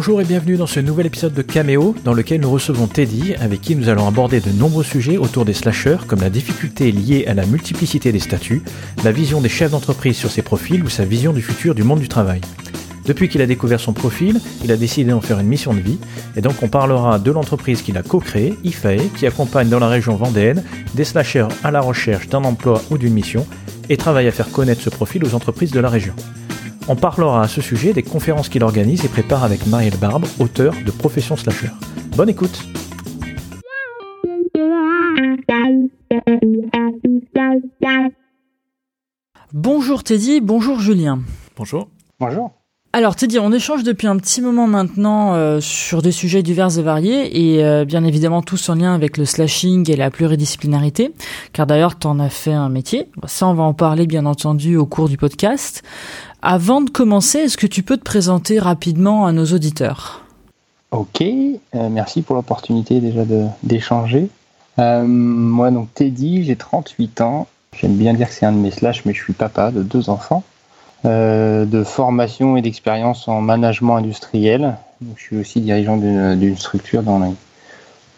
Bonjour 0.00 0.22
et 0.22 0.24
bienvenue 0.24 0.56
dans 0.56 0.66
ce 0.66 0.80
nouvel 0.80 1.04
épisode 1.04 1.34
de 1.34 1.42
Cameo 1.42 1.94
dans 2.04 2.14
lequel 2.14 2.40
nous 2.40 2.50
recevons 2.50 2.86
Teddy 2.86 3.34
avec 3.34 3.60
qui 3.60 3.76
nous 3.76 3.90
allons 3.90 4.08
aborder 4.08 4.40
de 4.40 4.48
nombreux 4.50 4.82
sujets 4.82 5.18
autour 5.18 5.44
des 5.44 5.52
slashers 5.52 5.98
comme 6.06 6.22
la 6.22 6.30
difficulté 6.30 6.90
liée 6.90 7.26
à 7.26 7.34
la 7.34 7.44
multiplicité 7.44 8.10
des 8.10 8.18
statuts, 8.18 8.62
la 9.04 9.12
vision 9.12 9.42
des 9.42 9.50
chefs 9.50 9.72
d'entreprise 9.72 10.16
sur 10.16 10.30
ses 10.30 10.40
profils 10.40 10.82
ou 10.82 10.88
sa 10.88 11.04
vision 11.04 11.34
du 11.34 11.42
futur 11.42 11.74
du 11.74 11.82
monde 11.82 12.00
du 12.00 12.08
travail. 12.08 12.40
Depuis 13.04 13.28
qu'il 13.28 13.42
a 13.42 13.46
découvert 13.46 13.78
son 13.78 13.92
profil, 13.92 14.40
il 14.64 14.72
a 14.72 14.78
décidé 14.78 15.10
d'en 15.10 15.20
faire 15.20 15.38
une 15.38 15.48
mission 15.48 15.74
de 15.74 15.80
vie, 15.80 15.98
et 16.34 16.40
donc 16.40 16.62
on 16.62 16.68
parlera 16.68 17.18
de 17.18 17.30
l'entreprise 17.30 17.82
qu'il 17.82 17.98
a 17.98 18.02
co-créée, 18.02 18.54
IFAE, 18.64 19.10
qui 19.18 19.26
accompagne 19.26 19.68
dans 19.68 19.80
la 19.80 19.88
région 19.88 20.16
vendéenne 20.16 20.64
des 20.94 21.04
slashers 21.04 21.48
à 21.62 21.70
la 21.70 21.82
recherche 21.82 22.26
d'un 22.30 22.44
emploi 22.44 22.80
ou 22.90 22.96
d'une 22.96 23.12
mission, 23.12 23.46
et 23.90 23.98
travaille 23.98 24.28
à 24.28 24.32
faire 24.32 24.50
connaître 24.50 24.80
ce 24.80 24.88
profil 24.88 25.22
aux 25.26 25.34
entreprises 25.34 25.72
de 25.72 25.80
la 25.80 25.90
région. 25.90 26.14
On 26.92 26.96
parlera 26.96 27.42
à 27.42 27.46
ce 27.46 27.60
sujet 27.60 27.92
des 27.92 28.02
conférences 28.02 28.48
qu'il 28.48 28.64
organise 28.64 29.04
et 29.04 29.08
prépare 29.08 29.44
avec 29.44 29.64
Marielle 29.68 29.96
Barbe, 29.96 30.26
auteur 30.40 30.74
de 30.84 30.90
Profession 30.90 31.36
Slasher. 31.36 31.70
Bonne 32.16 32.28
écoute 32.28 32.66
Bonjour 39.52 40.02
Teddy, 40.02 40.40
bonjour 40.40 40.80
Julien. 40.80 41.20
Bonjour. 41.56 41.86
Bonjour. 42.18 42.50
Alors 42.92 43.14
Teddy, 43.14 43.38
on 43.38 43.52
échange 43.52 43.84
depuis 43.84 44.08
un 44.08 44.16
petit 44.16 44.40
moment 44.40 44.66
maintenant 44.66 45.34
euh, 45.34 45.60
sur 45.60 46.02
des 46.02 46.10
sujets 46.10 46.42
divers 46.42 46.76
et 46.76 46.82
variés 46.82 47.54
et 47.54 47.64
euh, 47.64 47.84
bien 47.84 48.02
évidemment 48.02 48.42
tous 48.42 48.68
en 48.68 48.74
lien 48.74 48.92
avec 48.92 49.16
le 49.16 49.24
slashing 49.24 49.88
et 49.88 49.94
la 49.94 50.10
pluridisciplinarité, 50.10 51.14
car 51.52 51.68
d'ailleurs 51.68 52.00
tu 52.00 52.08
en 52.08 52.18
as 52.18 52.30
fait 52.30 52.52
un 52.52 52.68
métier. 52.68 53.08
Ça 53.26 53.46
on 53.46 53.54
va 53.54 53.62
en 53.62 53.74
parler 53.74 54.08
bien 54.08 54.26
entendu 54.26 54.76
au 54.76 54.86
cours 54.86 55.08
du 55.08 55.16
podcast. 55.16 55.84
Avant 56.42 56.80
de 56.80 56.90
commencer, 56.90 57.38
est-ce 57.38 57.56
que 57.56 57.66
tu 57.66 57.82
peux 57.82 57.96
te 57.96 58.04
présenter 58.04 58.58
rapidement 58.58 59.26
à 59.26 59.32
nos 59.32 59.46
auditeurs? 59.46 60.22
Ok, 60.90 61.22
euh, 61.22 61.88
merci 61.90 62.22
pour 62.22 62.34
l'opportunité 62.34 63.00
déjà 63.00 63.22
d'échanger. 63.62 64.28
moi 64.78 65.70
donc 65.70 65.92
Teddy, 65.94 66.44
j'ai 66.44 66.56
38 66.56 67.20
ans. 67.20 67.46
J'aime 67.78 67.96
bien 67.96 68.14
dire 68.14 68.28
que 68.28 68.34
c'est 68.34 68.46
un 68.46 68.52
de 68.52 68.58
mes 68.58 68.70
slash, 68.70 69.04
mais 69.04 69.14
je 69.14 69.22
suis 69.22 69.32
papa 69.32 69.70
de 69.70 69.82
deux 69.82 70.10
enfants. 70.10 70.42
Euh, 71.06 71.64
de 71.64 71.82
formation 71.82 72.58
et 72.58 72.62
d'expérience 72.62 73.26
en 73.26 73.40
management 73.40 73.96
industriel. 73.96 74.76
je 75.16 75.22
suis 75.22 75.36
aussi 75.38 75.62
dirigeant 75.62 75.96
d'une 75.96 76.58
structure 76.58 77.02
dans 77.02 77.18
les, 77.20 77.32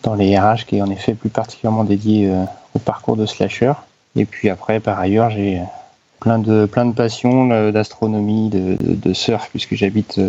dans 0.02 0.14
les 0.14 0.36
RH 0.36 0.66
qui 0.66 0.78
est 0.78 0.82
en 0.82 0.90
effet 0.90 1.14
plus 1.14 1.30
particulièrement 1.30 1.84
dédiée 1.84 2.28
euh, 2.28 2.42
au 2.74 2.80
parcours 2.80 3.16
de 3.16 3.24
slasher. 3.24 3.74
Et 4.16 4.24
puis 4.24 4.48
après, 4.50 4.80
par 4.80 4.98
ailleurs, 4.98 5.30
j'ai 5.30 5.60
plein 6.22 6.38
de, 6.38 6.66
plein 6.66 6.86
de 6.86 6.94
passions 6.94 7.50
euh, 7.50 7.70
d'astronomie, 7.70 8.48
de, 8.48 8.76
de, 8.80 9.12
surf, 9.12 9.48
puisque 9.50 9.74
j'habite 9.74 10.20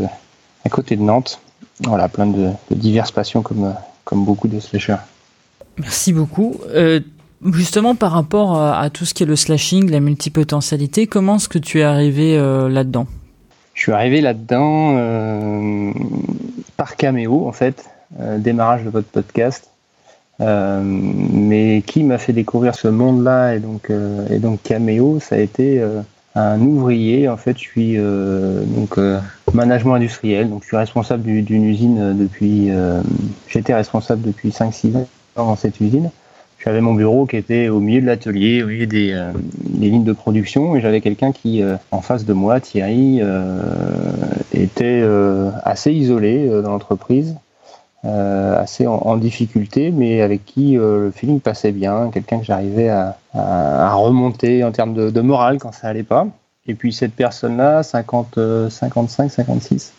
à 0.66 0.70
côté 0.70 0.96
de 0.96 1.02
Nantes. 1.02 1.40
Voilà, 1.82 2.10
plein 2.10 2.28
de, 2.28 2.50
diverses 2.72 3.12
passions 3.12 3.42
comme, 3.42 3.74
comme 4.04 4.26
beaucoup 4.26 4.48
de 4.48 4.60
slashers. 4.60 4.98
Merci 5.78 6.14
beaucoup. 6.14 6.58
Euh, 6.70 7.00
Justement, 7.52 7.94
par 7.96 8.12
rapport 8.12 8.62
à, 8.62 8.90
tout 8.90 9.04
ce 9.04 9.14
qui 9.14 9.24
est 9.24 9.26
le 9.26 9.36
slashing, 9.36 9.90
la 9.90 10.00
multipotentialité, 10.00 11.08
comment 11.08 11.36
est-ce 11.36 11.50
que 11.50 11.60
tu 11.60 11.80
es 11.80 11.84
arrivé 11.84 12.38
euh, 12.38 12.70
là-dedans? 12.70 13.06
Je 13.74 13.82
suis 13.82 13.92
arrivé 13.92 14.22
là-dedans 14.22 14.96
euh, 14.98 15.92
par 16.78 16.96
caméo, 16.96 17.46
en 17.46 17.52
fait, 17.52 17.90
euh, 18.20 18.38
démarrage 18.38 18.84
de 18.84 18.90
votre 18.90 19.10
podcast. 19.10 19.70
Mais 20.40 21.84
qui 21.86 22.04
m'a 22.04 22.18
fait 22.18 22.34
découvrir 22.34 22.76
ce 22.76 22.88
monde-là 22.88 23.56
et 23.56 23.60
donc 23.60 23.92
et 24.30 24.40
donc 24.40 24.62
caméo, 24.64 25.20
ça 25.20 25.36
a 25.36 25.40
été 25.40 25.82
un 26.36 26.60
ouvrier. 26.62 27.30
En 27.30 27.38
fait, 27.38 27.58
je 27.58 27.64
suis 27.64 27.98
donc 27.98 29.00
management 29.54 29.96
industriel, 29.96 30.50
donc 30.50 30.64
je 30.64 30.68
suis 30.68 30.78
responsable 30.78 31.24
d'une 31.24 31.64
usine 31.64 32.18
depuis. 32.18 32.70
J'étais 33.48 33.74
responsable 33.74 34.22
depuis 34.24 34.50
5-6 34.50 34.98
ans 34.98 35.08
dans 35.36 35.56
cette 35.56 35.80
usine. 35.80 36.10
J'avais 36.64 36.80
mon 36.80 36.94
bureau 36.94 37.26
qui 37.26 37.36
était 37.36 37.68
au 37.68 37.82
milieu 37.82 38.00
de 38.00 38.06
l'atelier, 38.06 38.64
au 38.64 38.68
milieu 38.68 38.86
des, 38.86 39.12
euh, 39.12 39.34
des, 39.60 39.90
lignes 39.90 40.06
de 40.06 40.14
production, 40.14 40.78
et 40.78 40.82
j'avais 40.82 41.02
quelqu'un 41.02 41.34
qui, 41.34 41.62
euh, 41.62 41.76
en 41.92 42.02
face 42.02 42.24
de 42.24 42.32
moi, 42.32 42.62
Thierry, 42.62 43.20
euh, 43.22 43.62
était 44.54 45.04
assez 45.64 45.92
isolé 45.92 46.48
dans 46.48 46.72
l'entreprise, 46.72 47.36
assez 48.04 48.86
en, 48.86 49.16
difficulté, 49.18 49.92
mais 49.92 50.22
avec 50.22 50.46
qui 50.46 50.74
le 50.74 51.12
feeling 51.16 51.40
passait 51.40 51.72
bien, 51.72 52.10
quelqu'un 52.12 52.40
que 52.40 52.46
j'arrivais 52.46 52.90
à, 52.90 53.16
remonter 53.96 54.64
en 54.64 54.72
termes 54.72 54.94
de, 55.12 55.22
morale 55.22 55.58
quand 55.58 55.72
ça 55.72 55.88
allait 55.88 56.04
pas. 56.04 56.28
Et 56.68 56.76
puis 56.76 56.92
cette 56.92 57.14
personne-là, 57.14 57.84
50, 57.84 58.40
55, 58.70 59.32
56, 59.32 59.94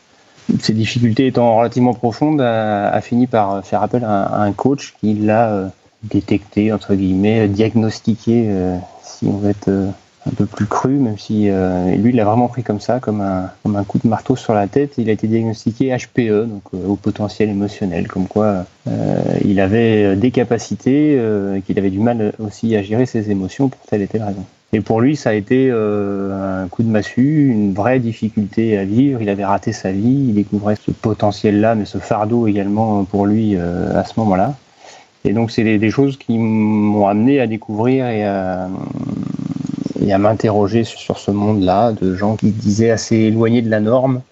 ces 0.60 0.72
difficultés 0.74 1.28
étant 1.28 1.56
relativement 1.56 1.94
profondes, 1.94 2.40
a, 2.40 3.00
fini 3.00 3.26
par 3.26 3.64
faire 3.64 3.82
appel 3.82 4.04
à, 4.04 4.24
à 4.24 4.42
un 4.42 4.52
coach 4.52 4.94
qui 5.00 5.14
l'a 5.14 5.70
détecter, 6.04 6.72
entre 6.72 6.94
guillemets, 6.94 7.48
diagnostiquer, 7.48 8.46
euh, 8.48 8.76
si 9.02 9.26
on 9.26 9.38
veut 9.38 9.50
être 9.50 9.68
euh, 9.68 9.90
un 10.26 10.30
peu 10.30 10.46
plus 10.46 10.66
cru, 10.66 10.90
même 10.90 11.18
si 11.18 11.48
euh, 11.48 11.94
lui, 11.96 12.10
il 12.10 12.16
l'a 12.16 12.24
vraiment 12.24 12.48
pris 12.48 12.62
comme 12.62 12.80
ça, 12.80 13.00
comme 13.00 13.20
un, 13.20 13.50
comme 13.62 13.76
un 13.76 13.84
coup 13.84 13.98
de 14.02 14.08
marteau 14.08 14.36
sur 14.36 14.54
la 14.54 14.66
tête. 14.66 14.94
Il 14.98 15.08
a 15.08 15.12
été 15.12 15.26
diagnostiqué 15.26 15.96
HPE, 15.96 16.48
donc 16.48 16.62
au 16.72 16.96
potentiel 16.96 17.50
émotionnel, 17.50 18.08
comme 18.08 18.26
quoi 18.26 18.64
il 19.44 19.60
avait 19.60 20.14
des 20.16 20.30
capacités, 20.30 21.18
qu'il 21.66 21.78
avait 21.78 21.90
du 21.90 22.00
mal 22.00 22.34
aussi 22.38 22.76
à 22.76 22.82
gérer 22.82 23.06
ses 23.06 23.30
émotions 23.30 23.68
pour 23.68 23.80
telle 23.86 24.02
et 24.02 24.06
telle 24.06 24.22
raison. 24.22 24.44
Et 24.72 24.80
pour 24.80 25.00
lui, 25.00 25.16
ça 25.16 25.30
a 25.30 25.32
été 25.32 25.70
un 25.70 26.68
coup 26.68 26.82
de 26.82 26.88
massue, 26.88 27.48
une 27.50 27.72
vraie 27.72 27.98
difficulté 27.98 28.76
à 28.76 28.84
vivre. 28.84 29.22
Il 29.22 29.28
avait 29.30 29.44
raté 29.44 29.72
sa 29.72 29.90
vie, 29.90 30.26
il 30.28 30.34
découvrait 30.34 30.76
ce 30.76 30.90
potentiel-là, 30.90 31.74
mais 31.74 31.86
ce 31.86 31.98
fardeau 31.98 32.46
également 32.46 33.04
pour 33.04 33.26
lui 33.26 33.56
à 33.56 34.04
ce 34.04 34.20
moment-là. 34.20 34.54
Et 35.26 35.32
donc, 35.32 35.50
c'est 35.50 35.78
des, 35.78 35.90
choses 35.90 36.18
qui 36.18 36.36
m'ont 36.36 37.06
amené 37.06 37.40
à 37.40 37.46
découvrir 37.46 38.06
et 38.08 38.24
à, 38.24 38.68
m'interroger 40.18 40.84
sur 40.84 41.18
ce 41.18 41.30
monde-là, 41.30 41.92
de 41.92 42.14
gens 42.14 42.36
qui 42.36 42.50
disaient 42.50 42.90
assez 42.90 43.16
éloignés 43.16 43.62
de 43.62 43.70
la 43.70 43.80
norme 43.80 44.22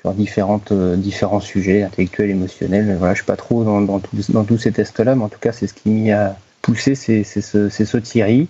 sur 0.00 0.12
différentes, 0.12 0.72
euh, 0.72 0.96
différents 0.96 1.40
sujets 1.40 1.82
intellectuels, 1.82 2.30
émotionnels. 2.30 2.96
Voilà, 2.98 3.14
je 3.14 3.18
suis 3.18 3.26
pas 3.26 3.36
trop 3.36 3.64
dans, 3.64 3.80
dans, 3.80 4.00
dans 4.30 4.44
tous 4.44 4.58
ces 4.58 4.72
tests-là, 4.72 5.14
mais 5.14 5.24
en 5.24 5.28
tout 5.28 5.38
cas, 5.38 5.52
c'est 5.52 5.66
ce 5.66 5.74
qui 5.74 5.90
m'y 5.90 6.10
a 6.10 6.36
poussé, 6.62 6.94
c'est 6.94 7.22
ce, 7.24 7.68
ce, 7.68 7.96
Thierry. 7.98 8.48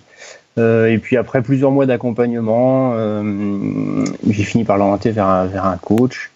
Euh, 0.58 0.86
et 0.86 0.98
puis 0.98 1.16
après 1.16 1.42
plusieurs 1.42 1.70
mois 1.70 1.86
d'accompagnement, 1.86 2.92
euh, 2.94 4.04
j'ai 4.28 4.44
fini 4.44 4.64
par 4.64 4.78
l'orienter 4.78 5.10
vers 5.10 5.26
un, 5.26 5.46
vers 5.46 5.64
un 5.64 5.76
coach. 5.76 6.30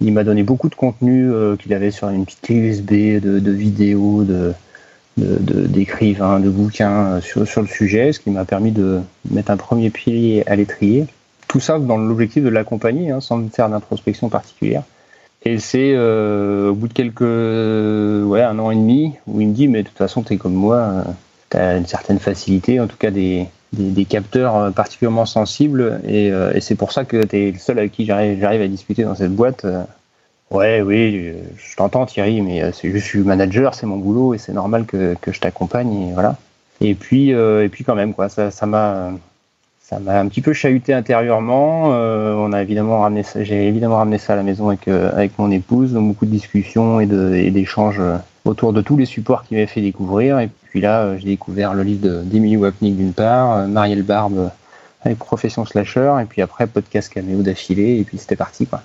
Il 0.00 0.12
m'a 0.12 0.24
donné 0.24 0.42
beaucoup 0.42 0.68
de 0.68 0.74
contenu 0.74 1.30
qu'il 1.60 1.72
avait 1.72 1.92
sur 1.92 2.08
une 2.08 2.24
petite 2.24 2.40
clé 2.40 2.56
USB, 2.56 2.90
de, 3.20 3.38
de 3.38 3.50
vidéos, 3.52 4.24
de, 4.24 4.52
d'écrivains, 5.16 6.40
de, 6.40 6.46
de, 6.46 6.50
bouquins 6.50 7.04
euh, 7.14 7.20
sur, 7.20 7.60
le 7.60 7.66
sujet, 7.66 8.12
ce 8.12 8.20
qui 8.20 8.30
m'a 8.30 8.44
permis 8.44 8.72
de 8.72 9.00
mettre 9.30 9.50
un 9.50 9.56
premier 9.56 9.90
pied 9.90 10.42
à 10.48 10.56
l'étrier. 10.56 11.06
Tout 11.48 11.60
ça 11.60 11.78
dans 11.78 11.98
l'objectif 11.98 12.42
de 12.42 12.48
l'accompagner, 12.48 13.10
hein, 13.10 13.20
sans 13.20 13.46
faire 13.50 13.68
d'introspection 13.68 14.28
particulière. 14.28 14.82
Et 15.44 15.58
c'est 15.58 15.92
euh, 15.94 16.70
au 16.70 16.74
bout 16.74 16.88
de 16.88 16.92
quelques, 16.92 17.20
ouais, 17.20 18.42
un 18.42 18.58
an 18.58 18.70
et 18.70 18.76
demi, 18.76 19.14
où 19.26 19.40
il 19.40 19.48
me 19.48 19.52
dit, 19.52 19.68
mais 19.68 19.82
de 19.82 19.88
toute 19.88 19.98
façon, 19.98 20.22
tu 20.22 20.34
es 20.34 20.36
comme 20.36 20.54
moi, 20.54 20.76
euh, 20.76 21.02
tu 21.50 21.56
as 21.56 21.76
une 21.76 21.86
certaine 21.86 22.20
facilité, 22.20 22.80
en 22.80 22.86
tout 22.86 22.96
cas 22.96 23.10
des, 23.10 23.48
des, 23.72 24.04
capteurs 24.04 24.72
particulièrement 24.72 25.26
sensibles, 25.26 26.00
et, 26.08 26.32
c'est 26.60 26.76
pour 26.76 26.92
ça 26.92 27.04
que 27.04 27.24
tu 27.24 27.36
es 27.36 27.50
le 27.50 27.58
seul 27.58 27.78
avec 27.80 27.92
qui 27.92 28.06
j'arrive 28.06 28.62
à 28.62 28.68
discuter 28.68 29.02
dans 29.02 29.16
cette 29.16 29.34
boîte. 29.34 29.66
Ouais, 30.52 30.82
oui, 30.82 31.32
je 31.56 31.76
t'entends 31.76 32.04
Thierry, 32.04 32.42
mais 32.42 32.62
euh, 32.62 32.72
je 32.84 32.98
suis 32.98 33.20
manager, 33.20 33.74
c'est 33.74 33.86
mon 33.86 33.96
boulot 33.96 34.34
et 34.34 34.38
c'est 34.38 34.52
normal 34.52 34.84
que, 34.84 35.16
je 35.26 35.40
t'accompagne 35.40 36.10
et 36.10 36.12
voilà. 36.12 36.36
Et 36.82 36.94
puis, 36.94 37.32
euh, 37.32 37.64
et 37.64 37.70
puis 37.70 37.84
quand 37.84 37.94
même, 37.94 38.12
quoi, 38.12 38.28
ça, 38.28 38.50
m'a, 38.66 39.12
ça 39.80 39.98
m'a 39.98 40.20
un 40.20 40.28
petit 40.28 40.42
peu 40.42 40.52
chahuté 40.52 40.92
intérieurement. 40.92 41.94
Euh, 41.94 42.34
on 42.34 42.52
a 42.52 42.60
évidemment 42.60 43.00
ramené 43.00 43.22
j'ai 43.40 43.66
évidemment 43.66 43.96
ramené 43.96 44.18
ça 44.18 44.34
à 44.34 44.36
la 44.36 44.42
maison 44.42 44.68
avec 44.68 44.88
avec 44.88 45.38
mon 45.38 45.50
épouse, 45.50 45.94
donc 45.94 46.08
beaucoup 46.08 46.26
de 46.26 46.30
discussions 46.30 47.00
et 47.00 47.06
d'échanges 47.50 48.02
autour 48.44 48.74
de 48.74 48.82
tous 48.82 48.98
les 48.98 49.06
supports 49.06 49.44
qui 49.44 49.54
m'avaient 49.54 49.66
fait 49.66 49.80
découvrir. 49.80 50.38
Et 50.38 50.50
puis 50.68 50.82
là, 50.82 51.16
j'ai 51.16 51.28
découvert 51.28 51.72
le 51.72 51.82
livre 51.82 52.24
d'Emily 52.24 52.58
Wapnick 52.58 52.98
d'une 52.98 53.14
part, 53.14 53.66
Marielle 53.68 54.02
Barbe 54.02 54.50
avec 55.02 55.18
Profession 55.18 55.64
Slasher, 55.64 56.12
et 56.20 56.26
puis 56.26 56.42
après 56.42 56.66
podcast 56.66 57.10
caméo 57.10 57.40
d'affilée, 57.40 57.98
et 57.98 58.04
puis 58.04 58.18
c'était 58.18 58.36
parti 58.36 58.66
quoi. 58.66 58.82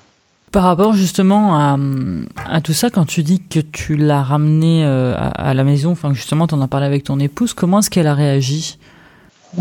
Par 0.58 0.64
rapport 0.64 0.94
justement 0.94 1.56
à, 1.56 2.62
tout 2.62 2.74
ça, 2.74 2.90
quand 2.90 3.06
tu 3.06 3.22
dis 3.22 3.40
que 3.40 3.60
tu 3.60 3.96
l'as 3.96 4.24
ramené 4.24 4.84
euh, 4.84 5.14
à, 5.16 5.54
la 5.54 5.64
maison, 5.64 5.92
enfin 5.92 6.16
justement 6.16 6.48
tu 6.48 6.56
en 6.56 6.62
as 6.64 6.68
parlé 6.68 6.88
avec 6.88 7.04
ton 7.04 7.20
épouse, 7.20 7.54
comment 7.54 7.78
est-ce 7.78 7.92
qu'elle 7.92 8.08
a 8.08 8.16
réagi? 8.16 8.80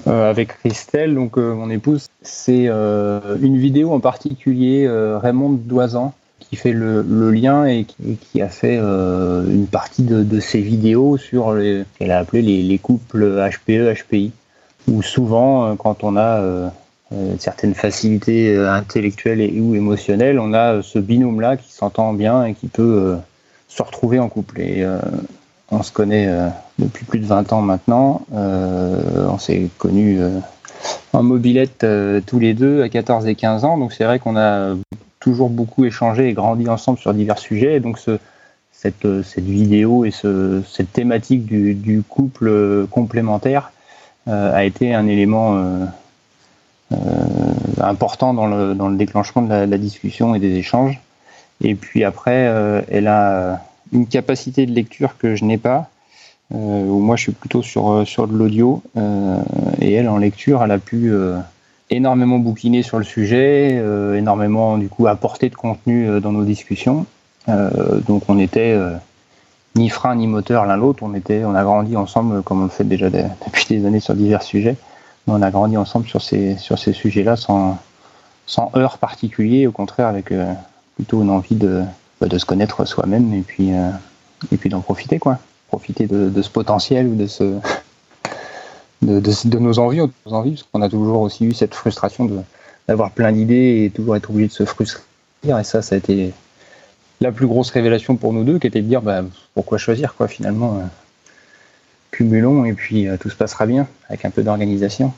Euh, 0.06 0.30
Avec 0.30 0.56
Christelle, 0.60 1.14
donc 1.14 1.36
euh, 1.36 1.52
mon 1.54 1.68
épouse, 1.68 2.06
c'est 2.22 2.68
une 2.68 3.58
vidéo 3.58 3.92
en 3.92 4.00
particulier, 4.00 4.88
Raymond 4.88 5.60
Doisan, 5.66 6.14
qui 6.40 6.56
fait 6.56 6.72
le, 6.72 7.02
lien 7.30 7.66
et 7.66 7.84
qui, 7.84 8.40
a 8.40 8.48
fait 8.48 8.78
une 8.78 9.66
partie 9.70 10.02
de, 10.02 10.40
ses 10.40 10.62
vidéos 10.62 11.18
sur 11.18 11.52
les, 11.52 11.84
qu'elle 11.98 12.10
a 12.10 12.20
appelé 12.20 12.40
les, 12.40 12.62
les 12.62 12.78
couples 12.78 13.46
HPE, 13.50 13.92
HPI, 13.92 14.32
où 14.88 15.02
souvent 15.02 15.76
quand 15.76 16.04
on 16.04 16.16
a 16.16 16.72
certaines 17.38 17.74
facilités 17.74 18.56
intellectuelles 18.56 19.40
et 19.40 19.60
ou 19.60 19.74
émotionnelles, 19.74 20.40
on 20.40 20.52
a 20.52 20.82
ce 20.82 20.98
binôme-là 20.98 21.56
qui 21.56 21.72
s'entend 21.72 22.12
bien 22.12 22.44
et 22.44 22.54
qui 22.54 22.66
peut 22.66 23.16
se 23.68 23.82
retrouver 23.82 24.18
en 24.18 24.28
couple. 24.28 24.60
Et 24.60 24.84
on 25.70 25.84
se 25.84 25.92
connaît 25.92 26.28
depuis 26.80 27.04
plus 27.04 27.20
de 27.20 27.26
20 27.26 27.52
ans 27.52 27.62
maintenant. 27.62 28.22
on 28.32 29.38
s'est 29.38 29.68
connus 29.78 30.18
en 31.12 31.22
mobilette 31.22 31.86
tous 32.26 32.38
les 32.40 32.54
deux 32.54 32.82
à 32.82 32.88
14 32.88 33.28
et 33.28 33.36
15 33.36 33.64
ans. 33.64 33.78
Donc 33.78 33.92
c'est 33.92 34.04
vrai 34.04 34.18
qu'on 34.18 34.36
a 34.36 34.74
toujours 35.20 35.50
beaucoup 35.50 35.84
échangé 35.84 36.28
et 36.28 36.32
grandi 36.32 36.68
ensemble 36.68 36.98
sur 36.98 37.14
divers 37.14 37.38
sujets. 37.38 37.76
Et 37.76 37.80
donc 37.80 37.98
ce, 37.98 38.18
cette, 38.76 39.22
cette 39.22 39.44
vidéo 39.44 40.04
et 40.04 40.10
ce, 40.10 40.62
cette 40.68 40.92
thématique 40.92 41.46
du, 41.46 42.02
couple 42.08 42.86
complémentaire 42.90 43.72
euh, 44.28 44.54
a 44.54 44.64
été 44.64 44.94
un 44.94 45.06
élément 45.06 45.56
euh, 45.56 45.58
euh, 45.60 45.86
important 47.80 48.32
dans 48.32 48.46
le, 48.46 48.74
dans 48.74 48.88
le 48.88 48.96
déclenchement 48.96 49.42
de 49.42 49.48
la, 49.48 49.66
la, 49.66 49.78
discussion 49.78 50.34
et 50.34 50.38
des 50.38 50.54
échanges. 50.56 51.00
Et 51.60 51.74
puis 51.74 52.04
après, 52.04 52.84
elle 52.88 53.08
a 53.08 53.60
une 53.92 54.06
capacité 54.06 54.66
de 54.66 54.72
lecture 54.72 55.18
que 55.18 55.34
je 55.34 55.44
n'ai 55.44 55.58
pas. 55.58 55.90
Euh, 56.54 56.84
où 56.84 57.00
moi 57.00 57.16
je 57.16 57.22
suis 57.22 57.32
plutôt 57.32 57.60
sur, 57.60 58.06
sur 58.06 58.28
de 58.28 58.36
l'audio 58.36 58.80
euh, 58.96 59.36
et 59.80 59.94
elle 59.94 60.08
en 60.08 60.16
lecture 60.16 60.62
elle 60.62 60.70
a 60.70 60.78
pu 60.78 61.10
euh, 61.10 61.38
énormément 61.90 62.38
bouquiner 62.38 62.84
sur 62.84 62.98
le 62.98 63.04
sujet, 63.04 63.82
énormément 64.16 64.78
du 64.78 64.88
coup 64.88 65.08
apporter 65.08 65.48
de 65.48 65.56
contenu 65.56 66.20
dans 66.20 66.32
nos 66.32 66.44
discussions. 66.44 67.06
donc 67.46 68.24
on 68.26 68.40
était 68.40 68.76
ni 69.76 69.88
frein 69.88 70.16
ni 70.16 70.26
moteur 70.26 70.66
l'un 70.66 70.76
l'autre, 70.76 71.04
on 71.04 71.14
était, 71.14 71.44
on 71.44 71.54
a 71.54 71.62
grandi 71.62 71.96
ensemble 71.96 72.42
comme 72.42 72.60
on 72.62 72.64
le 72.64 72.70
fait 72.70 72.82
déjà 72.82 73.08
depuis 73.10 73.66
des 73.68 73.86
années 73.86 74.00
sur 74.00 74.14
divers 74.14 74.42
sujets. 74.42 74.76
On 75.26 75.42
a 75.42 75.50
grandi 75.50 75.76
ensemble 75.76 76.06
sur 76.06 76.22
ces 76.22 76.56
sur 76.56 76.78
ces 76.78 76.92
sujets-là 76.92 77.36
sans 77.36 77.78
sans 78.46 78.70
heurts 78.76 78.98
particulier, 78.98 79.66
au 79.66 79.72
contraire 79.72 80.06
avec 80.06 80.32
plutôt 80.94 81.22
une 81.22 81.30
envie 81.30 81.56
de 81.56 81.82
bah, 82.20 82.28
se 82.38 82.44
connaître 82.44 82.84
soi-même 82.84 83.34
et 83.34 83.42
puis 83.42 83.70
et 84.52 84.56
puis 84.56 84.70
d'en 84.70 84.80
profiter 84.80 85.18
quoi 85.18 85.38
profiter 85.68 86.06
de, 86.06 86.42
ce 86.42 86.50
potentiel 86.50 87.06
ou 87.08 87.14
de 87.14 87.26
ce 87.26 87.44
de, 89.02 89.20
de, 89.20 89.58
nos 89.58 89.78
envies, 89.78 90.00
nos 90.26 90.32
envies, 90.32 90.52
parce 90.52 90.62
qu'on 90.72 90.82
a 90.82 90.88
toujours 90.88 91.20
aussi 91.20 91.44
eu 91.44 91.54
cette 91.54 91.74
frustration 91.74 92.30
d'avoir 92.88 93.10
plein 93.10 93.32
d'idées 93.32 93.84
et 93.84 93.90
toujours 93.90 94.16
être 94.16 94.30
obligé 94.30 94.48
de 94.48 94.52
se 94.52 94.64
frustrer. 94.64 95.02
Et 95.44 95.50
ça, 95.64 95.82
ça 95.82 95.94
a 95.94 95.98
été 95.98 96.32
la 97.20 97.30
plus 97.30 97.46
grosse 97.46 97.70
révélation 97.70 98.16
pour 98.16 98.32
nous 98.32 98.44
deux, 98.44 98.58
qui 98.58 98.66
était 98.66 98.80
de 98.80 98.88
dire 98.88 99.02
bah, 99.02 99.22
pourquoi 99.54 99.78
choisir 99.78 100.14
quoi 100.14 100.28
finalement. 100.28 100.78
Euh, 100.78 100.82
cumulons 102.16 102.64
et 102.64 102.72
puis 102.72 103.08
euh, 103.08 103.16
tout 103.18 103.28
se 103.28 103.36
passera 103.36 103.66
bien 103.66 103.86
avec 104.08 104.24
un 104.24 104.30
peu 104.30 104.42
d'organisation. 104.42 105.12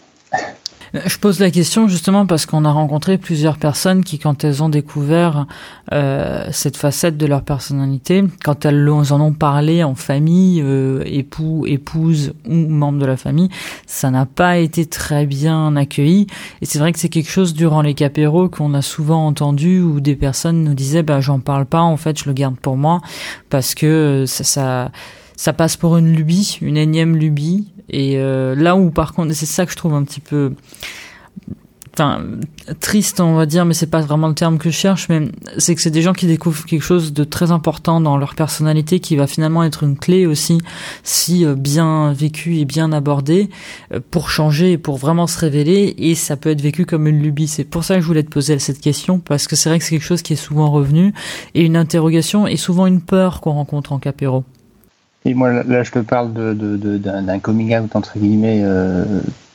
Je 1.04 1.18
pose 1.18 1.38
la 1.38 1.50
question 1.50 1.86
justement 1.86 2.24
parce 2.24 2.46
qu'on 2.46 2.64
a 2.64 2.72
rencontré 2.72 3.18
plusieurs 3.18 3.58
personnes 3.58 4.02
qui, 4.02 4.18
quand 4.18 4.42
elles 4.42 4.62
ont 4.62 4.70
découvert 4.70 5.46
euh, 5.92 6.48
cette 6.50 6.78
facette 6.78 7.18
de 7.18 7.26
leur 7.26 7.42
personnalité, 7.42 8.24
quand 8.42 8.64
elles 8.64 8.88
en 8.88 9.20
ont 9.20 9.34
parlé 9.34 9.84
en 9.84 9.94
famille, 9.94 10.62
euh, 10.64 11.02
époux, 11.04 11.66
épouse 11.66 12.32
ou 12.48 12.54
membres 12.54 12.98
de 12.98 13.04
la 13.04 13.18
famille, 13.18 13.50
ça 13.86 14.10
n'a 14.10 14.24
pas 14.24 14.56
été 14.56 14.86
très 14.86 15.26
bien 15.26 15.76
accueilli. 15.76 16.26
Et 16.62 16.64
c'est 16.64 16.78
vrai 16.78 16.92
que 16.92 16.98
c'est 16.98 17.10
quelque 17.10 17.30
chose 17.30 17.52
durant 17.52 17.82
les 17.82 17.92
capéros 17.92 18.48
qu'on 18.48 18.72
a 18.72 18.80
souvent 18.80 19.26
entendu 19.26 19.82
où 19.82 20.00
des 20.00 20.16
personnes 20.16 20.64
nous 20.64 20.74
disaient 20.74 21.02
bah 21.02 21.20
j'en 21.20 21.38
parle 21.38 21.66
pas, 21.66 21.82
en 21.82 21.98
fait 21.98 22.18
je 22.18 22.24
le 22.24 22.32
garde 22.32 22.56
pour 22.56 22.78
moi 22.78 23.02
parce 23.50 23.74
que 23.74 24.24
ça, 24.26 24.42
ça 24.42 24.90
ça 25.38 25.52
passe 25.52 25.76
pour 25.76 25.96
une 25.96 26.12
lubie, 26.12 26.58
une 26.60 26.76
énième 26.76 27.16
lubie. 27.16 27.68
Et 27.88 28.18
euh, 28.18 28.56
là 28.56 28.76
où 28.76 28.90
par 28.90 29.14
contre, 29.14 29.32
c'est 29.34 29.46
ça 29.46 29.64
que 29.64 29.72
je 29.72 29.76
trouve 29.76 29.94
un 29.94 30.02
petit 30.02 30.18
peu, 30.18 30.52
enfin 31.94 32.22
triste, 32.80 33.20
on 33.20 33.36
va 33.36 33.46
dire, 33.46 33.64
mais 33.64 33.72
c'est 33.72 33.86
pas 33.86 34.00
vraiment 34.00 34.26
le 34.26 34.34
terme 34.34 34.58
que 34.58 34.68
je 34.68 34.74
cherche, 34.74 35.08
mais 35.08 35.28
c'est 35.56 35.76
que 35.76 35.80
c'est 35.80 35.92
des 35.92 36.02
gens 36.02 36.12
qui 36.12 36.26
découvrent 36.26 36.64
quelque 36.64 36.82
chose 36.82 37.12
de 37.12 37.22
très 37.22 37.52
important 37.52 38.00
dans 38.00 38.16
leur 38.16 38.34
personnalité, 38.34 38.98
qui 38.98 39.14
va 39.14 39.28
finalement 39.28 39.62
être 39.62 39.84
une 39.84 39.96
clé 39.96 40.26
aussi, 40.26 40.58
si 41.04 41.46
euh, 41.46 41.54
bien 41.54 42.12
vécu 42.12 42.56
et 42.56 42.64
bien 42.64 42.90
abordé, 42.90 43.48
euh, 43.94 44.00
pour 44.10 44.30
changer 44.30 44.76
pour 44.76 44.96
vraiment 44.96 45.28
se 45.28 45.38
révéler. 45.38 45.94
Et 45.98 46.16
ça 46.16 46.36
peut 46.36 46.50
être 46.50 46.60
vécu 46.60 46.84
comme 46.84 47.06
une 47.06 47.22
lubie. 47.22 47.46
C'est 47.46 47.62
pour 47.62 47.84
ça 47.84 47.94
que 47.94 48.00
je 48.00 48.06
voulais 48.08 48.24
te 48.24 48.30
poser 48.30 48.58
cette 48.58 48.80
question, 48.80 49.20
parce 49.20 49.46
que 49.46 49.54
c'est 49.54 49.68
vrai 49.68 49.78
que 49.78 49.84
c'est 49.84 49.94
quelque 49.94 50.02
chose 50.02 50.22
qui 50.22 50.32
est 50.32 50.36
souvent 50.36 50.72
revenu 50.72 51.14
et 51.54 51.64
une 51.64 51.76
interrogation 51.76 52.48
et 52.48 52.56
souvent 52.56 52.86
une 52.86 53.00
peur 53.00 53.40
qu'on 53.40 53.52
rencontre 53.52 53.92
en 53.92 54.00
capéro. 54.00 54.42
Et 55.28 55.34
moi, 55.34 55.62
là, 55.62 55.82
je 55.82 55.90
te 55.90 55.98
parle 55.98 56.32
d'un 56.32 56.54
de, 56.54 56.76
de, 56.78 57.38
coming 57.40 57.76
out, 57.76 57.94
entre 57.94 58.18
guillemets, 58.18 58.62
euh, 58.62 59.04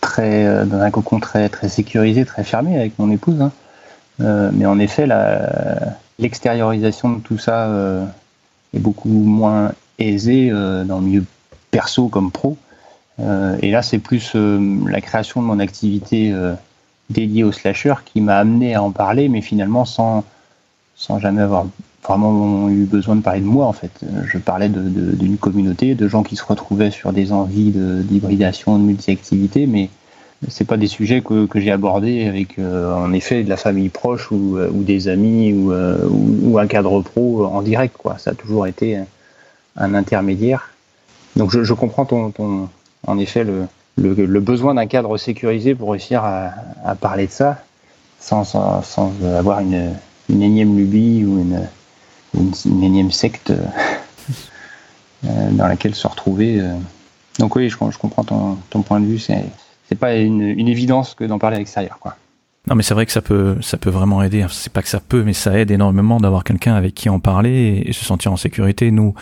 très, 0.02 0.46
euh, 0.46 0.66
dans 0.66 0.78
un 0.80 0.92
cocon 0.92 1.20
très, 1.20 1.50
très 1.50 1.68
sécurisé, 1.68 2.26
très 2.26 2.44
fermé 2.44 2.78
avec 2.78 3.00
mon 3.00 3.10
épouse. 3.10 3.42
Hein. 3.42 3.52
Euh, 4.22 4.52
mais 4.54 4.68
en 4.68 4.78
effet, 4.78 5.08
l'extériorisation 6.20 7.10
de 7.14 7.20
tout 7.22 7.40
ça 7.40 7.72
est 8.76 8.80
beaucoup 8.80 9.10
moins 9.10 9.72
aisée 9.98 10.52
dans 10.52 11.00
le 11.00 11.06
milieu 11.06 11.26
perso 11.72 12.08
comme 12.08 12.30
pro. 12.30 12.56
et 13.18 13.72
là, 13.72 13.82
c'est 13.82 13.98
plus 13.98 14.36
la 14.36 15.02
création 15.02 15.42
de 15.42 15.48
mon 15.48 15.58
activité 15.58 16.36
dédiée 17.10 17.44
au 17.44 17.52
slasher 17.52 17.96
qui 18.06 18.22
m'a 18.22 18.38
amené 18.38 18.76
à 18.76 18.84
en 18.84 18.92
parler, 18.92 19.28
mais 19.28 19.42
finalement 19.42 19.86
sans, 19.86 20.24
sans 20.96 21.18
jamais 21.18 21.42
avoir 21.42 21.66
vraiment 22.08 22.70
eu 22.70 22.84
besoin 22.86 23.16
de 23.16 23.22
parler 23.22 23.40
de 23.42 23.46
moi 23.46 23.66
en 23.66 23.74
fait. 23.74 23.92
Je 24.26 24.38
parlais 24.38 24.70
d'une 24.70 25.38
communauté, 25.38 25.96
de 25.96 26.08
gens 26.08 26.24
qui 26.24 26.36
se 26.36 26.44
retrouvaient 26.44 26.92
sur 26.92 27.14
des 27.14 27.32
envies 27.32 27.72
d'hybridation, 27.72 28.78
de, 28.78 28.82
de 28.82 28.88
multi-activité, 28.88 29.68
mais 29.68 29.90
c'est 30.50 30.66
pas 30.66 30.78
des 30.78 30.88
sujets 30.88 31.22
que, 31.22 31.46
que 31.46 31.60
j'ai 31.60 31.72
abordés 31.72 32.26
avec 32.26 32.60
euh, 32.60 32.94
en 32.94 33.14
effet 33.14 33.44
de 33.44 33.50
la 33.50 33.58
famille 33.58 33.90
proche 33.90 34.32
ou, 34.32 34.58
euh, 34.58 34.70
ou 34.72 34.84
des 34.84 35.08
amis 35.08 35.54
ou, 35.54 35.72
euh, 35.72 35.98
ou, 36.10 36.58
un 36.60 36.68
cadre 36.68 37.02
pro 37.02 37.46
en 37.46 37.62
direct 37.62 37.96
quoi. 37.98 38.18
Ça 38.18 38.32
a 38.32 38.34
toujours 38.34 38.68
été 38.68 39.00
un 39.78 39.94
intermédiaire. 39.94 40.72
Donc 41.36 41.52
je, 41.52 41.64
je 41.64 41.74
comprends 41.74 42.06
ton, 42.06 42.32
ton, 42.32 42.70
en 43.08 43.18
effet 43.20 43.44
le, 43.44 43.68
le, 43.98 44.14
le 44.14 44.40
besoin 44.40 44.74
d'un 44.74 44.86
cadre 44.86 45.18
sécurisé 45.18 45.76
pour 45.76 45.92
réussir 45.92 46.24
à, 46.24 46.52
à 46.86 46.96
parler 46.96 47.28
de 47.28 47.32
ça 47.32 47.64
sans, 48.20 48.44
sans, 48.44 48.82
sans 48.82 49.14
avoir 49.24 49.60
une, 49.60 49.92
une 50.30 50.42
énième 50.42 50.78
lubie 50.78 51.24
ou 51.26 51.40
une 51.40 51.62
une, 52.34 52.84
énième 52.84 53.12
secte 53.12 53.52
euh, 53.52 53.66
euh, 55.26 55.52
dans 55.52 55.68
laquelle 55.68 55.96
se 55.96 56.08
retrouver. 56.08 56.60
Euh. 56.60 56.74
Donc 57.40 57.56
oui, 57.56 57.70
je, 57.70 57.78
comprends 57.78 58.24
ton, 58.24 58.82
point 58.82 59.00
de 59.00 59.06
vue. 59.06 59.20
C'est 59.20 59.44
pas 60.00 60.16
une, 60.16 60.42
une, 60.42 60.68
évidence 60.68 61.16
que 61.16 61.24
d'en 61.24 61.40
parler 61.40 61.56
à 61.56 61.60
l'extérieur, 61.60 61.98
quoi. 62.00 62.16
Non, 62.68 62.76
mais 62.76 62.84
c'est 62.84 62.94
vrai 62.94 63.06
que 63.06 63.12
ça 63.12 63.22
peut, 63.22 63.58
ça 63.62 63.78
peut 63.78 63.90
vraiment 63.90 64.24
aider. 64.24 64.46
C'est 64.50 64.72
pas 64.72 64.82
que 64.82 64.88
ça 64.88 65.02
peut, 65.02 65.24
mais 65.24 65.34
ça 65.34 65.58
aide 65.60 65.70
énormément 65.70 66.20
d'avoir 66.20 66.46
quelqu'un 66.46 66.76
avec 66.76 66.96
qui 66.96 67.10
en 67.10 67.20
parler 67.20 67.84
et, 67.86 67.92
se 67.92 68.06
sentir 68.06 68.32
en 68.32 68.38
sécurité. 68.38 68.90
Nous, 68.90 69.14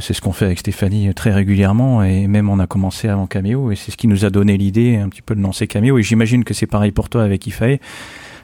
c'est 0.00 0.14
ce 0.14 0.20
qu'on 0.20 0.32
fait 0.32 0.46
avec 0.46 0.58
Stéphanie 0.58 1.12
très 1.14 1.30
régulièrement 1.30 2.02
et 2.02 2.26
même 2.26 2.48
on 2.48 2.58
a 2.58 2.66
commencé 2.66 3.06
avant 3.08 3.26
Cameo 3.26 3.70
et 3.70 3.76
c'est 3.76 3.92
ce 3.92 3.98
qui 3.98 4.08
nous 4.08 4.24
a 4.24 4.30
donné 4.30 4.56
l'idée 4.56 4.96
un 4.96 5.10
petit 5.10 5.20
peu 5.20 5.34
de 5.34 5.42
lancer 5.42 5.66
Cameo 5.66 5.98
et 5.98 6.02
j'imagine 6.02 6.42
que 6.42 6.54
c'est 6.54 6.66
pareil 6.66 6.90
pour 6.90 7.10
toi 7.10 7.22
avec 7.22 7.46
Ifae. 7.46 7.78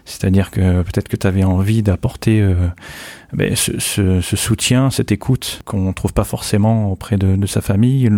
C'est-à-dire 0.04 0.50
que 0.50 0.82
peut-être 0.82 1.08
que 1.08 1.16
tu 1.16 1.26
avais 1.26 1.44
envie 1.44 1.82
d'apporter 1.82 2.40
euh, 2.40 2.54
ben, 3.32 3.54
ce, 3.54 3.78
ce, 3.78 4.20
ce, 4.20 4.36
soutien, 4.36 4.90
cette 4.90 5.12
écoute 5.12 5.60
qu'on 5.64 5.88
ne 5.88 5.92
trouve 5.92 6.12
pas 6.12 6.24
forcément 6.24 6.90
auprès 6.90 7.16
de, 7.16 7.36
de, 7.36 7.46
sa 7.46 7.60
famille. 7.60 8.08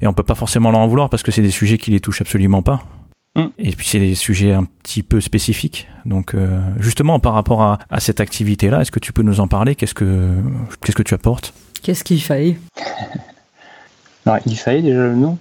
Et 0.00 0.06
on 0.06 0.12
peut 0.12 0.22
pas 0.22 0.34
forcément 0.34 0.70
leur 0.70 0.80
en 0.80 0.88
vouloir 0.88 1.10
parce 1.10 1.22
que 1.22 1.30
c'est 1.30 1.42
des 1.42 1.50
sujets 1.50 1.78
qui 1.78 1.90
les 1.90 2.00
touchent 2.00 2.20
absolument 2.20 2.62
pas. 2.62 2.82
Mm. 3.34 3.46
Et 3.58 3.72
puis 3.72 3.86
c'est 3.86 3.98
des 3.98 4.14
sujets 4.14 4.52
un 4.52 4.64
petit 4.64 5.02
peu 5.02 5.20
spécifiques. 5.20 5.88
Donc 6.04 6.34
euh, 6.34 6.60
justement 6.78 7.18
par 7.18 7.34
rapport 7.34 7.62
à, 7.62 7.78
à 7.90 8.00
cette 8.00 8.20
activité-là, 8.20 8.82
est-ce 8.82 8.90
que 8.90 9.00
tu 9.00 9.12
peux 9.12 9.22
nous 9.22 9.40
en 9.40 9.48
parler? 9.48 9.74
Qu'est-ce 9.74 9.94
que 9.94 10.30
qu'est-ce 10.82 10.96
que 10.96 11.02
tu 11.02 11.14
apportes? 11.14 11.54
Qu'est-ce 11.82 12.04
qu'il 12.04 12.20
fallait 12.20 12.58
Alors 14.26 14.38
il 14.46 14.56
fallait 14.56 14.82
déjà 14.82 15.06
le 15.06 15.14
nom. 15.14 15.38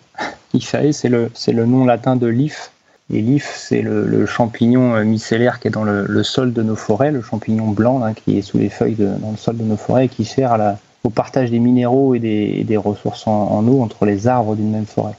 Il 0.53 0.63
fallait 0.63 0.93
c'est 0.93 1.09
le 1.09 1.31
c'est 1.33 1.53
le 1.53 1.65
nom 1.65 1.85
latin 1.85 2.15
de 2.15 2.27
l'if 2.27 2.70
l'if, 3.19 3.53
c'est 3.57 3.81
le, 3.81 4.25
champignon 4.25 4.95
euh, 4.95 5.03
micellaire 5.03 5.59
qui 5.59 5.67
est 5.67 5.71
dans 5.71 5.83
le, 5.83 6.23
sol 6.23 6.53
de 6.53 6.61
nos 6.61 6.75
forêts, 6.75 7.11
le 7.11 7.21
champignon 7.21 7.67
blanc 7.67 8.01
qui 8.13 8.37
est 8.37 8.41
sous 8.41 8.57
les 8.57 8.69
feuilles 8.69 8.95
dans 8.95 9.31
le 9.31 9.37
sol 9.37 9.57
de 9.57 9.63
nos 9.63 9.77
forêts 9.77 10.05
et 10.05 10.09
qui 10.09 10.23
sert 10.23 10.77
au 11.03 11.09
partage 11.09 11.51
des 11.51 11.59
minéraux 11.59 12.15
et 12.15 12.19
des, 12.19 12.77
ressources 12.77 13.27
en, 13.27 13.67
eau 13.67 13.81
entre 13.81 14.05
les 14.05 14.27
arbres 14.27 14.55
d'une 14.55 14.71
même 14.71 14.85
forêt. 14.85 15.15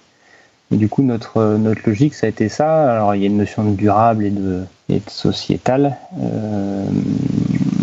Et 0.72 0.76
du 0.76 0.88
coup, 0.88 1.02
notre, 1.02 1.36
euh, 1.36 1.58
notre 1.58 1.82
logique, 1.86 2.14
ça 2.14 2.26
a 2.26 2.30
été 2.30 2.48
ça. 2.48 2.94
Alors, 2.94 3.14
il 3.14 3.20
y 3.20 3.24
a 3.24 3.26
une 3.26 3.36
notion 3.36 3.62
de 3.62 3.76
durable 3.76 4.24
et 4.24 4.30
de, 4.30 4.62
et 4.88 5.02
sociétal, 5.06 5.98
euh, 6.22 6.86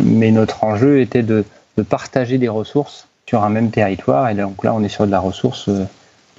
mais 0.03 0.31
notre 0.31 0.63
enjeu 0.63 0.99
était 0.99 1.21
de, 1.21 1.43
partager 1.87 2.37
des 2.37 2.49
ressources 2.49 3.07
sur 3.25 3.43
un 3.43 3.49
même 3.49 3.69
territoire. 3.69 4.27
Et 4.29 4.33
donc 4.33 4.63
là, 4.63 4.73
on 4.73 4.83
est 4.83 4.89
sur 4.89 5.05
de 5.05 5.11
la 5.11 5.19
ressource, 5.19 5.69
de 5.69 5.85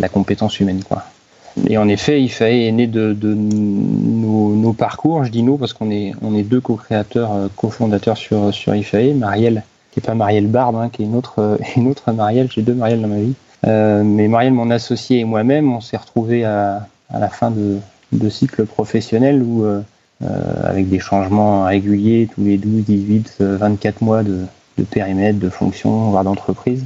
la 0.01 0.09
compétence 0.09 0.61
humaine, 0.61 0.83
quoi. 0.87 1.05
Et 1.69 1.79
en 1.79 1.89
effet, 1.89 2.23
IFAE 2.23 2.67
est 2.67 2.73
né 2.73 2.87
de, 2.87 3.13
de 3.13 3.35
nos, 3.35 4.55
nos, 4.55 4.73
parcours. 4.73 5.25
Je 5.25 5.31
dis 5.31 5.43
nous 5.43 5.57
parce 5.57 5.73
qu'on 5.73 5.91
est, 5.91 6.13
on 6.23 6.35
est 6.35 6.43
deux 6.43 6.61
co-créateurs, 6.61 7.33
euh, 7.33 7.49
co-fondateurs 7.57 8.17
sur, 8.17 8.55
sur 8.55 8.75
IFAE. 8.75 9.15
Marielle, 9.15 9.63
qui 9.91 10.01
n'est 10.01 10.07
pas 10.07 10.15
Marielle 10.15 10.47
Barbe, 10.47 10.77
hein, 10.77 10.89
qui 10.91 11.03
est 11.03 11.07
une 11.07 11.17
autre, 11.17 11.35
euh, 11.39 11.57
une 11.77 11.89
autre 11.89 12.13
Marielle. 12.13 12.49
J'ai 12.51 12.63
deux 12.63 12.75
Marielle 12.75 13.03
dans 13.03 13.09
ma 13.09 13.21
vie. 13.21 13.35
Euh, 13.67 14.03
mais 14.05 14.29
Marielle, 14.29 14.53
mon 14.53 14.71
associé 14.71 15.21
et 15.21 15.25
moi-même, 15.25 15.73
on 15.73 15.81
s'est 15.81 15.97
retrouvés 15.97 16.45
à, 16.45 16.87
à, 17.13 17.19
la 17.19 17.29
fin 17.29 17.51
de, 17.51 17.79
de 18.13 18.29
cycle 18.31 18.65
professionnel 18.65 19.43
où 19.43 19.65
euh, 19.65 19.83
avec 20.63 20.89
des 20.89 20.99
changements 20.99 21.65
réguliers 21.65 22.29
tous 22.35 22.45
les 22.45 22.59
12, 22.59 22.85
18, 22.85 23.37
24 23.41 24.03
mois 24.03 24.23
de, 24.23 24.45
de 24.79 24.85
périmètre, 24.85 25.39
de 25.39 25.49
fonction, 25.49 26.11
voire 26.11 26.25
d'entreprise. 26.25 26.85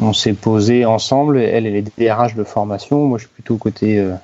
On 0.00 0.12
s'est 0.12 0.32
posé 0.32 0.84
ensemble, 0.84 1.38
elle, 1.38 1.66
elle 1.66 1.76
est 1.76 1.98
DRH 1.98 2.34
de 2.34 2.44
formation, 2.44 3.04
moi 3.04 3.18
je 3.18 3.24
suis 3.24 3.32
plutôt 3.32 3.56
côté 3.56 3.98
euh, 3.98 4.14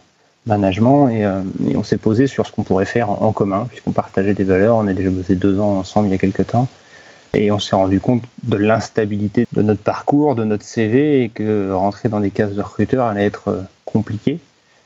management, 0.47 1.09
et, 1.09 1.25
euh, 1.25 1.43
et 1.69 1.77
on 1.77 1.83
s'est 1.83 1.99
posé 1.99 2.27
sur 2.27 2.47
ce 2.47 2.53
qu'on 2.53 2.63
pourrait 2.63 2.87
faire 2.87 3.11
en, 3.11 3.33
commun, 3.33 3.67
puisqu'on 3.69 3.93
partageait 3.93 4.35
des 4.35 4.45
valeurs, 4.45 4.77
on 4.77 4.87
a 4.87 4.95
déjà 4.95 5.11
bossé 5.11 5.35
deux 5.35 5.61
ans 5.61 5.79
ensemble 5.79 6.09
il 6.09 6.13
y 6.13 6.15
a 6.15 6.19
quelques 6.19 6.47
temps, 6.47 6.67
et 7.35 7.53
on 7.53 7.59
s'est 7.59 7.77
rendu 7.77 8.01
compte 8.01 8.23
de 8.43 8.57
l'instabilité 8.57 9.47
de 9.53 9.63
notre 9.63 9.83
parcours, 9.83 10.35
de 10.35 10.45
notre 10.45 10.65
CV, 10.65 11.25
et 11.25 11.29
que 11.29 11.73
rentrer 11.73 12.09
dans 12.09 12.21
des 12.21 12.31
cases 12.31 12.55
de 12.55 12.63
recruteur 12.63 13.07
allait 13.07 13.27
être 13.27 13.49
euh, 13.49 13.63
compliqué, 13.85 14.39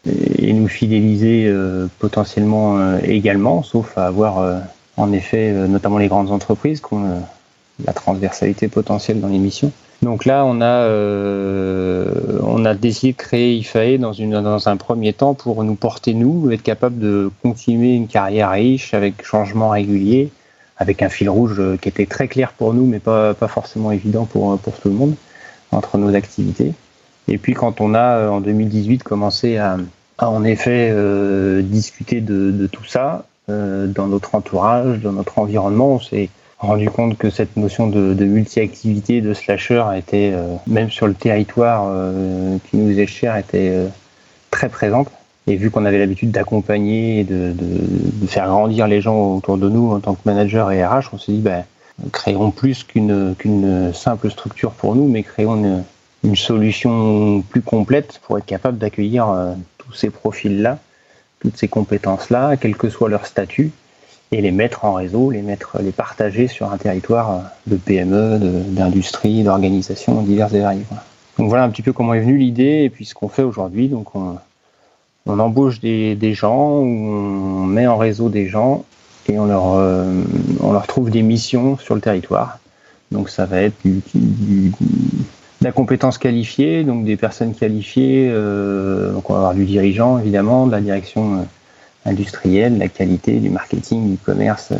et, 0.07 0.53
nous 0.53 0.69
fidéliser 0.69 1.53
potentiellement 1.99 2.99
également, 2.99 3.63
sauf 3.63 3.97
à 3.97 4.07
avoir 4.07 4.63
en 4.99 5.13
effet 5.13 5.51
notamment 5.51 5.97
les 5.97 6.09
grandes 6.09 6.31
entreprises 6.31 6.83
qu'on 6.83 7.23
la 7.85 7.93
transversalité 7.93 8.69
potentielle 8.69 9.21
dans 9.21 9.29
l'émission. 9.29 9.73
Donc 10.03 10.25
là, 10.25 10.45
on 10.45 10.61
a, 10.61 10.65
euh, 10.65 12.39
on 12.43 12.65
a 12.65 12.75
décidé 12.75 13.13
de 13.13 13.17
créer 13.17 13.55
IFAE 13.57 13.99
dans, 13.99 14.13
une, 14.13 14.41
dans 14.43 14.69
un 14.69 14.77
premier 14.77 15.13
temps 15.13 15.35
pour 15.35 15.65
nous 15.65 15.75
porter, 15.77 16.15
nous, 16.15 16.51
être 16.51 16.63
capable 16.63 16.99
de 16.99 17.31
continuer 17.43 17.95
une 17.95 18.07
carrière 18.07 18.51
riche 18.51 18.93
avec 18.93 19.25
changement 19.25 19.71
régulier, 19.71 20.31
avec 20.77 21.03
un 21.03 21.09
fil 21.09 21.31
rouge 21.31 21.61
qui 21.81 21.89
était 21.89 22.07
très 22.07 22.29
clair 22.29 22.53
pour 22.53 22.75
nous, 22.75 22.87
mais 22.87 22.99
pas, 22.99 23.33
pas 23.35 23.49
forcément 23.49 23.93
évident 23.93 24.27
pour, 24.27 24.59
pour 24.59 24.75
tout 24.75 24.89
le 24.89 24.95
monde, 24.95 25.15
entre 25.73 25.97
nos 25.97 26.15
activités. 26.15 26.75
Et 27.29 27.39
puis 27.39 27.55
quand 27.55 27.81
on 27.81 27.95
a, 27.95 28.29
en 28.29 28.41
2018, 28.41 29.03
commencé 29.03 29.57
à, 29.57 29.79
à 30.19 30.29
en 30.29 30.45
effet 30.45 30.91
euh, 30.93 31.63
discuter 31.63 32.21
de, 32.21 32.51
de, 32.51 32.67
tout 32.67 32.85
ça, 32.85 33.25
euh, 33.49 33.87
dans 33.87 34.07
notre 34.07 34.35
entourage, 34.35 35.01
dans 35.01 35.13
notre 35.13 35.39
environnement, 35.39 35.95
on 35.95 36.01
s'est 36.01 36.29
rendu 36.59 36.91
compte 36.91 37.19
que 37.19 37.31
cette 37.31 37.57
notion 37.57 37.89
de, 37.89 38.15
de 38.15 38.25
multi-activité, 38.25 39.21
de 39.21 39.35
slasher, 39.35 39.85
était, 39.97 40.33
euh, 40.33 40.55
même 40.67 40.91
sur 40.91 41.07
le 41.07 41.15
territoire 41.15 41.87
euh, 41.89 42.59
qui 42.69 42.77
nous 42.77 42.99
est 42.99 43.07
cher, 43.07 43.37
était 43.37 43.71
euh, 43.71 43.89
très 44.51 44.69
présente. 44.69 45.09
Et 45.47 45.57
vu 45.57 45.71
qu'on 45.71 45.85
avait 45.85 45.99
l'habitude 45.99 46.31
d'accompagner 46.31 47.21
et 47.21 47.25
de, 47.25 47.53
de, 47.53 48.23
de, 48.23 48.27
faire 48.27 48.47
grandir 48.49 48.87
les 48.87 49.03
gens 49.03 49.35
autour 49.35 49.59
de 49.59 49.69
nous 49.69 49.93
en 49.93 50.01
tant 50.01 50.15
que 50.15 50.21
manager 50.25 50.73
et 50.73 50.85
RH, 50.85 51.11
on 51.13 51.19
s'est 51.19 51.33
dit, 51.33 51.41
ben, 51.41 51.65
créons 52.13 52.51
plus 52.51 52.83
qu'une 52.83 53.93
simple 53.93 54.31
structure 54.31 54.71
pour 54.71 54.97
nous, 54.97 55.07
mais 55.07 55.23
créons 55.23 55.57
une, 55.57 55.85
une, 56.25 56.37
solution 56.37 57.43
plus 57.43 57.61
complète 57.61 58.21
pour 58.25 58.39
être 58.39 58.47
capable 58.47 58.79
d'accueillir 58.79 59.27
tous 59.77 59.93
ces 59.93 60.09
profils-là, 60.09 60.79
toutes 61.41 61.59
ces 61.59 61.69
compétences-là, 61.69 62.57
quel 62.57 62.75
que 62.75 62.89
soit 62.89 63.11
leur 63.11 63.27
statut, 63.27 63.71
et 64.33 64.41
les 64.41 64.51
mettre 64.51 64.85
en 64.85 64.95
réseau, 64.95 65.31
les 65.31 65.43
mettre, 65.43 65.79
les 65.81 65.93
partager 65.93 66.49
sur 66.49 66.73
un 66.73 66.77
territoire 66.77 67.43
de 67.67 67.77
PME, 67.77 68.39
d'industrie, 68.69 69.43
d'organisations 69.43 70.23
diverses 70.23 70.55
et 70.55 70.61
variées. 70.61 70.85
Donc 71.39 71.49
voilà 71.49 71.65
un 71.65 71.69
petit 71.69 71.83
peu 71.83 71.93
comment 71.93 72.15
est 72.15 72.21
venue 72.21 72.37
l'idée 72.37 72.83
et 72.85 72.91
puis 72.91 73.05
ce 73.05 73.15
qu'on 73.15 73.29
fait 73.29 73.43
aujourd'hui. 73.43 73.89
Donc 73.89 74.15
on, 74.15 74.37
on 75.27 75.39
embauche 75.39 75.81
des, 75.81 76.15
des, 76.15 76.35
gens, 76.35 76.57
on 76.57 77.65
met 77.65 77.87
en 77.87 77.97
réseau 77.97 78.29
des 78.29 78.47
gens 78.47 78.85
et 79.29 79.39
on 79.39 79.47
leur, 79.47 79.75
euh, 79.75 80.23
on 80.61 80.73
leur 80.73 80.87
trouve 80.87 81.11
des 81.11 81.23
missions 81.23 81.79
sur 81.79 81.95
le 81.95 82.01
territoire. 82.01 82.59
Donc 83.11 83.29
ça 83.29 83.47
va 83.47 83.61
être 83.63 83.77
du, 83.85 84.03
du, 84.15 84.71
de 84.71 85.65
la 85.65 85.73
compétence 85.73 86.19
qualifiée, 86.19 86.85
donc 86.85 87.05
des 87.05 87.17
personnes 87.17 87.55
qualifiées. 87.55 88.29
Euh, 88.31 89.13
donc 89.13 89.31
on 89.31 89.33
va 89.35 89.39
avoir 89.41 89.55
du 89.55 89.65
dirigeant 89.65 90.19
évidemment, 90.19 90.67
de 90.67 90.73
la 90.73 90.81
direction. 90.81 91.47
Euh, 92.07 92.11
industriel, 92.11 92.79
la 92.79 92.89
qualité, 92.89 93.39
du 93.39 93.51
marketing, 93.51 94.11
du 94.11 94.17
commerce, 94.19 94.71
euh, 94.73 94.77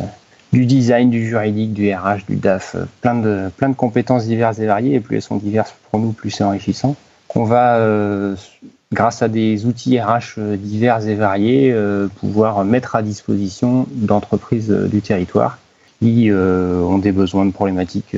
du 0.53 0.65
design, 0.65 1.09
du 1.09 1.25
juridique, 1.25 1.73
du 1.73 1.93
RH, 1.93 2.25
du 2.29 2.35
DAF, 2.35 2.75
euh, 2.75 2.85
plein 3.01 3.15
de, 3.15 3.49
plein 3.57 3.69
de 3.69 3.75
compétences 3.75 4.25
diverses 4.25 4.59
et 4.59 4.65
variées, 4.65 4.95
et 4.95 4.99
plus 4.99 5.17
elles 5.17 5.21
sont 5.21 5.37
diverses 5.37 5.73
pour 5.89 5.99
nous, 5.99 6.11
plus 6.11 6.31
c'est 6.31 6.43
enrichissant. 6.43 6.95
Qu'on 7.27 7.43
va, 7.43 7.77
euh, 7.77 8.35
grâce 8.93 9.21
à 9.21 9.27
des 9.27 9.65
outils 9.65 9.99
RH 9.99 10.39
divers 10.57 11.07
et 11.07 11.15
variés, 11.15 11.75
pouvoir 12.19 12.63
mettre 12.63 12.95
à 12.95 13.01
disposition 13.01 13.87
d'entreprises 13.91 14.69
du 14.69 15.01
territoire 15.01 15.57
qui 15.99 16.31
ont 16.31 16.99
des 16.99 17.11
besoins 17.11 17.45
de 17.45 17.51
problématiques 17.51 18.15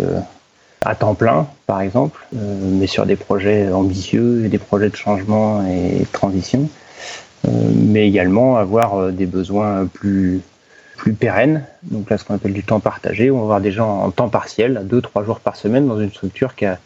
à 0.85 0.93
temps 0.93 1.15
plein, 1.15 1.47
par 1.65 1.81
exemple, 1.81 2.27
mais 2.33 2.85
sur 2.85 3.05
des 3.05 3.15
projets 3.15 3.71
ambitieux 3.71 4.45
et 4.45 4.49
des 4.49 4.57
projets 4.59 4.89
de 4.89 4.95
changement 4.95 5.65
et 5.65 6.01
de 6.01 6.11
transition. 6.11 6.69
Euh, 7.45 7.49
mais 7.75 8.07
également 8.07 8.57
avoir 8.57 8.95
euh, 8.95 9.11
des 9.11 9.25
besoins 9.25 9.85
plus 9.85 10.41
plus 10.97 11.13
pérennes. 11.13 11.63
Donc 11.83 12.09
là, 12.09 12.17
ce 12.17 12.23
qu'on 12.23 12.33
appelle 12.33 12.53
du 12.53 12.63
temps 12.63 12.79
partagé, 12.79 13.29
on 13.29 13.37
va 13.37 13.43
avoir 13.43 13.61
des 13.61 13.71
gens 13.71 13.99
en 13.99 14.09
temps 14.09 14.29
partiel, 14.29 14.77
à 14.77 14.83
deux, 14.83 14.99
trois 14.99 15.23
jours 15.23 15.39
par 15.39 15.55
semaine, 15.55 15.87
dans 15.87 15.99
une 15.99 16.09
structure 16.09 16.55
qui 16.55 16.65
a, 16.65 16.79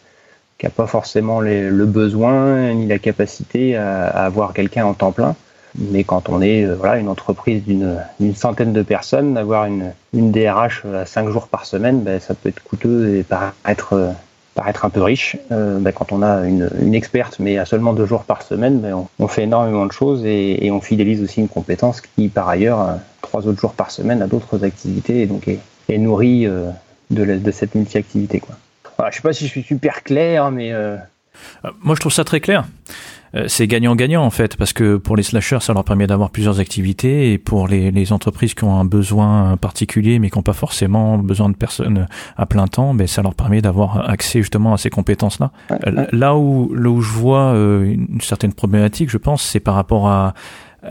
qui 0.58 0.66
a 0.66 0.70
pas 0.70 0.86
forcément 0.86 1.40
les, 1.40 1.70
le 1.70 1.86
besoin 1.86 2.74
ni 2.74 2.86
la 2.86 2.98
capacité 2.98 3.74
à, 3.74 4.08
à 4.08 4.26
avoir 4.26 4.52
quelqu'un 4.52 4.84
en 4.84 4.92
temps 4.92 5.12
plein. 5.12 5.34
Mais 5.78 6.04
quand 6.04 6.28
on 6.28 6.42
est 6.42 6.66
euh, 6.66 6.74
voilà, 6.74 6.98
une 6.98 7.08
entreprise 7.08 7.62
d'une 7.64 8.34
centaine 8.34 8.74
de 8.74 8.82
personnes, 8.82 9.32
d'avoir 9.32 9.64
une, 9.64 9.92
une 10.12 10.30
DRH 10.30 10.84
à 10.94 11.06
cinq 11.06 11.30
jours 11.30 11.48
par 11.48 11.64
semaine, 11.64 12.02
ben, 12.02 12.20
ça 12.20 12.34
peut 12.34 12.50
être 12.50 12.62
coûteux 12.62 13.16
et 13.16 13.22
paraître 13.22 14.12
paraître 14.54 14.84
un 14.84 14.90
peu 14.90 15.02
riche. 15.02 15.36
Euh, 15.50 15.78
bah, 15.78 15.92
quand 15.92 16.12
on 16.12 16.22
a 16.22 16.46
une, 16.46 16.94
experte, 16.94 17.38
mais 17.38 17.58
à 17.58 17.64
seulement 17.64 17.92
deux 17.92 18.06
jours 18.06 18.24
par 18.24 18.42
semaine, 18.42 18.80
bah, 18.80 18.88
on, 19.18 19.28
fait 19.28 19.44
énormément 19.44 19.86
de 19.86 19.92
choses 19.92 20.24
et, 20.24 20.70
on 20.70 20.80
fidélise 20.80 21.22
aussi 21.22 21.40
une 21.40 21.48
compétence 21.48 22.00
qui, 22.00 22.28
par 22.28 22.48
ailleurs, 22.48 22.80
euh, 22.80 22.94
trois 23.20 23.46
autres 23.46 23.60
jours 23.60 23.74
par 23.74 23.90
semaine 23.90 24.22
a 24.22 24.26
d'autres 24.26 24.64
activités 24.64 25.22
et 25.22 25.26
donc 25.26 25.48
est, 25.48 25.58
nourrie 25.98 26.46
euh, 26.46 26.70
de, 27.10 27.50
cette 27.50 27.74
multi-activité. 27.74 28.42
Je 29.10 29.16
sais 29.16 29.22
pas 29.22 29.32
si 29.32 29.46
je 29.46 29.50
suis 29.50 29.62
super 29.62 30.02
clair, 30.02 30.50
mais... 30.50 30.72
Moi, 31.80 31.94
je 31.94 32.00
trouve 32.00 32.12
ça 32.12 32.24
très 32.24 32.40
clair. 32.40 32.64
Euh, 33.34 33.44
c'est 33.48 33.66
gagnant-gagnant 33.66 34.22
en 34.22 34.30
fait, 34.30 34.56
parce 34.56 34.72
que 34.72 34.96
pour 34.96 35.16
les 35.16 35.22
slashers, 35.22 35.60
ça 35.60 35.72
leur 35.72 35.84
permet 35.84 36.06
d'avoir 36.06 36.30
plusieurs 36.30 36.60
activités, 36.60 37.32
et 37.32 37.38
pour 37.38 37.68
les, 37.68 37.90
les, 37.90 38.12
entreprises 38.12 38.54
qui 38.54 38.64
ont 38.64 38.78
un 38.78 38.84
besoin 38.84 39.56
particulier, 39.56 40.18
mais 40.18 40.30
qui 40.30 40.38
n'ont 40.38 40.42
pas 40.42 40.52
forcément 40.52 41.18
besoin 41.18 41.48
de 41.48 41.56
personnes 41.56 42.06
à 42.36 42.46
plein 42.46 42.66
temps, 42.66 42.94
ben, 42.94 43.06
ça 43.06 43.22
leur 43.22 43.34
permet 43.34 43.62
d'avoir 43.62 44.08
accès 44.10 44.40
justement 44.40 44.74
à 44.74 44.78
ces 44.78 44.90
compétences-là. 44.90 45.50
Ouais, 45.70 45.78
ouais. 45.86 46.06
Là, 46.12 46.36
où, 46.36 46.74
là 46.74 46.90
où 46.90 47.00
je 47.00 47.12
vois 47.12 47.52
euh, 47.54 47.84
une 47.84 48.20
certaine 48.20 48.52
problématique, 48.52 49.10
je 49.10 49.18
pense, 49.18 49.42
c'est 49.42 49.60
par 49.60 49.74
rapport 49.74 50.08
à 50.08 50.34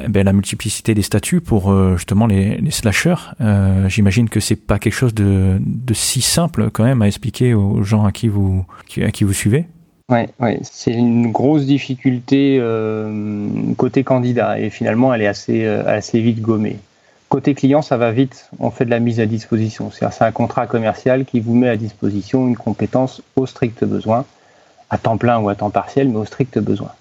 ben, 0.07 0.23
la 0.23 0.31
multiplicité 0.31 0.93
des 0.93 1.01
statuts 1.01 1.41
pour 1.41 1.71
euh, 1.71 1.97
justement 1.97 2.25
les, 2.25 2.57
les 2.57 2.71
slashers. 2.71 3.15
Euh, 3.41 3.89
J'imagine 3.89 4.29
que 4.29 4.39
c'est 4.39 4.55
pas 4.55 4.79
quelque 4.79 4.93
chose 4.93 5.13
de, 5.13 5.57
de 5.59 5.93
si 5.93 6.21
simple 6.21 6.69
quand 6.71 6.85
même 6.85 7.01
à 7.01 7.07
expliquer 7.07 7.53
aux 7.53 7.83
gens 7.83 8.05
à 8.05 8.11
qui 8.11 8.29
vous, 8.29 8.65
à 9.01 9.11
qui 9.11 9.23
vous 9.23 9.33
suivez. 9.33 9.67
Ouais. 10.11 10.59
c'est 10.63 10.91
une 10.91 11.31
grosse 11.31 11.65
difficulté 11.65 12.57
euh, 12.59 13.49
côté 13.77 14.03
candidat 14.03 14.59
et 14.59 14.69
finalement 14.69 15.13
elle 15.13 15.21
est 15.21 15.27
assez, 15.27 15.65
euh, 15.65 15.83
assez 15.87 16.19
vite 16.19 16.41
gommée. 16.41 16.79
Côté 17.29 17.53
client, 17.53 17.81
ça 17.81 17.95
va 17.95 18.11
vite, 18.11 18.49
on 18.59 18.71
fait 18.71 18.83
de 18.83 18.89
la 18.89 18.99
mise 18.99 19.21
à 19.21 19.25
disposition. 19.25 19.89
C'est 19.89 20.21
un 20.21 20.31
contrat 20.33 20.67
commercial 20.67 21.23
qui 21.23 21.39
vous 21.39 21.55
met 21.55 21.69
à 21.69 21.77
disposition 21.77 22.45
une 22.45 22.57
compétence 22.57 23.21
au 23.37 23.45
strict 23.45 23.85
besoin, 23.85 24.25
à 24.89 24.97
temps 24.97 25.15
plein 25.15 25.39
ou 25.39 25.47
à 25.47 25.55
temps 25.55 25.69
partiel, 25.69 26.09
mais 26.09 26.17
au 26.17 26.25
strict 26.25 26.59
besoin. 26.59 26.91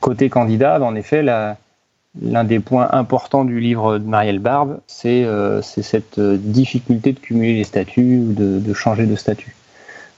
Côté 0.00 0.30
candidat, 0.30 0.80
en 0.80 0.94
effet, 0.94 1.22
l'un 1.22 2.44
des 2.44 2.58
points 2.58 2.88
importants 2.92 3.44
du 3.44 3.60
livre 3.60 3.98
de 3.98 4.04
Marielle 4.04 4.38
Barbe, 4.38 4.78
c'est 4.86 5.24
euh, 5.24 5.60
cette 5.60 6.18
difficulté 6.18 7.12
de 7.12 7.18
cumuler 7.18 7.52
les 7.52 7.64
statuts 7.64 8.22
ou 8.26 8.32
de 8.32 8.72
changer 8.72 9.04
de 9.04 9.14
statut. 9.14 9.54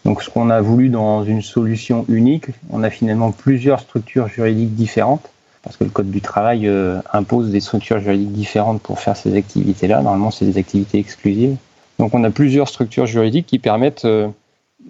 Donc 0.08 0.22
ce 0.22 0.30
qu'on 0.30 0.48
a 0.48 0.62
voulu 0.62 0.88
dans 0.88 1.22
une 1.22 1.42
solution 1.42 2.06
unique, 2.08 2.46
on 2.70 2.82
a 2.82 2.88
finalement 2.88 3.30
plusieurs 3.30 3.78
structures 3.78 4.26
juridiques 4.26 4.74
différentes, 4.74 5.28
parce 5.62 5.76
que 5.76 5.84
le 5.84 5.90
Code 5.90 6.10
du 6.10 6.22
travail 6.22 6.66
euh, 6.66 7.02
impose 7.12 7.50
des 7.50 7.60
structures 7.60 8.00
juridiques 8.00 8.32
différentes 8.32 8.80
pour 8.80 9.00
faire 9.00 9.18
ces 9.18 9.36
activités-là. 9.36 10.00
Normalement, 10.00 10.30
c'est 10.30 10.46
des 10.46 10.56
activités 10.56 10.98
exclusives. 10.98 11.56
Donc 11.98 12.14
on 12.14 12.24
a 12.24 12.30
plusieurs 12.30 12.70
structures 12.70 13.04
juridiques 13.04 13.44
qui 13.44 13.58
permettent 13.58 14.06
euh, 14.06 14.28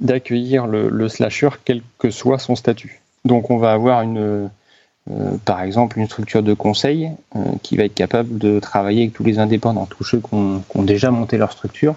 d'accueillir 0.00 0.68
le, 0.68 1.08
slasher 1.08 1.48
quel 1.64 1.82
que 1.98 2.10
soit 2.10 2.38
son 2.38 2.54
statut. 2.54 3.00
Donc 3.24 3.50
on 3.50 3.56
va 3.56 3.72
avoir 3.72 4.02
une, 4.02 4.18
euh, 4.18 5.36
par 5.44 5.62
exemple 5.62 5.98
une 5.98 6.06
structure 6.06 6.44
de 6.44 6.54
conseil 6.54 7.10
qui 7.64 7.76
va 7.76 7.82
être 7.82 7.94
capable 7.94 8.38
de 8.38 8.60
travailler 8.60 9.02
avec 9.02 9.14
tous 9.14 9.24
les 9.24 9.40
indépendants, 9.40 9.86
tous 9.86 10.04
ceux 10.04 10.20
qui 10.20 10.32
ont 10.32 10.82
déjà 10.84 11.10
monté 11.10 11.38
leur 11.38 11.50
structure, 11.50 11.96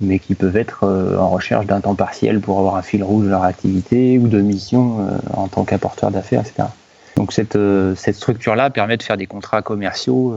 mais 0.00 0.18
qui 0.18 0.34
peuvent 0.34 0.56
être 0.56 0.84
euh, 0.84 1.18
en 1.18 1.28
recherche 1.28 1.66
d'un 1.66 1.80
temps 1.80 1.94
partiel 1.94 2.40
pour 2.40 2.58
avoir 2.58 2.76
un 2.76 2.82
fil 2.82 3.02
rouge 3.02 3.24
de 3.24 3.30
leur 3.30 3.44
activité 3.44 4.18
ou 4.18 4.28
de 4.28 4.40
mission 4.40 4.98
euh, 5.00 5.18
en 5.34 5.48
tant 5.48 5.64
qu'apporteur 5.64 6.10
d'affaires, 6.10 6.40
etc. 6.40 6.68
Donc 7.16 7.32
cette, 7.32 7.56
euh, 7.56 7.94
cette 7.94 8.16
structure-là 8.16 8.70
permet 8.70 8.96
de 8.96 9.02
faire 9.02 9.16
des 9.16 9.26
contrats 9.26 9.62
commerciaux 9.62 10.36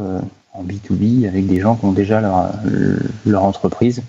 en 0.54 0.64
B2B 0.64 1.28
avec 1.28 1.48
des 1.48 1.60
gens 1.60 1.76
qui 1.76 1.86
ont 1.86 1.92
déjà 1.92 2.22
leur, 2.22 2.52
leur 3.26 3.44
entreprise 3.44 4.04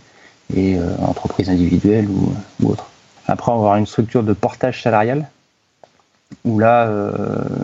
et 0.55 0.79
entreprise 1.03 1.51
individuelle 1.51 2.09
ou, 2.09 2.33
ou, 2.63 2.71
autre. 2.71 2.87
Après, 3.27 3.53
on 3.53 3.57
va 3.57 3.61
avoir 3.61 3.77
une 3.77 3.87
structure 3.87 4.23
de 4.23 4.33
portage 4.33 4.83
salarial 4.83 5.29
où 6.45 6.59
là, 6.59 6.91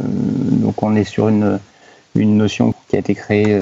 donc 0.06 0.82
on 0.82 0.94
est 0.96 1.04
sur 1.04 1.28
une, 1.28 1.58
une 2.14 2.36
notion 2.36 2.74
qui 2.88 2.96
a 2.96 2.98
été 2.98 3.14
créée 3.14 3.58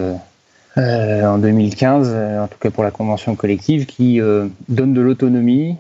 en 0.76 1.38
2015, 1.38 2.14
en 2.40 2.48
tout 2.48 2.58
cas 2.58 2.70
pour 2.70 2.84
la 2.84 2.90
convention 2.90 3.34
collective, 3.36 3.86
qui 3.86 4.20
donne 4.68 4.94
de 4.94 5.00
l'autonomie, 5.00 5.76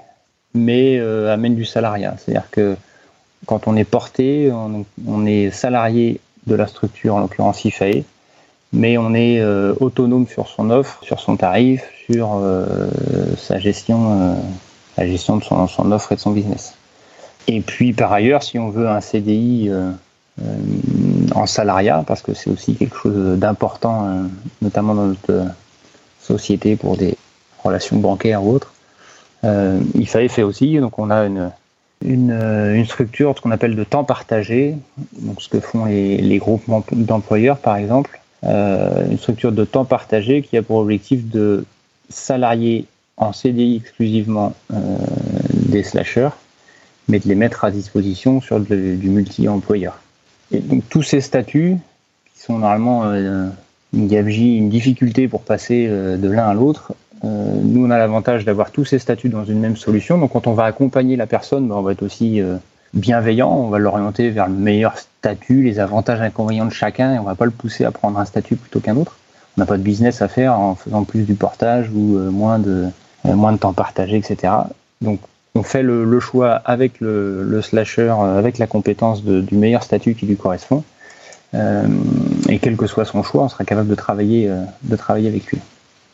mais 0.54 1.00
amène 1.00 1.54
du 1.54 1.64
salariat. 1.64 2.16
C'est-à-dire 2.18 2.50
que 2.50 2.76
quand 3.46 3.66
on 3.66 3.76
est 3.76 3.84
porté, 3.84 4.50
on, 4.52 5.26
est 5.26 5.50
salarié 5.50 6.20
de 6.46 6.54
la 6.54 6.66
structure, 6.66 7.16
en 7.16 7.20
l'occurrence 7.20 7.64
IFAE, 7.64 8.04
mais 8.72 8.96
on 8.98 9.14
est 9.14 9.40
euh, 9.40 9.74
autonome 9.80 10.26
sur 10.26 10.48
son 10.48 10.70
offre, 10.70 11.02
sur 11.02 11.20
son 11.20 11.36
tarif, 11.36 11.84
sur 12.10 12.36
euh, 12.36 12.88
sa 13.36 13.58
gestion, 13.58 14.20
euh, 14.20 14.34
la 14.96 15.06
gestion 15.06 15.36
de 15.36 15.44
son, 15.44 15.66
son, 15.66 15.92
offre 15.92 16.12
et 16.12 16.14
de 16.14 16.20
son 16.20 16.30
business. 16.30 16.74
Et 17.48 17.60
puis 17.60 17.92
par 17.92 18.12
ailleurs, 18.12 18.42
si 18.42 18.58
on 18.58 18.70
veut 18.70 18.88
un 18.88 19.00
CDI 19.00 19.70
en 21.34 21.46
salariat, 21.46 22.04
parce 22.06 22.22
que 22.22 22.34
c'est 22.34 22.50
aussi 22.50 22.74
quelque 22.74 22.96
chose 22.96 23.38
d'important, 23.38 24.28
notamment 24.60 24.94
dans 24.94 25.06
notre 25.06 25.46
société 26.20 26.76
pour 26.76 26.96
des 26.96 27.16
relations 27.62 27.96
bancaires 27.98 28.44
ou 28.44 28.52
autres, 28.52 28.72
il 29.44 30.08
fallait 30.08 30.28
faire 30.28 30.46
aussi, 30.46 30.78
donc 30.78 30.98
on 30.98 31.10
a 31.10 31.26
une, 31.26 31.50
une, 32.04 32.32
une 32.32 32.86
structure, 32.86 33.34
ce 33.36 33.40
qu'on 33.40 33.50
appelle 33.50 33.76
de 33.76 33.84
temps 33.84 34.04
partagé, 34.04 34.76
donc 35.18 35.40
ce 35.42 35.48
que 35.48 35.60
font 35.60 35.84
les, 35.84 36.18
les 36.18 36.38
groupements 36.38 36.84
d'employeurs 36.92 37.58
par 37.58 37.76
exemple, 37.76 38.20
euh, 38.44 39.08
une 39.08 39.18
structure 39.18 39.52
de 39.52 39.64
temps 39.64 39.84
partagé 39.84 40.42
qui 40.42 40.56
a 40.56 40.62
pour 40.62 40.78
objectif 40.78 41.28
de 41.28 41.64
salarier 42.08 42.86
en 43.16 43.32
CDI 43.32 43.76
exclusivement 43.76 44.52
euh, 44.72 44.76
des 45.52 45.84
slashers, 45.84 46.30
mais 47.08 47.20
de 47.20 47.28
les 47.28 47.36
mettre 47.36 47.64
à 47.64 47.70
disposition 47.70 48.40
sur 48.40 48.58
du 48.58 49.08
multi-employeur. 49.08 50.01
Donc 50.60 50.82
tous 50.88 51.02
ces 51.02 51.20
statuts, 51.20 51.76
qui 52.34 52.42
sont 52.42 52.58
normalement 52.58 53.04
euh, 53.04 53.48
une 53.92 54.68
difficulté 54.68 55.28
pour 55.28 55.42
passer 55.42 55.86
de 55.88 56.28
l'un 56.28 56.48
à 56.48 56.54
l'autre, 56.54 56.92
nous 57.22 57.86
on 57.86 57.90
a 57.90 57.98
l'avantage 57.98 58.44
d'avoir 58.44 58.70
tous 58.70 58.84
ces 58.84 58.98
statuts 58.98 59.28
dans 59.28 59.44
une 59.44 59.60
même 59.60 59.76
solution. 59.76 60.18
Donc 60.18 60.32
quand 60.32 60.46
on 60.46 60.54
va 60.54 60.64
accompagner 60.64 61.16
la 61.16 61.26
personne, 61.26 61.68
ben, 61.68 61.76
on 61.76 61.82
va 61.82 61.92
être 61.92 62.02
aussi 62.02 62.40
bienveillant, 62.94 63.50
on 63.50 63.68
va 63.68 63.78
l'orienter 63.78 64.30
vers 64.30 64.48
le 64.48 64.54
meilleur 64.54 64.98
statut, 64.98 65.62
les 65.62 65.80
avantages 65.80 66.20
et 66.20 66.24
inconvénients 66.24 66.66
de 66.66 66.72
chacun, 66.72 67.14
et 67.14 67.18
on 67.18 67.24
va 67.24 67.34
pas 67.34 67.44
le 67.44 67.50
pousser 67.50 67.84
à 67.84 67.90
prendre 67.90 68.18
un 68.18 68.24
statut 68.24 68.56
plutôt 68.56 68.80
qu'un 68.80 68.96
autre. 68.96 69.16
On 69.56 69.60
n'a 69.60 69.66
pas 69.66 69.76
de 69.76 69.82
business 69.82 70.22
à 70.22 70.28
faire 70.28 70.58
en 70.58 70.74
faisant 70.74 71.04
plus 71.04 71.24
du 71.24 71.34
portage 71.34 71.90
ou 71.94 72.16
euh, 72.16 72.30
moins 72.30 72.58
de 72.58 72.86
euh, 73.26 73.34
moins 73.34 73.52
de 73.52 73.58
temps 73.58 73.72
partagé, 73.72 74.16
etc. 74.16 74.52
Donc 75.00 75.20
on 75.54 75.62
fait 75.62 75.82
le, 75.82 76.20
choix 76.20 76.52
avec 76.52 77.00
le, 77.00 77.60
slasher, 77.62 78.14
euh, 78.18 78.38
avec 78.38 78.58
la 78.58 78.66
compétence 78.66 79.22
du 79.22 79.54
meilleur 79.54 79.82
statut 79.82 80.14
qui 80.14 80.26
lui 80.26 80.36
correspond. 80.36 80.84
et 81.54 82.58
quel 82.58 82.76
que 82.76 82.86
soit 82.86 83.04
son 83.04 83.22
choix, 83.22 83.44
on 83.44 83.48
sera 83.48 83.64
capable 83.64 83.88
de 83.88 83.94
travailler, 83.94 84.50
de 84.82 84.96
travailler 84.96 85.28
avec 85.28 85.46
lui. 85.48 85.58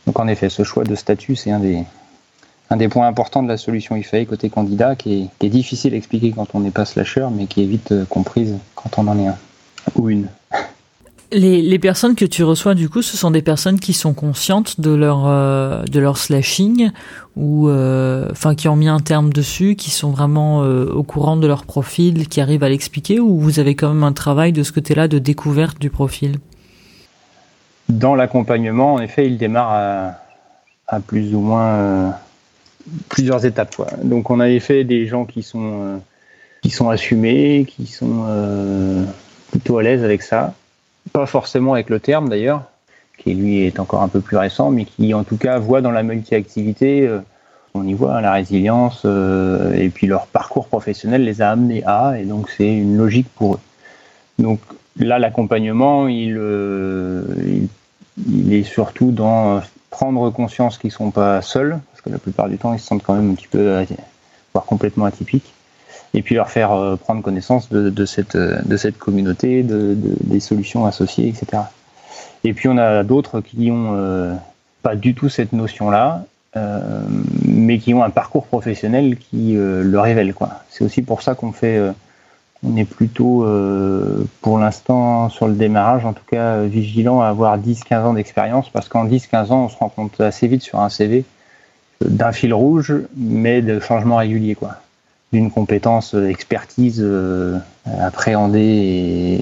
Donc 0.08 0.18
en 0.20 0.26
effet, 0.26 0.48
ce 0.48 0.62
choix 0.62 0.84
de 0.84 0.94
statut, 0.94 1.36
c'est 1.36 1.50
un 1.50 1.60
des, 1.60 2.88
points 2.88 3.06
importants 3.06 3.42
de 3.42 3.48
la 3.48 3.58
solution 3.58 3.94
IFAE 3.94 4.24
côté 4.24 4.48
candidat 4.48 4.96
qui 4.96 5.30
est, 5.38 5.48
difficile 5.50 5.92
à 5.92 5.98
expliquer 5.98 6.32
quand 6.32 6.54
on 6.54 6.60
n'est 6.60 6.70
pas 6.70 6.86
slasher, 6.86 7.26
mais 7.30 7.44
qui 7.44 7.62
est 7.62 7.66
vite 7.66 7.92
euh, 7.92 8.06
comprise 8.06 8.56
quand 8.74 8.98
on 8.98 9.06
en 9.06 9.18
est 9.18 9.26
un 9.26 9.36
ou 9.96 10.08
une. 10.08 10.28
Les, 11.30 11.78
personnes 11.78 12.14
que 12.14 12.24
tu 12.24 12.42
reçois 12.42 12.74
du 12.74 12.88
coup, 12.88 13.02
ce 13.02 13.16
sont 13.16 13.30
des 13.30 13.42
personnes 13.42 13.78
qui 13.78 13.92
sont 13.92 14.14
conscientes 14.14 14.80
de 14.80 14.94
leur 14.94 15.26
euh, 15.26 15.82
de 15.84 16.00
leur 16.00 16.16
slashing 16.16 16.90
ou 17.36 17.68
euh, 17.68 18.28
enfin 18.30 18.54
qui 18.54 18.66
ont 18.66 18.76
mis 18.76 18.88
un 18.88 19.00
terme 19.00 19.30
dessus, 19.30 19.76
qui 19.76 19.90
sont 19.90 20.10
vraiment 20.10 20.60
au 20.60 21.02
courant 21.02 21.36
de 21.36 21.46
leur 21.46 21.64
profil, 21.64 22.28
qui 22.28 22.40
arrivent 22.40 22.64
à 22.64 22.70
l'expliquer, 22.70 23.20
ou 23.20 23.38
vous 23.38 23.60
avez 23.60 23.74
quand 23.74 23.88
même 23.92 24.04
un 24.04 24.12
travail 24.12 24.52
de 24.52 24.62
ce 24.62 24.72
côté-là 24.72 25.06
de 25.06 25.18
découverte 25.18 25.78
du 25.78 25.90
profil? 25.90 26.36
Dans 27.90 28.14
l'accompagnement, 28.14 28.94
en 28.94 29.00
effet, 29.00 29.26
il 29.26 29.36
démarre 29.36 30.18
à, 30.86 31.00
plus 31.00 31.34
ou 31.34 31.40
moins 31.40 32.14
plusieurs 33.08 33.44
étapes. 33.44 33.76
Donc 34.02 34.30
on 34.30 34.40
avait 34.40 34.60
fait 34.60 34.84
des 34.84 35.06
gens 35.06 35.24
qui 35.24 35.42
sont, 35.42 35.82
euh, 35.82 35.96
qui 36.62 36.70
sont 36.70 36.88
assumés, 36.88 37.66
qui 37.68 37.86
sont 37.86 38.24
euh, 38.26 39.04
plutôt 39.50 39.78
à 39.78 39.82
l'aise 39.82 40.04
avec 40.04 40.22
ça. 40.22 40.54
Pas 41.12 41.26
forcément 41.26 41.74
avec 41.74 41.90
le 41.90 42.00
terme 42.00 42.28
d'ailleurs, 42.28 42.64
qui 43.18 43.34
lui 43.34 43.62
est 43.62 43.80
encore 43.80 44.02
un 44.02 44.08
peu 44.08 44.20
plus 44.20 44.36
récent, 44.36 44.70
mais 44.70 44.84
qui 44.84 45.14
en 45.14 45.24
tout 45.24 45.36
cas 45.36 45.58
voit 45.58 45.80
dans 45.80 45.90
la 45.90 46.02
multi-activité, 46.02 47.06
euh, 47.06 47.20
on 47.74 47.86
y 47.86 47.94
voit 47.94 48.16
hein, 48.16 48.20
la 48.20 48.32
résilience, 48.32 49.04
et 49.04 49.90
puis 49.90 50.06
leur 50.06 50.26
parcours 50.26 50.66
professionnel 50.68 51.24
les 51.24 51.42
a 51.42 51.50
amenés 51.50 51.82
à, 51.86 52.18
et 52.18 52.24
donc 52.24 52.50
c'est 52.50 52.68
une 52.68 52.96
logique 52.96 53.28
pour 53.34 53.54
eux. 53.54 53.60
Donc 54.38 54.60
là, 54.98 55.18
l'accompagnement, 55.18 56.08
il, 56.08 56.40
il, 57.46 57.68
il, 58.26 58.52
est 58.52 58.64
surtout 58.64 59.10
dans 59.10 59.60
prendre 59.90 60.30
conscience 60.30 60.78
qu'ils 60.78 60.92
sont 60.92 61.10
pas 61.10 61.42
seuls, 61.42 61.78
parce 61.90 62.02
que 62.02 62.10
la 62.10 62.18
plupart 62.18 62.48
du 62.48 62.58
temps 62.58 62.72
ils 62.72 62.78
se 62.78 62.86
sentent 62.86 63.02
quand 63.02 63.14
même 63.14 63.32
un 63.32 63.34
petit 63.34 63.48
peu, 63.48 63.58
euh, 63.58 63.84
voire 64.52 64.64
complètement 64.64 65.06
atypiques, 65.06 65.52
et 66.14 66.22
puis 66.22 66.34
leur 66.34 66.50
faire 66.50 66.72
euh, 66.72 66.96
prendre 66.96 67.22
connaissance 67.22 67.68
de, 67.70 68.04
cette, 68.06 68.36
euh, 68.36 68.60
de 68.64 68.76
cette 68.76 68.98
communauté, 68.98 69.62
de, 69.62 69.96
des 69.96 70.40
solutions 70.40 70.86
associées, 70.86 71.28
etc. 71.28 71.62
Et 72.44 72.52
puis 72.52 72.68
on 72.68 72.78
a 72.78 73.02
d'autres 73.02 73.40
qui 73.40 73.70
ont 73.70 74.38
pas 74.82 74.94
du 74.94 75.14
tout 75.14 75.28
cette 75.28 75.52
notion-là, 75.52 76.24
mais 77.44 77.78
qui 77.78 77.94
ont 77.94 78.04
un 78.04 78.10
parcours 78.10 78.46
professionnel 78.46 79.16
qui 79.16 79.54
le 79.56 79.98
révèle. 79.98 80.32
C'est 80.70 80.84
aussi 80.84 81.02
pour 81.02 81.22
ça 81.22 81.34
qu'on 81.34 81.50
fait 81.50 81.80
on 82.64 82.76
est 82.76 82.84
plutôt, 82.84 83.44
euh, 83.44 84.26
pour 84.42 84.58
l'instant, 84.58 85.28
sur 85.28 85.46
le 85.46 85.54
démarrage, 85.54 86.04
en 86.04 86.12
tout 86.12 86.24
cas, 86.28 86.62
vigilant 86.62 87.20
à 87.20 87.28
avoir 87.28 87.58
10-15 87.58 88.04
ans 88.04 88.14
d'expérience, 88.14 88.68
parce 88.70 88.88
qu'en 88.88 89.04
10-15 89.04 89.52
ans, 89.52 89.64
on 89.64 89.68
se 89.68 89.76
rend 89.76 89.88
compte 89.88 90.20
assez 90.20 90.48
vite 90.48 90.62
sur 90.62 90.80
un 90.80 90.88
CV 90.88 91.24
d'un 92.04 92.32
fil 92.32 92.52
rouge, 92.54 92.94
mais 93.16 93.62
de 93.62 93.80
changements 93.80 94.16
réguliers, 94.16 94.54
quoi. 94.54 94.76
D'une 95.32 95.50
compétence, 95.50 96.14
euh, 96.14 96.28
expertise 96.28 97.00
euh, 97.02 97.58
appréhendée 98.00 99.40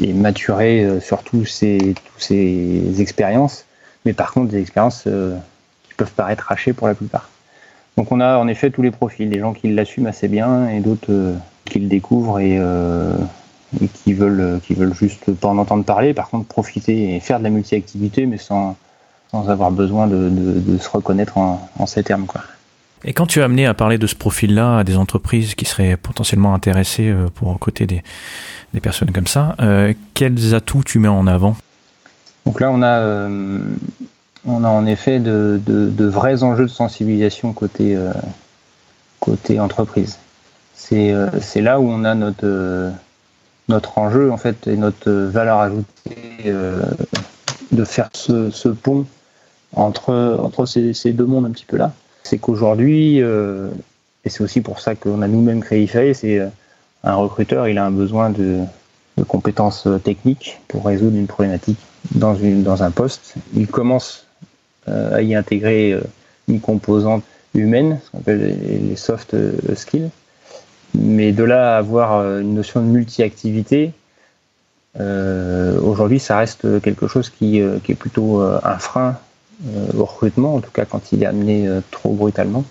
et, 0.00 0.08
et 0.08 0.12
maturée 0.12 0.84
euh, 0.84 1.00
sur 1.00 1.22
tous 1.22 1.44
ces, 1.44 1.78
tous 1.94 2.20
ces 2.20 3.00
expériences, 3.00 3.66
mais 4.04 4.12
par 4.12 4.32
contre, 4.32 4.50
des 4.50 4.60
expériences 4.60 5.04
qui 5.04 5.94
peuvent 5.96 6.12
paraître 6.12 6.50
hachées 6.50 6.72
pour 6.72 6.88
la 6.88 6.94
plupart. 6.94 7.28
Donc 7.96 8.12
on 8.12 8.20
a 8.20 8.38
en 8.38 8.48
effet 8.48 8.70
tous 8.70 8.82
les 8.82 8.90
profils, 8.90 9.28
des 9.28 9.38
gens 9.38 9.52
qui 9.52 9.72
l'assument 9.72 10.06
assez 10.06 10.26
bien 10.28 10.68
et 10.68 10.80
d'autres 10.80 11.34
qui 11.66 11.78
le 11.80 11.88
découvrent 11.88 12.38
euh, 12.40 13.14
et, 13.80 13.88
qui 13.88 14.12
veulent 14.12 14.60
qui 14.62 14.74
veulent 14.74 14.94
juste 14.94 15.32
pas 15.32 15.48
en 15.48 15.58
entendre 15.58 15.84
parler. 15.84 16.14
Par 16.14 16.30
contre, 16.30 16.46
profiter 16.46 17.14
et 17.14 17.20
faire 17.20 17.38
de 17.38 17.44
la 17.44 17.50
multi-activité, 17.50 18.26
mais 18.26 18.38
sans, 18.38 18.76
sans 19.30 19.48
avoir 19.50 19.70
besoin 19.70 20.06
de, 20.06 20.28
de, 20.30 20.78
se 20.78 20.88
reconnaître 20.88 21.38
en, 21.38 21.68
en, 21.78 21.86
ces 21.86 22.02
termes. 22.02 22.26
Quoi. 22.26 22.42
Et 23.04 23.12
quand 23.12 23.26
tu 23.26 23.40
as 23.40 23.44
amené 23.44 23.66
à 23.66 23.74
parler 23.74 23.98
de 23.98 24.06
ce 24.06 24.14
profil-là 24.14 24.78
à 24.78 24.84
des 24.84 24.96
entreprises 24.96 25.54
qui 25.54 25.64
seraient 25.64 25.96
potentiellement 25.96 26.54
intéressées 26.54 27.08
euh, 27.08 27.28
pour 27.34 27.58
côté 27.58 27.86
des, 27.86 28.02
personnes 28.82 29.10
comme 29.12 29.26
ça, 29.26 29.56
euh, 29.60 29.94
quels 30.14 30.54
atouts 30.54 30.84
tu 30.84 30.98
mets 30.98 31.08
en 31.08 31.26
avant? 31.26 31.56
Donc 32.46 32.60
là, 32.60 32.70
on 32.70 32.82
a, 32.82 33.28
on 34.46 34.64
a 34.64 34.68
en 34.68 34.86
effet 34.86 35.18
de, 35.18 35.60
vrais 35.98 36.42
enjeux 36.42 36.64
de 36.64 36.70
sensibilisation 36.70 37.52
côté, 37.52 37.98
côté 39.20 39.60
entreprise. 39.60 40.18
Euh, 40.92 41.30
c'est 41.40 41.60
là 41.60 41.80
où 41.80 41.88
on 41.88 42.04
a 42.04 42.14
notre, 42.14 42.44
euh, 42.44 42.90
notre 43.68 43.98
enjeu 43.98 44.32
en 44.32 44.36
fait 44.36 44.66
et 44.66 44.76
notre 44.76 45.10
valeur 45.10 45.60
ajoutée 45.60 46.16
euh, 46.46 46.82
de 47.72 47.84
faire 47.84 48.10
ce, 48.12 48.68
pont 48.68 49.06
entre, 49.74 50.38
entre 50.42 50.66
ces, 50.66 51.12
deux 51.12 51.26
mondes 51.26 51.46
un 51.46 51.50
petit 51.50 51.64
peu 51.64 51.76
là. 51.76 51.92
C'est 52.22 52.38
qu'aujourd'hui, 52.38 53.18
et 53.18 54.28
c'est 54.28 54.42
aussi 54.42 54.60
pour 54.60 54.80
ça 54.80 54.94
qu'on 54.94 55.22
a 55.22 55.28
nous-mêmes 55.28 55.60
créé 55.60 55.82
IFAE, 55.84 56.14
c'est 56.14 56.40
un 57.02 57.14
recruteur, 57.14 57.66
il 57.68 57.78
a 57.78 57.86
un 57.86 57.90
besoin 57.90 58.30
de, 58.30 58.60
compétences 59.26 59.88
techniques 60.04 60.60
pour 60.68 60.86
résoudre 60.86 61.16
une 61.16 61.26
problématique 61.26 61.78
dans, 62.14 62.34
une, 62.34 62.62
dans 62.62 62.82
un 62.82 62.90
poste. 62.90 63.34
Il 63.54 63.66
commence 63.66 64.26
à 64.86 65.22
y 65.22 65.34
intégrer 65.34 65.98
une 66.48 66.60
composante 66.60 67.24
humaine, 67.54 68.00
ce 68.04 68.10
qu'on 68.10 68.18
appelle 68.18 68.56
les 68.88 68.96
soft 68.96 69.34
skills. 69.74 70.10
Mais 70.94 71.32
de 71.32 71.44
là 71.44 71.76
à 71.76 71.78
avoir 71.78 72.14
euh, 72.14 72.40
une 72.40 72.54
notion 72.54 72.80
de 72.80 72.86
multi-activité, 72.86 73.92
euh, 74.98 75.80
aujourd'hui, 75.80 76.18
ça 76.18 76.38
reste 76.38 76.80
quelque 76.80 77.06
chose 77.06 77.30
euh, 77.42 77.78
qui 77.78 77.92
est 77.92 77.94
plutôt 77.94 78.40
un 78.40 78.78
frein 78.78 79.18
au 79.96 80.04
recrutement, 80.04 80.54
en 80.54 80.60
tout 80.60 80.70
cas 80.70 80.84
quand 80.84 81.12
il 81.12 81.22
est 81.22 81.26
amené 81.26 81.68
trop 81.90 82.12
brutalement, 82.12 82.64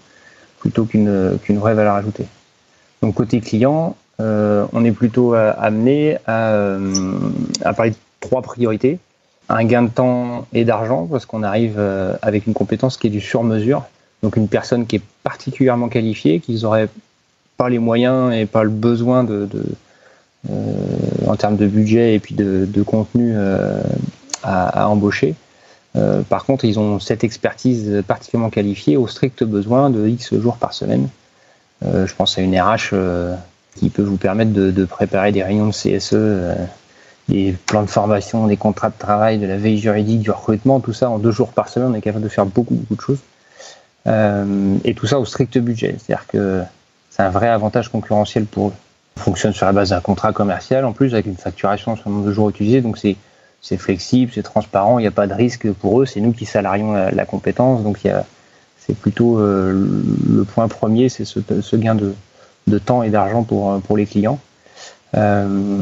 plutôt 0.60 0.86
qu'une 0.86 1.38
qu'une 1.43 1.58
vraie 1.58 1.73
valeur 1.73 1.95
ajoutée. 1.95 2.25
Donc 3.02 3.15
côté 3.15 3.39
client, 3.41 3.95
on 4.19 4.86
est 4.86 4.91
plutôt 4.91 5.34
amené 5.34 6.17
à, 6.25 6.78
parler 7.75 7.91
de 7.91 7.95
trois 8.19 8.41
priorités. 8.41 8.99
Un 9.49 9.65
gain 9.65 9.84
de 9.84 9.89
temps 9.89 10.47
et 10.54 10.65
d'argent, 10.65 11.08
parce 11.10 11.25
qu'on 11.25 11.43
arrive 11.43 11.80
avec 12.21 12.47
une 12.47 12.54
compétence 12.54 12.97
qui 12.97 13.08
est 13.08 13.12
du 13.12 13.21
sur-mesure, 13.21 13.84
donc 14.23 14.36
une 14.36 14.47
personne 14.47 14.86
qui 14.86 14.97
est 14.97 15.04
particulièrement 15.23 15.89
qualifiée, 15.89 16.39
qu'ils 16.39 16.65
auraient 16.65 16.89
pas 17.58 17.69
les 17.69 17.80
moyens 17.80 18.34
et 18.34 18.45
pas 18.45 18.63
le 18.63 18.69
besoin 18.69 19.23
de, 19.23 19.47
euh, 20.49 20.54
en 21.28 21.36
termes 21.36 21.58
de 21.58 21.67
budget 21.67 22.15
et 22.15 22.19
puis 22.19 22.34
de, 22.34 22.84
contenu 22.84 23.34
euh, 23.36 23.82
à, 24.43 24.88
embaucher. 24.88 25.36
Par 26.30 26.45
contre, 26.45 26.65
ils 26.65 26.80
ont 26.80 26.99
cette 26.99 27.23
expertise 27.23 28.04
particulièrement 28.08 28.49
qualifiée 28.49 28.95
au 28.95 29.08
strict 29.08 29.43
besoin 29.43 29.89
de 29.89 30.08
X 30.08 30.36
jours 30.39 30.58
par 30.58 30.73
semaine. 30.73 31.10
je 31.82 32.13
pense 32.13 32.38
à 32.38 32.41
une 32.41 32.60
RH 32.60 32.93
qui 33.75 33.89
peut 33.89 34.04
vous 34.04 34.17
permettre 34.17 34.52
de, 34.54 34.86
préparer 34.86 35.32
des 35.32 35.43
réunions 35.43 35.67
de 35.67 35.71
CSE, 35.71 36.15
des 37.28 37.56
plans 37.65 37.84
de 37.84 37.89
formation, 37.89 38.47
des 38.47 38.58
contrats 38.58 38.89
de 38.89 38.97
travail, 38.99 39.39
de 39.39 39.47
la 39.47 39.58
veille 39.58 39.80
juridique, 39.80 40.21
du 40.21 40.32
recrutement, 40.32 40.80
tout 40.80 40.93
ça 40.93 41.10
en 41.10 41.17
deux 41.17 41.32
jours 41.32 41.49
par 41.49 41.69
semaine, 41.69 41.89
on 41.89 41.95
est 41.95 42.02
capable 42.02 42.23
de 42.23 42.30
faire 42.30 42.45
beaucoup, 42.45 42.75
beaucoup 42.75 42.95
de 42.95 43.02
choses. 43.02 43.19
et 44.86 44.93
tout 44.93 45.08
ça 45.08 45.19
au 45.19 45.25
strict 45.25 45.58
budget. 45.58 45.95
C'est-à-dire 45.97 46.28
que 46.28 46.62
c'est 47.19 47.23
un 47.23 47.30
vrai 47.30 47.49
avantage 47.49 47.89
concurrentiel 47.89 48.45
pour 48.45 48.69
eux. 48.69 48.73
On 49.17 49.19
fonctionne 49.19 49.52
sur 49.52 49.65
la 49.65 49.73
base 49.73 49.89
d'un 49.89 49.99
contrat 49.99 50.32
commercial 50.32 50.86
en 50.86 50.93
plus 50.93 51.13
avec 51.13 51.25
une 51.25 51.36
facturation 51.36 51.97
sur 51.97 52.08
le 52.08 52.15
nombre 52.15 52.28
de 52.28 52.32
jours 52.32 52.49
utilisés, 52.49 52.80
donc 52.80 52.97
c'est 52.97 53.17
c'est 53.62 53.78
flexible, 53.78 54.32
c'est 54.34 54.43
transparent, 54.43 55.00
il 55.00 55.04
n'y 55.04 55.08
a 55.08 55.12
pas 55.12 55.28
de 55.28 55.34
risque 55.34 55.72
pour 55.72 56.02
eux, 56.02 56.06
c'est 56.06 56.22
nous 56.22 56.32
qui 56.32 56.45
salarions 56.45 56.93
la, 56.93 57.26
compétence, 57.26 57.84
donc 57.84 58.00
c'est 58.78 58.95
plutôt 58.95 59.39
euh, 59.39 59.72
le 60.30 60.43
point 60.43 60.67
premier, 60.67 61.10
c'est 61.10 61.26
ce, 61.26 61.76
gain 61.76 61.95
de, 61.95 62.78
temps 62.80 63.04
et 63.04 63.10
d'argent 63.10 63.43
pour, 63.43 63.80
pour 63.82 63.98
les 63.98 64.06
clients. 64.06 64.39
Euh, 65.15 65.80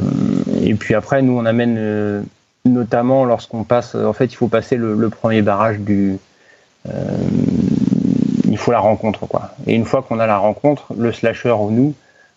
et 0.62 0.74
puis 0.74 0.96
après, 0.96 1.22
nous 1.22 1.38
on 1.38 1.46
amène 1.46 1.76
euh, 1.78 2.22
notamment 2.66 3.26
lorsqu'on 3.26 3.64
passe, 3.64 3.96
en 3.96 4.14
fait, 4.14 4.26
il 4.26 4.36
faut 4.36 4.48
passer 4.48 4.78
le, 4.78 5.10
premier 5.10 5.42
barrage 5.42 5.80
du, 5.80 6.18
il 8.50 8.58
faut 8.58 8.72
la 8.72 8.80
rencontre 8.80 9.28
quoi. 9.28 9.52
Et 9.68 9.76
une 9.76 9.86
fois 9.86 10.02
qu'on 10.02 10.20
a 10.20 10.28
la 10.28 10.38
rencontre, 10.38 10.94
le 10.98 11.12
slasher 11.12 11.52
ou 11.52 11.70
nous, 11.70 11.94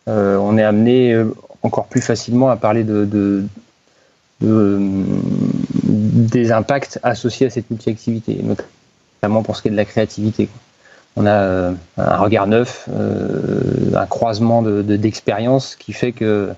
euh, 0.09 0.37
on 0.37 0.59
est 0.59 0.62
amené 0.62 1.12
euh, 1.12 1.35
encore 1.62 1.87
plus 1.87 2.00
facilement 2.00 2.50
à 2.50 2.57
parler 2.57 2.85
de, 2.85 3.44
des 4.42 6.53
impacts 6.53 6.98
associés 7.03 7.46
à 7.46 7.50
cette 7.50 7.70
multi-activité, 7.70 8.42
notamment 8.42 9.42
pour 9.42 9.57
ce 9.57 9.62
qui 9.62 9.68
est 9.68 9.70
de 9.70 9.76
la 9.76 9.85
créativité. 9.85 10.48
On 11.16 11.26
a 11.26 11.33
euh, 11.33 11.72
un 11.98 12.16
regard 12.16 12.46
neuf, 12.46 12.88
un 13.94 14.07
croisement 14.07 14.62
d'expériences 14.62 15.76
qui 15.76 15.92
fait 15.92 16.12
que 16.12 16.50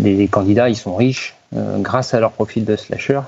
les 0.00 0.26
candidats 0.26 0.68
ils 0.68 0.76
sont 0.76 0.96
riches 0.96 1.36
grâce 1.52 2.14
à 2.14 2.20
leur 2.20 2.32
profil 2.32 2.64
de 2.64 2.74
slasher 2.74 3.20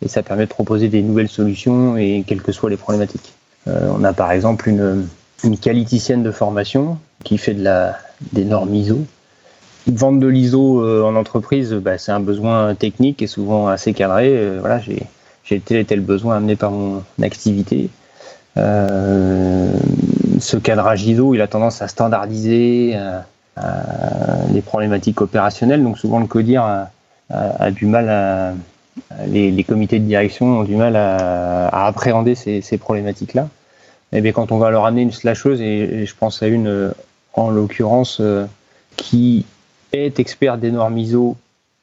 et 0.00 0.08
ça 0.08 0.22
permet 0.22 0.44
de 0.44 0.50
proposer 0.50 0.88
des 0.88 1.02
nouvelles 1.02 1.28
solutions 1.28 1.98
et 1.98 2.24
quelles 2.26 2.40
que 2.40 2.52
soient 2.52 2.70
les 2.70 2.78
problématiques. 2.78 3.34
on 3.66 4.02
a 4.02 4.14
par 4.14 4.32
exemple 4.32 4.70
une, 4.70 5.06
une 5.44 5.58
qualiticienne 5.58 6.22
de 6.22 6.30
formation 6.30 6.98
qui 7.24 7.38
fait 7.38 7.54
de 7.54 7.62
la, 7.62 7.98
des 8.32 8.44
normes 8.44 8.74
ISO. 8.74 9.04
Vendre 9.86 10.18
de 10.18 10.26
l'ISO 10.26 10.82
euh, 10.82 11.04
en 11.04 11.14
entreprise, 11.14 11.72
bah, 11.72 11.96
c'est 11.96 12.10
un 12.10 12.18
besoin 12.18 12.74
technique 12.74 13.22
et 13.22 13.28
souvent 13.28 13.68
assez 13.68 13.92
cadré. 13.92 14.30
Euh, 14.30 14.58
voilà, 14.58 14.80
j'ai 14.80 15.60
tel 15.60 15.76
et 15.76 15.84
tel 15.84 16.00
besoin 16.00 16.36
amené 16.36 16.56
par 16.56 16.72
mon 16.72 17.04
activité. 17.22 17.88
Euh, 18.56 19.70
ce 20.40 20.56
cadrage 20.56 21.06
ISO, 21.06 21.34
il 21.34 21.40
a 21.40 21.46
tendance 21.46 21.82
à 21.82 21.88
standardiser 21.88 22.96
les 24.52 24.60
problématiques 24.60 25.20
opérationnelles. 25.20 25.84
Donc 25.84 25.98
souvent 25.98 26.18
le 26.18 26.26
CODIR 26.26 26.88
a, 27.30 27.70
du 27.70 27.86
mal 27.86 28.08
à, 28.08 28.52
les, 29.28 29.64
comités 29.64 30.00
de 30.00 30.04
direction 30.04 30.60
ont 30.60 30.64
du 30.64 30.74
mal 30.74 30.96
à, 30.96 31.86
appréhender 31.86 32.34
ces, 32.34 32.78
problématiques-là. 32.78 33.48
Et 34.12 34.18
eh 34.18 34.20
bien 34.20 34.32
quand 34.32 34.50
on 34.50 34.58
va 34.58 34.70
leur 34.70 34.84
amener 34.84 35.02
une 35.02 35.12
slasheuse, 35.12 35.60
et, 35.60 36.02
et 36.02 36.06
je 36.06 36.14
pense 36.16 36.42
à 36.42 36.48
une 36.48 36.92
en 37.34 37.50
l'occurrence, 37.50 38.20
qui 38.96 39.44
est 39.96 40.20
expert 40.20 40.58
des 40.58 40.70
normes 40.70 40.98
ISO, 40.98 41.36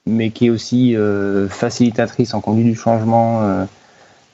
mais 0.05 0.29
qui 0.29 0.47
est 0.47 0.49
aussi 0.49 0.95
euh, 0.95 1.47
facilitatrice 1.49 2.33
en 2.33 2.41
conduite 2.41 2.67
du 2.67 2.75
changement, 2.75 3.41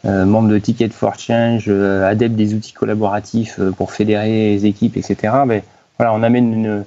euh, 0.06 0.26
membre 0.26 0.50
de 0.50 0.60
Ticket 0.60 0.90
for 0.90 1.16
Change, 1.16 1.70
adepte 1.70 2.36
des 2.36 2.54
outils 2.54 2.74
collaboratifs 2.74 3.60
pour 3.78 3.92
fédérer 3.92 4.52
les 4.52 4.66
équipes, 4.66 4.98
etc. 4.98 5.34
Mais 5.46 5.64
voilà, 5.98 6.14
on 6.14 6.24
amène 6.24 6.86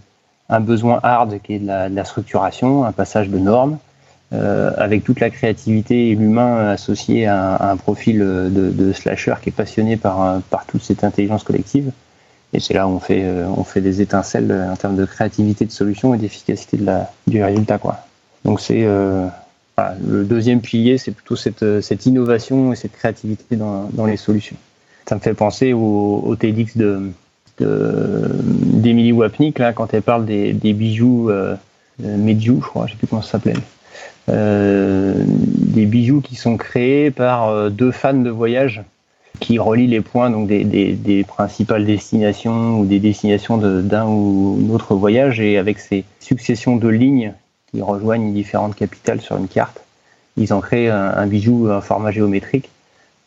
un 0.49 0.61
besoin 0.61 0.99
hard 1.03 1.39
qui 1.43 1.55
est 1.55 1.59
de 1.59 1.67
la, 1.67 2.05
structuration, 2.05 2.85
un 2.85 2.93
passage 2.93 3.29
de 3.29 3.39
normes, 3.39 3.77
avec 4.31 5.05
toute 5.05 5.21
la 5.21 5.29
créativité 5.29 6.09
et 6.09 6.15
l'humain 6.15 6.71
associé 6.71 7.27
à, 7.27 7.71
un 7.71 7.77
profil 7.77 8.21
de, 8.21 8.93
slasher 8.95 9.35
qui 9.43 9.51
est 9.51 9.53
passionné 9.53 9.99
par, 9.99 10.41
par 10.49 10.65
toute 10.65 10.83
cette 10.83 11.05
intelligence 11.05 11.45
collective. 11.45 11.93
Et 12.53 12.61
c'est 12.61 12.75
là 12.75 12.87
où 12.87 12.91
on 12.91 13.01
fait, 13.01 13.23
euh, 13.25 13.47
on 13.57 13.65
fait 13.65 13.81
des 13.81 14.03
étincelles 14.03 14.51
euh, 14.51 14.73
en 14.73 14.77
termes 14.77 14.97
de 14.97 15.05
créativité 15.05 15.65
de 15.65 15.71
solution 15.71 16.15
et 16.15 16.19
d'efficacité 16.19 16.77
de 16.77 16.87
du 17.27 17.43
résultat. 17.43 17.79
Quoi. 17.79 17.99
Donc 18.45 18.61
c'est 18.61 18.85
euh, 18.85 19.27
le 20.07 20.25
deuxième 20.25 20.61
pilier, 20.61 20.99
c'est 20.99 21.13
plutôt 21.13 21.37
cette, 21.37 21.81
cette, 21.81 22.07
innovation 22.07 22.73
et 22.73 22.77
cette 22.77 22.93
créativité 22.93 23.57
dans, 23.57 23.89
dans, 23.93 24.05
les 24.05 24.19
solutions. 24.19 24.57
Ça 25.09 25.15
me 25.15 25.21
fait 25.21 25.35
penser 25.35 25.73
au, 25.73 26.37
TEDx 26.39 26.77
de 26.77 27.11
d'Emily 27.61 29.13
Wapnick 29.13 29.61
là 29.61 29.73
quand 29.73 29.95
elle 29.95 30.03
parle 30.03 30.25
des, 30.25 30.53
bijoux 30.53 31.31
euh, 31.31 31.55
je 32.01 32.53
crois, 32.61 32.87
je 32.87 32.93
sais 32.93 32.99
plus 32.99 33.07
comment 33.07 33.23
ça 33.23 33.33
s'appelait. 33.33 33.55
Euh, 34.29 35.15
des 35.27 35.87
bijoux 35.87 36.21
qui 36.21 36.35
sont 36.35 36.57
créés 36.57 37.11
par 37.11 37.71
deux 37.71 37.93
fans 37.93 38.15
de 38.15 38.31
voyage 38.31 38.83
qui 39.43 39.59
relie 39.59 39.89
les 39.89 40.01
points 40.01 40.31
donc 40.31 40.47
des, 40.47 40.65
des, 40.65 41.25
principales 41.25 41.85
destinations 41.85 42.79
ou 42.81 42.87
des 42.87 43.01
destinations 43.01 43.59
d'un 43.59 44.07
ou 44.07 44.69
autre 44.73 44.95
voyage 44.95 45.41
et 45.41 45.59
avec 45.59 45.79
ces 45.81 46.05
successions 46.21 46.77
de 46.77 46.89
lignes 46.89 47.35
qui 47.71 47.83
rejoignent 47.83 48.33
différentes 48.33 48.77
capitales 48.77 49.21
sur 49.21 49.37
une 49.37 49.49
carte, 49.49 49.83
ils 50.37 50.53
en 50.53 50.61
créent 50.61 50.89
un, 50.89 51.27
bijou 51.27 51.69
un 51.69 51.81
format 51.81 52.13
géométrique. 52.13 52.71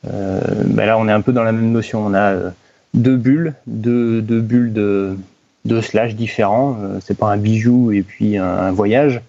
Euh, 0.07 0.39
ben 0.65 0.85
là, 0.85 0.97
on 0.97 1.07
est 1.07 1.11
un 1.11 1.21
peu 1.21 1.33
dans 1.33 1.43
la 1.43 1.51
même 1.51 1.71
notion. 1.71 2.05
On 2.05 2.13
a 2.13 2.31
euh, 2.31 2.49
deux 2.93 3.17
bulles, 3.17 3.53
deux, 3.67 4.21
deux 4.21 4.41
bulles 4.41 4.73
de, 4.73 5.17
de 5.65 5.81
slash 5.81 6.15
différents. 6.15 6.77
Euh, 6.81 6.99
c'est 7.05 7.17
pas 7.17 7.27
un 7.27 7.37
bijou 7.37 7.91
et 7.91 8.03
puis 8.03 8.37
un 8.37 8.71
voyage 8.71 9.21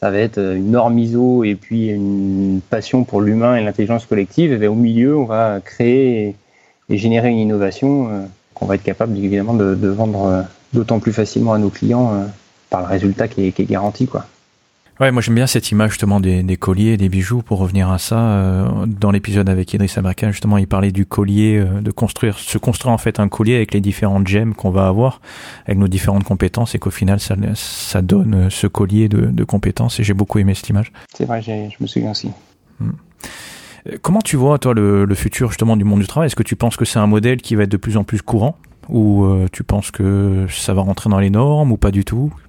ça 0.00 0.10
va 0.10 0.18
être 0.18 0.38
une 0.38 0.70
norme 0.70 0.98
ISO 0.98 1.44
et 1.44 1.54
puis 1.54 1.88
une 1.88 2.60
passion 2.68 3.04
pour 3.04 3.20
l'humain 3.20 3.56
et 3.56 3.62
l'intelligence 3.62 4.06
collective. 4.06 4.62
Et 4.62 4.68
au 4.68 4.74
milieu, 4.74 5.16
on 5.16 5.24
va 5.24 5.60
créer 5.60 6.36
et, 6.88 6.98
générer 6.98 7.30
une 7.30 7.38
innovation 7.38 8.08
euh, 8.10 8.24
qu'on 8.54 8.66
va 8.66 8.74
être 8.74 8.82
capable 8.82 9.16
évidemment 9.16 9.54
de, 9.54 9.88
vendre 9.88 10.26
euh, 10.26 10.42
d'autant 10.72 10.98
plus 10.98 11.12
facilement 11.12 11.54
à 11.54 11.58
nos 11.58 11.70
clients 11.70 12.12
euh, 12.12 12.26
par 12.70 12.80
le 12.82 12.86
résultat 12.86 13.28
qui 13.28 13.46
est, 13.46 13.52
qui 13.52 13.62
est 13.62 13.66
garanti. 13.66 14.06
Quoi. 14.06 14.26
Ouais, 15.00 15.10
moi 15.10 15.20
j'aime 15.20 15.34
bien 15.34 15.48
cette 15.48 15.72
image 15.72 15.90
justement 15.90 16.20
des, 16.20 16.44
des, 16.44 16.56
colliers, 16.56 16.96
des 16.96 17.08
bijoux. 17.08 17.42
Pour 17.42 17.58
revenir 17.58 17.90
à 17.90 17.98
ça, 17.98 18.18
euh, 18.20 18.86
dans 18.86 19.10
l'épisode 19.10 19.48
avec 19.48 19.74
Idriss 19.74 19.98
Abraka, 19.98 20.30
justement, 20.30 20.56
il 20.56 20.68
parlait 20.68 20.92
du 20.92 21.04
collier, 21.04 21.58
euh, 21.58 21.80
de 21.80 21.90
construire, 21.90 22.38
se 22.38 22.58
construire 22.58 22.92
en 22.92 22.98
fait 22.98 23.18
un 23.18 23.28
collier 23.28 23.56
avec 23.56 23.74
les 23.74 23.80
différentes 23.80 24.28
gemmes 24.28 24.54
qu'on 24.54 24.70
va 24.70 24.86
avoir, 24.86 25.20
avec 25.66 25.78
nos 25.78 25.88
différentes 25.88 26.22
compétences, 26.22 26.76
et 26.76 26.78
qu'au 26.78 26.92
final 26.92 27.18
ça, 27.18 27.34
ça 27.54 28.02
donne 28.02 28.34
euh, 28.34 28.50
ce 28.50 28.68
collier 28.68 29.08
de, 29.08 29.22
de 29.26 29.44
compétences. 29.44 29.98
Et 29.98 30.04
j'ai 30.04 30.14
beaucoup 30.14 30.38
aimé 30.38 30.54
cette 30.54 30.68
image. 30.68 30.92
C'est 31.12 31.24
vrai, 31.24 31.42
je 31.42 31.50
me 31.80 31.88
souviens 31.88 32.12
aussi. 32.12 32.30
Hmm. 32.78 32.92
Comment 34.00 34.20
tu 34.20 34.36
vois 34.36 34.58
toi 34.60 34.74
le, 34.74 35.04
le, 35.04 35.14
futur 35.16 35.48
justement 35.50 35.76
du 35.76 35.82
monde 35.82 36.00
du 36.00 36.06
travail? 36.06 36.28
Est-ce 36.28 36.36
que 36.36 36.44
tu 36.44 36.54
penses 36.54 36.76
que 36.76 36.84
c'est 36.84 37.00
un 37.00 37.06
modèle 37.08 37.42
qui 37.42 37.56
va 37.56 37.64
être 37.64 37.70
de 37.70 37.76
plus 37.76 37.96
en 37.96 38.04
plus 38.04 38.22
courant, 38.22 38.56
ou 38.88 39.26
tu 39.52 39.64
penses 39.64 39.90
que 39.90 40.46
ça 40.48 40.72
va 40.72 40.82
rentrer 40.82 41.10
dans 41.10 41.18
les 41.18 41.30
normes, 41.30 41.72
ou 41.72 41.76
pas 41.76 41.90
du 41.90 42.04
tout? 42.04 42.32
euh, 42.32 42.43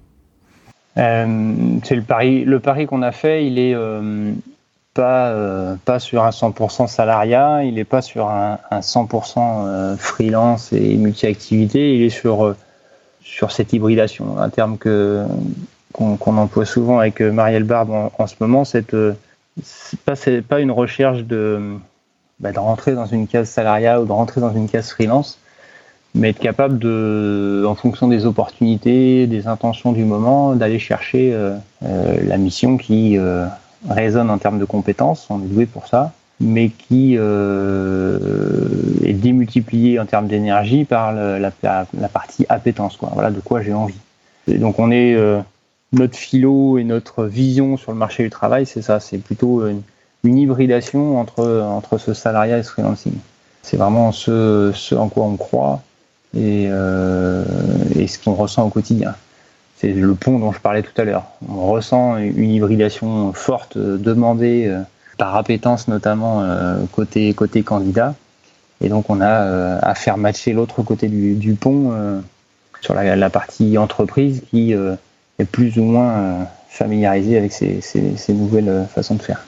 c'est 0.96 1.94
le 1.94 2.02
pari, 2.02 2.44
le 2.44 2.60
pari 2.60 2.86
qu'on 2.86 3.02
a 3.02 3.12
fait, 3.12 3.46
il 3.46 3.58
est 3.58 3.74
euh, 3.74 4.32
pas 4.94 5.28
euh, 5.28 5.76
pas 5.84 5.98
sur 5.98 6.24
un 6.24 6.30
100% 6.30 6.86
salariat, 6.86 7.64
il 7.64 7.78
est 7.78 7.84
pas 7.84 8.02
sur 8.02 8.30
un, 8.30 8.58
un 8.70 8.80
100% 8.80 9.96
freelance 9.96 10.72
et 10.72 10.96
multi-activité, 10.96 11.94
il 11.94 12.02
est 12.02 12.10
sur 12.10 12.54
sur 13.20 13.50
cette 13.50 13.72
hybridation, 13.72 14.38
un 14.38 14.48
terme 14.48 14.78
que 14.78 15.24
qu'on 15.92 16.36
emploie 16.36 16.66
souvent 16.66 16.98
avec 16.98 17.20
Marielle 17.20 17.64
Barbe 17.64 18.10
en, 18.18 18.26
ce 18.26 18.34
moment, 18.40 18.64
cette 18.64 18.96
c'est 19.62 20.00
pas 20.00 20.16
c'est 20.16 20.42
pas 20.42 20.60
une 20.60 20.70
recherche 20.70 21.24
de 21.24 21.78
bah, 22.40 22.52
de 22.52 22.58
rentrer 22.58 22.92
dans 22.92 23.06
une 23.06 23.26
case 23.26 23.48
salariat 23.48 24.00
ou 24.00 24.04
de 24.04 24.12
rentrer 24.12 24.40
dans 24.42 24.52
une 24.52 24.68
case 24.68 24.90
freelance, 24.90 25.38
mais 26.16 26.30
être 26.30 26.38
capable 26.38 26.78
de, 26.78 27.64
en 27.68 27.74
fonction 27.74 28.08
des 28.08 28.24
opportunités, 28.26 29.26
des 29.26 29.46
intentions 29.46 29.92
du 29.92 30.04
moment, 30.04 30.54
d'aller 30.54 30.78
chercher 30.78 31.32
euh, 31.32 31.56
euh, 31.84 32.16
la 32.26 32.38
mission 32.38 32.78
qui 32.78 33.18
euh, 33.18 33.46
résonne 33.88 34.30
en 34.30 34.38
termes 34.38 34.58
de 34.58 34.64
compétences, 34.64 35.26
on 35.28 35.40
est 35.40 35.46
doué 35.46 35.66
pour 35.66 35.86
ça, 35.86 36.12
mais 36.40 36.70
qui 36.70 37.14
est 37.14 39.12
démultipliée 39.12 39.98
en 39.98 40.06
termes 40.06 40.26
d'énergie 40.26 40.84
par 40.84 41.12
la, 41.12 41.38
la, 41.38 42.08
partie 42.12 42.44
appétence, 42.50 42.98
quoi. 42.98 43.10
Voilà 43.14 43.30
de 43.30 43.40
quoi 43.40 43.62
j'ai 43.62 43.72
envie. 43.72 43.94
Donc 44.46 44.78
on 44.78 44.90
est 44.90 45.16
notre 45.92 46.14
philo 46.14 46.76
et 46.76 46.84
notre 46.84 47.24
vision 47.24 47.78
sur 47.78 47.90
le 47.92 47.96
marché 47.96 48.22
du 48.22 48.28
travail, 48.28 48.66
c'est 48.66 48.82
ça, 48.82 49.00
c'est 49.00 49.16
plutôt 49.16 49.66
une, 49.66 49.80
une, 50.24 50.36
hybridation 50.36 51.18
entre 51.18 51.62
entre 51.62 51.96
ce 51.96 52.12
salariat 52.12 52.58
et 52.58 52.62
ce 52.62 52.70
freelancing. 52.70 53.14
C'est 53.62 53.78
vraiment 53.78 54.12
ce, 54.12 54.72
ce 54.74 54.94
en 54.94 55.08
quoi 55.08 55.24
on 55.24 55.36
croit 55.36 55.80
euh, 56.36 57.44
et, 57.94 58.06
ce 58.06 58.18
qu'on 58.18 58.34
ressent 58.34 58.66
au 58.66 58.70
quotidien. 58.70 59.14
C'est 59.76 59.92
le 59.92 60.14
pont 60.14 60.38
dont 60.38 60.52
je 60.52 60.60
parlais 60.60 60.82
tout 60.82 60.98
à 61.00 61.04
l'heure. 61.04 61.24
On 61.48 61.66
ressent 61.66 62.16
une 62.16 62.50
hybridation 62.50 63.32
forte, 63.32 63.76
demandée, 63.76 64.74
par 65.18 65.36
appétence 65.36 65.86
notamment 65.88 66.42
côté 66.92 67.34
côté 67.34 67.62
candidat. 67.62 68.14
Et 68.80 68.88
donc 68.88 69.10
on 69.10 69.20
a 69.20 69.78
à 69.82 69.94
faire 69.94 70.16
matcher 70.16 70.54
l'autre 70.54 70.82
côté 70.82 71.08
du, 71.08 71.54
pont 71.60 71.92
sur 72.80 72.94
la, 72.94 73.28
partie 73.28 73.76
entreprise 73.76 74.44
qui 74.48 74.72
est 74.72 75.44
plus 75.44 75.78
ou 75.78 75.82
moins 75.82 76.46
familiarisée 76.70 77.36
avec 77.36 77.52
ces 77.52 78.32
nouvelles 78.32 78.86
façons 78.94 79.16
de 79.16 79.22
faire. 79.22 79.44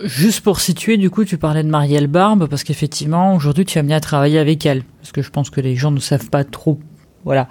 Juste 0.00 0.40
pour 0.40 0.60
situer, 0.60 0.96
du 0.96 1.10
coup, 1.10 1.24
tu 1.24 1.36
parlais 1.36 1.62
de 1.62 1.68
Marielle 1.68 2.06
Barbe, 2.06 2.46
parce 2.48 2.64
qu'effectivement, 2.64 3.34
aujourd'hui, 3.34 3.64
tu 3.64 3.78
as 3.78 3.80
amené 3.80 3.94
à 3.94 4.00
travailler 4.00 4.38
avec 4.38 4.64
elle. 4.64 4.82
Parce 5.00 5.12
que 5.12 5.22
je 5.22 5.30
pense 5.30 5.50
que 5.50 5.60
les 5.60 5.76
gens 5.76 5.90
ne 5.90 6.00
savent 6.00 6.30
pas 6.30 6.44
trop, 6.44 6.78
voilà, 7.24 7.46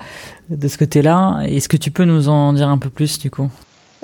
de 0.50 0.68
ce 0.68 0.78
côté-là. 0.78 1.42
Est-ce 1.46 1.70
que 1.70 1.78
tu 1.78 1.92
peux 1.92 2.06
nous 2.06 2.30
en 2.30 2.54
dire 2.54 2.68
un 2.70 2.78
peu 2.80 2.90
plus, 2.90 3.20
du 3.20 3.30
coup? 3.30 3.50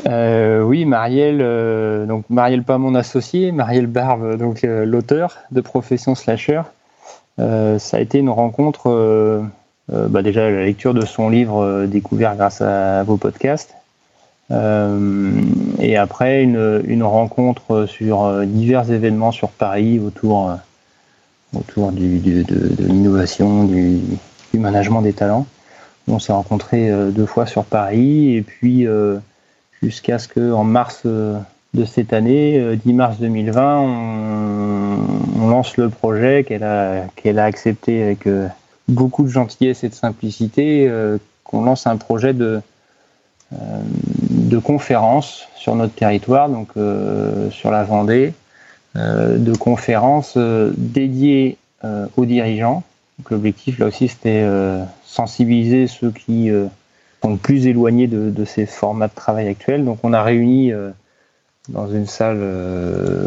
Euh, 0.05 0.61
Oui, 0.61 0.85
Marielle, 0.85 1.39
euh, 1.41 2.05
donc 2.05 2.25
Marielle 2.29 2.63
pas 2.63 2.77
mon 2.77 2.95
associé, 2.95 3.51
Marielle 3.51 3.87
Barbe, 3.87 4.37
donc 4.37 4.63
euh, 4.63 4.85
l'auteur 4.85 5.37
de 5.51 5.61
Profession 5.61 6.13
Slasher. 6.15 6.61
ça 7.37 7.97
a 7.97 7.99
été 7.99 8.19
une 8.19 8.29
rencontre, 8.29 9.43
bah 9.89 10.21
déjà 10.21 10.49
la 10.49 10.65
lecture 10.65 10.93
de 10.93 11.05
son 11.05 11.29
livre 11.29 11.85
découvert 11.85 12.35
grâce 12.35 12.61
à 12.61 13.03
vos 13.03 13.17
podcasts, 13.17 13.75
et 14.49 15.97
après, 15.97 16.43
une, 16.43 17.03
rencontre 17.03 17.85
sur 17.85 18.23
euh, 18.23 18.45
divers 18.45 18.91
événements 18.91 19.31
sur 19.31 19.49
Paris 19.49 19.99
autour, 19.99 20.49
euh, 20.49 20.55
autour 21.57 21.91
de, 21.91 22.01
l'innovation, 22.79 23.65
du, 23.65 23.99
du, 24.53 24.59
management 24.59 25.01
des 25.01 25.13
talents. 25.13 25.45
On 26.07 26.19
s'est 26.19 26.31
rencontrés 26.31 26.89
deux 27.11 27.25
fois 27.25 27.45
sur 27.45 27.65
Paris 27.65 28.35
et 28.35 28.41
puis 28.41 28.87
jusqu'à 29.83 30.19
ce 30.19 30.29
qu'en 30.29 30.63
mars 30.63 31.05
de 31.05 31.85
cette 31.85 32.13
année, 32.13 32.77
10 32.85 32.93
mars 32.93 33.17
2020, 33.19 33.79
on, 33.81 34.97
on 35.41 35.47
lance 35.49 35.75
le 35.75 35.89
projet 35.89 36.45
qu'elle 36.45 36.63
a, 36.63 37.07
qu'elle 37.17 37.39
a 37.39 37.43
accepté 37.43 38.01
avec 38.03 38.25
beaucoup 38.87 39.23
de 39.23 39.27
gentillesse 39.27 39.83
et 39.83 39.89
de 39.89 39.93
simplicité, 39.93 40.89
qu'on 41.43 41.65
lance 41.65 41.87
un 41.87 41.97
projet 41.97 42.33
de, 42.33 42.61
de 44.47 44.57
conférences 44.57 45.47
sur 45.55 45.75
notre 45.75 45.93
territoire, 45.93 46.49
donc 46.49 46.69
euh, 46.77 47.51
sur 47.51 47.71
la 47.71 47.83
Vendée, 47.83 48.33
euh, 48.95 49.37
de 49.37 49.53
conférences 49.53 50.35
euh, 50.37 50.71
dédiées 50.77 51.57
aux 52.17 52.25
dirigeants. 52.25 52.83
L'objectif 53.29 53.77
là 53.77 53.85
aussi 53.85 54.07
c'était 54.07 54.45
sensibiliser 55.05 55.87
ceux 55.87 56.11
qui 56.11 56.49
sont 57.21 57.29
le 57.29 57.37
plus 57.37 57.67
éloignés 57.67 58.07
de, 58.07 58.45
ces 58.45 58.65
formats 58.65 59.07
de 59.07 59.13
travail 59.13 59.47
actuels. 59.47 59.85
Donc 59.85 59.99
on 60.03 60.11
a 60.11 60.21
réuni 60.21 60.73
dans 61.69 61.87
une 61.89 62.07
salle 62.07 62.41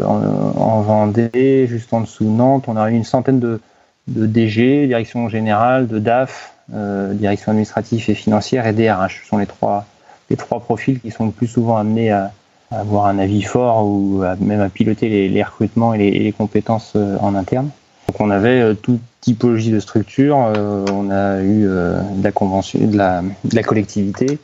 en, 0.05 0.81
Vendée, 0.81 1.65
juste 1.67 1.93
en 1.93 2.01
dessous 2.01 2.25
de 2.25 2.29
Nantes, 2.29 2.65
on 2.67 2.75
a 2.75 2.83
réuni 2.83 2.99
une 2.99 3.03
centaine 3.05 3.39
de, 3.39 3.59
DG, 4.07 4.85
direction 4.85 5.27
générale, 5.29 5.87
de 5.87 5.97
DAF, 5.97 6.53
direction 6.69 7.53
administrative 7.53 8.09
et 8.09 8.15
financière 8.15 8.67
et 8.67 8.73
DRH. 8.73 9.21
Ce 9.23 9.29
sont 9.29 9.37
les 9.37 9.47
trois 9.47 9.85
les 10.31 10.37
trois 10.37 10.61
profils 10.61 10.99
qui 10.99 11.11
sont 11.11 11.25
le 11.25 11.31
plus 11.31 11.47
souvent 11.47 11.77
amenés 11.77 12.09
à, 12.11 12.31
avoir 12.71 13.05
un 13.07 13.19
avis 13.19 13.41
fort 13.41 13.85
ou 13.85 14.23
même 14.39 14.61
à 14.61 14.69
piloter 14.69 15.27
les, 15.27 15.43
recrutements 15.43 15.93
et 15.93 16.09
les, 16.09 16.31
compétences 16.31 16.93
euh, 16.95 17.17
en 17.19 17.35
interne. 17.35 17.69
Donc 18.07 18.21
on 18.21 18.29
avait 18.29 18.61
euh, 18.61 18.73
toute 18.73 19.01
typologie 19.19 19.71
de 19.71 19.79
structure, 19.79 20.37
euh, 20.37 20.85
on 20.91 21.11
a 21.11 21.41
eu 21.41 21.63
de 21.63 22.23
la 22.23 22.31
convention, 22.31 22.79
de 22.79 22.97
la, 22.97 23.63
collectivité, 23.63 24.39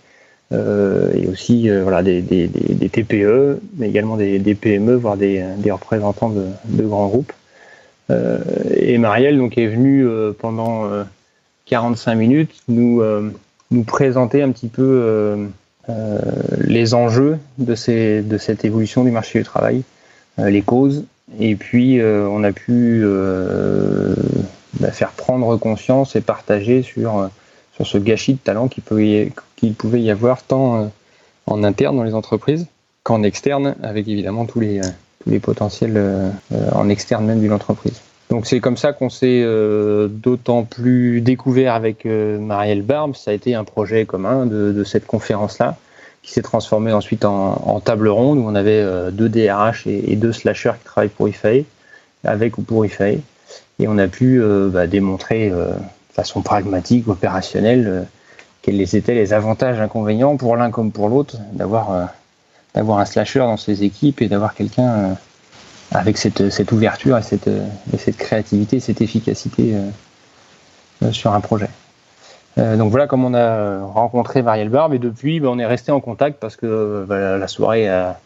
et 0.52 1.28
aussi 1.28 1.70
voilà, 1.70 2.04
des, 2.04 2.22
TPE, 2.92 3.60
mais 3.78 3.90
également 3.90 4.18
des, 4.18 4.56
PME, 4.56 4.96
voire 4.96 5.18
des, 5.18 5.44
représentants 5.72 6.30
de, 6.30 6.84
grands 6.84 7.08
groupes. 7.08 7.34
et 8.10 8.98
Marielle 8.98 9.38
donc, 9.38 9.58
est 9.58 9.68
venue 9.68 10.08
pendant 10.40 10.84
45 11.66 12.16
minutes 12.16 12.52
nous, 12.68 13.02
nous 13.72 13.84
présenter 13.84 14.44
un 14.44 14.52
petit 14.52 14.70
peu 14.70 15.50
les 16.60 16.94
enjeux 16.94 17.40
de, 17.58 17.76
ces, 17.76 18.22
de 18.22 18.38
cette 18.38 18.66
évolution 18.66 19.04
du 19.04 19.12
marché 19.12 19.40
du 19.40 19.46
travail, 19.46 19.84
euh, 20.40 20.50
les 20.50 20.62
causes, 20.62 21.06
et 21.40 21.56
puis 21.56 22.00
euh, 22.00 22.28
on 22.30 22.44
a 22.44 22.52
pu 22.52 23.06
bah, 24.80 24.92
faire 24.92 25.12
prendre 25.12 25.58
conscience 25.58 26.16
et 26.16 26.22
partager 26.22 26.84
sur, 26.84 27.30
ce 27.84 27.98
gâchis 27.98 28.34
de 28.34 28.40
talent 28.40 28.68
qu'il 28.68 28.84
pouvait, 28.84 29.32
pouvait 29.78 30.02
y 30.02 30.12
avoir 30.12 30.42
tant 30.44 30.92
en 31.46 31.64
interne 31.64 31.96
dans 31.96 32.04
les 32.04 32.14
entreprises 32.14 32.66
qu'en 33.04 33.24
externe, 33.24 33.76
avec 33.84 34.08
évidemment 34.08 34.46
tous 34.46 34.60
les, 34.60 34.82
tous 35.24 35.30
les 35.30 35.40
potentiels 35.40 36.32
en 36.74 36.90
externe 36.90 37.26
même 37.26 37.40
d'une 37.40 37.54
entreprise. 37.54 38.02
Donc 38.30 38.46
c'est 38.46 38.60
comme 38.60 38.78
ça 38.78 38.92
qu'on 38.92 39.10
s'est 39.10 39.46
d'autant 40.10 40.64
plus 40.64 41.22
découvert 41.22 41.74
avec 41.74 42.06
Marielle 42.06 42.82
Barbe. 42.82 43.16
Ça 43.16 43.32
a 43.32 43.34
été 43.34 43.56
un 43.56 43.64
projet 43.64 44.06
commun 44.06 44.46
de, 44.46 44.84
cette 44.84 45.08
conférence-là 45.08 45.78
qui 46.28 46.34
s'est 46.34 46.42
transformé 46.42 46.92
ensuite 46.92 47.24
en, 47.24 47.80
table 47.80 48.10
ronde 48.10 48.40
où 48.40 48.42
on 48.42 48.56
avait 48.56 48.82
euh, 48.82 49.12
deux 49.12 49.30
DRH 49.30 49.88
et, 49.88 50.18
deux 50.18 50.34
slashers 50.34 50.74
qui 50.78 50.84
travaillent 50.84 51.08
pour 51.08 51.30
IFAE, 51.30 51.64
avec 52.26 52.58
ou 52.58 52.64
pour 52.64 52.86
IFAE. 52.86 53.20
Et 53.80 53.88
on 53.88 53.98
a 53.98 54.08
pu 54.08 54.42
euh, 54.42 54.68
bah, 54.68 54.88
démontrer 54.88 55.50
euh, 55.50 55.68
de 55.68 56.14
façon 56.14 56.42
pragmatique, 56.42 57.08
opérationnelle, 57.08 58.08
quels 58.62 58.82
étaient 58.94 59.14
les 59.14 59.32
avantages, 59.32 59.80
inconvénients 59.80 60.36
pour 60.36 60.58
l'un 60.58 60.70
comme 60.70 60.92
pour 60.92 61.08
l'autre 61.08 61.38
d'avoir 61.54 62.10
d'avoir 62.76 63.00
un 63.00 63.06
slasher 63.06 63.40
dans 63.40 63.56
ses 63.56 63.84
équipes 63.84 64.22
et 64.22 64.28
d'avoir 64.28 64.54
quelqu'un 64.54 65.16
avec 65.98 66.18
cette, 66.18 66.50
cette, 66.50 66.72
ouverture 66.72 67.18
et 67.18 67.22
cette, 67.22 67.48
et 67.48 67.98
cette 67.98 68.18
créativité, 68.18 68.80
cette 68.80 69.02
efficacité 69.02 69.76
sur 71.12 71.34
un 71.34 71.42
projet. 71.42 71.70
Euh, 72.58 72.76
donc 72.76 72.90
voilà 72.90 73.08
comme 73.08 73.24
on 73.24 73.34
a 73.34 73.84
rencontré 73.84 74.42
Marielle 74.42 74.70
Barbe 74.70 74.94
et 74.94 75.00
depuis 75.00 75.40
ben, 75.40 75.50
on 75.50 75.60
est 75.60 75.66
resté 75.66 75.92
en 75.92 76.00
contact 76.00 76.40
parce 76.40 76.56
que 76.56 77.06
ben, 77.08 77.38
la 77.38 77.48
soirée 77.48 77.88
a, 77.88 78.18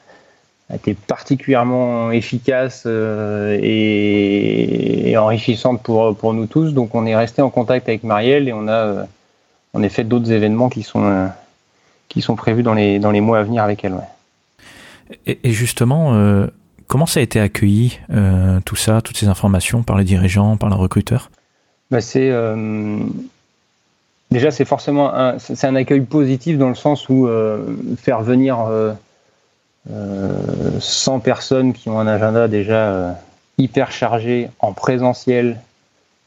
été 0.74 0.94
particulièrement 0.94 2.12
efficace 2.12 2.84
euh, 2.86 3.60
et, 3.62 5.18
enrichissante 5.18 5.84
pour, 5.84 6.16
pour 6.16 6.34
nous 6.34 6.46
tous. 6.46 6.74
Donc 6.74 6.96
on 6.96 7.06
est 7.06 7.16
resté 7.16 7.42
en 7.42 7.50
contact 7.50 7.90
avec 7.90 8.04
Marielle 8.04 8.48
et 8.48 8.54
on 8.54 8.70
a 8.70 9.06
on 9.74 9.84
a 9.84 9.90
fait 9.90 10.06
d'autres 10.06 10.32
événements 10.32 10.70
qui 10.70 10.84
sont 10.84 11.30
qui 12.08 12.22
sont 12.22 12.38
prévus 12.38 12.64
dans 12.64 12.74
les 12.74 13.00
dans 13.00 13.12
les 13.12 13.20
mois 13.20 13.40
à 13.40 13.44
venir 13.44 13.64
avec 13.64 13.84
elle. 13.84 13.96
Et, 15.26 15.52
justement, 15.52 16.14
euh, 16.14 16.48
comment 16.92 17.06
ça 17.06 17.22
a 17.22 17.24
été 17.24 17.40
accueilli 17.40 18.00
tout 18.66 18.76
ça, 18.76 19.02
toutes 19.02 19.18
ces 19.18 19.28
informations 19.28 19.82
par 19.82 19.98
les 19.98 20.04
dirigeants, 20.04 20.58
par 20.58 20.70
le 20.70 20.76
recruteur 20.76 21.32
ben, 21.90 22.02
C'est 22.02 22.30
Déjà, 24.32 24.50
c'est 24.50 24.66
forcément 24.66 25.14
un, 25.14 25.38
c'est 25.40 25.66
un 25.66 25.76
accueil 25.76 26.02
positif 26.02 26.58
dans 26.58 26.70
le 26.70 26.76
sens 26.76 27.10
où 27.10 27.28
euh, 27.28 27.76
faire 27.98 28.22
venir 28.22 28.60
euh, 28.62 28.94
100 30.80 31.16
euh, 31.16 31.20
personnes 31.20 31.74
qui 31.74 31.90
ont 31.90 32.00
un 32.00 32.08
agenda 32.08 32.48
déjà 32.48 32.92
euh, 32.92 33.12
hyper 33.58 33.92
chargé 33.92 34.50
en 34.60 34.72
présentiel 34.72 35.60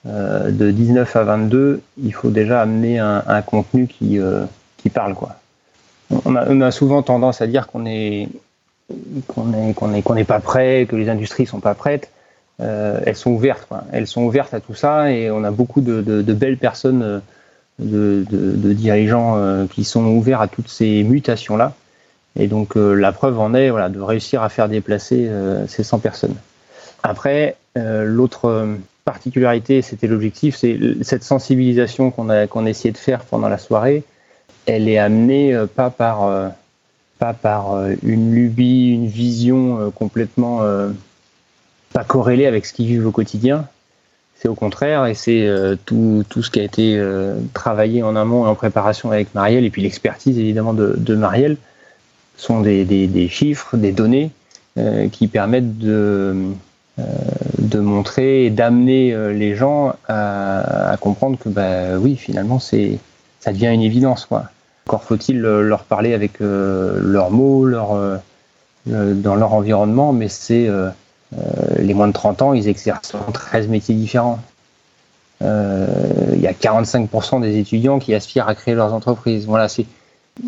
de 0.07 0.71
19 0.71 1.17
à 1.17 1.25
22, 1.25 1.81
il 2.03 2.13
faut 2.13 2.29
déjà 2.29 2.61
amener 2.61 2.99
un, 2.99 3.41
contenu 3.41 3.87
qui, 3.87 4.19
qui 4.77 4.91
parle. 4.91 5.15
Quoi. 5.15 5.37
On 6.27 6.61
a 6.61 6.71
souvent 6.73 7.03
tendance 7.03 7.41
à 7.41 7.47
dire 7.47 7.69
qu'on 7.69 7.87
est 7.87 8.29
qu'on 9.27 9.53
est 9.53 10.03
qu'on 10.03 10.15
n'est 10.15 10.25
pas 10.25 10.41
prêt, 10.41 10.87
que 10.89 10.97
les 10.97 11.09
industries 11.09 11.47
sont 11.47 11.61
pas 11.61 11.75
prêtes. 11.75 12.11
Euh, 12.61 13.01
elles 13.05 13.17
sont 13.17 13.33
ouvertes, 13.33 13.69
elles 13.93 14.07
sont 14.07 14.23
ouvertes 14.23 14.55
à 14.55 14.61
tout 14.61 14.75
ça 14.75 15.11
et 15.11 15.31
on 15.31 15.43
a 15.43 15.51
beaucoup 15.51 15.81
de, 15.81 16.03
de, 16.03 16.33
belles 16.33 16.57
personnes 16.57 17.21
de, 17.81 18.25
de, 18.31 18.73
dirigeants 18.73 19.37
euh, 19.37 19.67
qui 19.67 19.85
sont 19.85 20.05
ouverts 20.07 20.41
à 20.41 20.49
toutes 20.49 20.69
ces 20.69 21.03
mutations-là. 21.03 21.73
Et 22.37 22.47
donc 22.47 22.77
euh, 22.77 22.95
la 22.95 23.13
preuve 23.13 23.39
en 23.39 23.55
est 23.55 23.71
voilà, 23.71 23.89
de 23.89 24.01
réussir 24.01 24.43
à 24.43 24.49
faire 24.49 24.69
déplacer 24.69 25.27
euh, 25.29 25.67
ces 25.67 25.83
100 25.83 25.99
personnes. 25.99 26.37
Après, 27.03 27.57
l'autre 27.77 28.67
particularité, 29.05 29.83
c'était 29.83 30.07
l'objectif, 30.07 30.57
c'est 30.57 30.79
cette 31.03 31.25
sensibilisation 31.25 32.11
qu'on 32.11 32.31
a, 32.31 32.47
qu'on 32.47 32.65
essayé 32.65 32.93
de 32.93 32.97
faire 32.97 33.25
pendant 33.25 33.49
la 33.49 33.59
soirée, 33.59 34.05
elle 34.65 34.89
est 34.89 34.97
amenée 34.97 35.55
pas 35.75 35.91
par, 35.91 36.53
pas 37.19 37.33
par 37.33 37.77
une 38.03 38.35
lubie, 38.35 38.91
une 38.91 39.07
vision 39.07 39.91
complètement 39.93 40.61
pas 41.93 42.05
corrélée 42.05 42.47
avec 42.47 42.67
ce 42.67 42.73
qu'ils 42.73 42.87
vivent 42.87 43.07
au 43.07 43.13
quotidien, 43.13 43.67
c'est 44.45 44.49
au 44.49 44.55
contraire, 44.55 45.07
et 45.07 45.15
c'est 45.15 45.47
euh, 45.47 45.77
tout, 45.87 46.25
tout, 46.29 46.43
ce 46.43 46.51
qui 46.51 46.61
a 46.61 46.65
été 46.65 46.99
euh, 46.99 47.39
travaillé 47.55 48.03
en 48.03 48.17
amont 48.17 48.45
et 48.45 48.49
en 48.49 48.55
préparation 48.55 49.11
avec 49.11 49.35
Marielle, 49.35 49.65
et 49.65 49.71
puis 49.71 49.81
l'expertise 49.81 50.39
évidemment 50.39 50.75
de, 50.75 50.95
de, 50.99 51.15
Marielle, 51.15 51.57
sont 52.37 52.61
des, 52.61 52.85
des, 52.85 53.07
des, 53.07 53.29
chiffres, 53.29 53.77
des 53.77 53.93
données 53.93 54.33
euh, 54.77 55.09
qui 55.09 55.29
permettent 55.29 55.79
de, 55.79 56.35
de 57.59 57.79
montrer 57.79 58.47
et 58.47 58.51
d'amener 58.51 59.17
les 59.33 59.55
gens 59.55 59.95
à, 60.09 60.91
à, 60.91 60.97
comprendre 60.97 61.39
que 61.39 61.49
bah, 61.49 61.97
oui, 61.99 62.17
finalement, 62.17 62.59
c'est 62.59 62.99
ça 63.41 63.53
devient 63.53 63.73
une 63.73 63.83
évidence. 63.83 64.27
Quoi. 64.27 64.51
Encore 64.87 65.05
faut-il 65.05 65.41
leur 65.41 65.85
parler 65.85 66.13
avec 66.13 66.41
leurs 66.41 67.31
mots, 67.31 67.65
leur, 67.65 68.21
dans 68.87 69.35
leur 69.35 69.55
environnement, 69.55 70.13
mais 70.13 70.29
c'est 70.29 70.69
les 71.79 71.95
moins 71.95 72.09
de 72.09 72.13
30 72.13 72.43
ans, 72.43 72.53
ils 72.53 72.69
exercent 72.69 73.17
13 73.33 73.69
métiers 73.69 73.95
différents. 73.95 74.41
Il 75.41 76.41
y 76.41 76.47
a 76.47 76.53
45% 76.53 77.41
des 77.41 77.59
étudiants 77.59 77.99
qui 77.99 78.15
aspirent 78.15 78.47
à 78.47 78.55
créer 78.55 78.75
leurs 78.75 78.93
entreprises. 78.93 79.47
Voilà, 79.47 79.69
c'est 79.69 79.87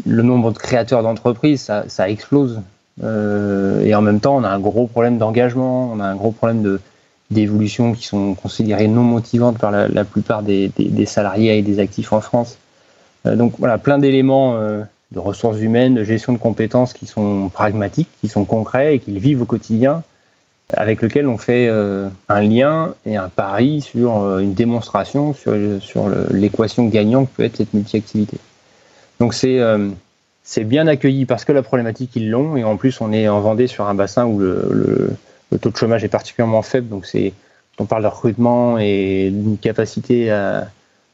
le 0.05 0.23
nombre 0.23 0.53
de 0.53 0.59
créateurs 0.59 1.03
d'entreprises, 1.03 1.63
ça, 1.63 1.85
ça, 1.89 2.11
explose. 2.11 2.61
et 3.03 3.95
en 3.95 4.03
même 4.03 4.21
temps, 4.21 4.37
on 4.37 4.45
a 4.45 4.51
un 4.51 4.61
gros 4.61 4.87
problème 4.87 5.17
d'engagement, 5.17 5.91
on 5.93 6.01
a 6.01 6.05
un 6.05 6.15
gros 6.17 6.33
problème 6.33 6.63
de, 6.63 6.79
d'évolution 7.31 7.93
qui 7.93 8.07
sont 8.07 8.35
considérées 8.35 8.89
non 8.89 9.03
motivantes 9.03 9.59
par 9.59 9.71
la, 9.71 10.05
plupart 10.05 10.43
des, 10.43 10.71
salariés 11.07 11.59
et 11.59 11.63
des 11.63 11.81
actifs 11.81 12.13
en 12.13 12.21
France. 12.21 12.59
Euh, 13.27 13.37
donc 13.37 13.55
voilà, 13.59 13.79
plein 13.79 13.99
d'éléments 13.99 14.57
euh, 14.57 14.83
de 15.13 15.19
ressources 15.19 15.61
humaines, 15.61 15.95
de 15.95 16.05
gestion 16.05 16.33
de 16.33 16.39
compétences 16.39 16.93
qui 16.93 17.07
sont 17.07 17.49
pragmatiques, 17.49 18.09
qui 18.21 18.29
sont 18.29 18.45
concrets 18.45 18.97
et 18.97 18.99
qu'ils 18.99 19.19
vivent 19.19 19.43
au 19.43 19.47
quotidien, 19.47 20.03
avec 20.73 21.03
lesquels 21.03 21.29
on 21.29 21.39
fait 21.39 21.69
euh, 21.69 22.09
un 22.29 22.41
lien 22.41 22.95
et 23.05 23.17
un 23.17 23.29
pari 23.29 23.81
sur 23.81 24.39
une 24.39 24.55
démonstration 24.55 25.33
sur, 25.33 25.55
sur 25.81 26.09
l'équation 26.31 26.87
gagnante 26.87 27.31
que 27.31 27.37
peut 27.37 27.45
être 27.45 27.57
cette 27.57 27.75
multi-activité. 27.75 28.39
Donc 29.21 29.35
c'est 29.35 29.61
c'est 30.43 30.65
bien 30.65 30.87
accueilli 30.87 31.25
parce 31.25 31.45
que 31.45 31.53
la 31.53 31.63
problématique 31.63 32.11
ils 32.17 32.31
l'ont 32.31 32.57
et 32.57 32.65
en 32.65 32.77
plus 32.77 33.01
on 33.01 33.13
est 33.13 33.29
en 33.29 33.41
Vendée 33.41 33.67
sur 33.67 33.87
un 33.87 33.95
bassin 33.95 34.27
où 34.27 34.39
le 34.39 35.17
le 35.51 35.59
taux 35.59 35.71
de 35.71 35.77
chômage 35.77 36.05
est 36.05 36.09
particulièrement 36.09 36.63
faible. 36.63 36.89
Donc, 36.89 37.07
c'est, 37.07 37.33
on 37.79 37.85
parle 37.85 38.03
de 38.03 38.09
recrutement 38.09 38.79
et 38.79 39.31
d'une 39.33 39.59
capacité 39.59 40.31
à, 40.31 40.69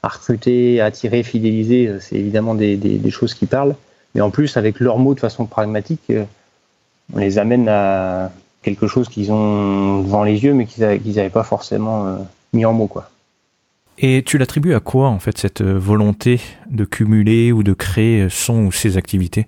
recruter, 0.08 0.80
à 0.80 0.86
attirer, 0.86 1.22
fidéliser, 1.22 1.86
euh, 1.86 1.98
c'est 2.00 2.16
évidemment 2.16 2.54
des, 2.54 3.00
choses 3.10 3.34
qui 3.34 3.46
parlent. 3.46 3.76
Mais 4.14 4.20
en 4.20 4.30
plus, 4.30 4.56
avec 4.56 4.80
leurs 4.80 4.98
mots 4.98 5.14
de 5.14 5.20
façon 5.20 5.46
pragmatique, 5.46 6.02
euh, 6.10 6.24
on 7.14 7.18
les 7.18 7.38
amène 7.38 7.68
à 7.68 8.30
quelque 8.62 8.86
chose 8.86 9.08
qu'ils 9.08 9.32
ont 9.32 10.02
devant 10.02 10.24
les 10.24 10.44
yeux, 10.44 10.54
mais 10.54 10.66
qu'ils 10.66 10.84
n'avaient 10.84 11.30
pas 11.30 11.44
forcément 11.44 12.06
euh, 12.06 12.16
mis 12.52 12.64
en 12.64 12.72
mots, 12.72 12.86
quoi. 12.86 13.08
Et 13.98 14.22
tu 14.24 14.38
l'attribues 14.38 14.74
à 14.74 14.80
quoi, 14.80 15.08
en 15.08 15.18
fait, 15.18 15.38
cette 15.38 15.62
volonté 15.62 16.40
de 16.70 16.84
cumuler 16.84 17.52
ou 17.52 17.62
de 17.62 17.74
créer 17.74 18.28
son 18.30 18.64
ou 18.64 18.72
ses 18.72 18.96
activités 18.96 19.46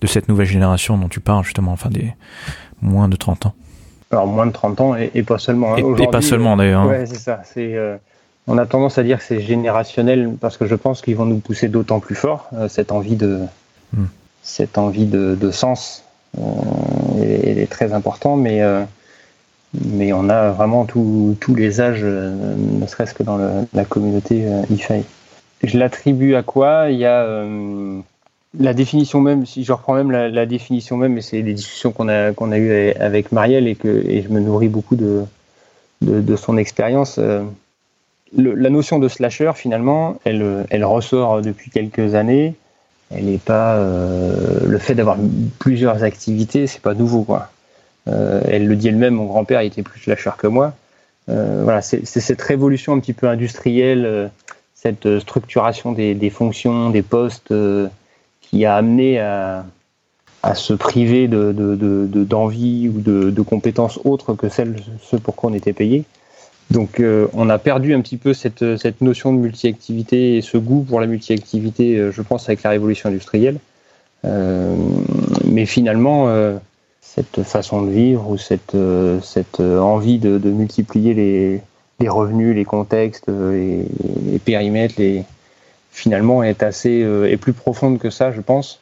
de 0.00 0.06
cette 0.06 0.28
nouvelle 0.28 0.46
génération 0.46 0.96
dont 0.96 1.08
tu 1.08 1.20
parles, 1.20 1.44
justement, 1.44 1.72
enfin 1.72 1.90
des 1.90 2.12
moins 2.80 3.08
de 3.08 3.16
30 3.16 3.46
ans? 3.46 3.54
Alors 4.10 4.26
moins 4.26 4.46
de 4.46 4.52
30 4.52 4.80
ans 4.80 4.94
et, 4.94 5.22
pas 5.22 5.38
seulement. 5.38 5.74
Hein. 5.74 5.96
Et, 5.98 6.06
pas 6.06 6.20
seulement 6.20 6.56
d'ailleurs. 6.56 6.82
Hein. 6.82 6.88
Ouais, 6.88 7.06
c'est 7.06 7.18
ça. 7.18 7.40
C'est, 7.44 7.74
euh, 7.74 7.96
on 8.46 8.58
a 8.58 8.66
tendance 8.66 8.98
à 8.98 9.02
dire 9.02 9.18
que 9.18 9.24
c'est 9.24 9.40
générationnel 9.40 10.34
parce 10.40 10.56
que 10.56 10.66
je 10.66 10.74
pense 10.74 11.02
qu'ils 11.02 11.16
vont 11.16 11.24
nous 11.24 11.38
pousser 11.38 11.68
d'autant 11.68 12.00
plus 12.00 12.14
fort 12.14 12.48
euh, 12.54 12.68
cette 12.68 12.92
envie 12.92 13.16
de, 13.16 13.40
hmm. 13.94 14.04
cette 14.42 14.78
envie 14.78 15.06
de, 15.06 15.36
de 15.40 15.50
sens. 15.50 16.04
Euh, 16.38 16.42
elle 17.22 17.58
est 17.58 17.70
très 17.70 17.92
important, 17.92 18.36
mais 18.36 18.62
mais 19.86 20.12
on 20.12 20.28
a 20.28 20.50
vraiment 20.50 20.84
tous 20.84 21.36
les 21.56 21.80
âges, 21.80 22.04
ne 22.04 22.86
serait-ce 22.86 23.14
que 23.14 23.22
dans 23.22 23.38
la 23.72 23.84
communauté 23.86 24.44
IFAI. 24.70 25.02
Je 25.62 25.78
l'attribue 25.78 26.34
à 26.34 26.42
quoi? 26.42 26.90
Il 26.90 26.98
y 26.98 27.06
a 27.06 27.26
la 28.58 28.74
définition 28.74 29.20
même, 29.20 29.46
si 29.46 29.64
je 29.64 29.72
reprends 29.72 29.94
même 29.94 30.10
la, 30.10 30.46
définition 30.46 30.96
même, 30.96 31.16
et 31.16 31.22
c'est 31.22 31.42
des 31.42 31.54
discussions 31.54 31.92
qu'on 31.92 32.08
a 32.08 32.32
qu'on 32.32 32.52
a 32.52 32.58
eues 32.58 32.92
avec 32.92 33.32
Marielle 33.32 33.66
et 33.66 33.74
que 33.74 33.88
et 33.88 34.22
je 34.22 34.28
me 34.28 34.40
nourris 34.40 34.68
beaucoup 34.68 34.96
de 34.96 35.24
de, 36.02 36.36
son 36.36 36.56
expérience. 36.56 37.18
Euh, 38.38 38.54
la 38.56 38.70
notion 38.70 38.98
de 38.98 39.08
slasher, 39.08 39.52
finalement, 39.54 40.16
elle, 40.24 40.84
ressort 40.84 41.42
depuis 41.42 41.70
quelques 41.70 42.14
années. 42.14 42.54
Elle 43.10 43.26
n'est 43.26 43.38
pas 43.38 43.76
euh, 43.76 44.60
le 44.66 44.78
fait 44.78 44.94
d'avoir 44.94 45.18
plusieurs 45.58 46.02
activités, 46.02 46.66
c'est 46.66 46.80
pas 46.80 46.94
nouveau 46.94 47.24
quoi. 47.24 47.50
Euh, 48.08 48.40
elle 48.48 48.66
le 48.66 48.74
dit 48.74 48.88
elle-même. 48.88 49.14
Mon 49.14 49.26
grand-père 49.26 49.60
était 49.60 49.82
plus 49.82 50.00
slasher 50.00 50.30
que 50.38 50.46
moi. 50.46 50.72
voilà, 51.28 51.82
c'est 51.82 52.04
cette 52.04 52.42
révolution 52.42 52.94
un 52.94 53.00
petit 53.00 53.12
peu 53.12 53.28
industrielle, 53.28 54.30
cette 54.74 55.20
structuration 55.20 55.92
des, 55.92 56.30
fonctions, 56.30 56.90
des 56.90 57.02
postes 57.02 57.54
qui 58.40 58.64
a 58.64 58.76
amené 58.76 59.20
à, 59.20 59.64
se 60.54 60.72
priver 60.72 61.28
d'envie 61.28 62.88
de, 62.88 63.00
de, 63.00 63.28
ou 63.28 63.30
de, 63.30 63.42
compétences 63.42 64.00
autres 64.04 64.34
que 64.34 64.48
celles 64.48 64.76
ce 65.02 65.16
pour 65.16 65.36
quoi 65.36 65.50
on 65.50 65.54
était 65.54 65.74
payé. 65.74 66.04
Donc 66.72 67.00
euh, 67.00 67.28
on 67.32 67.48
a 67.50 67.58
perdu 67.58 67.94
un 67.94 68.00
petit 68.00 68.16
peu 68.16 68.34
cette, 68.34 68.76
cette 68.76 69.00
notion 69.00 69.32
de 69.32 69.38
multi-activité 69.38 70.36
et 70.36 70.42
ce 70.42 70.56
goût 70.56 70.82
pour 70.82 71.00
la 71.00 71.06
multi-activité, 71.06 71.96
euh, 71.96 72.12
je 72.12 72.22
pense, 72.22 72.48
avec 72.48 72.62
la 72.62 72.70
révolution 72.70 73.08
industrielle. 73.08 73.58
Euh, 74.24 74.74
mais 75.44 75.66
finalement, 75.66 76.32
cette 77.00 77.42
façon 77.42 77.82
de 77.82 77.90
vivre 77.90 78.30
ou 78.30 78.38
cette, 78.38 78.76
cette 79.22 79.60
envie 79.60 80.18
de, 80.18 80.38
multiplier 80.48 81.12
les, 81.12 81.60
les, 81.98 82.08
revenus, 82.08 82.54
les 82.54 82.64
contextes, 82.64 83.28
les, 83.28 83.84
les 84.30 84.38
périmètres, 84.38 84.94
les, 84.98 85.24
finalement 85.92 86.42
est 86.42 86.62
assez 86.62 87.02
euh, 87.02 87.30
est 87.30 87.36
plus 87.36 87.52
profonde 87.52 87.98
que 87.98 88.10
ça, 88.10 88.32
je 88.32 88.40
pense, 88.40 88.80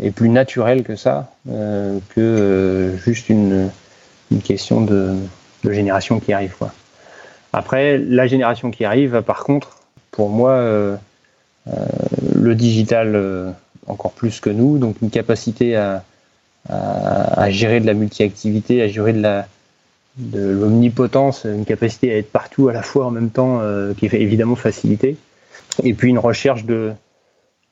et 0.00 0.10
plus 0.10 0.28
naturelle 0.28 0.84
que 0.84 0.96
ça, 0.96 1.32
euh, 1.50 1.98
que 2.14 2.20
euh, 2.20 2.96
juste 2.96 3.28
une, 3.28 3.68
une 4.30 4.40
question 4.40 4.80
de, 4.80 5.16
de, 5.64 5.72
génération 5.72 6.20
qui 6.20 6.32
arrive. 6.32 6.54
Quoi. 6.56 6.72
Après, 7.52 7.98
la 7.98 8.26
génération 8.26 8.70
qui 8.70 8.84
arrive, 8.84 9.22
par 9.22 9.44
contre, 9.44 9.78
pour 10.10 10.30
moi, 10.30 10.58
le 12.34 12.54
digital 12.54 13.54
encore 13.86 14.12
plus 14.12 14.40
que 14.40 14.50
nous, 14.50 14.78
donc 14.78 14.96
une 15.02 15.10
capacité 15.10 15.76
à, 15.76 16.02
à, 16.68 17.50
gérer 17.50 17.80
de 17.80 17.86
la 17.86 17.94
multi-activité, 17.94 18.82
à 18.82 18.88
gérer 18.88 19.12
de 19.12 19.20
la 19.20 19.46
de 20.16 20.50
l'omnipotence, 20.50 21.44
une 21.44 21.64
capacité 21.64 22.12
à 22.12 22.18
être 22.18 22.30
partout 22.30 22.68
à 22.68 22.72
la 22.72 22.82
fois 22.82 23.06
en 23.06 23.10
même 23.10 23.30
temps, 23.30 23.60
qui 23.98 24.06
est 24.06 24.14
évidemment 24.14 24.56
facilitée 24.56 25.16
et 25.82 25.94
puis 25.94 26.08
une 26.10 26.18
recherche 26.18 26.64
de. 26.64 26.92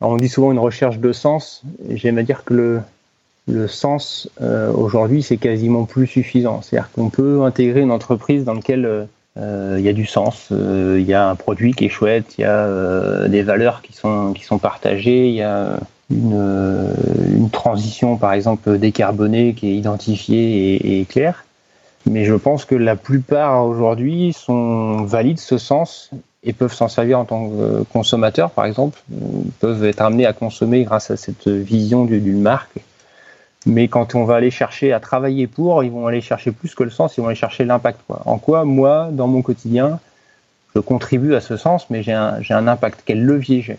on 0.01 0.17
dit 0.17 0.29
souvent 0.29 0.53
une 0.53 0.59
recherche 0.59 0.99
de 0.99 1.13
sens. 1.13 1.63
J'aime 1.91 2.19
à 2.19 2.23
dire 2.23 2.45
que 2.45 2.55
le, 2.55 2.81
le 3.49 3.69
sens 3.69 4.29
euh, 4.41 4.73
aujourd'hui 4.73 5.23
c'est 5.23 5.37
quasiment 5.37 5.85
plus 5.85 6.07
suffisant. 6.07 6.63
C'est-à-dire 6.63 6.91
qu'on 6.93 7.11
peut 7.11 7.43
intégrer 7.43 7.81
une 7.81 7.91
entreprise 7.91 8.45
dans 8.45 8.55
laquelle 8.55 8.87
euh, 8.87 9.05
il 9.41 9.85
y 9.85 9.89
a 9.89 9.93
du 9.93 10.07
sens, 10.07 10.49
euh, 10.53 10.99
il 11.01 11.07
y 11.07 11.15
a 11.15 11.29
un 11.29 11.35
produit 11.35 11.73
qui 11.73 11.87
est 11.87 11.89
chouette, 11.89 12.35
il 12.39 12.43
y 12.43 12.45
a 12.45 13.29
des 13.29 13.43
valeurs 13.43 13.83
qui 13.83 13.93
sont 13.93 14.33
qui 14.33 14.45
sont 14.45 14.59
partagées, 14.59 15.29
il 15.29 15.35
y 15.35 15.43
a 15.43 15.79
une, 16.11 17.49
transition 17.53 18.17
par 18.17 18.33
exemple 18.33 18.79
décarbonée 18.79 19.55
qui 19.55 19.71
est 19.71 19.75
identifiée 19.75 20.75
et, 20.75 21.01
et 21.01 21.05
claire. 21.05 21.45
Mais 22.07 22.25
je 22.25 22.35
pense 22.35 22.65
que 22.65 22.75
la 22.75 22.97
plupart 22.97 23.67
aujourd'hui 23.67 24.33
sont 24.33 25.05
valident 25.05 25.39
ce 25.39 25.59
sens 25.59 26.11
et 26.43 26.53
peuvent 26.53 26.73
s'en 26.73 26.89
servir 26.89 27.19
en 27.19 27.25
tant 27.25 27.49
que 27.49 27.83
consommateurs, 27.93 28.51
par 28.51 28.65
exemple, 28.65 29.03
peuvent 29.61 29.85
être 29.85 30.01
amenés 30.01 30.27
à 30.27 30.33
consommer 30.33 30.85
grâce 30.85 31.11
à 31.11 31.17
cette 31.17 31.49
vision 31.49 32.05
d'une 32.05 32.41
marque. 32.41 32.79
Mais 33.67 33.89
quand 33.89 34.15
on 34.15 34.25
va 34.25 34.37
aller 34.37 34.51
chercher 34.51 34.93
à 34.93 35.01
travailler 35.01 35.47
pour, 35.47 35.85
ils 35.85 35.91
vont 35.91 36.07
aller 36.07 36.21
chercher 36.21 36.51
plus 36.51 36.75
que 36.75 36.83
le 36.83 36.91
sens, 36.91 37.17
ils 37.17 37.21
vont 37.21 37.27
aller 37.27 37.37
chercher 37.37 37.65
l'impact. 37.65 38.01
En 38.25 38.39
quoi, 38.39 38.65
moi, 38.65 39.09
dans 39.13 39.27
mon 39.27 39.43
quotidien, 39.43 40.01
je 40.75 40.81
contribue 40.81 41.35
à 41.35 41.41
ce 41.41 41.57
sens, 41.57 41.91
mais 41.91 42.03
j'ai 42.03 42.13
un, 42.13 42.69
impact. 42.69 43.03
Quel 43.05 43.23
levier 43.23 43.63
j'ai? 43.63 43.79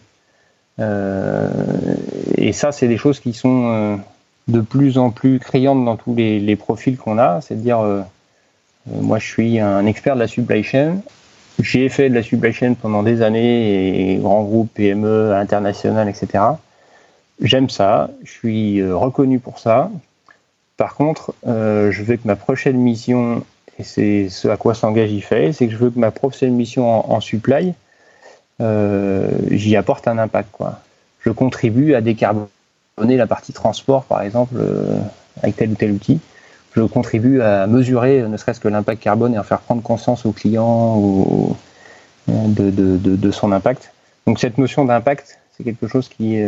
Euh, 0.80 1.50
Et 2.38 2.54
ça, 2.54 2.72
c'est 2.72 2.88
des 2.88 2.98
choses 2.98 3.20
qui 3.20 3.34
sont 3.34 3.72
euh, 3.74 3.96
de 4.48 4.62
plus 4.62 4.98
en 4.98 5.10
plus 5.10 5.40
criantes 5.40 5.84
dans 5.84 5.96
tous 5.96 6.14
les, 6.16 6.56
profils 6.56 6.98
qu'on 6.98 7.18
a. 7.18 7.42
C'est 7.42 7.56
à 7.56 7.58
dire, 7.58 7.80
euh, 7.80 8.02
moi, 8.86 9.18
je 9.18 9.28
suis 9.28 9.60
un 9.60 9.86
expert 9.88 10.16
de 10.16 10.20
la 10.20 10.28
supply 10.28 10.64
chain 10.64 10.98
j'ai 11.60 11.90
fait 11.90 12.10
de 12.10 12.16
la 12.16 12.24
supply 12.24 12.54
chain 12.54 12.74
pendant 12.74 13.04
des 13.04 13.22
années, 13.22 14.14
et 14.14 14.16
grands 14.18 14.44
groupes, 14.44 14.74
PME, 14.74 15.34
international, 15.34 16.10
etc. 16.10 16.44
J'aime 17.42 17.70
ça, 17.70 18.12
je 18.24 18.32
suis 18.32 18.80
euh, 18.80 18.96
reconnu 18.96 19.40
pour 19.40 19.58
ça. 19.58 19.90
Par 20.78 20.96
contre, 20.96 21.34
euh, 21.48 21.92
je 21.92 22.04
veux 22.04 22.16
que 22.16 22.28
ma 22.28 22.36
prochaine 22.36 22.78
mission, 22.78 23.44
et 23.80 23.84
c'est 23.84 24.30
ce 24.30 24.48
à 24.48 24.58
quoi 24.58 24.76
s'engage 24.76 25.12
IFAE, 25.12 25.52
c'est 25.52 25.66
que 25.66 25.74
je 25.74 25.78
veux 25.78 25.90
que 25.90 25.98
ma 25.98 26.12
prochaine 26.12 26.54
mission 26.54 27.12
en, 27.12 27.20
supply, 27.20 27.74
euh, 28.62 29.28
j'y 29.50 29.76
apporte 29.76 30.08
un 30.08 30.20
impact. 30.20 30.50
Je 31.22 31.32
contribue 31.32 31.96
à 31.96 32.02
décarboner 32.02 32.48
la 33.18 33.26
partie 33.26 33.54
transport, 33.54 34.04
par 34.04 34.22
exemple, 34.22 34.56
avec 35.42 35.56
tel 35.56 35.72
ou 35.72 35.76
tel 35.76 35.92
outil 35.92 36.20
je 36.74 36.84
contribue 36.84 37.42
à 37.42 37.68
mesurer 37.68 38.22
ne 38.22 38.38
serait-ce 38.38 38.62
que 38.62 38.70
l'impact 38.70 39.04
carbone 39.04 39.34
et 39.34 39.38
à 39.38 39.44
faire 39.44 39.60
prendre 39.60 39.82
conscience 39.82 40.26
aux 40.26 40.32
clients 40.32 40.98
ou, 40.98 41.58
de, 42.30 42.70
de, 42.70 42.98
de, 42.98 43.32
son 43.32 43.52
impact. 43.52 43.92
Donc 44.26 44.40
cette 44.40 44.58
notion 44.58 44.86
d'impact, 44.86 45.38
c'est 45.52 45.66
quelque 45.66 45.88
chose 45.88 46.08
qui 46.08 46.42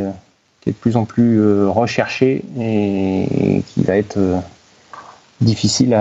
qui 0.64 0.70
est, 0.70 0.74
de 0.74 0.78
plus 0.78 0.95
en 0.95 1.05
plus 1.05 1.39
euh, 1.39 1.68
recherché 1.70 2.43
et 2.59 3.64
qui 3.68 3.84
va 3.84 3.97
être 3.97 4.18
euh, 4.18 4.39
difficile 5.41 5.97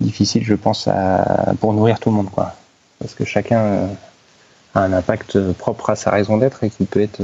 difficile, 0.00 0.44
je 0.44 0.54
pense, 0.54 0.86
à, 0.86 1.54
pour 1.60 1.72
nourrir 1.72 1.98
tout 1.98 2.10
le 2.10 2.16
monde, 2.16 2.30
quoi. 2.30 2.54
Parce 3.00 3.14
que 3.14 3.24
chacun 3.24 3.60
euh, 3.60 3.86
a 4.74 4.82
un 4.82 4.92
impact 4.92 5.52
propre 5.52 5.90
à 5.90 5.96
sa 5.96 6.10
raison 6.10 6.36
d'être 6.38 6.62
et 6.64 6.70
qui 6.70 6.84
peut 6.84 7.00
être 7.00 7.22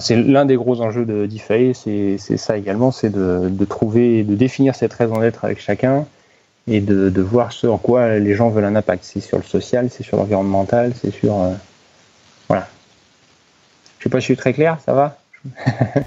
c'est 0.00 0.16
l'un 0.16 0.44
des 0.44 0.56
gros 0.56 0.80
enjeux 0.80 1.04
de 1.04 1.26
DeFi, 1.26 1.72
c'est 1.72 2.36
ça 2.36 2.56
également, 2.58 2.90
c'est 2.90 3.10
de, 3.10 3.64
trouver, 3.64 4.24
de 4.24 4.34
définir 4.34 4.74
cette 4.74 4.92
raison 4.92 5.20
d'être 5.20 5.44
avec 5.44 5.60
chacun 5.60 6.04
et 6.66 6.80
de, 6.80 7.10
de, 7.10 7.22
voir 7.22 7.52
ce 7.52 7.68
en 7.68 7.78
quoi 7.78 8.18
les 8.18 8.34
gens 8.34 8.48
veulent 8.48 8.64
un 8.64 8.74
impact. 8.74 9.04
C'est 9.04 9.20
sur 9.20 9.36
le 9.36 9.44
social, 9.44 9.90
c'est 9.90 10.02
sur 10.02 10.16
l'environnemental, 10.16 10.92
c'est 11.00 11.12
sur... 11.12 11.36
Voilà. 12.48 12.66
Je 14.04 14.10
sais 14.10 14.12
pas 14.12 14.20
je 14.20 14.24
suis 14.26 14.36
très 14.36 14.52
clair, 14.52 14.76
ça 14.84 14.92
va 14.92 15.16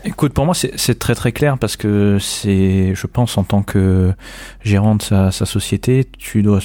Écoute, 0.06 0.34
pour 0.34 0.46
moi, 0.46 0.54
c'est 0.54 1.00
très 1.00 1.16
très 1.16 1.32
clair 1.32 1.58
parce 1.58 1.76
que 1.76 2.20
c'est, 2.20 2.94
je 2.94 3.08
pense, 3.08 3.40
en 3.40 3.44
tant 3.44 3.64
que 3.64 4.14
gérant 4.62 4.94
de 4.94 5.02
sa, 5.02 5.32
société, 5.32 6.06
tu 6.16 6.44
dois 6.44 6.60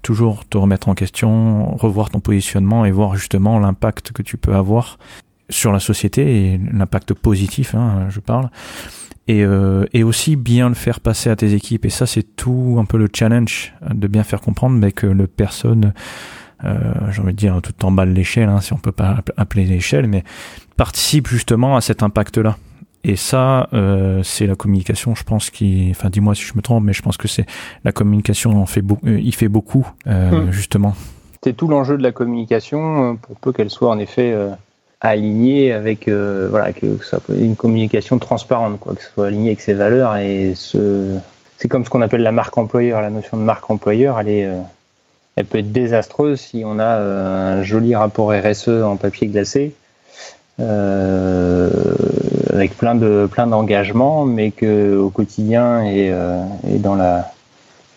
toujours 0.00 0.46
te 0.48 0.56
remettre 0.56 0.88
en 0.88 0.94
question, 0.94 1.76
revoir 1.76 2.08
ton 2.08 2.20
positionnement 2.20 2.86
et 2.86 2.92
voir 2.92 3.14
justement 3.14 3.58
l'impact 3.58 4.12
que 4.12 4.22
tu 4.22 4.38
peux 4.38 4.54
avoir 4.54 4.98
sur 5.50 5.70
la 5.70 5.80
société 5.80 6.54
et 6.54 6.60
l'impact 6.72 7.12
positif, 7.12 7.74
hein, 7.74 8.06
je 8.08 8.20
parle. 8.20 8.48
Et, 9.28 9.44
euh, 9.44 9.84
et, 9.92 10.02
aussi 10.02 10.34
bien 10.36 10.70
le 10.70 10.74
faire 10.74 11.00
passer 11.00 11.28
à 11.28 11.36
tes 11.36 11.52
équipes. 11.52 11.84
Et 11.84 11.90
ça, 11.90 12.06
c'est 12.06 12.36
tout 12.36 12.78
un 12.80 12.86
peu 12.86 12.96
le 12.96 13.08
challenge 13.14 13.74
de 13.86 14.08
bien 14.08 14.24
faire 14.24 14.40
comprendre, 14.40 14.76
mais 14.78 14.92
que 14.92 15.06
le 15.06 15.26
personne, 15.26 15.92
j'ai 16.62 17.22
envie 17.22 17.32
de 17.32 17.38
dire 17.38 17.60
tout 17.62 17.84
en 17.84 17.90
bas 17.90 18.06
de 18.06 18.12
l'échelle, 18.12 18.48
hein, 18.48 18.60
si 18.60 18.72
on 18.72 18.78
peut 18.78 18.92
pas 18.92 19.18
appeler 19.36 19.64
l'échelle, 19.64 20.06
mais 20.06 20.24
participe 20.76 21.28
justement 21.28 21.76
à 21.76 21.80
cet 21.80 22.02
impact-là. 22.02 22.56
Et 23.02 23.16
ça, 23.16 23.68
euh, 23.72 24.22
c'est 24.22 24.46
la 24.46 24.54
communication, 24.54 25.14
je 25.14 25.24
pense, 25.24 25.48
qui, 25.48 25.88
enfin, 25.90 26.10
dis-moi 26.10 26.34
si 26.34 26.44
je 26.44 26.52
me 26.54 26.60
trompe, 26.60 26.84
mais 26.84 26.92
je 26.92 27.00
pense 27.00 27.16
que 27.16 27.28
c'est 27.28 27.46
la 27.84 27.92
communication 27.92 28.60
en 28.60 28.66
fait 28.66 28.84
euh, 29.04 29.18
il 29.18 29.34
fait 29.34 29.48
beaucoup, 29.48 29.86
euh, 30.06 30.46
hmm. 30.46 30.52
justement. 30.52 30.94
C'est 31.42 31.56
tout 31.56 31.68
l'enjeu 31.68 31.96
de 31.96 32.02
la 32.02 32.12
communication, 32.12 33.12
euh, 33.12 33.14
pour 33.14 33.36
peu 33.36 33.52
qu'elle 33.52 33.70
soit 33.70 33.88
en 33.88 33.98
effet 33.98 34.32
euh, 34.32 34.50
alignée 35.00 35.72
avec, 35.72 36.08
euh, 36.08 36.48
voilà, 36.50 36.74
que 36.74 36.98
ça 37.02 37.20
soit 37.20 37.36
une 37.36 37.56
communication 37.56 38.18
transparente, 38.18 38.78
quoi, 38.78 38.94
que 38.94 39.02
ce 39.02 39.10
soit 39.10 39.28
aligné 39.28 39.50
avec 39.50 39.62
ses 39.62 39.72
valeurs 39.72 40.16
et 40.16 40.52
ce, 40.54 41.16
c'est 41.56 41.68
comme 41.68 41.86
ce 41.86 41.90
qu'on 41.90 42.02
appelle 42.02 42.22
la 42.22 42.32
marque 42.32 42.58
employeur. 42.58 43.00
La 43.00 43.08
notion 43.08 43.38
de 43.38 43.42
marque 43.42 43.70
employeur, 43.70 44.20
elle 44.20 44.28
est, 44.28 44.48
elle 45.36 45.46
peut 45.46 45.58
être 45.58 45.72
désastreuse 45.72 46.40
si 46.40 46.62
on 46.64 46.78
a 46.78 46.98
un 46.98 47.62
joli 47.62 47.94
rapport 47.94 48.32
RSE 48.32 48.68
en 48.68 48.96
papier 48.96 49.28
glacé 49.28 49.74
euh, 50.60 51.70
avec 52.52 52.76
plein 52.76 52.94
de 52.94 53.28
plein 53.30 53.46
d'engagements, 53.46 54.24
mais 54.24 54.50
que 54.50 54.96
au 54.96 55.08
quotidien 55.10 55.82
et, 55.84 56.10
euh, 56.12 56.42
et 56.68 56.78
dans 56.78 56.94
la 56.94 57.32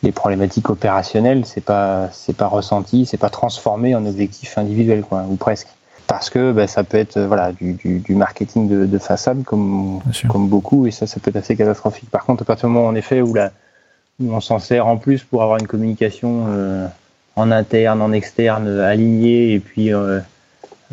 les 0.03 0.11
problématiques 0.11 0.69
opérationnelles, 0.69 1.45
c'est 1.45 1.63
pas 1.63 2.09
c'est 2.11 2.36
pas 2.36 2.47
ressenti, 2.47 3.05
c'est 3.05 3.17
pas 3.17 3.29
transformé 3.29 3.95
en 3.95 4.05
objectif 4.05 4.57
individuel, 4.57 5.01
quoi, 5.01 5.25
ou 5.29 5.36
presque. 5.36 5.69
Parce 6.07 6.29
que 6.29 6.51
bah, 6.51 6.67
ça 6.67 6.84
peut 6.84 6.97
être 6.97 7.19
voilà 7.19 7.53
du, 7.53 7.73
du, 7.73 7.99
du 7.99 8.15
marketing 8.15 8.67
de, 8.67 8.86
de, 8.86 8.97
façade 8.97 9.43
comme 9.43 10.01
comme 10.29 10.47
beaucoup, 10.47 10.86
et 10.88 10.91
ça 10.91 11.07
ça 11.07 11.19
peut 11.19 11.29
être 11.29 11.38
assez 11.38 11.55
catastrophique. 11.55 12.09
Par 12.09 12.25
contre, 12.25 12.43
à 12.43 12.45
partir 12.45 12.69
du 12.69 12.75
moment 12.75 12.88
en 12.88 12.95
effet 12.95 13.21
où 13.21 13.34
la 13.34 13.51
où 14.19 14.31
on 14.31 14.41
s'en 14.41 14.59
sert 14.59 14.88
en 14.88 14.97
plus 14.97 15.23
pour 15.23 15.41
avoir 15.41 15.57
une 15.57 15.67
communication 15.67 16.45
euh, 16.49 16.88
en 17.36 17.51
interne, 17.51 18.01
en 18.01 18.11
externe, 18.11 18.67
alignée, 18.79 19.53
et 19.53 19.59
puis 19.59 19.93
euh, 19.93 20.19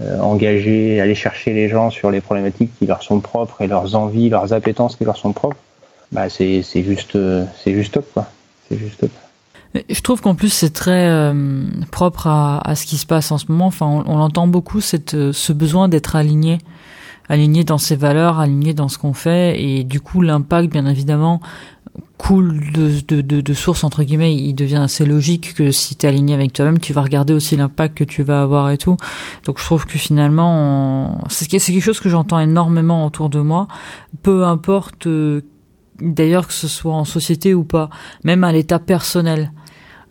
euh, 0.01 0.19
engager, 0.21 1.01
aller 1.01 1.15
chercher 1.15 1.53
les 1.53 1.69
gens 1.69 1.91
sur 1.91 2.11
les 2.11 2.21
problématiques 2.21 2.71
qui 2.79 2.87
leur 2.87 3.03
sont 3.03 3.21
propres 3.21 3.63
et 3.63 3.67
leurs 3.67 3.95
envies, 3.95 4.29
leurs 4.29 4.53
appétences 4.53 4.97
qui 4.97 5.05
leur 5.05 5.17
sont 5.17 5.33
propres, 5.33 5.59
bah 6.13 6.29
c'est 6.29 6.63
juste 6.75 7.19
c'est 7.63 7.73
juste 7.73 7.95
top 7.95 8.07
quoi. 8.13 8.27
C'est 8.69 8.79
juste 8.79 9.01
top. 9.01 9.11
Je 9.89 10.01
trouve 10.01 10.21
qu'en 10.21 10.35
plus 10.35 10.53
c'est 10.53 10.73
très 10.73 11.09
euh, 11.09 11.65
propre 11.93 12.27
à, 12.27 12.61
à, 12.69 12.75
ce 12.75 12.87
qui 12.87 12.97
se 12.97 13.07
passe 13.07 13.31
en 13.31 13.39
ce 13.39 13.47
moment. 13.49 13.67
Enfin, 13.67 13.87
on, 13.87 14.05
on 14.07 14.19
entend 14.19 14.49
beaucoup 14.49 14.81
cette, 14.81 15.15
euh, 15.15 15.33
ce 15.33 15.53
besoin 15.53 15.89
d'être 15.89 16.17
aligné, 16.17 16.59
aligné 17.29 17.63
dans 17.63 17.79
ses 17.79 17.95
valeurs, 17.95 18.41
aligné 18.41 18.75
dans 18.75 18.89
ce 18.89 18.99
qu'on 18.99 19.13
fait, 19.13 19.63
et 19.63 19.85
du 19.85 20.01
coup 20.01 20.23
l'impact, 20.23 20.73
bien 20.73 20.87
évidemment, 20.87 21.41
cool 22.19 22.71
de, 22.73 23.01
de, 23.07 23.21
de, 23.21 23.41
de 23.41 23.55
source 23.55 23.85
entre 23.85 24.03
guillemets 24.03 24.35
il 24.35 24.55
devient 24.55 24.77
assez 24.77 25.05
logique 25.07 25.55
que 25.55 25.71
si 25.71 25.97
tu 25.97 26.07
es 26.07 26.09
aligné 26.09 26.35
avec 26.35 26.53
toi-même 26.53 26.79
tu 26.79 26.93
vas 26.93 27.03
regarder 27.03 27.33
aussi 27.33 27.57
l'impact 27.57 27.97
que 27.99 28.05
tu 28.05 28.23
vas 28.23 28.43
avoir 28.43 28.71
et 28.71 28.79
tout. 28.79 28.97
Donc 29.45 29.59
je 29.59 29.65
trouve 29.65 29.87
que 29.87 29.99
finalement 29.99 31.25
c'est 31.29 31.49
quelque 31.49 31.81
chose 31.81 32.01
que 32.01 32.09
j'entends 32.09 32.39
énormément 32.39 33.07
autour 33.07 33.31
de 33.31 33.41
moi. 33.41 33.69
Peu 34.23 34.45
importe 34.45 35.07
euh, 35.07 35.43
d'ailleurs 36.01 36.47
que 36.47 36.53
ce 36.53 36.69
soit 36.69 36.95
en 36.95 37.05
société 37.05 37.55
ou 37.55 37.65
pas 37.65 37.91
même 38.25 38.45
à 38.45 38.53
l'état 38.53 38.79
personnel 38.79 39.53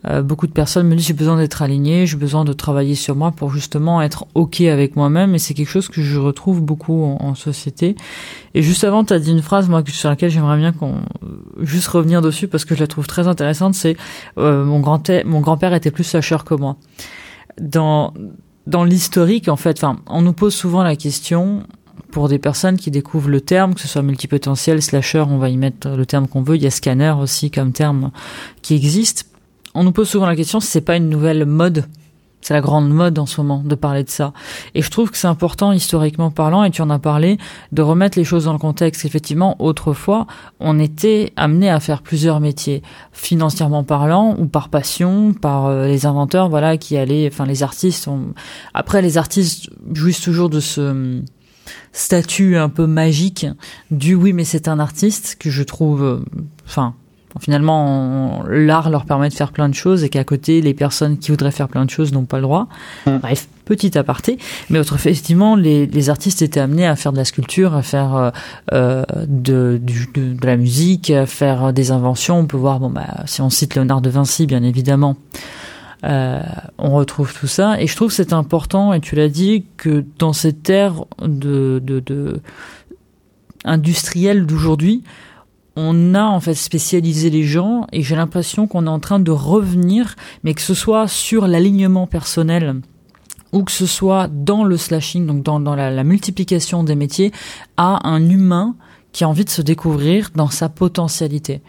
euh, 0.06 0.22
beaucoup 0.22 0.46
de 0.46 0.52
personnes 0.52 0.88
me 0.88 0.96
disent 0.96 1.08
j'ai 1.08 1.12
besoin 1.12 1.36
d'être 1.36 1.60
aligné, 1.60 2.06
j'ai 2.06 2.16
besoin 2.16 2.44
de 2.44 2.52
travailler 2.52 2.94
sur 2.94 3.14
moi 3.16 3.32
pour 3.32 3.50
justement 3.50 4.00
être 4.00 4.26
ok 4.34 4.62
avec 4.62 4.96
moi-même 4.96 5.34
et 5.34 5.38
c'est 5.38 5.52
quelque 5.52 5.68
chose 5.68 5.88
que 5.88 6.00
je 6.00 6.18
retrouve 6.18 6.62
beaucoup 6.62 7.04
en, 7.04 7.34
société. 7.34 7.96
Et 8.54 8.62
juste 8.62 8.84
avant, 8.84 9.04
tu 9.04 9.12
as 9.12 9.18
dit 9.18 9.30
une 9.30 9.42
phrase 9.42 9.68
moi 9.68 9.82
sur 9.86 10.08
laquelle 10.08 10.30
j'aimerais 10.30 10.56
bien 10.56 10.72
qu'on 10.72 11.02
juste 11.60 11.88
revenir 11.88 12.22
dessus 12.22 12.48
parce 12.48 12.64
que 12.64 12.74
je 12.74 12.80
la 12.80 12.86
trouve 12.86 13.06
très 13.06 13.28
intéressante. 13.28 13.74
C'est 13.74 13.96
euh, 14.38 14.64
mon 14.64 14.80
grand 14.80 15.10
mon 15.24 15.40
grand-père 15.40 15.74
était 15.74 15.90
plus 15.90 16.04
sacheur 16.04 16.44
que 16.44 16.54
moi. 16.54 16.76
Dans 17.60 18.14
dans 18.66 18.84
l'historique 18.84 19.48
en 19.48 19.56
fait, 19.56 19.82
enfin, 19.82 20.00
on 20.06 20.22
nous 20.22 20.32
pose 20.32 20.54
souvent 20.54 20.82
la 20.82 20.96
question 20.96 21.64
pour 22.10 22.28
des 22.28 22.38
personnes 22.38 22.76
qui 22.76 22.90
découvrent 22.90 23.30
le 23.30 23.40
terme, 23.40 23.74
que 23.74 23.80
ce 23.80 23.88
soit 23.88 24.02
multipotentiel, 24.02 24.82
slasher, 24.82 25.24
on 25.28 25.38
va 25.38 25.48
y 25.48 25.56
mettre 25.56 25.90
le 25.90 26.06
terme 26.06 26.26
qu'on 26.26 26.42
veut. 26.42 26.56
Il 26.56 26.62
y 26.62 26.66
a 26.66 26.70
scanner 26.70 27.14
aussi 27.20 27.50
comme 27.50 27.72
terme 27.72 28.10
qui 28.62 28.74
existe 28.74 29.29
on 29.74 29.84
nous 29.84 29.92
pose 29.92 30.08
souvent 30.08 30.26
la 30.26 30.36
question 30.36 30.60
si 30.60 30.68
c'est 30.68 30.80
pas 30.80 30.96
une 30.96 31.08
nouvelle 31.08 31.46
mode. 31.46 31.84
C'est 32.40 32.54
la 32.54 32.62
grande 32.62 32.88
mode 32.88 33.18
en 33.18 33.26
ce 33.26 33.40
moment 33.40 33.62
de 33.62 33.74
parler 33.74 34.02
de 34.02 34.08
ça. 34.08 34.32
Et 34.74 34.80
je 34.80 34.90
trouve 34.90 35.10
que 35.10 35.18
c'est 35.18 35.26
important 35.26 35.72
historiquement 35.72 36.30
parlant, 36.30 36.64
et 36.64 36.70
tu 36.70 36.80
en 36.80 36.88
as 36.88 36.98
parlé, 36.98 37.36
de 37.72 37.82
remettre 37.82 38.18
les 38.18 38.24
choses 38.24 38.46
dans 38.46 38.54
le 38.54 38.58
contexte. 38.58 39.04
Effectivement, 39.04 39.56
autrefois, 39.58 40.26
on 40.58 40.78
était 40.78 41.34
amené 41.36 41.68
à 41.68 41.80
faire 41.80 42.00
plusieurs 42.00 42.40
métiers, 42.40 42.82
financièrement 43.12 43.84
parlant, 43.84 44.34
ou 44.38 44.46
par 44.46 44.70
passion, 44.70 45.34
par 45.34 45.66
euh, 45.66 45.86
les 45.86 46.06
inventeurs, 46.06 46.48
voilà, 46.48 46.78
qui 46.78 46.96
allaient, 46.96 47.28
enfin 47.30 47.44
les 47.44 47.62
artistes. 47.62 48.08
Après, 48.72 49.02
les 49.02 49.18
artistes 49.18 49.68
jouissent 49.92 50.22
toujours 50.22 50.48
de 50.48 50.60
ce 50.60 51.22
statut 51.92 52.56
un 52.56 52.70
peu 52.70 52.86
magique 52.86 53.46
du 53.90 54.14
oui, 54.14 54.32
mais 54.32 54.44
c'est 54.44 54.66
un 54.66 54.78
artiste 54.78 55.36
que 55.38 55.50
je 55.50 55.62
trouve, 55.62 56.02
euh, 56.02 56.24
enfin, 56.64 56.94
Finalement, 57.38 58.42
l'art 58.48 58.90
leur 58.90 59.04
permet 59.04 59.28
de 59.28 59.34
faire 59.34 59.52
plein 59.52 59.68
de 59.68 59.74
choses 59.74 60.02
et 60.02 60.08
qu'à 60.08 60.24
côté, 60.24 60.60
les 60.60 60.74
personnes 60.74 61.18
qui 61.18 61.30
voudraient 61.30 61.52
faire 61.52 61.68
plein 61.68 61.84
de 61.84 61.90
choses 61.90 62.12
n'ont 62.12 62.24
pas 62.24 62.38
le 62.38 62.42
droit. 62.42 62.66
Mm. 63.06 63.18
Bref, 63.18 63.48
petit 63.64 63.96
aparté. 63.96 64.38
Mais 64.68 64.80
autre 64.80 64.96
effectivement, 64.96 65.54
les, 65.54 65.86
les, 65.86 66.10
artistes 66.10 66.42
étaient 66.42 66.58
amenés 66.58 66.86
à 66.86 66.96
faire 66.96 67.12
de 67.12 67.18
la 67.18 67.24
sculpture, 67.24 67.74
à 67.74 67.82
faire 67.82 68.16
euh, 68.16 68.30
euh 68.72 69.04
de, 69.28 69.80
de, 69.80 70.34
de, 70.34 70.46
la 70.46 70.56
musique, 70.56 71.10
à 71.10 71.26
faire 71.26 71.72
des 71.72 71.92
inventions. 71.92 72.38
On 72.38 72.46
peut 72.46 72.56
voir, 72.56 72.80
bon, 72.80 72.90
bah, 72.90 73.22
si 73.26 73.40
on 73.40 73.50
cite 73.50 73.76
Léonard 73.76 74.00
de 74.00 74.10
Vinci, 74.10 74.46
bien 74.46 74.64
évidemment, 74.64 75.16
euh, 76.04 76.40
on 76.78 76.90
retrouve 76.90 77.32
tout 77.32 77.46
ça. 77.46 77.80
Et 77.80 77.86
je 77.86 77.94
trouve 77.94 78.08
que 78.08 78.14
c'est 78.14 78.32
important, 78.32 78.92
et 78.92 79.00
tu 79.00 79.14
l'as 79.14 79.28
dit, 79.28 79.64
que 79.76 80.04
dans 80.18 80.32
cette 80.32 80.68
ère 80.68 81.04
de, 81.22 81.80
de, 81.84 82.00
de 82.00 82.40
industrielle 83.64 84.46
d'aujourd'hui, 84.46 85.02
on 85.82 86.14
a 86.14 86.24
en 86.24 86.40
fait 86.40 86.54
spécialisé 86.54 87.30
les 87.30 87.44
gens 87.44 87.86
et 87.90 88.02
j'ai 88.02 88.14
l'impression 88.14 88.66
qu'on 88.66 88.86
est 88.86 88.90
en 88.90 89.00
train 89.00 89.18
de 89.18 89.30
revenir, 89.30 90.14
mais 90.44 90.52
que 90.52 90.60
ce 90.60 90.74
soit 90.74 91.08
sur 91.08 91.46
l'alignement 91.46 92.06
personnel 92.06 92.82
ou 93.52 93.64
que 93.64 93.72
ce 93.72 93.86
soit 93.86 94.28
dans 94.28 94.62
le 94.62 94.76
slashing, 94.76 95.26
donc 95.26 95.42
dans, 95.42 95.74
la, 95.74 96.04
multiplication 96.04 96.84
des 96.84 96.94
métiers, 96.94 97.32
à 97.76 98.06
un 98.08 98.28
humain 98.28 98.76
qui 99.12 99.24
a 99.24 99.28
envie 99.28 99.44
de 99.44 99.50
se 99.50 99.62
découvrir 99.62 100.30
dans 100.36 100.50
sa 100.50 100.68
potentialité. 100.68 101.62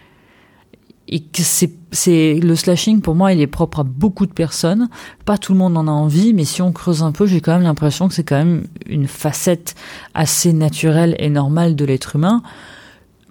Et 1.07 1.22
que 1.22 1.41
c'est, 1.41 2.39
le 2.39 2.55
slashing 2.55 3.01
pour 3.01 3.16
moi, 3.16 3.34
il 3.34 3.41
est 3.41 3.47
propre 3.47 3.80
à 3.80 3.84
beaucoup 3.84 4.28
de 4.28 4.34
personnes. 4.34 4.89
Pas 5.26 5.39
tout 5.39 5.53
le 5.53 5.57
monde 5.57 5.76
en 5.76 5.88
a 5.88 5.91
envie, 5.91 6.34
mais 6.34 6.45
si 6.45 6.62
on 6.62 6.72
creuse 6.72 7.01
un 7.01 7.12
peu, 7.12 7.26
j'ai 7.26 7.41
quand 7.41 7.53
même 7.53 7.64
l'impression 7.64 8.07
que 8.07 8.14
c'est 8.14 8.24
quand 8.24 8.38
même 8.38 8.68
une 8.86 9.07
facette 9.07 9.74
assez 10.14 10.53
naturelle 10.53 11.16
et 11.18 11.30
normale 11.30 11.76
de 11.76 11.86
l'être 11.86 12.16
humain. 12.16 12.43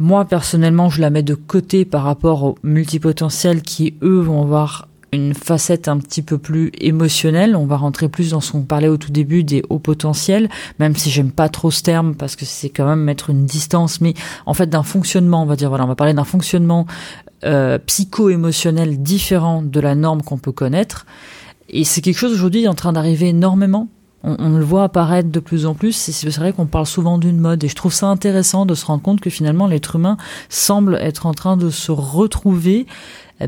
Moi, 0.00 0.24
personnellement, 0.24 0.88
je 0.88 1.02
la 1.02 1.10
mets 1.10 1.22
de 1.22 1.34
côté 1.34 1.84
par 1.84 2.04
rapport 2.04 2.42
aux 2.42 2.54
multipotentiels 2.62 3.60
qui, 3.60 3.92
eux, 4.00 4.20
vont 4.20 4.40
avoir 4.40 4.88
une 5.12 5.34
facette 5.34 5.88
un 5.88 5.98
petit 5.98 6.22
peu 6.22 6.38
plus 6.38 6.72
émotionnelle. 6.80 7.54
On 7.54 7.66
va 7.66 7.76
rentrer 7.76 8.08
plus 8.08 8.30
dans 8.30 8.40
ce 8.40 8.52
qu'on 8.52 8.62
parlait 8.62 8.88
au 8.88 8.96
tout 8.96 9.12
début 9.12 9.44
des 9.44 9.62
hauts 9.68 9.78
potentiels, 9.78 10.48
même 10.78 10.96
si 10.96 11.10
j'aime 11.10 11.30
pas 11.30 11.50
trop 11.50 11.70
ce 11.70 11.82
terme 11.82 12.14
parce 12.14 12.34
que 12.34 12.46
c'est 12.46 12.70
quand 12.70 12.86
même 12.86 13.02
mettre 13.02 13.28
une 13.28 13.44
distance, 13.44 14.00
mais 14.00 14.14
en 14.46 14.54
fait 14.54 14.68
d'un 14.70 14.84
fonctionnement, 14.84 15.42
on 15.42 15.46
va 15.46 15.56
dire, 15.56 15.68
voilà, 15.68 15.84
on 15.84 15.88
va 15.88 15.96
parler 15.96 16.14
d'un 16.14 16.24
fonctionnement 16.24 16.86
euh, 17.44 17.76
psycho-émotionnel 17.78 19.02
différent 19.02 19.60
de 19.60 19.80
la 19.80 19.94
norme 19.94 20.22
qu'on 20.22 20.38
peut 20.38 20.52
connaître. 20.52 21.04
Et 21.68 21.84
c'est 21.84 22.00
quelque 22.00 22.18
chose 22.18 22.32
aujourd'hui 22.32 22.66
en 22.68 22.74
train 22.74 22.94
d'arriver 22.94 23.28
énormément 23.28 23.88
on, 24.22 24.50
le 24.50 24.64
voit 24.64 24.84
apparaître 24.84 25.30
de 25.30 25.40
plus 25.40 25.66
en 25.66 25.74
plus. 25.74 25.92
C'est 25.92 26.28
vrai 26.36 26.52
qu'on 26.52 26.66
parle 26.66 26.86
souvent 26.86 27.18
d'une 27.18 27.38
mode 27.38 27.64
et 27.64 27.68
je 27.68 27.74
trouve 27.74 27.92
ça 27.92 28.06
intéressant 28.06 28.66
de 28.66 28.74
se 28.74 28.84
rendre 28.84 29.02
compte 29.02 29.20
que 29.20 29.30
finalement 29.30 29.66
l'être 29.66 29.96
humain 29.96 30.16
semble 30.48 30.96
être 31.00 31.26
en 31.26 31.32
train 31.32 31.56
de 31.56 31.70
se 31.70 31.90
retrouver, 31.90 32.86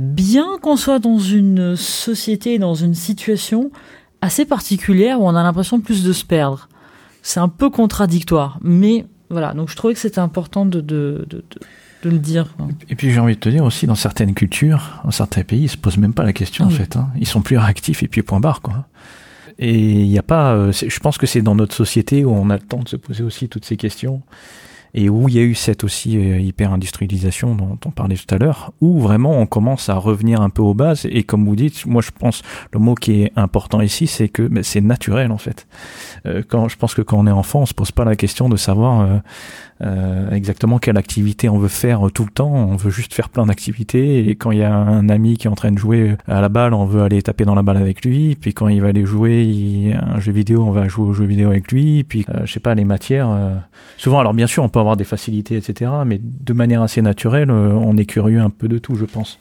bien 0.01 0.47
qu'on 0.63 0.77
soit 0.77 0.99
dans 0.99 1.19
une 1.19 1.77
société, 1.77 2.59
dans 2.59 2.75
une 2.75 2.95
situation 2.95 3.71
assez 4.23 4.45
particulière 4.45 5.21
où 5.21 5.27
on 5.27 5.35
a 5.35 5.43
l'impression 5.43 5.81
plus 5.81 6.03
de 6.03 6.13
se 6.13 6.25
perdre. 6.25 6.69
C'est 7.23 7.41
un 7.41 7.49
peu 7.49 7.69
contradictoire, 7.69 8.59
mais 8.63 9.07
voilà. 9.29 9.53
Donc 9.53 9.69
je 9.69 9.77
trouvais 9.77 9.95
que 9.95 10.01
c'était 10.01 10.21
important 10.21 10.65
de, 10.65 10.81
de, 10.81 11.27
de, 11.29 11.45
de 12.03 12.11
le 12.11 12.19
dire. 12.19 12.47
Et 12.89 12.97
puis 12.97 13.11
j'ai 13.11 13.21
envie 13.21 13.35
de 13.35 13.41
te 13.41 13.49
dire 13.49 13.65
aussi, 13.65 13.87
dans 13.87 13.95
certaines 13.95 14.35
cultures, 14.35 15.01
dans 15.05 15.11
certains 15.11 15.43
pays, 15.43 15.65
ils 15.65 15.69
se 15.69 15.77
posent 15.77 15.99
même 15.99 16.15
pas 16.15 16.25
la 16.25 16.33
question 16.33 16.65
en 16.65 16.71
fait. 16.71 16.97
Hein. 16.97 17.09
Ils 17.19 17.27
sont 17.29 17.43
plus 17.43 17.59
réactifs 17.59 18.03
et 18.03 18.09
puis 18.09 18.23
point 18.23 18.41
barre 18.41 18.63
quoi. 18.63 18.87
Et 19.59 19.75
il 19.75 20.09
n'y 20.09 20.19
a 20.19 20.23
pas. 20.23 20.55
Euh, 20.55 20.73
je 20.73 20.99
pense 21.01 21.19
que 21.19 21.27
c'est 21.27 21.43
dans 21.43 21.55
notre 21.55 21.75
société 21.75 22.25
où 22.25 22.31
on 22.31 22.51
a 22.51 22.57
le 22.57 22.63
temps 22.63 22.81
de 22.81 22.89
se 22.89 22.97
poser 22.97 23.23
aussi 23.23 23.49
toutes 23.49 23.65
ces 23.65 23.77
questions 23.77 24.23
et 24.95 25.09
où 25.09 25.29
il 25.29 25.35
y 25.35 25.39
a 25.39 25.43
eu 25.43 25.55
cette 25.55 25.85
aussi 25.85 26.19
euh, 26.19 26.39
hyper-industrialisation 26.39 27.55
dont 27.55 27.79
on 27.85 27.91
parlait 27.91 28.17
tout 28.17 28.35
à 28.35 28.39
l'heure, 28.39 28.73
où 28.81 29.01
vraiment 29.01 29.39
on 29.39 29.47
commence 29.47 29.89
à 29.89 29.97
revenir 29.97 30.41
un 30.41 30.51
peu 30.51 30.63
aux 30.63 30.75
bases. 30.75 31.07
Et 31.11 31.23
comme 31.23 31.47
vous 31.47 31.57
dites, 31.57 31.87
moi 31.87 32.03
je 32.03 32.11
pense 32.11 32.43
le 32.73 32.79
mot 32.79 32.95
qui 32.95 33.23
est 33.23 33.33
important 33.37 33.81
ici, 33.81 34.07
c'est 34.07 34.29
que 34.29 34.43
ben, 34.43 34.63
c'est 34.63 34.81
naturel 34.81 35.33
en 35.33 35.39
fait. 35.39 35.67
Euh, 36.27 36.43
quand 36.47 36.69
je 36.69 36.77
pense 36.77 36.95
que 36.95 37.03
quand 37.03 37.19
on 37.19 37.27
est 37.27 37.31
enfant, 37.31 37.61
on 37.61 37.67
se 37.67 37.75
pose 37.75 37.93
pas 37.93 38.05
la 38.05 38.17
question 38.17 38.49
de 38.49 38.57
savoir 38.57 39.01
euh, 39.01 39.19
euh, 39.85 40.31
exactement 40.31 40.79
quelle 40.79 40.97
activité 40.97 41.49
on 41.49 41.59
veut 41.59 41.69
faire 41.69 42.03
tout 42.15 42.25
le 42.25 42.31
temps. 42.31 42.53
On 42.53 42.77
veut 42.77 42.91
juste 42.91 43.15
faire 43.15 43.29
plein 43.29 43.47
d'activités. 43.47 44.29
Et 44.29 44.37
quand 44.37 44.53
il 44.53 44.59
y 44.59 44.63
a 44.63 44.73
un 44.73 45.09
ami 45.09 45.37
qui 45.37 45.49
est 45.49 45.51
en 45.51 45.55
train 45.55 45.73
de 45.73 45.79
jouer 45.79 46.17
à 46.29 46.41
la 46.41 46.49
balle, 46.49 46.73
on 46.73 46.85
veut 46.85 47.03
aller 47.03 47.21
taper 47.23 47.45
dans 47.45 47.55
la 47.55 47.63
balle 47.63 47.79
avec 47.79 48.05
lui. 48.05 48.37
Puis 48.37 48.55
quand 48.55 48.69
il 48.69 48.81
va 48.81 48.89
aller 48.89 49.05
jouer 49.05 49.95
un 50.01 50.21
jeu 50.21 50.33
vidéo, 50.33 50.65
on 50.65 50.71
va 50.71 50.87
jouer 50.87 51.07
au 51.09 51.13
jeu 51.13 51.25
vidéo 51.25 51.49
avec 51.49 51.73
lui. 51.73 52.05
Puis 52.05 52.25
euh, 52.29 52.43
je 52.45 52.53
sais 52.53 52.61
pas 52.61 52.75
les 52.75 52.85
matières. 52.85 53.29
Euh, 53.29 53.57
souvent, 53.97 54.21
alors 54.21 54.35
bien 54.35 54.47
sûr, 54.47 54.63
on 54.63 54.69
peut 54.69 54.79
avoir 54.83 54.97
des 54.97 55.05
facilités, 55.05 55.57
etc. 55.57 55.91
Mais 56.05 56.21
de 56.23 56.53
manière 56.53 56.83
assez 56.83 57.03
naturelle, 57.03 57.51
on 57.51 57.97
est 57.97 58.05
curieux 58.05 58.41
un 58.41 58.51
peu 58.51 58.69
de 58.69 58.79
tout, 58.79 58.95
je 58.95 59.05
pense 59.05 59.39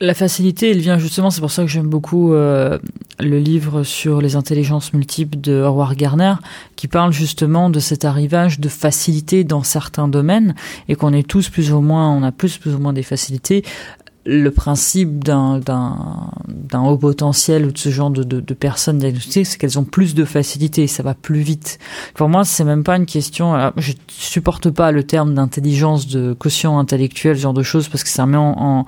la 0.00 0.14
facilité, 0.14 0.70
elle 0.70 0.78
vient 0.78 0.98
justement, 0.98 1.30
c'est 1.30 1.42
pour 1.42 1.50
ça 1.50 1.62
que 1.62 1.68
j'aime 1.68 1.88
beaucoup 1.88 2.32
euh, 2.32 2.78
le 3.18 3.38
livre 3.38 3.82
sur 3.82 4.22
les 4.22 4.34
intelligences 4.34 4.94
multiples 4.94 5.38
de 5.38 5.60
Howard 5.62 5.94
Garner, 5.94 6.34
qui 6.74 6.88
parle 6.88 7.12
justement 7.12 7.68
de 7.68 7.80
cet 7.80 8.06
arrivage 8.06 8.60
de 8.60 8.70
facilité 8.70 9.44
dans 9.44 9.62
certains 9.62 10.08
domaines, 10.08 10.54
et 10.88 10.94
qu'on 10.94 11.12
est 11.12 11.28
tous 11.28 11.50
plus 11.50 11.70
ou 11.72 11.82
moins, 11.82 12.10
on 12.10 12.22
a 12.22 12.32
plus 12.32 12.58
ou 12.64 12.78
moins 12.78 12.94
des 12.94 13.02
facilités. 13.02 13.62
Le 14.26 14.50
principe 14.50 15.24
d'un 15.24 15.60
haut 16.84 16.96
potentiel 16.98 17.64
ou 17.64 17.72
de 17.72 17.78
ce 17.78 17.88
genre 17.88 18.10
de, 18.10 18.22
de, 18.22 18.40
de 18.40 18.54
personnes 18.54 18.98
diagnostiquées, 18.98 19.44
c'est 19.44 19.58
qu'elles 19.58 19.78
ont 19.78 19.84
plus 19.84 20.14
de 20.14 20.24
facilité, 20.24 20.86
ça 20.86 21.02
va 21.02 21.14
plus 21.14 21.40
vite. 21.40 21.78
Pour 22.14 22.28
moi, 22.28 22.44
c'est 22.44 22.64
même 22.64 22.84
pas 22.84 22.96
une 22.96 23.06
question. 23.06 23.54
Alors, 23.54 23.72
je 23.76 23.92
supporte 24.08 24.70
pas 24.70 24.92
le 24.92 25.04
terme 25.04 25.34
d'intelligence, 25.34 26.06
de 26.06 26.34
quotient 26.34 26.78
intellectuel, 26.78 27.36
ce 27.36 27.42
genre 27.42 27.54
de 27.54 27.62
choses, 27.62 27.88
parce 27.88 28.04
que 28.04 28.10
ça 28.10 28.26
met 28.26 28.36
en 28.36 28.84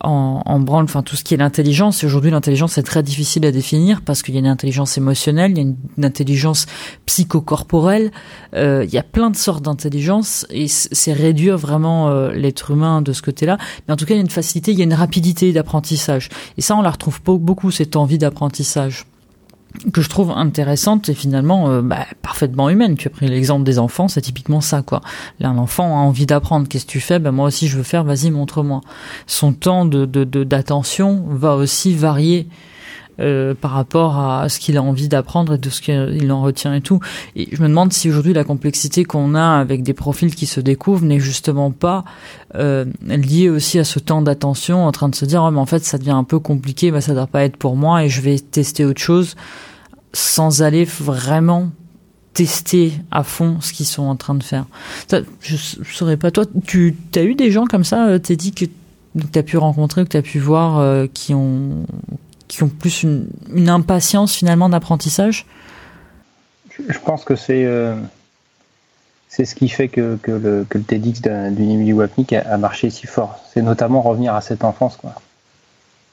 en, 0.00 0.42
en 0.44 0.60
branle, 0.60 0.84
enfin 0.84 1.02
tout 1.02 1.16
ce 1.16 1.24
qui 1.24 1.34
est 1.34 1.36
l'intelligence. 1.36 2.04
Aujourd'hui, 2.04 2.30
l'intelligence 2.30 2.78
est 2.78 2.82
très 2.82 3.02
difficile 3.02 3.44
à 3.46 3.52
définir 3.52 4.02
parce 4.02 4.22
qu'il 4.22 4.34
y 4.34 4.38
a 4.38 4.40
une 4.40 4.46
intelligence 4.46 4.96
émotionnelle, 4.96 5.52
il 5.52 5.56
y 5.56 5.60
a 5.60 5.62
une, 5.62 6.04
intelligence 6.04 6.66
psychocorporelle, 7.06 8.10
euh, 8.54 8.84
il 8.84 8.92
y 8.92 8.98
a 8.98 9.02
plein 9.02 9.30
de 9.30 9.36
sortes 9.36 9.64
d'intelligence 9.64 10.46
et 10.50 10.68
c'est 10.68 11.12
réduire 11.12 11.58
vraiment 11.58 12.08
euh, 12.08 12.32
l'être 12.32 12.70
humain 12.70 13.02
de 13.02 13.12
ce 13.12 13.22
côté-là. 13.22 13.58
Mais 13.86 13.94
en 13.94 13.96
tout 13.96 14.06
cas, 14.06 14.14
il 14.14 14.18
y 14.18 14.20
a 14.20 14.24
une 14.24 14.30
facilité, 14.30 14.72
il 14.72 14.78
y 14.78 14.82
a 14.82 14.84
une 14.84 14.94
rapidité 14.94 15.52
d'apprentissage. 15.52 16.28
Et 16.56 16.60
ça, 16.60 16.76
on 16.76 16.82
la 16.82 16.90
retrouve 16.90 17.20
beaucoup, 17.22 17.70
cette 17.70 17.96
envie 17.96 18.18
d'apprentissage 18.18 19.06
que 19.92 20.00
je 20.00 20.08
trouve 20.08 20.30
intéressante 20.30 21.08
et 21.08 21.14
finalement 21.14 21.70
euh, 21.70 21.82
bah, 21.82 22.06
parfaitement 22.22 22.68
humaine. 22.70 22.96
Tu 22.96 23.08
as 23.08 23.10
pris 23.10 23.28
l'exemple 23.28 23.64
des 23.64 23.78
enfants, 23.78 24.08
c'est 24.08 24.20
typiquement 24.20 24.60
ça 24.60 24.82
quoi. 24.82 25.00
Là, 25.40 25.48
un 25.48 25.58
enfant 25.58 25.84
a 25.84 26.00
envie 26.00 26.26
d'apprendre. 26.26 26.68
Qu'est-ce 26.68 26.86
que 26.86 26.90
tu 26.90 27.00
fais? 27.00 27.18
Ben 27.18 27.32
moi 27.32 27.46
aussi 27.46 27.68
je 27.68 27.76
veux 27.76 27.82
faire. 27.82 28.04
Vas-y, 28.04 28.30
montre-moi. 28.30 28.80
Son 29.26 29.52
temps 29.52 29.84
de 29.84 30.04
d'attention 30.44 31.24
va 31.28 31.56
aussi 31.56 31.94
varier 31.94 32.48
euh, 33.20 33.52
par 33.52 33.72
rapport 33.72 34.16
à 34.16 34.48
ce 34.48 34.60
qu'il 34.60 34.76
a 34.76 34.82
envie 34.82 35.08
d'apprendre 35.08 35.54
et 35.54 35.58
de 35.58 35.70
ce 35.70 35.80
qu'il 35.80 36.30
en 36.30 36.40
retient 36.40 36.72
et 36.72 36.80
tout. 36.80 37.00
Et 37.34 37.48
je 37.50 37.60
me 37.60 37.66
demande 37.66 37.92
si 37.92 38.08
aujourd'hui 38.08 38.32
la 38.32 38.44
complexité 38.44 39.02
qu'on 39.02 39.34
a 39.34 39.58
avec 39.58 39.82
des 39.82 39.92
profils 39.92 40.32
qui 40.32 40.46
se 40.46 40.60
découvrent 40.60 41.04
n'est 41.04 41.18
justement 41.18 41.72
pas 41.72 42.04
euh, 42.54 42.84
liée 43.02 43.50
aussi 43.50 43.80
à 43.80 43.84
ce 43.84 43.98
temps 43.98 44.22
d'attention, 44.22 44.86
en 44.86 44.92
train 44.92 45.08
de 45.08 45.16
se 45.16 45.24
dire 45.24 45.42
oh, 45.42 45.50
mais 45.50 45.58
en 45.58 45.66
fait 45.66 45.84
ça 45.84 45.98
devient 45.98 46.12
un 46.12 46.22
peu 46.22 46.38
compliqué, 46.38 46.92
bah 46.92 47.00
ça 47.00 47.12
doit 47.12 47.26
pas 47.26 47.42
être 47.42 47.56
pour 47.56 47.74
moi 47.74 48.04
et 48.04 48.08
je 48.08 48.20
vais 48.20 48.38
tester 48.38 48.84
autre 48.84 49.00
chose 49.00 49.34
sans 50.18 50.62
aller 50.62 50.84
vraiment 50.84 51.70
tester 52.34 52.92
à 53.10 53.22
fond 53.22 53.60
ce 53.60 53.72
qu'ils 53.72 53.86
sont 53.86 54.02
en 54.02 54.16
train 54.16 54.34
de 54.34 54.42
faire. 54.42 54.66
je 55.40 55.56
saurais 55.92 56.16
pas 56.16 56.30
toi, 56.30 56.44
tu 56.66 56.96
as 57.14 57.22
eu 57.22 57.34
des 57.34 57.52
gens 57.52 57.66
comme 57.66 57.84
ça, 57.84 58.08
euh, 58.08 58.18
t'es 58.18 58.36
dit 58.36 58.52
que 58.52 58.64
tu 58.64 59.38
as 59.38 59.42
pu 59.42 59.56
rencontrer, 59.56 60.04
que 60.04 60.08
tu 60.08 60.16
as 60.16 60.22
pu 60.22 60.38
voir 60.38 60.78
euh, 60.78 61.06
qui 61.12 61.34
ont 61.34 61.86
qui 62.48 62.62
ont 62.62 62.68
plus 62.68 63.02
une, 63.02 63.28
impatience 63.68 64.34
finalement 64.34 64.68
d'apprentissage? 64.68 65.46
Je 66.88 66.98
pense 66.98 67.24
que 67.24 67.36
c'est 67.36 67.64
euh, 67.64 67.94
c'est 69.28 69.44
ce 69.44 69.54
qui 69.54 69.68
fait 69.68 69.88
que, 69.88 70.16
que, 70.22 70.32
le, 70.32 70.66
que 70.68 70.78
le 70.78 70.84
TEDx 70.84 71.20
d'une 71.20 71.70
Emily 71.70 71.92
Wapnick 71.92 72.32
a, 72.32 72.56
marché 72.56 72.90
si 72.90 73.06
fort. 73.06 73.38
C'est 73.52 73.62
notamment 73.62 74.00
revenir 74.00 74.34
à 74.34 74.40
cette 74.40 74.64
enfance, 74.64 74.96
quoi. 74.96 75.14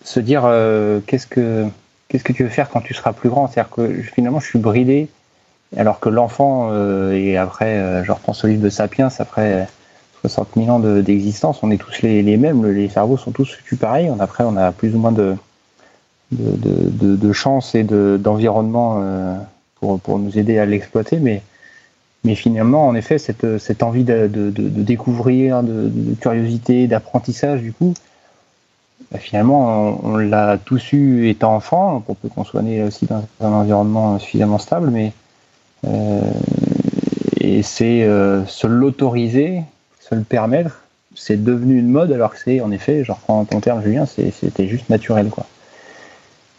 Se 0.04 0.20
dire 0.20 0.44
qu'est-ce 1.08 1.26
que 1.26 1.68
qu'est-ce 2.16 2.24
que 2.24 2.34
tu 2.34 2.44
veux 2.44 2.50
faire 2.50 2.70
quand 2.70 2.82
tu 2.82 2.94
seras 2.94 3.12
plus 3.14 3.30
grand. 3.30 3.48
C'est-à-dire 3.48 3.72
que 3.72 4.02
finalement, 4.02 4.40
je 4.40 4.48
suis 4.48 4.60
bridé, 4.60 5.10
alors 5.76 6.00
que 6.00 6.10
l'enfant, 6.10 6.70
euh, 6.72 7.12
et 7.12 7.36
après, 7.36 8.04
je 8.06 8.12
reprends 8.12 8.34
ce 8.34 8.48
livre 8.48 8.62
de 8.62 8.70
Sapiens, 8.70 9.10
après 9.20 9.68
60 10.22 10.50
000 10.56 10.70
ans 10.70 10.80
d'existence, 10.80 11.60
on 11.62 11.72
est 11.72 11.78
tous 11.78 12.02
les, 12.02 12.38
mêmes, 12.38 12.66
les 12.66 12.90
cerveaux 12.90 13.18
sont 13.18 13.32
tous 13.32 13.52
foutus 13.52 13.78
pareils. 13.78 14.10
Après, 14.20 14.44
on 14.44 14.56
a 14.56 14.72
plus 14.72 14.96
ou 14.96 15.00
moins 15.00 15.12
de, 15.12 15.36
de, 16.32 17.34
chance 17.34 17.76
et 17.76 17.84
d'environnement 17.84 19.00
euh, 19.02 19.38
pour, 19.80 20.00
pour, 20.00 20.20
nous 20.20 20.38
aider 20.38 20.58
à 20.58 20.66
l'exploiter, 20.66 21.20
mais, 21.20 21.42
mais 22.24 22.36
finalement, 22.36 22.88
en 22.88 22.96
effet, 22.96 23.18
cette, 23.18 23.58
cette 23.60 23.84
envie 23.84 24.04
de, 24.04 24.28
découvrir, 24.28 25.64
de, 25.64 25.92
curiosité, 26.20 26.88
d'apprentissage, 26.88 27.62
du 27.62 27.74
coup, 27.74 27.94
bah, 29.12 29.20
finalement, 29.20 30.00
on, 30.04 30.18
l'a 30.18 30.58
tous 30.58 30.94
eu 30.94 31.30
étant 31.30 31.56
enfant, 31.56 32.02
pour 32.02 32.16
peu 32.16 32.28
qu'on 32.30 32.44
soit 32.44 32.62
né 32.62 32.84
aussi 32.84 33.06
dans 33.06 33.24
un 33.42 33.52
environnement 33.52 34.20
suffisamment 34.20 34.58
stable, 34.58 34.90
mais 34.90 35.14
euh, 35.86 36.22
et 37.40 37.62
c'est 37.62 38.04
euh, 38.04 38.46
se 38.46 38.66
l'autoriser, 38.66 39.62
se 40.00 40.16
le 40.16 40.24
permettre, 40.24 40.82
c'est 41.14 41.42
devenu 41.44 41.78
une 41.78 41.90
mode 41.90 42.12
alors 42.12 42.32
que 42.32 42.40
c'est 42.44 42.62
en 42.62 42.72
effet, 42.72 43.04
je 43.04 43.12
reprends 43.12 43.46
ton 43.46 43.60
terme 43.60 43.84
Julien, 43.84 44.06
c'était 44.06 44.68
juste 44.68 44.90
naturel 44.90 45.30
quoi. 45.30 45.46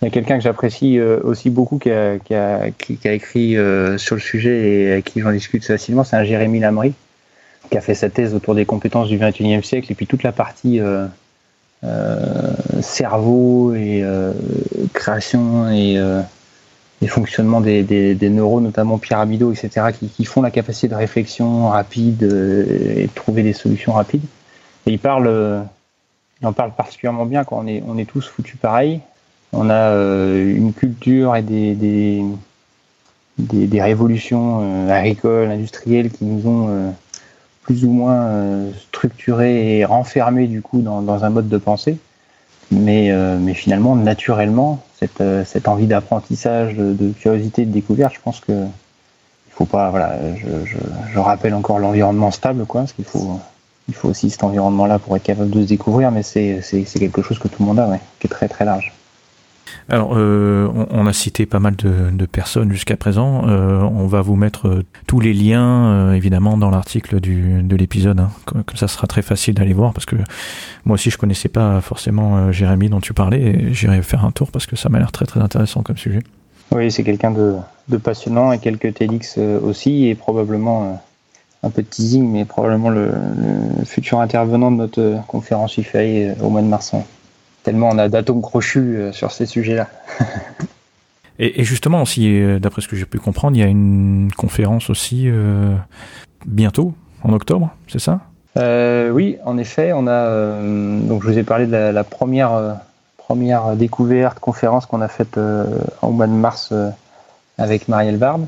Il 0.02 0.04
y 0.04 0.08
a 0.08 0.10
quelqu'un 0.10 0.36
que 0.36 0.44
j'apprécie 0.44 0.98
euh, 0.98 1.18
aussi 1.24 1.48
beaucoup 1.48 1.78
qui 1.78 1.90
a, 1.90 2.66
écrit 3.04 3.56
sur 3.98 4.14
le 4.14 4.20
sujet 4.20 4.68
et 4.68 4.92
avec 4.92 5.06
qui 5.06 5.20
j'en 5.20 5.32
discute 5.32 5.64
facilement, 5.64 6.04
c'est 6.04 6.16
un 6.16 6.24
Jérémy 6.24 6.60
Lamry 6.60 6.92
qui 7.70 7.76
a 7.76 7.80
fait 7.80 7.94
sa 7.94 8.08
thèse 8.08 8.32
autour 8.32 8.54
des 8.54 8.64
compétences 8.64 9.08
du 9.08 9.18
21e 9.18 9.64
siècle 9.64 9.90
et 9.90 9.96
puis 9.96 10.06
toute 10.06 10.22
la 10.22 10.30
partie 10.30 10.80
cerveau 12.82 13.74
et 13.74 14.04
création 14.92 15.70
et, 15.70 15.96
et 17.02 17.06
fonctionnement 17.06 17.60
des, 17.60 17.82
des, 17.82 18.14
des, 18.14 18.28
neurones, 18.28 18.64
notamment 18.64 18.98
pyramidaux, 18.98 19.52
etc., 19.52 19.88
qui, 19.96 20.08
qui, 20.08 20.24
font 20.24 20.42
la 20.42 20.50
capacité 20.50 20.88
de 20.88 20.94
réflexion 20.94 21.68
rapide 21.68 22.22
et 22.22 23.06
de 23.06 23.14
trouver 23.14 23.42
des 23.42 23.52
solutions 23.52 23.92
rapides. 23.92 24.24
Et 24.86 24.92
il 24.92 24.98
parle, 24.98 25.64
il 26.40 26.46
en 26.46 26.52
parle 26.52 26.72
particulièrement 26.72 27.26
bien 27.26 27.44
quand 27.44 27.58
on 27.58 27.66
est, 27.66 27.82
on 27.86 27.98
est 27.98 28.06
tous 28.06 28.26
foutus 28.26 28.58
pareil 28.60 29.00
on 29.52 29.70
a 29.70 29.90
euh, 29.90 30.54
une 30.54 30.72
culture 30.72 31.36
et 31.36 31.42
des, 31.42 31.74
des, 31.74 32.22
des, 33.38 33.82
révolutions 33.82 34.60
euh, 34.62 34.90
agricoles, 34.90 35.50
industrielles 35.50 36.10
qui 36.10 36.24
nous 36.24 36.48
ont 36.48 36.66
euh, 36.68 36.90
plus 37.66 37.84
ou 37.84 37.90
moins 37.90 38.30
structurés 38.88 39.78
et 39.78 39.84
renfermés 39.84 40.46
du 40.46 40.62
coup 40.62 40.80
dans, 40.80 41.24
un 41.24 41.30
mode 41.30 41.48
de 41.48 41.58
pensée. 41.58 41.98
Mais, 42.70 43.12
mais 43.40 43.54
finalement, 43.54 43.94
naturellement, 43.96 44.82
cette, 44.98 45.22
cette 45.44 45.68
envie 45.68 45.86
d'apprentissage, 45.86 46.74
de, 46.74 47.12
curiosité, 47.12 47.64
de 47.64 47.72
découverte, 47.72 48.14
je 48.14 48.20
pense 48.20 48.40
que 48.40 48.52
il 48.52 49.52
faut 49.52 49.64
pas. 49.64 49.90
Voilà, 49.90 50.16
je 51.12 51.18
rappelle 51.18 51.54
encore 51.54 51.78
l'environnement 51.78 52.30
stable, 52.30 52.66
quoi, 52.66 52.82
parce 52.82 52.92
qu'il 52.92 53.04
faut, 53.04 53.40
il 53.88 53.94
faut 53.94 54.08
aussi 54.08 54.30
cet 54.30 54.44
environnement-là 54.44 54.98
pour 54.98 55.16
être 55.16 55.22
capable 55.22 55.50
de 55.50 55.62
se 55.62 55.68
découvrir, 55.68 56.10
mais 56.10 56.22
c'est 56.22 56.62
quelque 56.98 57.22
chose 57.22 57.38
que 57.38 57.48
tout 57.48 57.56
le 57.60 57.66
monde 57.66 57.78
a, 57.78 57.88
ouais, 57.88 58.00
qui 58.18 58.26
est 58.26 58.30
très 58.30 58.48
très 58.48 58.64
large. 58.64 58.92
Alors, 59.88 60.14
euh, 60.16 60.68
on, 60.90 61.06
a 61.06 61.12
cité 61.12 61.46
pas 61.46 61.60
mal 61.60 61.76
de, 61.76 62.26
personnes 62.26 62.72
jusqu'à 62.72 62.96
présent. 62.96 63.48
Euh, 63.48 63.80
on 63.82 64.08
va 64.08 64.20
vous 64.20 64.34
mettre 64.34 64.66
euh, 64.66 64.84
tous 65.06 65.20
les 65.20 65.32
liens, 65.32 66.12
évidemment, 66.12 66.56
dans 66.56 66.70
l'article 66.70 67.20
de 67.20 67.76
l'épisode. 67.76 68.18
Hein. 68.18 68.30
Comme, 68.46 68.64
ça 68.74 68.88
sera 68.88 69.06
très 69.06 69.22
facile 69.22 69.54
d'aller 69.54 69.74
voir, 69.74 69.92
parce 69.92 70.04
que 70.04 70.16
moi 70.84 70.94
aussi, 70.94 71.10
je 71.10 71.18
connaissais 71.18 71.48
pas 71.48 71.80
forcément 71.80 72.50
Jérémy 72.50 72.88
dont 72.88 73.00
tu 73.00 73.14
parlais. 73.14 73.72
J'irai 73.72 74.02
faire 74.02 74.24
un 74.24 74.32
tour 74.32 74.50
parce 74.50 74.66
que 74.66 74.74
ça 74.74 74.88
m'a 74.88 74.98
l'air 74.98 75.12
très 75.12 75.24
très 75.24 75.40
intéressant 75.40 75.82
comme 75.82 75.96
sujet. 75.96 76.20
Oui, 76.72 76.90
c'est 76.90 77.04
quelqu'un 77.04 77.30
de, 77.30 77.96
passionnant 77.98 78.50
et 78.50 78.58
quelques 78.58 78.92
TEDx 78.92 79.38
aussi, 79.38 80.08
et 80.08 80.16
probablement 80.16 81.00
un 81.62 81.70
peu 81.70 81.82
de 81.82 81.86
teasing, 81.86 82.28
mais 82.28 82.44
probablement 82.44 82.90
le, 82.90 83.12
futur 83.84 84.18
intervenant 84.18 84.72
de 84.72 84.76
notre 84.78 85.20
conférence 85.28 85.78
IFAI 85.78 86.34
au 86.42 86.50
mois 86.50 86.62
de 86.62 86.66
mars 86.66 86.92
tellement 87.66 87.88
on 87.88 87.98
a 87.98 88.08
d'atomes 88.08 88.42
crochus 88.42 88.96
euh, 88.96 89.12
sur 89.12 89.32
ces 89.32 89.44
sujets-là. 89.44 89.88
et, 91.40 91.64
justement, 91.64 92.00
aussi, 92.00 92.40
euh, 92.40 92.60
d'après 92.60 92.80
ce 92.80 92.86
que 92.86 92.94
j'ai 92.94 93.06
pu 93.06 93.18
comprendre, 93.18 93.56
il 93.56 93.60
y 93.60 93.64
a 93.64 93.66
une 93.66 94.30
conférence 94.36 94.88
aussi 94.88 95.24
euh, 95.26 95.74
bientôt, 96.46 96.94
en 97.24 97.32
octobre, 97.32 97.70
c'est 97.88 97.98
ça? 97.98 98.20
Oui, 98.58 99.36
en 99.44 99.58
effet, 99.58 99.92
on 99.92 100.06
a. 100.06 100.60
donc, 100.62 101.22
je 101.22 101.28
vous 101.28 101.38
ai 101.38 101.42
parlé 101.42 101.66
de 101.66 101.76
la, 101.76 102.04
première, 102.04 102.78
première 103.18 103.76
découverte, 103.76 104.38
conférence 104.38 104.86
qu'on 104.86 105.02
a 105.02 105.08
faite 105.08 105.38
au 106.00 106.10
mois 106.10 106.26
de 106.26 106.32
mars 106.32 106.72
avec 107.58 107.86
Marielle 107.88 108.16
Barbe. 108.16 108.46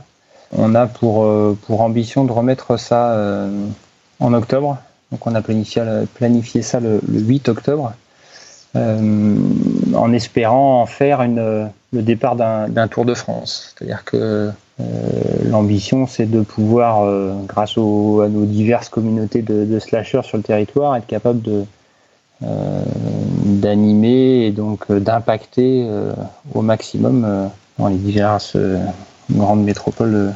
On 0.57 0.75
a 0.75 0.87
pour, 0.87 1.31
pour 1.67 1.83
ambition 1.83 2.25
de 2.25 2.33
remettre 2.33 2.79
ça 2.79 3.47
en 4.19 4.33
octobre. 4.33 4.79
Donc, 5.13 5.27
on 5.27 5.35
a 5.35 5.43
planifié, 5.43 5.83
planifié 6.15 6.63
ça 6.63 6.81
le, 6.81 7.01
le 7.07 7.21
8 7.21 7.51
octobre. 7.51 7.93
Euh, 8.77 9.37
en 9.95 10.13
espérant 10.13 10.83
en 10.83 10.87
faire 10.87 11.23
une, 11.23 11.71
le 11.93 12.03
départ 12.03 12.37
d'un 12.37 12.89
Tour 12.89 13.07
de 13.07 13.15
France. 13.15 13.75
C'est-à-dire 13.75 14.05
que 14.05 14.51
euh, 14.81 14.85
l'ambition, 15.45 16.07
c'est 16.07 16.27
de 16.27 16.43
pouvoir, 16.43 17.03
euh, 17.03 17.33
grâce 17.47 17.79
à 17.79 17.81
nos 17.81 18.45
diverses 18.45 18.91
communautés 18.91 19.41
de, 19.41 19.65
de, 19.65 19.79
slashers 19.79 20.23
sur 20.23 20.37
le 20.37 20.43
territoire, 20.43 20.97
être 20.97 21.07
capable 21.07 21.43
de 21.43 21.65
d'animer 22.41 24.47
et 24.47 24.53
donc 24.53 24.93
d'impacter 24.93 25.85
au 26.55 26.63
maximum 26.63 27.51
dans 27.81 27.89
les 27.89 27.97
diverses 27.97 28.57
grandes 29.33 29.65
métropoles, 29.65 30.33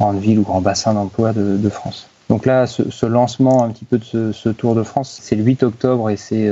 grandes 0.00 0.18
villes 0.18 0.40
ou 0.40 0.42
grands 0.42 0.60
bassins 0.60 0.92
d'emploi 0.92 1.32
de, 1.32 1.68
France. 1.68 2.08
Donc 2.28 2.46
là, 2.46 2.66
ce, 2.66 2.90
ce, 2.90 3.06
lancement 3.06 3.62
un 3.62 3.68
petit 3.68 3.84
peu 3.84 3.98
de 3.98 4.32
ce 4.32 4.48
Tour 4.48 4.74
de 4.74 4.82
France, 4.82 5.20
c'est 5.22 5.36
le 5.36 5.44
8 5.44 5.62
octobre 5.62 6.10
et 6.10 6.16
c'est 6.16 6.50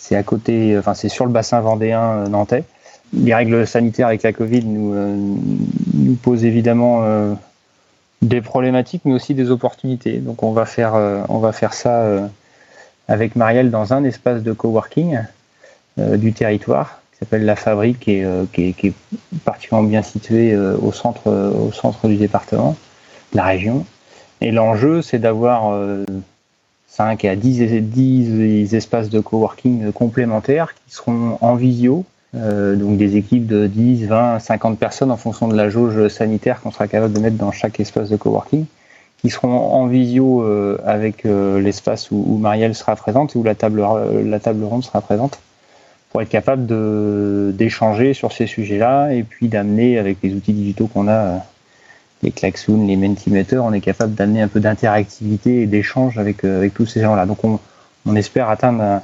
c'est 0.00 0.16
à 0.16 0.22
côté, 0.22 0.76
enfin 0.78 0.94
c'est 0.94 1.10
sur 1.10 1.26
le 1.26 1.30
bassin 1.30 1.60
vendéen 1.60 2.00
euh, 2.00 2.26
nantais. 2.26 2.64
Les 3.12 3.34
règles 3.34 3.66
sanitaires 3.66 4.06
avec 4.06 4.22
la 4.22 4.32
Covid 4.32 4.64
nous, 4.64 4.94
euh, 4.94 6.14
posent 6.22 6.44
évidemment 6.44 7.00
euh, 7.02 7.34
des 8.22 8.40
problématiques, 8.40 9.02
mais 9.04 9.12
aussi 9.12 9.34
des 9.34 9.50
opportunités. 9.50 10.18
Donc 10.18 10.42
on 10.42 10.52
va 10.52 10.64
faire, 10.64 10.94
ça 11.74 12.30
avec 13.08 13.36
Marielle 13.36 13.70
dans 13.70 13.92
un 13.92 14.04
espace 14.04 14.42
de 14.42 14.52
coworking 14.52 15.18
du 15.98 16.32
territoire 16.32 17.00
qui 17.12 17.18
s'appelle 17.18 17.44
La 17.44 17.56
Fabrique 17.56 18.08
et 18.08 18.24
qui 18.52 18.68
est, 18.68 18.72
qui, 18.72 18.86
est, 18.88 18.94
particulièrement 19.44 19.88
bien 19.88 20.02
situé 20.02 20.56
au, 20.56 20.92
centre, 20.92 21.28
au 21.30 21.72
centre 21.72 22.08
du 22.08 22.16
département, 22.16 22.76
de 23.32 23.36
la 23.36 23.44
région. 23.44 23.84
Et 24.40 24.52
l'enjeu, 24.52 25.02
c'est 25.02 25.18
d'avoir 25.18 25.74
5 26.90 27.24
à 27.24 27.36
10, 27.36 27.82
10 27.82 28.74
espaces 28.74 29.10
de 29.10 29.20
coworking 29.20 29.92
complémentaires 29.92 30.74
qui 30.74 30.94
seront 30.94 31.38
en 31.40 31.54
visio, 31.54 32.04
euh, 32.34 32.74
donc 32.74 32.96
des 32.96 33.16
équipes 33.16 33.46
de 33.46 33.68
10, 33.68 34.06
20, 34.06 34.38
50 34.40 34.78
personnes 34.78 35.12
en 35.12 35.16
fonction 35.16 35.46
de 35.46 35.56
la 35.56 35.70
jauge 35.70 36.08
sanitaire 36.08 36.60
qu'on 36.60 36.72
sera 36.72 36.88
capable 36.88 37.12
de 37.12 37.20
mettre 37.20 37.36
dans 37.36 37.52
chaque 37.52 37.78
espace 37.78 38.08
de 38.08 38.16
coworking, 38.16 38.66
qui 39.18 39.30
seront 39.30 39.72
en 39.72 39.86
visio 39.86 40.42
euh, 40.42 40.78
avec 40.84 41.26
euh, 41.26 41.60
l'espace 41.60 42.10
où, 42.10 42.38
Marielle 42.38 42.74
sera 42.74 42.96
présente 42.96 43.36
et 43.36 43.38
où 43.38 43.44
la 43.44 43.54
table, 43.54 43.84
la 44.24 44.40
table 44.40 44.64
ronde 44.64 44.82
sera 44.82 45.00
présente, 45.00 45.38
pour 46.10 46.22
être 46.22 46.28
capable 46.28 46.66
d'échanger 47.54 48.14
sur 48.14 48.32
ces 48.32 48.48
sujets-là 48.48 49.12
et 49.12 49.22
puis 49.22 49.46
d'amener 49.46 49.96
avec 49.96 50.18
les 50.24 50.34
outils 50.34 50.52
digitaux 50.52 50.88
qu'on 50.88 51.06
a 51.06 51.44
les 52.22 52.30
klaxons, 52.30 52.86
les 52.86 52.96
mentimeters, 52.96 53.64
on 53.64 53.72
est 53.72 53.80
capable 53.80 54.14
d'amener 54.14 54.42
un 54.42 54.48
peu 54.48 54.60
d'interactivité 54.60 55.62
et 55.62 55.66
d'échange 55.66 56.18
avec, 56.18 56.44
euh, 56.44 56.58
avec 56.58 56.74
tous 56.74 56.86
ces 56.86 57.00
gens-là. 57.00 57.26
Donc 57.26 57.44
on, 57.44 57.58
on, 58.06 58.16
espère 58.16 58.50
atteindre 58.50 59.00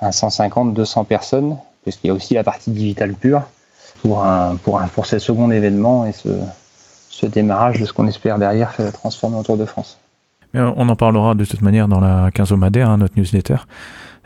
un, 0.00 0.12
150, 0.12 0.74
200 0.74 1.04
personnes, 1.04 1.56
parce 1.84 1.96
qu'il 1.96 2.08
y 2.08 2.10
a 2.10 2.14
aussi 2.14 2.34
la 2.34 2.44
partie 2.44 2.70
digitale 2.70 3.14
pure 3.14 3.42
pour, 4.02 4.24
un, 4.24 4.56
pour, 4.56 4.80
un, 4.80 4.88
pour 4.88 5.06
ce 5.06 5.18
second 5.18 5.50
événement 5.50 6.06
et 6.06 6.12
ce, 6.12 6.28
ce 7.08 7.26
démarrage 7.26 7.80
de 7.80 7.86
ce 7.86 7.92
qu'on 7.92 8.06
espère 8.06 8.38
derrière 8.38 8.74
transformer 8.92 9.36
autour 9.36 9.56
de 9.56 9.64
France. 9.64 9.98
Mais 10.52 10.60
on 10.60 10.88
en 10.88 10.96
parlera 10.96 11.34
de 11.34 11.44
toute 11.44 11.62
manière 11.62 11.86
dans 11.86 12.00
la 12.00 12.30
quinzomadaire, 12.32 12.90
hein, 12.90 12.96
notre 12.96 13.16
newsletter, 13.16 13.56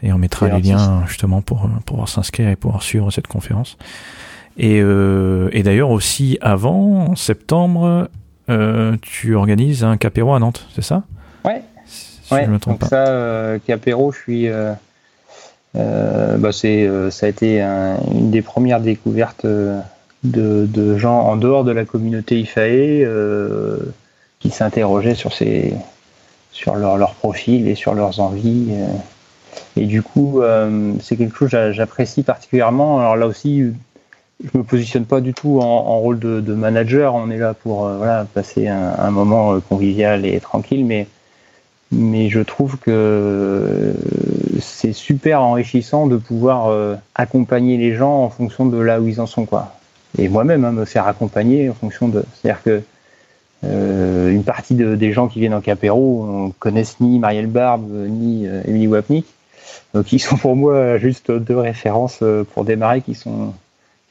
et 0.03 0.13
on 0.13 0.19
mettra 0.19 0.49
les 0.49 0.61
liens 0.61 1.05
justement 1.07 1.43
pour, 1.43 1.63
pour 1.63 1.83
pouvoir 1.85 2.09
s'inscrire 2.09 2.49
et 2.49 2.57
pouvoir 2.57 2.83
suivre 2.83 3.11
cette 3.11 3.27
conférence. 3.27 3.77
Et, 4.57 4.81
euh, 4.81 5.49
et 5.53 5.63
d'ailleurs 5.63 5.91
aussi 5.91 6.39
avant, 6.41 7.09
en 7.09 7.17
septembre, 7.17 7.85
euh, 7.85 8.05
tu 9.03 9.35
organises 9.35 9.85
un 9.85 9.97
Capéro 9.97 10.35
à 10.35 10.39
Nantes, 10.39 10.67
c'est 10.75 10.83
ça? 10.83 11.05
Ouais. 11.45 11.63
ouais. 12.31 12.47
donc 12.47 12.85
ça, 12.85 13.09
euh, 13.09 13.59
Capéro, 13.65 14.13
je 14.13 14.19
suis. 14.19 14.49
Euh, 14.49 14.73
euh 15.77 16.37
bah 16.39 16.53
c'est, 16.53 16.87
euh, 16.87 17.11
ça 17.11 17.27
a 17.27 17.29
été 17.29 17.61
un, 17.61 17.99
une 18.13 18.31
des 18.31 18.43
premières 18.43 18.81
découvertes 18.81 19.45
de, 19.45 19.83
de, 20.23 20.97
gens 20.97 21.21
en 21.21 21.37
dehors 21.37 21.65
de 21.65 21.73
la 21.73 21.85
communauté 21.85 22.41
IFAE 22.41 23.07
qui 24.41 24.51
s'interrogeaient 24.51 25.15
sur, 25.15 25.33
ces, 25.33 25.75
sur 26.51 26.77
leur, 26.77 26.97
leur 26.97 27.15
profil 27.15 27.69
et 27.69 27.75
sur 27.75 27.95
leurs 27.95 28.21
envies. 28.21 28.73
et 29.77 29.87
du 29.87 30.03
coup, 30.03 30.41
c'est 31.01 31.17
quelque 31.17 31.37
chose 31.37 31.51
que 31.51 31.73
j'apprécie 31.73 32.23
particulièrement. 32.23 33.01
Alors 33.01 33.17
là 33.17 33.27
aussi, 33.27 33.65
je 34.43 34.59
me 34.59 34.65
positionne 34.65 35.05
pas 35.05 35.21
du 35.21 35.35
tout 35.35 35.61
en, 35.61 35.99
rôle 36.01 36.19
de, 36.19 36.55
manager. 36.55 37.15
On 37.15 37.31
est 37.31 37.39
là 37.39 37.55
pour 37.55 37.87
euh, 37.87 37.97
voilà, 37.99 38.27
passer 38.33 38.69
un, 38.69 39.11
moment 39.11 39.55
euh, 39.55 39.61
convivial 39.61 40.27
et 40.27 40.41
tranquille, 40.41 40.85
mais, 40.85 41.07
mais 41.93 42.29
je 42.29 42.41
trouve 42.41 42.79
que 42.79 43.95
c'est 44.61 44.93
super 44.93 45.41
enrichissant 45.43 46.07
de 46.07 46.17
pouvoir 46.17 46.69
euh, 46.69 46.97
accompagner 47.15 47.77
les 47.77 47.95
gens 47.95 48.25
en 48.25 48.31
fonction 48.31 48.67
de 48.67 48.79
là 48.79 49.01
où 49.01 49.09
ils 49.09 49.21
en 49.21 49.27
sont. 49.27 49.47
Quoi. 49.47 49.73
Et 50.19 50.29
moi-même, 50.29 50.65
hein, 50.65 50.73
me 50.73 50.85
faire 50.85 51.07
accompagner 51.07 51.71
en 51.71 51.75
fonction 51.75 52.09
de. 52.09 52.25
C'est-à-dire 52.35 52.63
que 52.63 52.83
euh, 53.65 54.31
une 54.31 54.45
partie 54.45 54.75
de, 54.75 54.95
des 54.95 55.13
gens 55.13 55.29
qui 55.29 55.41
viennent 55.41 55.55
en 55.55 55.61
Capéro 55.61 56.47
ne 56.49 56.53
connaissent 56.53 57.01
ni 57.01 57.19
Marielle 57.19 57.47
Barbe, 57.47 57.91
ni 57.91 58.47
euh, 58.47 58.63
Emily 58.67 58.87
Wapnick, 58.87 59.27
qui 60.07 60.19
sont 60.19 60.37
pour 60.37 60.57
moi 60.57 60.99
juste 60.99 61.31
deux 61.31 61.57
références 61.57 62.23
pour 62.53 62.65
démarrer 62.65 63.01
qui 63.01 63.15
sont 63.15 63.55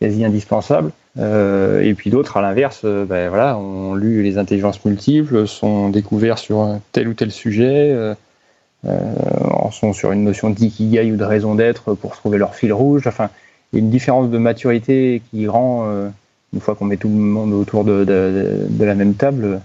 quasi 0.03 0.25
indispensable. 0.25 0.91
Euh, 1.17 1.81
et 1.81 1.93
puis 1.93 2.09
d'autres, 2.09 2.35
à 2.35 2.41
l'inverse, 2.41 2.81
euh, 2.83 3.05
ben 3.05 3.29
voilà, 3.29 3.57
ont 3.57 3.95
lu 3.95 4.21
les 4.21 4.37
intelligences 4.37 4.83
multiples, 4.83 5.47
sont 5.47 5.87
découverts 5.87 6.39
sur 6.39 6.77
tel 6.91 7.07
ou 7.07 7.13
tel 7.13 7.31
sujet, 7.31 7.91
euh, 7.93 8.13
euh 8.85 8.99
sont 9.71 9.93
sur 9.93 10.11
une 10.11 10.25
notion 10.25 10.49
d'ikigai 10.49 11.09
ou 11.11 11.15
de 11.15 11.23
raison 11.23 11.55
d'être 11.55 11.93
pour 11.93 12.11
trouver 12.17 12.37
leur 12.37 12.53
fil 12.53 12.73
rouge. 12.73 13.07
Enfin, 13.07 13.29
il 13.71 13.79
y 13.79 13.81
a 13.81 13.83
une 13.85 13.89
différence 13.89 14.29
de 14.29 14.37
maturité 14.37 15.21
qui 15.31 15.47
rend, 15.47 15.89
une 16.53 16.59
fois 16.59 16.75
qu'on 16.75 16.85
met 16.85 16.97
tout 16.97 17.07
le 17.07 17.15
monde 17.15 17.53
autour 17.53 17.83
de, 17.85 18.05
la 18.79 18.93
même 18.93 19.15
table, 19.15 19.61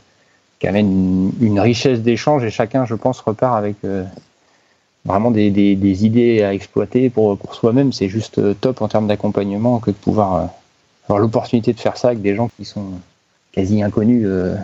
qui 0.61 0.67
amène 0.67 0.87
une, 0.91 1.33
une 1.47 1.61
richesse 1.61 2.01
d'échange 2.01 2.43
et 2.45 2.51
chacun, 2.51 2.87
je 2.87 2.95
pense, 2.95 3.21
repart 3.21 3.59
avec 3.59 3.77
vraiment 5.09 5.31
des, 5.31 6.05
idées 6.05 6.43
à 6.43 6.53
exploiter 6.53 7.11
pour, 7.11 7.37
pour 7.39 7.55
soi-même. 7.55 7.93
C'est 7.93 8.09
juste 8.09 8.39
euh, 8.39 8.55
top 8.55 8.83
en 8.83 8.89
termes 8.89 9.09
d'accompagnement 9.09 9.79
que 9.79 9.91
de 9.91 9.97
pouvoir 9.97 10.35
euh, 10.35 10.45
avoir 11.07 11.19
l'opportunité 11.19 11.73
de 11.73 11.81
faire 11.81 11.97
ça 11.97 12.09
avec 12.09 12.23
des 12.23 12.35
gens 12.35 12.51
qui 12.57 12.65
sont 12.65 12.93
quasi 13.53 13.83
inconnus 13.83 14.25
euh, 14.27 14.55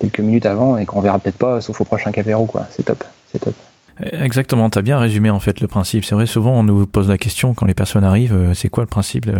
quelques 0.00 0.20
minutes 0.20 0.46
avant 0.46 0.78
et 0.78 0.86
qu'on 0.86 1.00
verra 1.00 1.18
peut-être 1.18 1.38
pas 1.38 1.60
sauf 1.60 1.80
au 1.80 1.84
prochain 1.84 2.10
Capéro. 2.10 2.46
quoi. 2.46 2.66
C'est 2.70 2.84
top, 2.84 3.04
c'est 3.30 3.38
top. 3.38 3.54
Exactement, 4.00 4.70
tu 4.70 4.78
as 4.78 4.82
bien 4.82 4.98
résumé 4.98 5.28
en 5.30 5.40
fait 5.40 5.60
le 5.60 5.66
principe. 5.66 6.04
C'est 6.04 6.14
vrai, 6.14 6.26
souvent 6.26 6.52
on 6.52 6.62
nous 6.62 6.86
pose 6.86 7.08
la 7.08 7.18
question 7.18 7.54
quand 7.54 7.66
les 7.66 7.74
personnes 7.74 8.04
arrivent, 8.04 8.34
euh, 8.34 8.54
c'est 8.54 8.68
quoi 8.68 8.84
le 8.84 8.88
principe 8.88 9.26
de, 9.26 9.34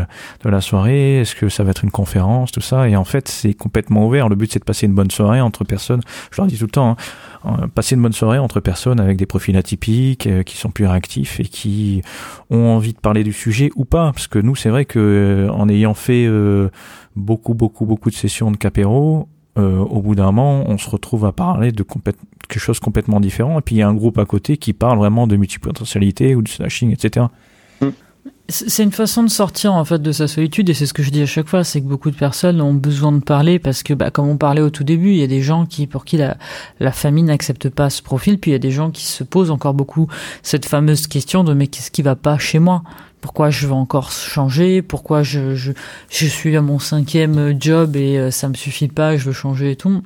la 0.44 0.61
soirée? 0.61 1.20
Est-ce 1.20 1.36
que 1.36 1.48
ça 1.48 1.62
va 1.62 1.70
être 1.70 1.84
une 1.84 1.92
conférence, 1.92 2.50
tout 2.50 2.61
ça 2.61 2.88
Et 2.88 2.96
en 2.96 3.04
fait, 3.04 3.28
c'est 3.28 3.54
complètement 3.54 4.06
ouvert. 4.06 4.28
Le 4.28 4.34
but, 4.34 4.52
c'est 4.52 4.59
de 4.59 4.64
passer 4.64 4.86
une 4.86 4.94
bonne 4.94 5.11
soirée 5.11 5.40
entre 5.40 5.64
personnes. 5.64 6.00
Je 6.32 6.40
leur 6.40 6.46
dis 6.48 6.59
tout 6.59 6.64
le 6.64 6.70
temps, 6.70 6.96
hein, 7.44 7.68
passer 7.74 7.94
une 7.94 8.02
bonne 8.02 8.12
soirée 8.12 8.38
entre 8.38 8.59
personnes 8.59 8.98
avec 8.98 9.16
des 9.16 9.26
profils 9.26 9.56
atypiques, 9.56 10.26
euh, 10.26 10.42
qui 10.42 10.56
sont 10.56 10.70
plus 10.70 10.86
réactifs 10.86 11.38
et 11.38 11.44
qui 11.44 12.02
ont 12.50 12.66
envie 12.66 12.94
de 12.94 12.98
parler 12.98 13.22
du 13.22 13.32
sujet 13.32 13.70
ou 13.76 13.84
pas. 13.84 14.12
Parce 14.12 14.26
que 14.26 14.40
nous, 14.40 14.56
c'est 14.56 14.70
vrai 14.70 14.86
que 14.86 14.98
euh, 14.98 15.52
en 15.52 15.68
ayant 15.68 15.94
fait 15.94 16.28
beaucoup, 17.14 17.54
beaucoup, 17.54 17.86
beaucoup 17.86 18.11
de 18.11 18.14
sessions 18.14 18.50
de 18.50 18.56
capéro, 18.56 19.28
euh, 19.59 19.78
au 19.78 20.00
bout 20.00 20.14
d'un 20.14 20.26
moment, 20.26 20.64
on 20.66 20.78
se 20.78 20.88
retrouve 20.88 21.24
à 21.24 21.32
parler 21.32 21.72
de 21.72 21.82
quelque 21.82 22.61
chose 22.61 22.80
complètement 22.80 23.20
différent. 23.20 23.59
Et 23.59 23.62
puis 23.62 23.76
il 23.76 23.78
y 23.78 23.82
a 23.82 23.88
un 23.88 23.94
groupe 23.94 24.18
à 24.18 24.24
côté 24.24 24.56
qui 24.56 24.72
parle 24.72 24.98
vraiment 24.98 25.26
de 25.26 25.36
multipotentialité 25.36 26.34
ou 26.34 26.42
de 26.42 26.48
slashing, 26.48 26.92
etc. 26.92 27.26
C'est 28.50 28.82
une 28.82 28.92
façon 28.92 29.22
de 29.22 29.28
sortir 29.28 29.74
en 29.74 29.84
fait 29.84 30.00
de 30.00 30.11
sa 30.11 30.26
solitude 30.26 30.70
et 30.70 30.74
c'est 30.74 30.86
ce 30.86 30.94
que 30.94 31.02
je 31.02 31.11
dis 31.11 31.20
à 31.20 31.26
chaque 31.26 31.48
fois, 31.48 31.64
c'est 31.64 31.82
que 31.82 31.86
beaucoup 31.86 32.11
de 32.11 32.16
personnes 32.16 32.62
ont 32.62 32.72
besoin 32.72 33.12
de 33.12 33.20
parler 33.22 33.59
parce 33.59 33.82
que, 33.82 33.92
bah, 33.92 34.11
comme 34.11 34.26
on 34.26 34.38
parlait 34.38 34.62
au 34.62 34.70
tout 34.70 34.84
début, 34.84 35.11
il 35.11 35.18
y 35.18 35.22
a 35.22 35.26
des 35.26 35.42
gens 35.42 35.66
qui 35.66 35.86
pour 35.86 36.06
qui 36.06 36.16
la, 36.16 36.38
la 36.80 36.90
famille 36.90 37.24
n'accepte 37.24 37.68
pas 37.68 37.90
ce 37.90 38.00
profil, 38.00 38.38
puis 38.38 38.50
il 38.50 38.52
y 38.52 38.56
a 38.56 38.59
des 38.59 38.70
gens 38.70 38.90
qui 38.90 39.04
se 39.04 39.22
posent 39.22 39.50
encore 39.50 39.74
beaucoup 39.74 40.09
cette 40.42 40.64
fameuse 40.64 41.06
question 41.06 41.44
de 41.44 41.52
mais 41.52 41.66
qu'est-ce 41.66 41.90
qui 41.90 42.00
va 42.00 42.16
pas 42.16 42.38
chez 42.38 42.59
moi? 42.59 42.82
Pourquoi 43.21 43.51
je 43.51 43.66
veux 43.66 43.73
encore 43.73 44.12
changer, 44.12 44.83
pourquoi 44.83 45.23
je, 45.23 45.55
je, 45.55 45.73
je 46.11 46.27
suis 46.27 46.57
à 46.57 46.62
mon 46.62 46.79
cinquième 46.79 47.61
job 47.61 47.97
et 47.97 48.19
euh, 48.19 48.31
ça 48.31 48.49
me 48.49 48.55
suffit 48.55 48.89
pas, 48.89 49.16
je 49.16 49.25
veux 49.25 49.33
changer 49.33 49.73
et 49.73 49.77
tout. 49.77 50.03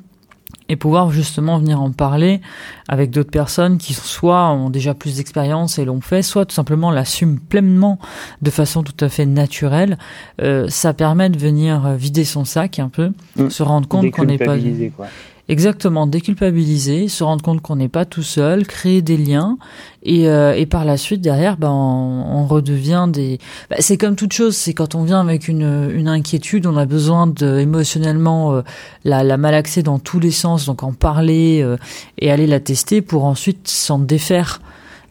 Et 0.69 0.77
pouvoir 0.77 1.11
justement 1.11 1.59
venir 1.59 1.83
en 1.83 1.91
parler 1.91 2.41
avec 2.89 3.11
d'autres 3.11 3.31
personnes 3.31 3.79
qui 3.79 3.95
soit 3.95 4.51
ont 4.51 4.71
déjà 4.71 4.95
plus 4.95 5.17
d'expérience 5.17 5.79
et 5.79 5.85
l'ont 5.85 6.01
fait, 6.01 6.23
soit 6.23 6.47
tout 6.47 6.55
simplement 6.55 6.91
l'assument 6.91 7.39
pleinement 7.49 7.99
de 8.41 8.51
façon 8.51 8.83
tout 8.83 9.05
à 9.05 9.09
fait 9.09 9.27
naturelle. 9.27 9.99
Euh, 10.41 10.69
ça 10.69 10.95
permet 10.95 11.29
de 11.31 11.39
venir 11.39 11.89
vider 11.93 12.25
son 12.25 12.45
sac 12.45 12.79
un 12.79 12.89
peu, 12.89 13.13
mmh. 13.37 13.51
se 13.51 13.63
rendre 13.63 13.89
compte 13.89 14.11
qu'on 14.13 14.25
n'est 14.25 14.39
pas... 14.39 14.57
Quoi. 14.97 15.09
Exactement, 15.49 16.07
déculpabiliser, 16.07 17.09
se 17.09 17.25
rendre 17.25 17.43
compte 17.43 17.61
qu'on 17.61 17.75
n'est 17.75 17.89
pas 17.89 18.05
tout 18.05 18.23
seul, 18.23 18.65
créer 18.65 19.03
des 19.03 19.17
liens 19.17 19.59
et, 20.05 20.29
euh, 20.29 20.55
et 20.55 20.67
par 20.67 20.85
la 20.85 20.97
suite 20.97 21.21
derrière, 21.21 21.57
ben 21.57 21.69
on, 21.69 22.47
redevient 22.47 23.07
des. 23.09 23.39
Ben, 23.69 23.77
c'est 23.81 23.97
comme 23.97 24.15
toute 24.15 24.33
chose, 24.33 24.57
c'est 24.57 24.73
quand 24.73 24.95
on 24.95 25.03
vient 25.03 25.21
avec 25.21 25.49
une, 25.49 25.91
une 25.93 26.07
inquiétude, 26.07 26.67
on 26.67 26.77
a 26.77 26.87
besoin 26.87 27.27
de 27.27 27.59
émotionnellement 27.59 28.55
euh, 28.55 28.63
la, 29.05 29.25
la 29.25 29.37
malaxer 29.37 29.83
dans 29.83 29.99
tous 29.99 30.21
les 30.21 30.31
sens, 30.31 30.67
donc 30.67 30.85
en 30.85 30.93
parler 30.93 31.61
euh, 31.61 31.77
et 32.19 32.31
aller 32.31 32.47
la 32.47 32.61
tester 32.61 33.03
pour 33.03 33.25
ensuite 33.25 33.67
s'en 33.67 33.99
défaire. 33.99 34.61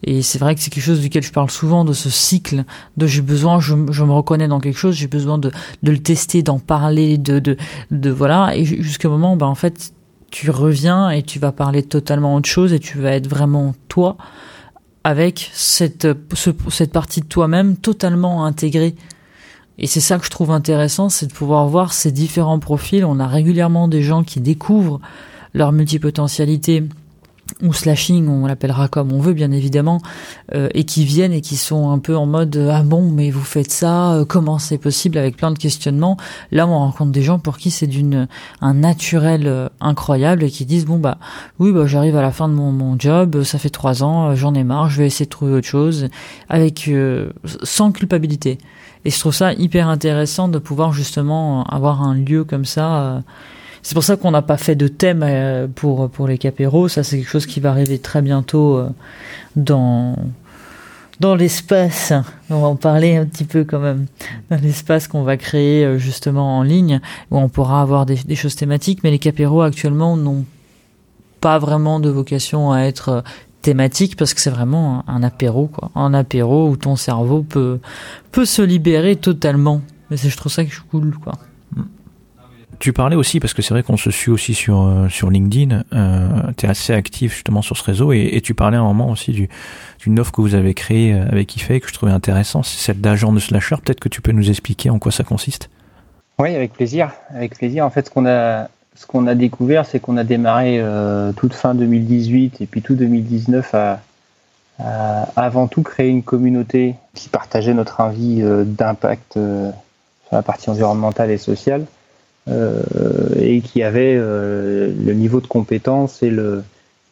Et 0.04 0.22
c'est 0.22 0.40
vrai 0.40 0.56
que 0.56 0.62
c'est 0.62 0.72
quelque 0.72 0.84
chose 0.84 1.02
duquel 1.02 1.24
je 1.24 1.32
parle 1.32 1.52
souvent 1.52 1.84
de 1.84 1.94
ce 1.94 2.10
cycle 2.10 2.64
de 2.96 3.06
j'ai 3.06 3.22
besoin, 3.22 3.60
je, 3.60 3.76
je, 3.92 4.04
me 4.04 4.14
reconnais 4.14 4.48
dans 4.48 4.60
quelque 4.60 4.80
chose, 4.80 4.96
j'ai 4.96 5.08
besoin 5.08 5.38
de, 5.38 5.52
de 5.84 5.92
le 5.92 6.00
tester, 6.00 6.42
d'en 6.42 6.58
parler, 6.58 7.18
de, 7.18 7.40
de, 7.40 7.58
de 7.92 8.10
voilà, 8.10 8.56
et 8.56 8.64
jusqu'au 8.66 9.10
moment, 9.10 9.36
ben 9.36 9.46
en 9.46 9.56
fait 9.56 9.94
tu 10.32 10.50
reviens 10.50 11.10
et 11.10 11.22
tu 11.22 11.38
vas 11.38 11.52
parler 11.52 11.84
totalement 11.84 12.36
autre 12.36 12.50
chose 12.50 12.74
et 12.74 12.80
tu 12.80 12.98
vas 12.98 13.12
être 13.12 13.28
vraiment 13.28 13.76
toi 13.88 14.18
avec 15.04 15.50
cette, 15.54 16.08
cette 16.70 16.92
partie 16.92 17.22
de 17.22 17.26
toi-même 17.26 17.76
totalement 17.76 18.46
intégrée. 18.46 18.96
Et 19.78 19.88
c'est 19.88 20.00
ça 20.00 20.18
que 20.18 20.26
je 20.26 20.30
trouve 20.30 20.52
intéressant, 20.52 21.10
c'est 21.10 21.28
de 21.28 21.34
pouvoir 21.34 21.68
voir 21.68 21.94
ces 21.94 22.12
différents 22.12 22.60
profils. 22.60 23.04
On 23.04 23.20
a 23.20 23.28
régulièrement 23.28 23.88
des 23.88 24.04
gens 24.04 24.24
qui 24.24 24.40
découvrent 24.40 25.02
leur 25.54 25.72
multipotentialité 25.72 26.84
ou 27.62 27.74
slashing, 27.74 28.28
on 28.28 28.46
l'appellera 28.46 28.88
comme 28.88 29.12
on 29.12 29.20
veut 29.20 29.34
bien 29.34 29.52
évidemment, 29.52 30.02
euh, 30.54 30.70
et 30.74 30.84
qui 30.84 31.06
viennent 31.06 31.34
et 31.34 31.42
qui 31.42 31.56
sont 31.56 31.92
un 31.92 32.00
peu 32.00 32.16
en 32.16 32.26
mode 32.26 32.56
ah 32.72 32.84
bon 32.84 33.10
mais 33.10 33.30
vous 33.32 33.44
faites 33.44 33.72
ça, 33.72 34.14
euh, 34.14 34.26
comment 34.26 34.60
c'est 34.60 34.78
possible? 34.78 35.18
avec 35.18 35.38
plein 35.38 35.52
de 35.52 35.58
questionnements. 35.58 36.18
Là 36.52 36.68
on 36.68 36.78
rencontre 36.78 37.12
des 37.12 37.22
gens 37.22 37.40
pour 37.40 37.58
qui 37.58 37.72
c'est 37.72 37.88
d'une 37.88 38.28
un 38.62 38.74
naturel 38.74 39.48
euh, 39.48 39.70
incroyable 39.80 40.44
et 40.44 40.50
qui 40.50 40.66
disent 40.66 40.86
bon 40.86 40.98
bah 40.98 41.18
oui 41.60 41.72
bah 41.72 41.86
j'arrive 41.86 42.16
à 42.16 42.22
la 42.22 42.32
fin 42.32 42.48
de 42.48 42.54
mon, 42.54 42.72
mon 42.72 42.98
job, 42.98 43.44
ça 43.44 43.58
fait 43.58 43.70
trois 43.70 44.04
ans, 44.04 44.36
j'en 44.36 44.54
ai 44.54 44.64
marre, 44.64 44.90
je 44.90 45.00
vais 45.00 45.08
essayer 45.08 45.26
de 45.26 45.32
trouver 45.32 45.54
autre 45.54 45.68
chose 45.68 46.08
avec 46.50 46.90
sans 47.64 47.92
culpabilité. 47.92 48.58
Et 49.04 49.10
je 49.10 49.20
trouve 49.20 49.34
ça 49.34 49.54
hyper 49.54 49.88
intéressant 49.88 50.48
de 50.48 50.60
pouvoir 50.60 50.94
justement 50.94 51.64
avoir 51.64 52.04
un 52.04 52.14
lieu 52.14 52.44
comme 52.44 52.66
ça 52.66 53.24
c'est 53.84 53.96
pour 53.96 54.04
ça 54.04 54.16
qu'on 54.16 54.32
n'a 54.32 54.42
pas 54.42 54.58
fait 54.58 54.76
de 54.76 54.88
thème 54.88 55.24
euh, 55.24 55.68
pour, 55.68 56.10
pour 56.10 56.28
les 56.28 56.38
capéros. 56.38 56.88
Ça, 56.88 57.04
c'est 57.04 57.18
quelque 57.18 57.30
chose 57.30 57.46
qui 57.46 57.60
va 57.60 57.72
arriver 57.72 57.98
très 58.00 58.22
bientôt 58.22 58.78
euh, 58.78 58.90
dans, 59.56 60.16
dans 61.20 61.36
l'espace. 61.36 62.14
On 62.50 62.62
va 62.62 62.68
en 62.68 62.76
parler 62.76 63.16
un 63.16 63.26
petit 63.26 63.44
peu 63.44 63.64
quand 63.64 63.80
même. 63.80 64.06
Dans 64.52 64.58
l'espace 64.62 65.08
qu'on 65.08 65.24
va 65.24 65.36
créer 65.38 65.84
euh, 65.84 65.98
justement 65.98 66.60
en 66.60 66.64
ligne, 66.64 67.02
où 67.32 67.38
on 67.38 67.50
pourra 67.50 67.82
avoir 67.82 68.06
des, 68.06 68.36
choses 68.36 68.56
thématiques. 68.56 69.04
Mais 69.04 69.10
les 69.10 69.20
capéros 69.20 69.62
actuellement 69.62 70.16
n'ont 70.16 70.46
pas 71.40 71.58
vraiment 71.58 72.00
de 72.00 72.10
vocation 72.10 72.72
à 72.72 72.82
être 72.82 73.24
thématiques 73.64 74.16
parce 74.16 74.34
que 74.36 74.42
c'est 74.42 74.50
vraiment 74.50 75.04
un, 75.08 75.22
apéro 75.22 75.68
quoi 75.68 75.92
un 75.94 76.16
apéro 76.16 76.68
où 76.70 76.78
ton 76.78 76.96
cerveau 76.96 77.44
peut 77.44 77.80
peut 78.32 78.46
se 78.46 78.64
libérer 78.64 79.16
totalement 79.16 79.82
mais 80.10 80.18
je 80.18 80.36
trouve 80.36 80.52
ça 80.52 80.64
cool 80.90 81.14
quoi 81.14 81.34
tu 82.82 82.94
parlais 82.94 83.16
aussi, 83.16 83.40
parce 83.40 83.54
que 83.54 83.62
c'est 83.62 83.74
vrai 83.74 83.84
qu'on 83.84 83.96
se 83.96 84.10
suit 84.10 84.32
aussi 84.32 84.56
sur, 84.56 84.82
euh, 84.82 85.08
sur 85.08 85.30
LinkedIn, 85.30 85.84
euh, 85.94 86.28
tu 86.58 86.66
es 86.66 86.70
assez 86.70 86.94
actif 86.94 87.36
justement 87.36 87.62
sur 87.62 87.78
ce 87.78 87.84
réseau, 87.84 88.12
et, 88.12 88.42
tu 88.44 88.56
parlais 88.56 88.76
à 88.76 88.80
un 88.82 88.86
moment 88.86 89.10
aussi 89.10 89.32
du, 89.32 89.50
d'une 90.00 90.20
offre 90.20 90.32
que 90.32 90.42
vous 90.42 90.56
avez 90.56 90.74
créée 90.74 91.14
euh, 91.14 91.28
avec 91.30 91.56
IFE 91.56 91.80
que 91.80 91.88
je 91.88 91.94
trouvais 91.94 92.12
intéressant, 92.12 92.64
c'est 92.64 92.80
celle 92.80 93.00
d'agent 93.00 93.32
de 93.32 93.40
slasher. 93.40 93.76
Peut-être 93.86 94.00
que 94.00 94.10
tu 94.10 94.22
peux 94.22 94.32
nous 94.32 94.50
expliquer 94.50 94.90
en 94.90 94.98
quoi 94.98 95.12
ça 95.12 95.24
consiste? 95.24 95.70
Oui, 96.40 96.56
avec 96.56 96.74
plaisir. 96.74 97.12
Avec 97.30 97.56
plaisir. 97.56 97.86
En 97.86 97.92
fait, 97.92 98.08
ce 98.08 98.10
qu'on 98.10 98.26
a, 98.26 98.68
a 99.30 99.36
découvert, 99.36 99.86
c'est 99.86 100.00
qu'on 100.00 100.18
a 100.18 100.24
démarré 100.24 100.84
toute 101.38 101.54
fin 101.54 101.76
2018 101.76 102.62
et 102.62 102.66
puis 102.66 102.82
tout 102.82 102.96
2019 102.96 103.76
à, 103.76 104.02
à, 104.80 105.28
avant 105.36 105.68
tout 105.68 105.84
créer 105.84 106.10
une 106.10 106.24
communauté 106.24 106.96
qui 107.14 107.30
partageait 107.30 107.76
notre 107.76 108.00
envie 108.00 108.42
d'impact 108.66 109.34
sur 109.34 110.36
la 110.36 110.42
partie 110.42 110.72
environnementale 110.72 111.30
et 111.30 111.38
sociale. 111.38 111.86
Euh, 112.48 112.82
et 113.40 113.62
qui 113.62 113.84
avait 113.84 114.16
euh, 114.18 114.92
le 115.00 115.14
niveau 115.14 115.42
de 115.42 115.48
compétence 115.48 116.24
et 116.24 116.32
le, 116.32 116.64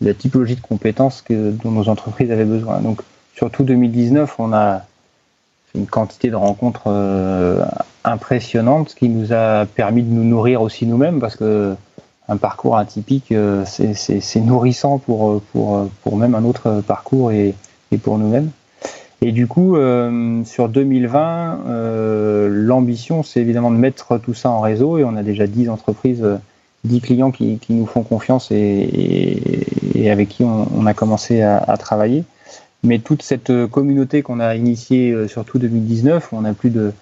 la 0.01 0.15
typologie 0.15 0.55
de 0.55 0.61
compétences 0.61 1.23
dont 1.29 1.69
nos 1.69 1.87
entreprises 1.87 2.31
avaient 2.31 2.45
besoin. 2.45 2.79
Donc, 2.79 3.01
surtout 3.35 3.63
2019, 3.63 4.39
on 4.39 4.53
a 4.53 4.85
une 5.75 5.85
quantité 5.85 6.31
de 6.31 6.35
rencontres 6.35 6.85
euh, 6.87 7.63
impressionnante, 8.03 8.89
ce 8.89 8.95
qui 8.95 9.07
nous 9.07 9.31
a 9.31 9.67
permis 9.67 10.01
de 10.01 10.11
nous 10.11 10.23
nourrir 10.23 10.63
aussi 10.63 10.87
nous-mêmes, 10.87 11.19
parce 11.19 11.35
que 11.35 11.75
un 12.27 12.37
parcours 12.37 12.77
atypique, 12.77 13.33
c'est 13.65 14.41
nourrissant 14.41 14.99
pour, 14.99 15.41
même 16.11 16.35
un 16.35 16.43
autre 16.43 16.81
parcours 16.85 17.31
et 17.31 17.55
pour 18.03 18.19
nous-mêmes. 18.19 18.51
Et 19.21 19.31
du 19.33 19.47
coup, 19.47 19.75
euh, 19.75 20.43
sur 20.45 20.69
2020, 20.69 21.65
euh, 21.67 22.47
l'ambition, 22.49 23.21
c'est 23.21 23.41
évidemment 23.41 23.71
de 23.71 23.75
mettre 23.75 24.17
tout 24.17 24.33
ça 24.33 24.49
en 24.49 24.61
réseau. 24.61 24.97
Et 24.97 25.03
on 25.03 25.15
a 25.17 25.23
déjà 25.23 25.45
10 25.45 25.69
entreprises, 25.69 26.25
10 26.85 26.97
euh, 26.97 26.99
clients 27.01 27.31
qui, 27.31 27.57
qui 27.57 27.73
nous 27.73 27.85
font 27.85 28.03
confiance 28.03 28.49
et, 28.51 29.59
et, 29.95 30.09
avec 30.09 30.29
qui 30.29 30.43
on, 30.43 30.67
on 30.73 30.85
a 30.85 30.93
commencé 30.93 31.41
à, 31.41 31.57
à, 31.57 31.75
travailler. 31.75 32.23
Mais 32.83 32.99
toute 32.99 33.21
cette 33.21 33.51
communauté 33.67 34.21
qu'on 34.21 34.39
a 34.39 34.55
initiée, 34.55 35.11
euh, 35.11 35.27
surtout 35.27 35.59
2019, 35.59 36.31
où 36.31 36.37
on 36.37 36.45
a 36.45 36.53
plus 36.53 36.69
de 36.69 36.93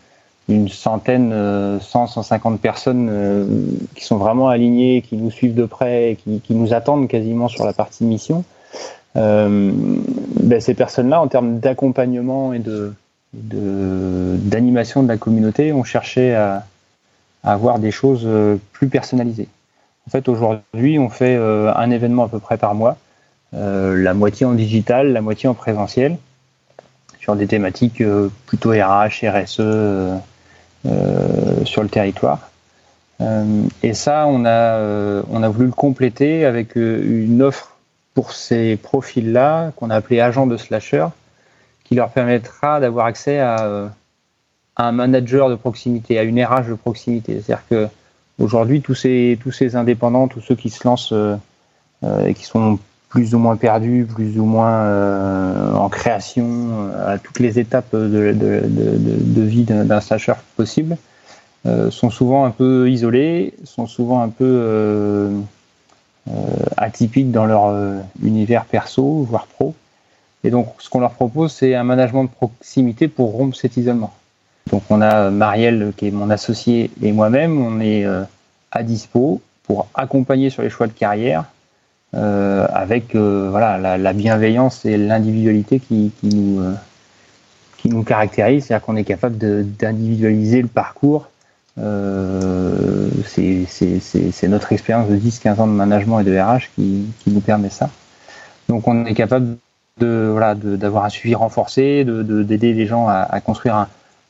centaine, 0.70 1.78
100, 1.82 2.07
150 2.07 2.61
personnes 2.61 3.11
qui 3.95 4.05
sont 4.05 4.15
vraiment 4.15 4.47
alignées, 4.47 5.01
qui 5.01 5.18
nous 5.18 5.30
suivent 5.30 5.55
de 5.55 5.65
près, 5.65 6.18
qui, 6.24 6.39
qui 6.39 6.55
nous 6.55 6.74
attendent 6.74 7.09
quasiment 7.09 7.49
sur 7.49 7.65
la 7.65 7.74
partie 7.74 8.05
mission. 8.05 8.45
Euh, 9.18 9.72
ben, 10.41 10.61
ces 10.61 10.74
personnes-là, 10.74 11.22
en 11.22 11.28
termes 11.28 11.59
d'accompagnement 11.59 12.53
et 12.53 12.59
de 12.59 12.93
d'animation 13.34 15.03
de, 15.03 15.07
la 15.09 15.18
communauté, 15.18 15.74
ont 15.74 15.84
cherché 15.84 16.34
à, 16.34 16.65
avoir 17.43 17.78
des 17.78 17.91
choses 17.91 18.24
euh, 18.26 18.55
plus 18.72 18.88
personnalisées. 18.88 19.49
En 20.07 20.09
fait, 20.09 20.28
aujourd'hui, 20.30 20.97
on 20.97 21.09
fait 21.09 21.36
euh, 21.36 21.72
un 21.76 21.91
événement 21.91 22.24
à 22.24 22.30
peu 22.30 22.39
près 22.39 22.57
par 22.57 22.74
mois, 22.74 22.97
la 23.53 24.13
moitié 24.13 24.45
en 24.45 24.53
digital, 24.53 25.13
la 25.13 25.22
moitié 25.22 25.49
en 25.49 25.53
présentiel, 25.53 26.18
sur 27.20 27.36
des 27.36 27.47
thématiques 27.47 28.03
plutôt 28.45 28.72
RH, 28.72 29.26
RSE 29.26 29.61
sur 31.65 31.84
le 31.84 31.89
territoire. 31.89 32.49
et 33.84 33.93
ça, 33.93 34.26
on 34.28 34.45
a, 34.45 35.24
on 35.30 35.43
a 35.43 35.49
voulu 35.49 35.68
le 35.68 35.72
compléter 35.72 36.45
avec 36.45 36.76
une 36.76 37.41
offre 37.41 37.76
pour 38.18 38.32
ces 38.32 38.78
profils-là, 38.78 39.74
qu'on 39.76 39.91
a 39.91 39.95
appelé 39.95 40.22
agents 40.22 40.47
de 40.47 40.57
slasher, 40.57 41.05
qui 41.84 41.93
leur 41.93 42.09
permettra 42.09 42.80
d'avoir 42.80 43.05
accès 43.05 43.38
à, 43.38 43.91
un 44.76 44.91
manager 44.91 45.51
de 45.51 45.55
proximité, 45.55 46.18
à 46.18 46.24
une 46.24 46.43
RH 46.43 46.68
de 46.68 46.74
proximité. 46.74 47.34
C'est-à-dire 47.34 47.63
que 47.70 47.88
aujourd'hui, 48.39 48.82
tous 48.82 48.95
ces, 48.95 49.38
tous 49.39 49.51
ces 49.51 49.76
indépendants, 49.76 50.28
tous 50.28 50.41
ceux 50.41 50.55
qui 50.55 50.72
se 50.72 50.88
lancent 50.88 51.13
euh, 51.13 51.36
euh, 52.03 52.26
et 52.26 52.34
qui 52.34 52.43
sont 52.45 52.80
plus 53.07 53.36
ou 53.36 53.38
moins 53.38 53.55
perdus, 53.55 54.07
plus 54.11 54.39
ou 54.39 54.45
moins 54.45 54.80
euh, 54.80 55.76
en 55.76 55.88
création, 55.88 56.89
à 57.05 57.20
toutes 57.20 57.38
les 57.38 57.59
étapes 57.59 57.93
de, 57.93 59.41
vie 59.41 59.63
d'un 59.63 60.01
slasher 60.01 60.34
possible, 60.55 60.97
sont 61.91 62.09
souvent 62.09 62.45
un 62.45 62.51
peu 62.51 62.89
isolés, 62.89 63.53
sont 63.63 63.86
souvent 63.86 64.24
un 64.24 64.30
peu 64.30 64.43
euh, 64.43 65.39
atypiques 66.78 67.32
dans 67.32 67.45
leur 67.45 67.67
euh, 67.67 67.99
univers 68.23 68.65
perso, 68.65 69.25
voire 69.30 69.47
pro. 69.47 69.75
Et 70.43 70.49
donc, 70.49 70.67
ce 70.80 70.89
qu'on 70.89 70.99
leur 70.99 71.11
propose, 71.11 71.51
c'est 71.51 71.75
un 71.75 71.84
management 71.84 72.23
de 72.25 72.30
proximité 72.30 73.07
pour 73.07 73.32
rompre 73.34 73.55
cet 73.55 73.78
isolement. 73.78 74.13
Donc, 74.71 74.84
on 74.89 75.01
a 75.01 75.30
Marielle, 75.30 75.93
qui 75.97 76.07
est 76.07 76.11
mon 76.11 76.30
associé, 76.30 76.91
et 77.01 77.11
moi-même, 77.11 77.59
on 77.59 77.80
est 77.80 78.05
euh, 78.05 78.23
à 78.71 78.84
dispo 78.84 79.41
pour 79.63 79.88
accompagner 79.93 80.49
sur 80.49 80.61
les 80.61 80.69
choix 80.69 80.88
de 80.88 80.93
carrière, 80.93 81.45
euh, 82.15 82.65
avec 82.73 83.15
euh, 83.15 83.49
voilà 83.51 83.78
la, 83.78 83.97
la, 83.97 84.13
bienveillance 84.13 84.86
et 84.86 84.97
l'individualité 84.97 85.82
qui, 85.82 86.13
qui, 86.21 86.30
nous 86.30 86.61
euh, 86.61 86.73
qui 87.78 87.89
nous 87.89 88.03
caractérise, 88.03 88.65
c'est-à-dire 88.65 88.86
qu'on 88.86 88.95
est 88.95 89.03
capable 89.03 89.38
d'individualiser 89.38 90.61
le 90.61 90.69
parcours 90.69 91.28
euh, 91.80 93.09
c'est 93.25 94.47
notre 94.47 94.71
expérience 94.71 95.09
de 95.09 95.15
10-15 95.15 95.61
ans 95.61 95.67
de 95.67 95.73
management 95.73 96.19
et 96.21 96.23
de 96.23 96.38
RH 96.38 96.69
qui, 96.75 97.07
nous 97.28 97.41
permet 97.41 97.69
ça. 97.69 97.89
Donc 98.69 98.88
on 98.88 99.05
est 99.05 99.13
capable 99.13 99.57
de 99.99 100.36
d'avoir 100.75 101.05
un 101.05 101.09
suivi 101.09 101.36
renforcé, 101.36 102.03
d'aider 102.03 102.73
de, 102.73 102.78
les 102.78 102.86
gens 102.86 103.07
à, 103.07 103.39
construire 103.41 103.75
un, 103.75 103.88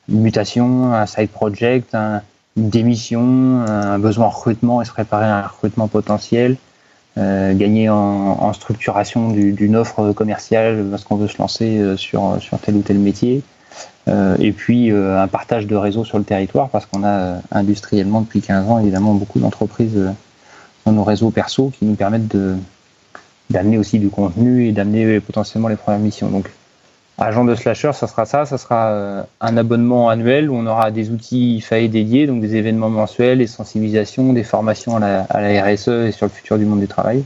une 0.10 0.22
mutation, 0.22 0.94
un 0.94 1.06
side 1.06 1.30
project, 1.30 1.94
un, 1.94 2.22
une 2.56 2.70
démission, 2.70 3.66
un 3.68 4.00
besoin 4.00 4.28
en 4.28 4.30
recrutement 4.30 4.82
et 4.82 4.86
se 4.86 4.92
préparer 4.92 5.26
à 5.26 5.38
un 5.38 5.48
recrutement 5.48 5.88
potentiel, 5.88 6.58
euh, 7.18 7.54
gagner 7.54 7.90
en, 7.90 7.96
en 7.96 8.54
structuration 8.54 9.32
d'une 9.32 9.76
offre 9.76 10.12
commerciale 10.14 10.86
parce 10.90 11.04
qu'on 11.04 11.16
veut 11.16 11.28
se 11.28 11.38
lancer 11.40 11.78
euh, 11.78 11.98
sur, 11.98 12.38
sur 12.42 12.60
tel 12.60 12.76
ou 12.76 12.82
tel 12.82 13.00
métier. 13.00 13.44
Euh, 14.08 14.38
et 14.40 14.54
puis 14.54 14.92
euh, 14.92 15.22
un 15.22 15.28
partage 15.28 15.68
de 15.68 15.76
réseau 15.76 16.06
sur 16.06 16.18
le 16.18 16.24
territoire 16.24 16.70
parce 16.70 16.86
qu'on 16.86 17.04
a 17.04 17.10
euh, 17.10 17.40
industriellement 17.52 18.22
depuis 18.22 18.42
15 18.42 18.70
ans 18.70 18.80
évidemment 18.80 19.14
beaucoup 19.14 19.40
d'entreprises 19.40 20.00
dans 20.86 20.94
nos 20.94 21.04
réseaux 21.04 21.30
perso 21.30 21.74
qui 21.78 21.84
nous 21.84 21.96
permettent 21.96 22.36
d'amener 23.50 23.78
aussi 23.78 24.00
du 24.00 24.10
contenu 24.10 24.68
et 24.68 24.72
d'amener 24.72 25.20
potentiellement 25.20 25.68
les 25.68 25.76
premières 25.76 26.00
missions. 26.00 26.30
Donc, 26.30 26.50
agent 27.18 27.44
de 27.44 27.56
slasher, 27.56 27.92
ça 27.94 28.08
sera 28.08 28.26
ça, 28.26 28.46
ça 28.46 28.58
sera 28.58 29.26
un 29.42 29.58
abonnement 29.58 30.08
annuel 30.08 30.50
où 30.50 30.56
on 30.56 30.66
aura 30.66 30.92
des 30.92 31.10
outils 31.10 31.60
FAE 31.60 31.90
dédiés, 31.90 32.28
donc 32.28 32.40
des 32.40 32.56
événements 32.56 32.90
mensuels, 32.90 33.40
des 33.40 33.48
sensibilisations, 33.48 34.32
des 34.32 34.44
formations 34.46 34.96
à 34.96 35.00
la, 35.42 35.64
RSE 35.64 35.90
et 35.90 36.12
sur 36.14 36.26
le 36.26 36.32
futur 36.32 36.58
du 36.58 36.64
monde 36.64 36.80
du 36.80 36.88
travail, 36.88 37.26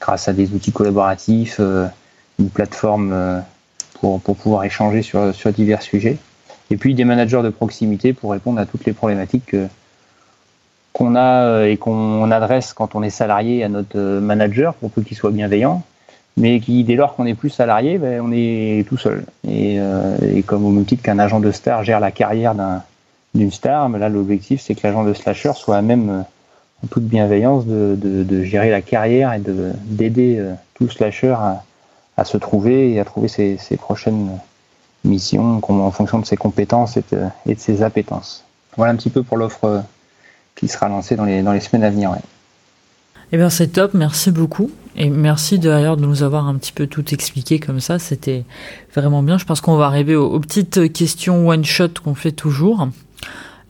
grâce 0.00 0.28
à 0.28 0.34
des 0.34 0.52
outils 0.52 0.72
collaboratifs, 0.72 1.60
une 2.38 2.50
plateforme 2.50 3.42
pour, 4.02 4.36
pouvoir 4.36 4.64
échanger 4.64 5.02
sur, 5.02 5.52
divers 5.52 5.82
sujets, 5.82 6.16
et 6.70 6.76
puis 6.76 6.94
des 6.94 7.04
managers 7.04 7.42
de 7.42 7.50
proximité 7.50 8.12
pour 8.12 8.32
répondre 8.32 8.60
à 8.60 8.66
toutes 8.66 8.84
les 8.84 8.92
problématiques 8.92 9.46
que, 9.46 9.68
qu'on 10.92 11.14
a 11.14 11.44
euh, 11.44 11.66
et 11.66 11.76
qu'on 11.76 12.30
adresse 12.30 12.72
quand 12.72 12.94
on 12.96 13.02
est 13.02 13.10
salarié 13.10 13.62
à 13.62 13.68
notre 13.68 13.98
euh, 13.98 14.20
manager 14.20 14.74
pour 14.74 14.90
qu'il 14.92 15.16
soit 15.16 15.30
bienveillant, 15.30 15.82
mais 16.36 16.58
qui 16.58 16.82
dès 16.82 16.96
lors 16.96 17.14
qu'on 17.14 17.26
est 17.26 17.34
plus 17.34 17.50
salarié, 17.50 17.98
ben, 17.98 18.20
on 18.20 18.32
est 18.32 18.86
tout 18.88 18.98
seul. 18.98 19.24
Et, 19.46 19.76
euh, 19.78 20.16
et 20.34 20.42
comme 20.42 20.64
au 20.64 20.70
même 20.70 20.84
titre 20.84 21.02
qu'un 21.02 21.20
agent 21.20 21.38
de 21.38 21.52
star 21.52 21.84
gère 21.84 22.00
la 22.00 22.10
carrière 22.10 22.54
d'un 22.54 22.82
d'une 23.34 23.50
star, 23.50 23.88
mais 23.88 23.98
là 23.98 24.10
l'objectif 24.10 24.60
c'est 24.60 24.74
que 24.74 24.86
l'agent 24.86 25.04
de 25.04 25.14
slasher 25.14 25.52
soit 25.54 25.76
à 25.76 25.82
même 25.82 26.24
en 26.84 26.86
toute 26.88 27.04
bienveillance 27.04 27.64
de, 27.66 28.44
gérer 28.44 28.70
la 28.70 28.82
carrière 28.82 29.32
et 29.32 29.38
de 29.38 29.72
d'aider 29.86 30.38
tout 30.74 30.90
slasher 30.90 31.28
à, 31.38 31.62
à, 32.16 32.24
se 32.24 32.36
trouver 32.36 32.92
et 32.92 33.00
à 33.00 33.04
trouver 33.04 33.28
ses, 33.28 33.56
ses 33.58 33.76
prochaines 33.76 34.38
missions 35.04 35.60
en 35.62 35.90
fonction 35.90 36.18
de 36.18 36.26
ses 36.26 36.36
compétences 36.36 36.96
et 36.96 37.04
de, 37.12 37.22
et 37.46 37.54
de 37.54 37.60
ses 37.60 37.82
appétences. 37.82 38.44
Voilà 38.76 38.92
un 38.92 38.96
petit 38.96 39.10
peu 39.10 39.22
pour 39.22 39.36
l'offre 39.36 39.82
qui 40.54 40.68
sera 40.68 40.88
lancé 40.88 41.16
dans 41.16 41.24
les, 41.24 41.42
dans 41.42 41.52
les 41.52 41.60
semaines 41.60 41.84
à 41.84 41.90
venir. 41.90 42.10
Ouais. 42.10 42.18
Eh 43.32 43.36
bien, 43.36 43.50
c'est 43.50 43.68
top, 43.68 43.94
merci 43.94 44.30
beaucoup. 44.30 44.70
Et 44.94 45.08
merci 45.08 45.58
d'ailleurs 45.58 45.96
de 45.96 46.04
nous 46.04 46.22
avoir 46.22 46.46
un 46.46 46.54
petit 46.56 46.72
peu 46.72 46.86
tout 46.86 47.14
expliqué 47.14 47.58
comme 47.58 47.80
ça, 47.80 47.98
c'était 47.98 48.44
vraiment 48.94 49.22
bien. 49.22 49.38
Je 49.38 49.46
pense 49.46 49.62
qu'on 49.62 49.76
va 49.76 49.86
arriver 49.86 50.14
aux, 50.14 50.26
aux, 50.26 50.40
petites 50.40 50.92
questions 50.92 51.48
one-shot 51.48 51.88
qu'on 52.04 52.14
fait 52.14 52.32
toujours. 52.32 52.86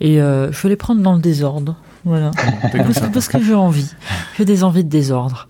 Et 0.01 0.21
euh, 0.21 0.51
je 0.51 0.61
vais 0.63 0.69
les 0.71 0.77
prendre 0.77 1.01
dans 1.01 1.15
le 1.15 1.21
désordre. 1.21 1.77
Voilà. 2.05 2.33
parce, 2.73 3.01
parce, 3.13 3.29
que 3.29 3.41
j'ai 3.41 3.55
envie. 3.55 3.89
J'ai 4.37 4.45
des 4.45 4.65
envies 4.65 4.83
de 4.83 4.89
désordre. 4.89 5.49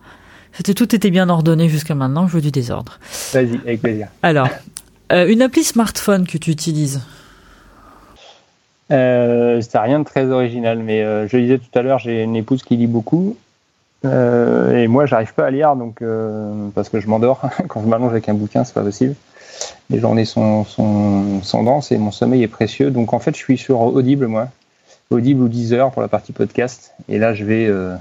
C'était 0.52 0.74
tout 0.74 0.94
était 0.94 1.10
bien 1.10 1.28
ordonné 1.28 1.68
jusqu'à 1.68 1.94
maintenant, 1.94 2.26
je 2.26 2.34
veux 2.34 2.40
du 2.40 2.50
désordre. 2.50 2.98
Vas-y, 3.32 3.56
avec 3.56 3.80
plaisir. 3.80 4.08
Alors, 4.22 4.48
euh, 5.12 5.26
une 5.28 5.42
appli 5.42 5.64
smartphone 5.64 6.26
que 6.26 6.38
tu 6.38 6.50
utilises 6.50 7.00
euh, 8.90 9.62
c'est 9.62 9.78
rien 9.78 10.00
de 10.00 10.04
très 10.04 10.26
original, 10.26 10.78
mais 10.78 11.02
euh, 11.02 11.26
je 11.26 11.38
disais 11.38 11.58
tout 11.58 11.78
à 11.78 11.80
l'heure, 11.80 11.98
j'ai 11.98 12.22
une 12.24 12.36
épouse 12.36 12.62
qui 12.62 12.76
lit 12.76 12.86
beaucoup. 12.86 13.36
Et 14.04 14.88
moi, 14.88 15.06
j'arrive 15.06 15.32
pas 15.32 15.46
à 15.46 15.50
lire, 15.50 15.76
donc 15.76 16.02
euh, 16.02 16.68
parce 16.74 16.88
que 16.88 17.00
je 17.00 17.06
m'endors 17.06 17.40
quand 17.68 17.82
je 17.82 17.86
m'allonge 17.86 18.10
avec 18.10 18.28
un 18.28 18.34
bouquin, 18.34 18.64
c'est 18.64 18.74
pas 18.74 18.82
possible. 18.82 19.14
Les 19.90 20.00
journées 20.00 20.24
sont, 20.24 20.64
sont, 20.64 21.40
sont 21.42 21.62
denses 21.62 21.92
et 21.92 21.98
mon 21.98 22.10
sommeil 22.10 22.42
est 22.42 22.48
précieux. 22.48 22.90
Donc 22.90 23.12
en 23.12 23.20
fait, 23.20 23.32
je 23.36 23.40
suis 23.40 23.58
sur 23.58 23.80
Audible, 23.80 24.26
moi, 24.26 24.48
Audible 25.10 25.42
ou 25.42 25.48
Deezer 25.48 25.90
pour 25.92 26.02
la 26.02 26.08
partie 26.08 26.32
podcast. 26.32 26.92
Et 27.08 27.18
là, 27.18 27.32
je 27.32 27.44
vais, 27.44 27.66
euh, 27.66 27.94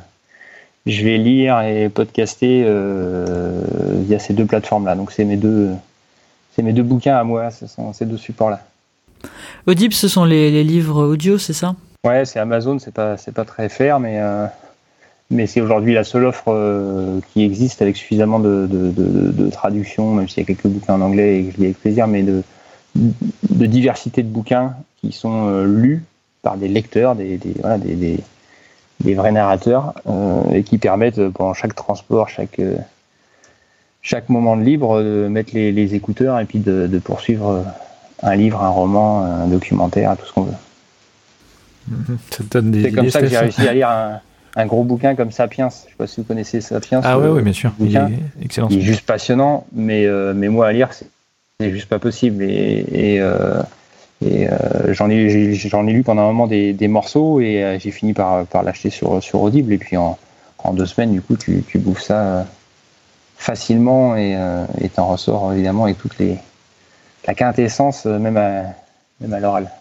je 0.86 1.04
vais 1.04 1.18
lire 1.18 1.62
et 1.62 1.90
podcaster 1.90 2.64
euh, 2.66 3.62
via 4.08 4.20
ces 4.20 4.34
deux 4.34 4.46
plateformes-là. 4.46 4.96
Donc 4.96 5.12
c'est 5.12 5.26
mes 5.26 5.38
deux, 5.38 5.70
c'est 6.56 6.64
mes 6.64 6.74
deux 6.74 6.84
bouquins 6.84 7.16
à 7.16 7.24
moi, 7.24 7.52
ce 7.52 7.68
sont 7.68 7.94
ces 7.94 8.06
deux 8.06 8.18
supports-là. 8.18 8.62
Audible, 9.68 9.94
ce 9.94 10.08
sont 10.08 10.26
les, 10.26 10.50
les 10.50 10.64
livres 10.64 11.04
audio, 11.04 11.38
c'est 11.38 11.54
ça? 11.54 11.76
Ouais, 12.06 12.26
c'est 12.26 12.40
Amazon, 12.40 12.80
c'est 12.80 12.94
pas 12.94 13.18
c'est 13.18 13.34
pas 13.34 13.46
très 13.46 13.70
fair, 13.70 14.00
mais 14.00 14.20
euh, 14.20 14.48
mais 15.30 15.46
c'est 15.46 15.62
aujourd'hui 15.62 15.94
la 15.94 16.04
seule 16.04 16.26
offre 16.26 16.46
euh, 16.48 17.20
qui 17.32 17.44
existe 17.44 17.82
avec 17.84 17.96
suffisamment 17.96 18.40
de, 18.40 18.68
de, 18.68 18.90
de, 18.90 19.32
de 19.32 19.50
traduction, 19.52 20.16
même 20.16 20.28
s'il 20.28 20.40
y 20.40 20.44
a 20.44 20.48
quelques 20.48 20.68
bouquins 20.68 20.96
en 20.96 21.02
anglais 21.02 21.40
et 21.40 21.44
que 21.46 21.52
je 21.52 21.58
lis 21.58 21.66
avec 21.66 21.80
plaisir, 21.80 22.08
mais 22.08 22.24
de, 22.24 22.42
de 22.96 23.66
diversité 23.68 24.24
de 24.24 24.30
bouquins 24.30 24.74
qui 25.00 25.12
sont 25.12 25.48
euh, 25.48 25.66
lus 25.66 26.04
par 26.42 26.58
des 26.58 26.68
lecteurs, 26.68 27.16
des, 27.16 27.38
des, 27.38 27.54
voilà, 27.60 27.78
des, 27.78 27.94
des, 27.94 28.20
des 29.04 29.14
vrais 29.16 29.32
narrateurs, 29.32 29.94
euh, 30.08 30.42
et 30.52 30.64
qui 30.64 30.78
permettent 30.78 31.30
pendant 31.30 31.54
chaque 31.54 31.76
transport, 31.76 32.30
chaque 32.30 32.62
chaque 34.04 34.30
moment 34.30 34.58
de 34.58 34.64
libre, 34.64 35.02
de 35.02 35.28
mettre 35.30 35.52
les, 35.54 35.72
les 35.72 35.94
écouteurs 35.94 36.40
et 36.40 36.46
puis 36.46 36.58
de, 36.58 36.88
de 36.88 37.00
poursuivre 37.00 37.64
un 38.24 38.36
livre, 38.36 38.62
un 38.62 38.70
roman, 38.70 39.24
un 39.24 39.48
documentaire, 39.48 40.18
tout 40.18 40.26
ce 40.26 40.34
qu'on 40.34 40.44
veut. 40.44 40.54
C'est 42.32 42.92
comme 42.92 43.10
ça 43.10 43.22
que 43.22 43.28
j'ai 43.28 43.38
réussi 43.38 43.68
à 43.68 43.74
lire 43.74 43.90
un, 43.90 44.20
un, 44.56 44.66
gros 44.66 44.84
bouquin 44.84 45.16
comme 45.16 45.32
Sapiens. 45.32 45.70
Je 45.70 45.76
ne 45.76 45.90
sais 45.90 45.96
pas 45.98 46.08
si 46.08 46.22
vous 46.22 46.28
connaissez 46.28 46.62
Sapiens. 46.62 47.02
Ah 47.04 47.20
oui, 47.20 47.28
oui, 47.30 47.42
bien 47.42 47.54
sûr. 47.54 47.72
Bouquin. 47.78 48.10
Il 48.10 48.42
est 48.42 48.46
excellent. 48.46 48.68
Il 48.70 48.80
est 48.80 48.82
juste 48.82 49.06
passionnant, 49.06 49.66
mais, 49.74 50.06
euh, 50.06 50.34
mais 50.36 50.50
moi 50.50 50.68
à 50.68 50.72
lire, 50.72 50.90
c'est 50.94 51.72
juste 51.72 51.88
pas 51.88 52.00
possible. 52.00 52.44
Et, 52.44 52.86
et, 52.92 53.22
euh, 53.22 53.62
et 54.22 54.48
euh, 54.48 54.94
j'en 54.94 55.10
ai, 55.10 55.54
j'en 55.54 55.88
ai 55.88 55.94
lu 55.94 56.04
pendant 56.04 56.22
un 56.24 56.28
moment 56.28 56.48
des, 56.48 56.74
des 56.74 56.88
morceaux 56.88 57.42
et 57.42 57.64
euh, 57.64 57.80
j'ai 57.80 57.92
fini 57.92 58.14
par, 58.14 58.46
par 58.46 58.64
l'acheter 58.64 58.90
sur, 58.90 59.22
sur 59.24 59.42
Audible. 59.42 59.74
Et 59.74 59.78
puis 59.78 59.98
en, 59.98 60.18
en 60.60 60.74
deux 60.74 60.86
semaines, 60.86 61.12
du 61.12 61.22
coup, 61.22 61.36
tu, 61.36 61.64
tu 61.68 61.80
bouffes 61.80 62.04
ça 62.04 62.20
euh, 62.22 62.44
facilement 63.38 64.16
et 64.16 64.38
t'en 64.94 65.08
ressors 65.08 65.54
évidemment 65.54 65.86
avec 65.86 65.98
toutes 65.98 66.20
les 66.20 66.38
la 67.26 67.34
quintessence 67.34 68.06
même 68.06 68.38
à, 68.38 68.64
même 69.20 69.34
à 69.34 69.40
l'oral. 69.40 69.72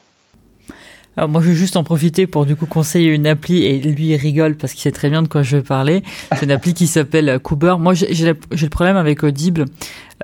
Alors 1.16 1.28
moi, 1.28 1.42
je 1.42 1.48
vais 1.48 1.54
juste 1.54 1.76
en 1.76 1.84
profiter 1.84 2.26
pour 2.26 2.46
du 2.46 2.56
coup 2.56 2.66
conseiller 2.66 3.08
une 3.08 3.26
appli 3.26 3.64
et 3.64 3.78
lui 3.80 4.08
il 4.08 4.16
rigole 4.16 4.56
parce 4.56 4.72
qu'il 4.72 4.82
sait 4.82 4.92
très 4.92 5.10
bien 5.10 5.22
de 5.22 5.28
quoi 5.28 5.42
je 5.42 5.56
vais 5.56 5.62
parler. 5.62 6.02
C'est 6.32 6.44
une 6.44 6.50
appli 6.50 6.72
qui 6.72 6.86
s'appelle 6.86 7.38
Cooper. 7.40 7.76
Moi, 7.78 7.94
j'ai 7.94 8.26
le 8.26 8.68
problème 8.68 8.96
avec 8.96 9.22
Audible 9.24 9.66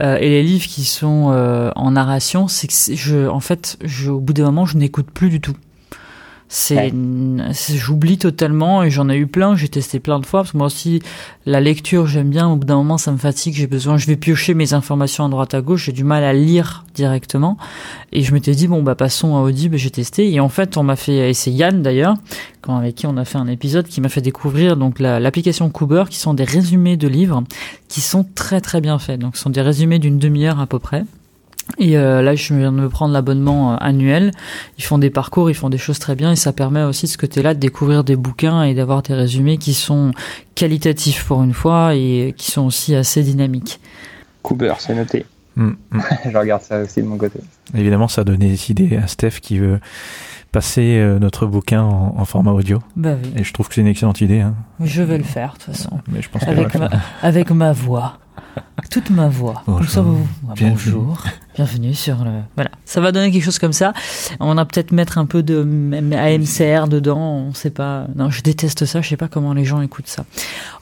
euh, 0.00 0.16
et 0.16 0.28
les 0.28 0.42
livres 0.42 0.66
qui 0.66 0.84
sont 0.84 1.30
euh, 1.32 1.70
en 1.74 1.92
narration, 1.92 2.48
c'est 2.48 2.66
que 2.66 2.74
je, 2.94 3.26
en 3.26 3.40
fait, 3.40 3.78
je, 3.84 4.10
au 4.10 4.20
bout 4.20 4.32
d'un 4.32 4.44
moment, 4.44 4.66
je 4.66 4.76
n'écoute 4.76 5.10
plus 5.10 5.30
du 5.30 5.40
tout. 5.40 5.56
C'est, 6.48 6.76
ouais. 6.76 6.92
j'oublie 7.74 8.18
totalement 8.18 8.84
et 8.84 8.90
j'en 8.90 9.08
ai 9.08 9.16
eu 9.16 9.26
plein. 9.26 9.56
J'ai 9.56 9.68
testé 9.68 9.98
plein 9.98 10.20
de 10.20 10.26
fois 10.26 10.40
parce 10.40 10.52
que 10.52 10.56
moi 10.56 10.66
aussi 10.66 11.02
la 11.44 11.60
lecture 11.60 12.06
j'aime 12.06 12.30
bien. 12.30 12.48
Au 12.48 12.56
bout 12.56 12.64
d'un 12.64 12.76
moment 12.76 12.98
ça 12.98 13.10
me 13.10 13.16
fatigue. 13.16 13.54
J'ai 13.54 13.66
besoin, 13.66 13.96
je 13.96 14.06
vais 14.06 14.16
piocher 14.16 14.54
mes 14.54 14.72
informations 14.72 15.24
à 15.24 15.28
droite 15.28 15.54
à 15.54 15.60
gauche. 15.60 15.86
J'ai 15.86 15.92
du 15.92 16.04
mal 16.04 16.22
à 16.22 16.32
lire 16.32 16.84
directement. 16.94 17.56
Et 18.12 18.22
je 18.22 18.32
m'étais 18.32 18.52
dit 18.52 18.68
bon 18.68 18.82
bah 18.82 18.94
passons 18.94 19.36
à 19.36 19.40
Audible. 19.40 19.76
J'ai 19.76 19.90
testé 19.90 20.32
et 20.32 20.38
en 20.38 20.48
fait 20.48 20.76
on 20.76 20.84
m'a 20.84 20.96
fait 20.96 21.30
et 21.30 21.34
c'est 21.34 21.50
Yann 21.50 21.82
d'ailleurs 21.82 22.14
quand 22.60 22.76
avec 22.76 22.94
qui 22.94 23.06
on 23.06 23.16
a 23.16 23.24
fait 23.24 23.38
un 23.38 23.48
épisode 23.48 23.86
qui 23.86 24.00
m'a 24.00 24.08
fait 24.08 24.20
découvrir 24.20 24.76
donc 24.76 25.00
la, 25.00 25.18
l'application 25.20 25.68
Cooper 25.70 26.04
qui 26.08 26.18
sont 26.18 26.34
des 26.34 26.44
résumés 26.44 26.96
de 26.96 27.08
livres 27.08 27.42
qui 27.88 28.00
sont 28.00 28.24
très 28.34 28.60
très 28.60 28.80
bien 28.80 28.98
faits. 28.98 29.20
Donc 29.20 29.36
ce 29.36 29.42
sont 29.42 29.50
des 29.50 29.62
résumés 29.62 29.98
d'une 29.98 30.18
demi-heure 30.18 30.60
à 30.60 30.66
peu 30.66 30.78
près. 30.78 31.04
Et 31.78 31.98
euh, 31.98 32.22
là, 32.22 32.34
je 32.34 32.54
viens 32.54 32.72
de 32.72 32.78
me 32.78 32.88
prendre 32.88 33.12
l'abonnement 33.12 33.72
euh, 33.72 33.76
annuel. 33.80 34.30
Ils 34.78 34.84
font 34.84 34.98
des 34.98 35.10
parcours, 35.10 35.50
ils 35.50 35.54
font 35.54 35.68
des 35.68 35.78
choses 35.78 35.98
très 35.98 36.14
bien, 36.14 36.32
et 36.32 36.36
ça 36.36 36.52
permet 36.52 36.82
aussi 36.82 37.06
de 37.06 37.10
ce 37.10 37.18
côté-là 37.18 37.54
de 37.54 37.58
découvrir 37.58 38.04
des 38.04 38.16
bouquins 38.16 38.62
et 38.62 38.74
d'avoir 38.74 39.02
des 39.02 39.14
résumés 39.14 39.58
qui 39.58 39.74
sont 39.74 40.12
qualitatifs 40.54 41.24
pour 41.24 41.42
une 41.42 41.52
fois 41.52 41.94
et 41.94 42.34
qui 42.36 42.50
sont 42.50 42.66
aussi 42.66 42.94
assez 42.94 43.22
dynamiques. 43.22 43.80
Cooper, 44.42 44.74
c'est 44.78 44.94
noté. 44.94 45.26
Mm, 45.56 45.70
mm. 45.90 46.00
je 46.32 46.36
regarde 46.36 46.62
ça 46.62 46.80
aussi 46.80 47.02
de 47.02 47.06
mon 47.06 47.18
côté. 47.18 47.40
Évidemment, 47.74 48.08
ça 48.08 48.20
a 48.20 48.24
donné 48.24 48.48
des 48.48 48.70
idées 48.70 48.96
à 48.96 49.06
Steph 49.06 49.40
qui 49.42 49.58
veut 49.58 49.80
passer 50.52 50.98
euh, 50.98 51.18
notre 51.18 51.46
bouquin 51.46 51.82
en, 51.82 52.14
en, 52.16 52.24
format 52.24 52.52
audio. 52.52 52.78
Bah 52.94 53.16
oui. 53.22 53.32
Et 53.36 53.44
je 53.44 53.52
trouve 53.52 53.68
que 53.68 53.74
c'est 53.74 53.80
une 53.80 53.86
excellente 53.88 54.20
idée. 54.20 54.40
Hein. 54.40 54.54
Je 54.80 55.02
vais 55.02 55.18
le 55.18 55.24
faire, 55.24 55.54
de 55.54 55.64
toute 55.64 55.74
façon. 55.74 56.00
Mais 56.08 56.22
je 56.22 56.30
pense 56.30 56.44
avec, 56.44 56.74
ma, 56.76 56.88
avec 57.20 57.50
ma 57.50 57.72
voix. 57.72 58.18
Toute 58.90 59.10
ma 59.10 59.28
voix. 59.28 59.62
Bonjour. 59.66 59.90
Ça, 59.90 60.00
vous... 60.00 60.26
bienvenue. 60.54 60.70
Bonjour. 60.70 61.22
Bienvenue 61.56 61.94
sur 61.94 62.22
le. 62.22 62.42
Voilà. 62.54 62.70
Ça 62.84 63.00
va 63.00 63.12
donner 63.12 63.30
quelque 63.30 63.42
chose 63.42 63.58
comme 63.58 63.72
ça. 63.72 63.94
On 64.40 64.54
va 64.54 64.66
peut-être 64.66 64.92
mettre 64.92 65.16
un 65.16 65.24
peu 65.24 65.42
de 65.42 65.62
AMCR 66.14 66.86
dedans. 66.86 67.46
On 67.48 67.54
sait 67.54 67.70
pas. 67.70 68.08
Non, 68.14 68.28
je 68.28 68.42
déteste 68.42 68.84
ça. 68.84 69.00
Je 69.00 69.08
sais 69.08 69.16
pas 69.16 69.28
comment 69.28 69.54
les 69.54 69.64
gens 69.64 69.80
écoutent 69.80 70.06
ça. 70.06 70.26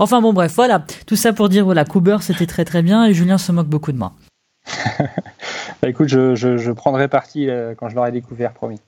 Enfin 0.00 0.20
bon, 0.20 0.32
bref, 0.32 0.52
voilà. 0.56 0.84
Tout 1.06 1.14
ça 1.14 1.32
pour 1.32 1.48
dire, 1.48 1.64
voilà, 1.64 1.84
Cooper, 1.84 2.16
c'était 2.22 2.46
très 2.46 2.64
très 2.64 2.82
bien 2.82 3.06
et 3.06 3.14
Julien 3.14 3.38
se 3.38 3.52
moque 3.52 3.68
beaucoup 3.68 3.92
de 3.92 3.98
moi. 3.98 4.14
bah 5.80 5.88
écoute, 5.88 6.08
je, 6.08 6.34
je, 6.34 6.56
je 6.56 6.72
prendrai 6.72 7.06
parti 7.06 7.48
euh, 7.48 7.76
quand 7.76 7.88
je 7.88 7.94
l'aurai 7.94 8.10
découvert, 8.10 8.52
promis. 8.52 8.80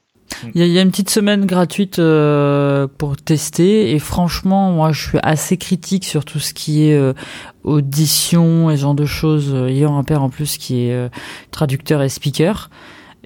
Il 0.55 0.61
y, 0.61 0.63
a, 0.63 0.67
il 0.67 0.73
y, 0.73 0.79
a 0.79 0.83
une 0.83 0.91
petite 0.91 1.11
semaine 1.11 1.47
gratuite 1.47 1.99
euh, 1.99 2.87
pour 2.99 3.17
tester 3.17 3.93
et 3.93 3.99
franchement, 3.99 4.73
moi, 4.73 4.93
je 4.93 5.09
suis 5.09 5.19
assez 5.23 5.57
critique 5.57 6.05
sur 6.05 6.25
tout 6.25 6.39
ce 6.39 6.55
qui 6.55 6.89
est 6.89 6.95
euh, 6.95 7.13
audition 7.65 8.71
et 8.71 8.77
ce 8.77 8.83
genre 8.83 8.95
de 8.95 9.07
choses. 9.07 9.55
Ayant 9.69 9.99
un 9.99 10.05
père 10.05 10.23
en 10.23 10.29
plus 10.29 10.59
qui 10.59 10.87
est 10.87 10.93
euh, 10.93 11.09
traducteur 11.51 12.03
et 12.03 12.09
speaker. 12.09 12.71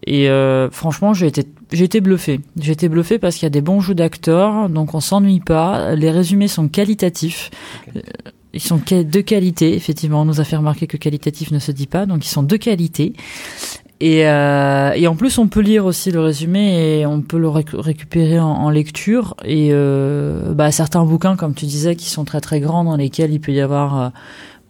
Et 0.06 0.28
euh, 0.28 0.70
franchement, 0.70 1.12
j'ai 1.12 1.26
été 1.26 1.44
j'ai 1.72 1.84
été 1.84 2.00
bluffé. 2.00 2.40
J'ai 2.58 2.72
été 2.72 2.88
bluffé 2.88 3.18
parce 3.18 3.36
qu'il 3.36 3.44
y 3.44 3.46
a 3.46 3.50
des 3.50 3.60
bons 3.60 3.80
jeux 3.80 3.94
d'acteurs, 3.94 4.68
donc 4.68 4.94
on 4.94 5.00
s'ennuie 5.00 5.40
pas. 5.40 5.94
Les 5.94 6.10
résumés 6.10 6.48
sont 6.48 6.68
qualitatifs. 6.68 7.50
Okay. 7.88 8.02
Ils 8.52 8.60
sont 8.60 8.80
de 8.84 9.20
qualité, 9.20 9.74
effectivement. 9.74 10.22
On 10.22 10.24
nous 10.24 10.40
a 10.40 10.44
fait 10.44 10.56
remarquer 10.56 10.88
que 10.88 10.96
qualitatif 10.96 11.52
ne 11.52 11.60
se 11.60 11.70
dit 11.70 11.86
pas, 11.86 12.06
donc 12.06 12.24
ils 12.24 12.28
sont 12.28 12.42
de 12.42 12.56
qualité. 12.56 13.12
Et, 14.00 14.26
euh, 14.26 14.92
et 14.94 15.06
en 15.06 15.14
plus, 15.14 15.36
on 15.36 15.46
peut 15.46 15.60
lire 15.60 15.84
aussi 15.84 16.10
le 16.10 16.20
résumé 16.20 17.00
et 17.00 17.06
on 17.06 17.20
peut 17.20 17.38
le 17.38 17.48
récupérer 17.48 18.40
en, 18.40 18.70
lecture. 18.70 19.36
Et 19.44 19.68
euh, 19.72 20.54
bah, 20.54 20.72
certains 20.72 21.04
bouquins, 21.04 21.36
comme 21.36 21.54
tu 21.54 21.66
disais, 21.66 21.96
qui 21.96 22.08
sont 22.08 22.24
très 22.24 22.40
très 22.40 22.60
grands, 22.60 22.84
dans 22.84 22.96
lesquels 22.96 23.32
il 23.32 23.40
peut 23.40 23.52
y 23.52 23.60
avoir, 23.60 24.00
euh, 24.00 24.08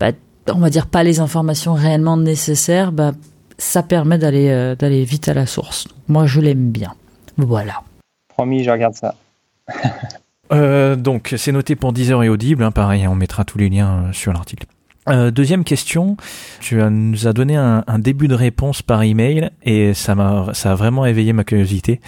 bah, 0.01 0.11
on 0.53 0.59
va 0.59 0.69
dire 0.69 0.89
pas 0.89 1.05
les 1.05 1.21
informations 1.21 1.75
réellement 1.75 2.17
nécessaires, 2.17 2.91
bah, 2.91 3.13
ça 3.61 3.83
permet 3.83 4.19
d'aller 4.19 4.49
euh, 4.49 4.75
d'aller 4.75 5.05
vite 5.05 5.29
à 5.29 5.35
la 5.35 5.47
source. 5.47 5.87
Moi, 6.09 6.27
je 6.27 6.41
l'aime 6.41 6.71
bien. 6.71 6.95
Voilà. 7.37 7.83
Promis, 8.29 8.65
je 8.65 8.71
regarde 8.71 8.95
ça. 8.95 9.15
Euh, 10.53 10.97
donc, 10.97 11.35
c'est 11.37 11.53
noté 11.53 11.77
pour 11.77 11.93
10 11.93 12.11
heures 12.11 12.25
et 12.25 12.29
audible. 12.29 12.65
Hein, 12.65 12.73
pareil, 12.73 13.07
on 13.07 13.15
mettra 13.15 13.45
tous 13.45 13.57
les 13.57 13.69
liens 13.69 14.11
sur 14.13 14.33
l'article. 14.33 14.67
Euh, 15.09 15.31
deuxième 15.31 15.65
question, 15.65 16.17
tu 16.61 16.77
nous 16.77 17.27
as 17.27 17.33
donné 17.33 17.57
un, 17.57 17.99
début 17.99 18.29
de 18.29 18.35
réponse 18.35 18.83
par 18.83 19.03
email 19.03 19.51
et 19.63 19.95
ça 19.95 20.15
m'a 20.15 20.53
ça 20.53 20.73
a 20.73 20.75
vraiment 20.75 21.07
éveillé 21.07 21.33
ma 21.33 21.45
curiosité. 21.45 22.01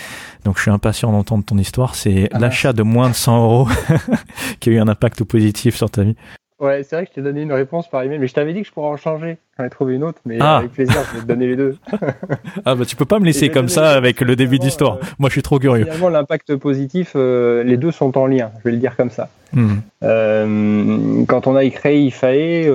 Donc 0.45 0.57
je 0.57 0.63
suis 0.63 0.71
impatient 0.71 1.11
d'entendre 1.11 1.45
ton 1.45 1.57
histoire. 1.59 1.95
C'est 1.95 2.29
ah. 2.33 2.39
l'achat 2.39 2.73
de 2.73 2.83
moins 2.83 3.09
de 3.09 3.15
100 3.15 3.45
euros 3.45 3.69
qui 4.61 4.71
a 4.71 4.73
eu 4.73 4.79
un 4.79 4.89
impact 4.89 5.25
positif 5.25 5.77
sur 5.77 5.91
ta 5.91 6.03
vie. 6.03 6.17
Ouais, 6.63 6.85
c'est 6.85 6.95
vrai 6.95 7.07
que 7.07 7.11
je 7.11 7.15
t'ai 7.17 7.23
donné 7.23 7.43
une 7.43 7.53
réponse 7.53 7.91
par 7.91 8.05
email, 8.05 8.21
mais 8.21 8.29
je 8.29 8.35
t'avais 8.35 8.53
dit 8.53 8.63
que 8.63 8.69
je 8.69 8.73
pourrais 8.73 8.91
en 8.91 8.97
changer. 8.97 9.37
J'en 9.59 9.65
ai 9.65 9.69
trouvé 9.69 9.97
une 9.97 10.05
autre, 10.05 10.21
mais 10.25 10.39
ah. 10.41 10.59
avec 10.59 10.71
plaisir, 10.71 10.95
je 11.11 11.17
vais 11.17 11.23
te 11.23 11.27
donner 11.27 11.49
les 11.49 11.57
deux. 11.57 11.77
ah 12.65 12.77
bah 12.77 12.85
tu 12.85 12.95
peux 12.95 13.05
pas 13.05 13.19
me 13.19 13.25
laisser 13.25 13.49
comme 13.49 13.69
ça 13.69 13.91
avec 13.91 14.21
le 14.21 14.37
début 14.37 14.61
d'histoire. 14.61 14.99
Euh, 14.99 15.07
Moi 15.19 15.29
je 15.29 15.33
suis 15.33 15.43
trop 15.43 15.59
curieux. 15.59 15.83
Finalement, 15.87 16.09
l'impact 16.09 16.55
positif, 16.55 17.15
euh, 17.17 17.65
les 17.65 17.77
deux 17.77 17.91
sont 17.91 18.17
en 18.17 18.27
lien, 18.27 18.53
je 18.61 18.65
vais 18.65 18.71
le 18.71 18.77
dire 18.77 18.95
comme 18.95 19.11
ça. 19.11 19.29
Hmm. 19.53 19.79
Euh, 20.05 21.25
quand 21.27 21.49
on 21.49 21.57
a 21.57 21.69
créé 21.69 21.99
IFAE, 22.05 22.71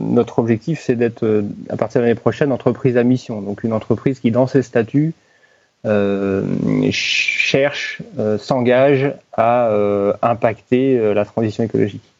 notre 0.00 0.38
objectif 0.38 0.80
c'est 0.80 0.96
d'être, 0.96 1.44
à 1.68 1.76
partir 1.76 2.00
de 2.00 2.06
l'année 2.06 2.18
prochaine, 2.18 2.50
entreprise 2.50 2.96
à 2.96 3.04
mission. 3.04 3.42
Donc 3.42 3.62
une 3.62 3.74
entreprise 3.74 4.20
qui, 4.20 4.30
dans 4.30 4.46
ses 4.46 4.62
statuts, 4.62 5.12
cherche, 6.92 8.00
s'engage 8.38 9.12
à 9.34 9.70
impacter 10.22 11.12
la 11.12 11.26
transition 11.26 11.62
écologique. 11.62 12.15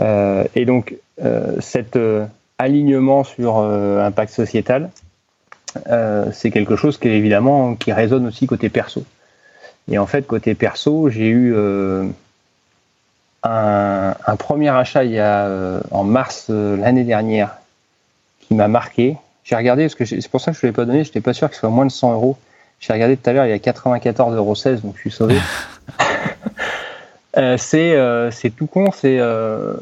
Euh, 0.00 0.44
et 0.54 0.64
donc, 0.64 0.94
euh, 1.22 1.56
cet 1.60 1.96
euh, 1.96 2.26
alignement 2.58 3.24
sur 3.24 3.58
impact 3.58 4.32
sociétal, 4.32 4.90
c'est 6.32 6.52
quelque 6.52 6.76
chose 6.76 6.98
qui 6.98 7.08
évidemment 7.08 7.74
qui 7.74 7.92
résonne 7.92 8.26
aussi 8.28 8.46
côté 8.46 8.68
perso. 8.68 9.04
Et 9.90 9.98
en 9.98 10.06
fait, 10.06 10.24
côté 10.24 10.54
perso, 10.54 11.10
j'ai 11.10 11.28
eu 11.28 11.56
un, 13.42 14.14
premier 14.38 14.68
achat 14.68 15.02
il 15.02 15.10
y 15.10 15.18
a 15.18 15.80
en 15.90 16.04
mars 16.04 16.48
l'année 16.48 17.02
dernière 17.02 17.56
qui 18.40 18.54
m'a 18.54 18.68
marqué. 18.68 19.16
J'ai 19.42 19.56
regardé 19.56 19.82
parce 19.82 19.96
que 19.96 20.04
c'est 20.04 20.28
pour 20.28 20.40
ça 20.40 20.52
que 20.52 20.58
je 20.58 20.64
ne 20.64 20.70
l'ai 20.70 20.76
pas 20.76 20.84
donné. 20.84 21.02
Je 21.02 21.08
n'étais 21.08 21.20
pas 21.20 21.32
sûr 21.32 21.52
ce 21.52 21.58
soit 21.58 21.70
moins 21.70 21.86
de 21.86 21.90
100 21.90 22.12
euros. 22.12 22.38
J'ai 22.78 22.92
regardé 22.92 23.16
tout 23.16 23.28
à 23.28 23.32
l'heure, 23.32 23.46
il 23.46 23.50
y 23.50 23.52
a 23.52 23.58
94,16 23.58 24.34
euros, 24.36 24.54
donc 24.82 24.94
je 24.96 25.00
suis 25.00 25.10
sauvé. 25.10 25.36
Euh, 27.36 27.56
euh, 27.74 28.30
c'est 28.30 28.50
tout 28.50 28.66
con, 28.66 28.90
c'est 28.92 29.18
euh, 29.18 29.74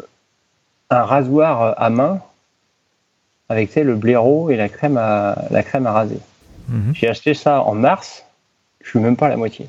un 0.90 1.02
rasoir 1.02 1.74
à 1.76 1.90
main 1.90 2.20
avec 3.48 3.74
le 3.74 3.94
blaireau 3.94 4.50
et 4.50 4.56
la 4.56 4.68
crème 4.68 4.96
à, 4.96 5.44
la 5.50 5.62
crème 5.62 5.86
à 5.86 5.92
raser. 5.92 6.18
Mhm. 6.68 6.94
J'ai 6.94 7.08
acheté 7.08 7.34
ça 7.34 7.62
en 7.62 7.74
mars, 7.74 8.24
je 8.82 8.88
suis 8.90 8.98
même 8.98 9.16
pas 9.16 9.26
à 9.26 9.28
la 9.28 9.36
moitié. 9.36 9.66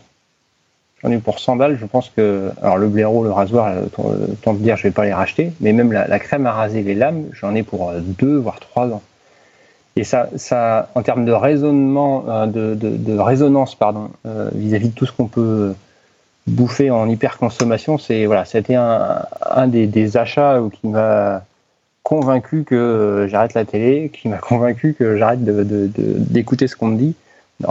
J'en 1.01 1.11
ai 1.11 1.15
eu 1.15 1.19
pour 1.19 1.39
100 1.39 1.57
balles, 1.57 1.77
je 1.77 1.85
pense 1.85 2.09
que. 2.09 2.51
Alors 2.61 2.77
le 2.77 2.87
blaireau, 2.87 3.25
le 3.25 3.31
rasoir, 3.31 3.73
tant 4.41 4.53
de 4.53 4.59
dire, 4.59 4.77
je 4.77 4.83
vais 4.83 4.91
pas 4.91 5.03
les 5.03 5.13
racheter, 5.13 5.51
mais 5.59 5.73
même 5.73 5.91
la, 5.91 6.19
crème 6.19 6.45
à 6.45 6.53
raser 6.53 6.81
les 6.81 6.95
lames, 6.95 7.25
j'en 7.33 7.53
ai 7.55 7.63
pour 7.63 7.91
deux, 7.93 8.37
voire 8.37 8.61
trois 8.61 8.87
ans. 8.87 9.01
Et 9.97 10.05
ça, 10.05 10.29
ça 10.37 10.89
en 10.95 11.01
termes 11.01 11.25
de 11.25 11.33
raisonnement, 11.33 12.47
de, 12.47 12.73
de, 12.73 13.19
résonance, 13.19 13.75
pardon, 13.75 14.11
vis-à-vis 14.53 14.87
-vis 14.87 14.91
de 14.91 14.95
tout 14.95 15.05
ce 15.05 15.11
qu'on 15.11 15.27
peut 15.27 15.75
bouffer 16.47 16.91
en 16.91 17.07
hyperconsommation, 17.09 17.97
c'est 17.97 18.25
voilà, 18.25 18.45
c'était 18.45 18.75
un, 18.75 19.25
un 19.49 19.67
des, 19.67 19.87
des, 19.87 20.17
achats 20.17 20.61
qui 20.73 20.87
m'a 20.87 21.43
convaincu 22.03 22.63
que 22.63 22.75
euh, 22.75 23.27
j'arrête 23.27 23.53
la 23.53 23.65
télé, 23.65 24.09
qui 24.13 24.27
m'a 24.27 24.37
convaincu 24.39 24.93
que 24.93 25.17
j'arrête 25.17 25.43
d'écouter 25.43 26.65
de, 26.65 26.67
de, 26.67 26.71
ce 26.71 26.75
qu'on 26.75 26.87
me 26.87 26.97
dit, 26.97 27.15
que 27.61 27.67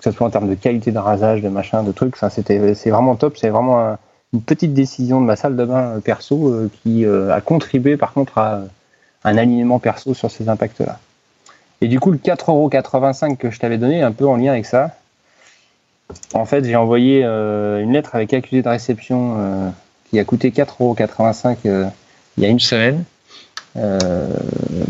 ce 0.00 0.10
soit 0.10 0.26
en 0.26 0.30
termes 0.30 0.48
de 0.48 0.54
qualité 0.54 0.92
de 0.92 0.98
rasage, 0.98 1.40
de 1.40 1.48
machin, 1.48 1.82
de 1.82 1.92
trucs. 1.92 2.16
c'était, 2.30 2.74
c'est 2.74 2.90
vraiment 2.90 3.16
top. 3.16 3.36
C'est 3.38 3.48
vraiment 3.48 3.96
une 4.32 4.42
petite 4.42 4.74
décision 4.74 5.20
de 5.20 5.26
ma 5.26 5.36
salle 5.36 5.56
de 5.56 5.64
bain 5.64 5.96
euh, 5.96 6.00
perso 6.00 6.48
euh, 6.48 6.70
qui 6.82 7.06
a 7.06 7.40
contribué 7.40 7.96
par 7.96 8.12
contre 8.12 8.38
à 8.38 8.62
un 9.24 9.36
alignement 9.36 9.78
perso 9.78 10.14
sur 10.14 10.30
ces 10.30 10.48
impacts-là. 10.48 10.98
Et 11.82 11.88
du 11.88 11.98
coup, 11.98 12.10
le 12.10 12.18
4,85€ 12.18 13.36
que 13.36 13.50
je 13.50 13.58
t'avais 13.58 13.78
donné, 13.78 14.02
un 14.02 14.12
peu 14.12 14.26
en 14.26 14.36
lien 14.36 14.52
avec 14.52 14.66
ça, 14.66 14.94
en 16.34 16.44
fait, 16.44 16.64
j'ai 16.64 16.76
envoyé 16.76 17.22
euh, 17.24 17.82
une 17.82 17.92
lettre 17.92 18.14
avec 18.14 18.32
accusé 18.34 18.62
de 18.62 18.68
réception 18.68 19.36
euh, 19.38 19.70
qui 20.08 20.18
a 20.18 20.24
coûté 20.24 20.50
4,85€ 20.50 21.56
euh, 21.66 21.86
il 22.36 22.44
y 22.44 22.46
a 22.46 22.48
une 22.48 22.60
semaine. 22.60 23.04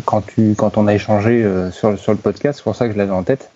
quand, 0.05 0.23
tu, 0.23 0.55
quand 0.57 0.79
on 0.79 0.87
a 0.87 0.95
échangé 0.95 1.47
sur, 1.73 1.99
sur 1.99 2.13
le 2.13 2.19
podcast, 2.19 2.59
c'est 2.59 2.63
pour 2.63 2.77
ça 2.77 2.87
que 2.87 2.93
je 2.93 2.99
l'avais 2.99 3.13
en 3.13 3.23
tête. 3.23 3.51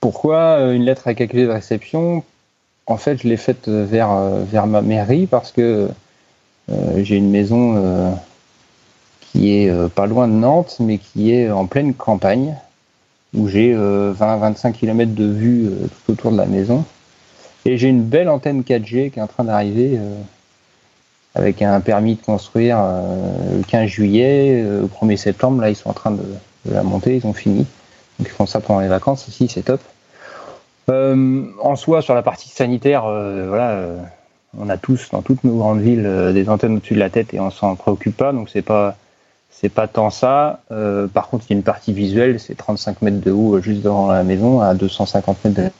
Pourquoi 0.00 0.60
une 0.72 0.84
lettre 0.84 1.02
avec 1.06 1.20
accusé 1.20 1.46
de 1.46 1.50
réception? 1.50 2.22
En 2.86 2.96
fait, 2.96 3.22
je 3.22 3.28
l'ai 3.28 3.36
faite 3.36 3.68
vers, 3.68 4.14
vers 4.44 4.66
ma 4.66 4.82
mairie 4.82 5.26
parce 5.26 5.52
que 5.52 5.88
j'ai 6.96 7.16
une 7.16 7.30
maison 7.30 8.16
qui 9.20 9.52
est 9.52 9.88
pas 9.90 10.06
loin 10.06 10.28
de 10.28 10.34
Nantes, 10.34 10.76
mais 10.80 10.98
qui 10.98 11.32
est 11.32 11.50
en 11.50 11.66
pleine 11.66 11.92
campagne 11.92 12.56
où 13.36 13.48
j'ai 13.48 13.74
20-25 13.74 13.76
euh, 13.76 14.70
km 14.72 15.14
de 15.14 15.24
vue 15.24 15.66
euh, 15.66 15.86
tout 15.86 16.12
autour 16.12 16.32
de 16.32 16.36
la 16.36 16.46
maison. 16.46 16.84
Et 17.64 17.76
j'ai 17.76 17.88
une 17.88 18.02
belle 18.02 18.28
antenne 18.28 18.62
4G 18.62 19.10
qui 19.10 19.18
est 19.18 19.22
en 19.22 19.26
train 19.26 19.44
d'arriver 19.44 19.98
euh, 19.98 20.20
avec 21.34 21.62
un 21.62 21.80
permis 21.80 22.14
de 22.14 22.22
construire 22.22 22.78
le 22.78 23.62
15 23.64 23.88
juillet, 23.88 24.64
au 24.82 24.86
1er 24.86 25.16
septembre. 25.16 25.60
Là, 25.60 25.68
ils 25.68 25.76
sont 25.76 25.90
en 25.90 25.94
train 25.94 26.12
de, 26.12 26.22
la 26.70 26.82
monter, 26.82 27.16
ils 27.16 27.26
ont 27.26 27.34
fini. 27.34 27.66
Donc, 28.18 28.28
ils 28.28 28.30
font 28.30 28.46
ça 28.46 28.60
pendant 28.60 28.80
les 28.80 28.88
vacances 28.88 29.28
ici, 29.28 29.46
c'est 29.46 29.62
top. 29.62 29.80
en 30.88 31.76
soi, 31.76 32.00
sur 32.00 32.14
la 32.14 32.22
partie 32.22 32.48
sanitaire, 32.48 33.02
voilà, 33.02 33.84
on 34.56 34.70
a 34.70 34.78
tous 34.78 35.10
dans 35.10 35.20
toutes 35.20 35.44
nos 35.44 35.56
grandes 35.56 35.80
villes 35.80 36.30
des 36.32 36.48
antennes 36.48 36.76
au-dessus 36.76 36.94
de 36.94 37.00
la 37.00 37.10
tête 37.10 37.34
et 37.34 37.40
on 37.40 37.50
s'en 37.50 37.76
préoccupe 37.76 38.16
pas. 38.16 38.32
Donc, 38.32 38.48
c'est 38.48 38.62
pas 38.62 38.96
c'est 39.60 39.70
pas 39.70 39.88
tant 39.88 40.10
ça. 40.10 40.60
Euh, 40.70 41.06
par 41.06 41.28
contre, 41.28 41.46
il 41.48 41.54
y 41.54 41.54
a 41.54 41.56
une 41.56 41.62
partie 41.62 41.92
visuelle, 41.92 42.38
c'est 42.38 42.54
35 42.54 43.00
mètres 43.00 43.20
de 43.20 43.30
haut 43.30 43.56
euh, 43.56 43.62
juste 43.62 43.80
devant 43.80 44.08
la 44.08 44.22
maison, 44.22 44.60
à 44.60 44.74
250 44.74 45.44
mètres 45.44 45.56
de 45.56 45.70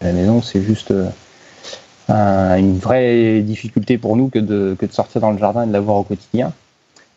la 0.00 0.12
maison. 0.12 0.40
C'est 0.40 0.62
juste 0.62 0.90
euh, 0.90 2.56
une 2.56 2.78
vraie 2.78 3.42
difficulté 3.42 3.98
pour 3.98 4.16
nous 4.16 4.28
que 4.28 4.38
de, 4.38 4.76
sortir 4.90 5.20
dans 5.20 5.32
le 5.32 5.38
jardin 5.38 5.64
et 5.64 5.66
de 5.66 5.72
l'avoir 5.72 5.98
au 5.98 6.02
quotidien. 6.02 6.52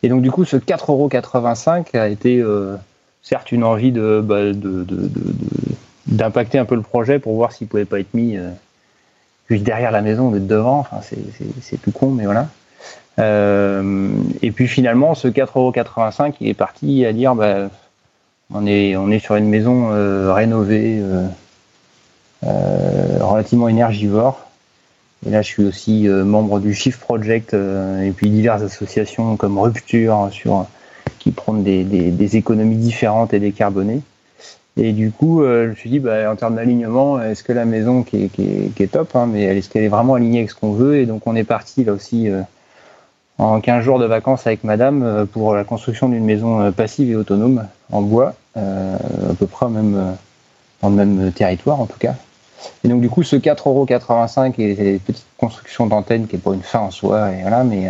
Et 0.02 0.10
donc, 0.10 0.20
du 0.20 0.30
coup, 0.30 0.44
ce 0.44 0.56
4,85€ 0.56 1.96
a 1.98 2.08
été 2.08 2.42
certes 3.22 3.52
une 3.52 3.64
envie 3.64 3.92
bah, 3.92 4.52
d'impacter 6.06 6.58
un 6.58 6.64
peu 6.64 6.74
le 6.74 6.82
projet 6.82 7.18
pour 7.18 7.34
voir 7.34 7.52
s'il 7.52 7.66
pouvait 7.66 7.84
pas 7.84 8.00
être 8.00 8.14
mis 8.14 8.38
juste 9.50 9.62
derrière 9.62 9.90
la 9.90 10.00
maison, 10.00 10.30
d'être 10.30 10.46
devant. 10.46 10.78
Enfin, 10.78 11.00
c'est 11.60 11.80
tout 11.82 11.92
con, 11.92 12.10
mais 12.10 12.24
voilà. 12.24 12.48
Euh, 13.18 14.08
et 14.42 14.50
puis 14.50 14.68
finalement, 14.68 15.14
ce 15.14 15.28
4,85€, 15.28 16.34
il 16.40 16.48
est 16.48 16.54
parti 16.54 17.04
à 17.04 17.12
dire 17.12 17.34
bah, 17.34 17.68
on, 18.52 18.66
est, 18.66 19.18
sur 19.18 19.36
une 19.36 19.48
maison 19.48 19.90
euh, 19.90 20.32
rénovée, 20.32 21.02
euh, 22.44 23.18
relativement 23.20 23.68
énergivore. 23.68 24.46
Et 25.26 25.30
là, 25.30 25.42
je 25.42 25.48
suis 25.48 25.64
aussi 25.64 26.08
membre 26.08 26.60
du 26.60 26.72
Shift 26.72 26.98
Project 26.98 27.52
et 27.52 28.10
puis 28.16 28.30
diverses 28.30 28.62
associations 28.62 29.36
comme 29.36 29.58
Rupture 29.58 30.28
sur, 30.32 30.66
qui 31.18 31.30
prônent 31.30 31.62
des, 31.62 32.36
économies 32.36 32.76
différentes 32.76 33.34
et 33.34 33.38
décarbonées. 33.38 34.00
Et 34.78 34.92
du 34.92 35.10
coup, 35.10 35.42
je 35.44 35.68
me 35.68 35.74
suis 35.74 35.90
dit, 35.90 35.98
bah, 35.98 36.32
en 36.32 36.36
termes 36.36 36.54
d'alignement, 36.54 37.20
est-ce 37.20 37.42
que 37.42 37.52
la 37.52 37.66
maison 37.66 38.02
qui 38.02 38.30
est 38.38 38.90
top, 38.90 39.14
hein, 39.14 39.28
mais 39.30 39.42
est-ce 39.42 39.68
qu'elle 39.68 39.84
est 39.84 39.88
vraiment 39.88 40.14
alignée 40.14 40.38
avec 40.38 40.50
ce 40.52 40.54
qu'on 40.54 40.72
veut? 40.72 40.96
Et 40.96 41.04
donc, 41.04 41.26
on 41.26 41.36
est 41.36 41.44
parti 41.44 41.84
là 41.84 41.92
aussi 41.92 42.30
en 43.40 43.60
15 43.60 43.82
jours 43.82 43.98
de 43.98 44.04
vacances 44.04 44.46
avec 44.46 44.64
madame 44.64 45.02
euh, 45.02 45.24
pour 45.24 45.54
la 45.54 45.64
construction 45.64 46.10
d'une 46.10 46.24
maison 46.24 46.60
euh, 46.60 46.70
passive 46.70 47.10
et 47.10 47.16
autonome 47.16 47.66
en 47.90 48.02
bois, 48.02 48.34
euh, 48.56 48.96
à 49.30 49.34
peu 49.34 49.46
près 49.46 49.68
même, 49.68 50.16
dans 50.82 50.90
le 50.90 50.94
même 50.94 51.32
territoire 51.32 51.80
en 51.80 51.86
tout 51.86 51.98
cas. 51.98 52.14
Et 52.84 52.88
donc 52.88 53.00
du 53.00 53.08
coup 53.08 53.22
ce 53.22 53.36
4,85€ 53.36 54.60
et 54.60 54.74
les 54.74 54.98
petites 54.98 55.26
constructions 55.38 55.86
d'antenne 55.86 56.26
qui 56.26 56.36
est 56.36 56.38
pas 56.38 56.52
une 56.52 56.62
fin 56.62 56.80
en 56.80 56.90
soi, 56.90 57.32
et 57.32 57.40
voilà, 57.40 57.64
mais 57.64 57.88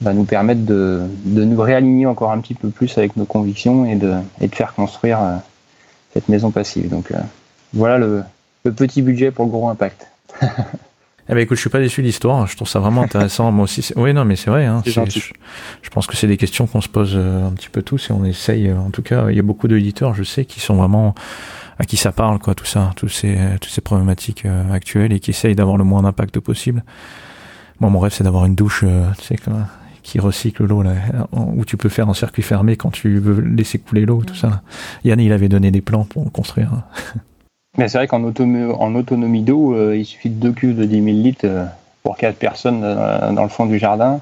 va 0.00 0.12
nous 0.12 0.24
permettre 0.24 0.64
de, 0.64 1.02
de, 1.24 1.44
nous 1.44 1.60
réaligner 1.60 2.06
encore 2.06 2.32
un 2.32 2.40
petit 2.40 2.54
peu 2.54 2.68
plus 2.68 2.98
avec 2.98 3.16
nos 3.16 3.24
convictions 3.24 3.86
et 3.86 3.94
de, 3.94 4.14
et 4.40 4.48
de 4.48 4.54
faire 4.54 4.74
construire 4.74 5.20
cette 6.12 6.28
maison 6.28 6.50
passive. 6.50 6.88
Donc 6.90 7.12
voilà 7.72 7.96
le, 7.96 8.24
le 8.64 8.72
petit 8.72 9.02
budget 9.02 9.30
pour 9.30 9.44
le 9.44 9.52
gros 9.52 9.68
impact. 9.68 10.08
Eh 11.28 11.34
ben 11.34 11.38
écoute, 11.40 11.56
je 11.56 11.60
suis 11.60 11.70
pas 11.70 11.80
déçu 11.80 12.02
de 12.02 12.06
l'histoire. 12.06 12.46
Je 12.46 12.54
trouve 12.56 12.68
ça 12.68 12.78
vraiment 12.78 13.02
intéressant. 13.08 13.50
Moi 13.52 13.64
aussi. 13.64 13.88
Oui, 13.96 14.12
non, 14.14 14.24
mais 14.24 14.36
c'est 14.36 14.50
vrai. 14.50 14.64
Hein, 14.66 14.82
je, 14.86 14.90
je 15.82 15.90
pense 15.90 16.06
que 16.06 16.16
c'est 16.16 16.26
des 16.28 16.36
questions 16.36 16.66
qu'on 16.66 16.80
se 16.80 16.88
pose 16.88 17.14
euh, 17.16 17.48
un 17.48 17.52
petit 17.52 17.68
peu 17.68 17.82
tous 17.82 18.10
et 18.10 18.12
on 18.12 18.24
essaye. 18.24 18.68
euh, 18.68 18.78
En 18.78 18.90
tout 18.90 19.02
cas, 19.02 19.28
il 19.30 19.36
y 19.36 19.40
a 19.40 19.42
beaucoup 19.42 19.66
d'éditeurs, 19.68 20.14
je 20.14 20.22
sais, 20.22 20.44
qui 20.44 20.60
sont 20.60 20.76
vraiment 20.76 21.14
à 21.78 21.84
qui 21.84 21.96
ça 21.96 22.10
parle, 22.12 22.38
quoi, 22.38 22.54
tout 22.54 22.64
ça, 22.64 22.92
tous 22.96 23.08
ces, 23.08 23.36
toutes 23.60 23.70
ces 23.70 23.80
problématiques 23.82 24.46
euh, 24.46 24.72
actuelles 24.72 25.12
et 25.12 25.20
qui 25.20 25.30
essayent 25.30 25.54
d'avoir 25.56 25.76
le 25.76 25.84
moins 25.84 26.02
d'impact 26.02 26.40
possible. 26.40 26.84
Moi, 27.80 27.90
mon 27.90 27.98
rêve, 27.98 28.12
c'est 28.14 28.24
d'avoir 28.24 28.46
une 28.46 28.54
douche, 28.54 28.82
euh, 28.86 29.10
tu 29.18 29.24
sais, 29.24 29.36
quoi, 29.36 29.52
qui 30.02 30.18
recycle 30.20 30.64
l'eau 30.64 30.82
là, 30.82 30.92
où 31.32 31.64
tu 31.64 31.76
peux 31.76 31.88
faire 31.90 32.08
un 32.08 32.14
circuit 32.14 32.42
fermé 32.42 32.76
quand 32.76 32.90
tu 32.90 33.18
veux 33.18 33.40
laisser 33.40 33.78
couler 33.80 34.06
l'eau, 34.06 34.22
tout 34.24 34.36
ça. 34.36 34.62
Yann, 35.04 35.18
il 35.20 35.32
avait 35.32 35.48
donné 35.48 35.70
des 35.72 35.80
plans 35.82 36.04
pour 36.04 36.30
construire. 36.32 36.70
Mais 37.78 37.88
c'est 37.88 37.98
vrai 37.98 38.06
qu'en 38.06 38.22
autonomie, 38.24 38.72
en 38.78 38.94
autonomie 38.94 39.42
d'eau, 39.42 39.74
euh, 39.74 39.96
il 39.96 40.04
suffit 40.04 40.30
de 40.30 40.40
deux 40.40 40.52
cuves 40.52 40.76
de 40.76 40.84
10 40.84 41.02
000 41.04 41.16
litres 41.18 41.40
euh, 41.44 41.64
pour 42.02 42.16
quatre 42.16 42.36
personnes 42.36 42.82
euh, 42.84 43.32
dans 43.32 43.42
le 43.42 43.48
fond 43.48 43.66
du 43.66 43.78
jardin, 43.78 44.20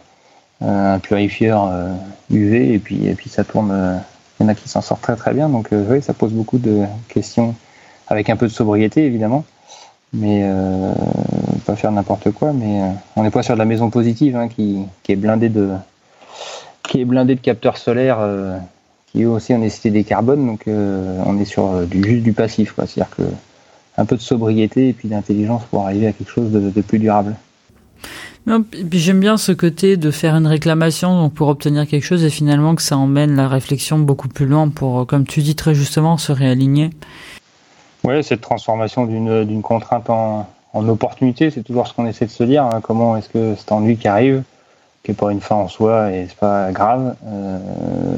euh, 0.62 0.94
un 0.94 0.98
purifieur 0.98 1.68
euh, 1.70 1.92
UV, 2.30 2.74
et 2.74 2.78
puis, 2.78 3.06
et 3.06 3.14
puis 3.14 3.30
ça 3.30 3.44
tourne. 3.44 3.70
euh, 3.72 3.96
Il 4.40 4.42
y 4.42 4.46
en 4.46 4.48
a 4.48 4.54
qui 4.54 4.68
s'en 4.68 4.80
sortent 4.80 5.02
très 5.02 5.14
très 5.16 5.32
bien, 5.32 5.48
donc 5.48 5.72
euh, 5.72 5.84
oui, 5.88 6.02
ça 6.02 6.14
pose 6.14 6.32
beaucoup 6.32 6.58
de 6.58 6.82
questions, 7.08 7.54
avec 8.08 8.28
un 8.28 8.36
peu 8.36 8.46
de 8.48 8.52
sobriété 8.52 9.06
évidemment, 9.06 9.44
mais 10.12 10.40
euh, 10.42 10.92
pas 11.64 11.76
faire 11.76 11.92
n'importe 11.92 12.32
quoi. 12.32 12.52
Mais 12.52 12.82
euh, 12.82 12.88
on 13.16 13.22
n'est 13.22 13.30
pas 13.30 13.42
sur 13.44 13.54
de 13.54 13.58
la 13.60 13.64
maison 13.64 13.90
positive 13.90 14.36
hein, 14.36 14.48
qui, 14.48 14.80
qui 15.04 15.12
est 15.12 15.16
blindée 15.16 15.48
de 15.48 15.70
qui 16.82 17.00
est 17.00 17.04
blindée 17.04 17.36
de 17.36 17.40
capteurs 17.40 17.78
solaires. 17.78 18.18
Qui 19.14 19.22
eux 19.22 19.28
aussi 19.28 19.54
ont 19.54 19.58
nécessité 19.58 19.90
des 19.90 20.04
carbones, 20.04 20.46
donc 20.46 20.62
euh, 20.66 21.22
on 21.24 21.38
est 21.38 21.44
sur 21.44 21.66
euh, 21.66 21.84
du 21.86 22.02
juste 22.02 22.24
du 22.24 22.32
passif, 22.32 22.72
quoi. 22.72 22.86
C'est-à-dire 22.86 23.14
que 23.16 23.22
un 23.96 24.04
peu 24.06 24.16
de 24.16 24.20
sobriété 24.20 24.88
et 24.88 24.92
puis 24.92 25.08
d'intelligence 25.08 25.62
pour 25.70 25.84
arriver 25.84 26.08
à 26.08 26.12
quelque 26.12 26.30
chose 26.30 26.50
de, 26.50 26.70
de 26.70 26.80
plus 26.80 26.98
durable. 26.98 27.36
Non, 28.46 28.62
puis 28.62 28.98
j'aime 28.98 29.20
bien 29.20 29.36
ce 29.36 29.52
côté 29.52 29.96
de 29.96 30.10
faire 30.10 30.34
une 30.34 30.48
réclamation 30.48 31.16
donc 31.16 31.32
pour 31.32 31.48
obtenir 31.48 31.86
quelque 31.86 32.04
chose 32.04 32.24
et 32.24 32.28
finalement 32.30 32.74
que 32.74 32.82
ça 32.82 32.98
emmène 32.98 33.36
la 33.36 33.48
réflexion 33.48 33.98
beaucoup 33.98 34.28
plus 34.28 34.46
loin 34.46 34.68
pour, 34.68 35.00
euh, 35.00 35.04
comme 35.04 35.24
tu 35.26 35.40
dis 35.42 35.54
très 35.54 35.74
justement, 35.74 36.18
se 36.18 36.32
réaligner. 36.32 36.90
Ouais, 38.02 38.22
cette 38.22 38.42
transformation 38.42 39.06
d'une 39.06 39.44
d'une 39.44 39.62
contrainte 39.62 40.10
en, 40.10 40.46
en 40.74 40.88
opportunité, 40.88 41.50
c'est 41.50 41.62
toujours 41.62 41.86
ce 41.86 41.94
qu'on 41.94 42.06
essaie 42.06 42.26
de 42.26 42.30
se 42.30 42.44
dire. 42.44 42.64
hein. 42.64 42.80
Comment 42.82 43.16
est-ce 43.16 43.28
que 43.30 43.54
cet 43.56 43.72
ennui 43.72 43.96
qui 43.96 44.08
arrive, 44.08 44.42
qui 45.04 45.10
est 45.10 45.14
pas 45.14 45.30
une 45.30 45.42
fin 45.42 45.56
en 45.56 45.68
soi 45.68 46.10
et 46.12 46.26
c'est 46.28 46.38
pas 46.38 46.72
grave, 46.72 47.14
euh, 47.26 47.58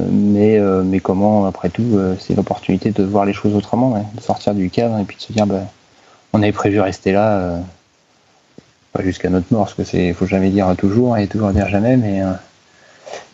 mais 0.09 0.57
euh, 0.57 0.83
mais 0.83 1.01
comment 1.01 1.45
après 1.45 1.69
tout, 1.69 1.83
euh, 1.93 2.15
c'est 2.17 2.33
l'opportunité 2.33 2.91
de 2.91 3.03
voir 3.03 3.25
les 3.25 3.33
choses 3.33 3.55
autrement, 3.55 4.09
de 4.15 4.21
sortir 4.21 4.55
du 4.55 4.69
cadre 4.69 4.97
et 4.97 5.03
puis 5.03 5.17
de 5.17 5.21
se 5.21 5.33
dire, 5.33 5.45
bah, 5.45 5.63
on 6.31 6.41
avait 6.41 6.53
prévu 6.53 6.79
rester 6.79 7.11
là. 7.11 7.59
pas 8.93 9.03
jusqu'à 9.03 9.29
notre 9.29 9.47
mort, 9.51 9.65
parce 9.65 9.73
que 9.73 9.83
c'est, 9.83 10.13
faut 10.13 10.27
jamais 10.27 10.49
dire 10.49 10.73
toujours 10.77 11.17
et 11.17 11.27
toujours 11.27 11.51
dire 11.51 11.67
jamais, 11.67 11.97
mais, 11.97 12.21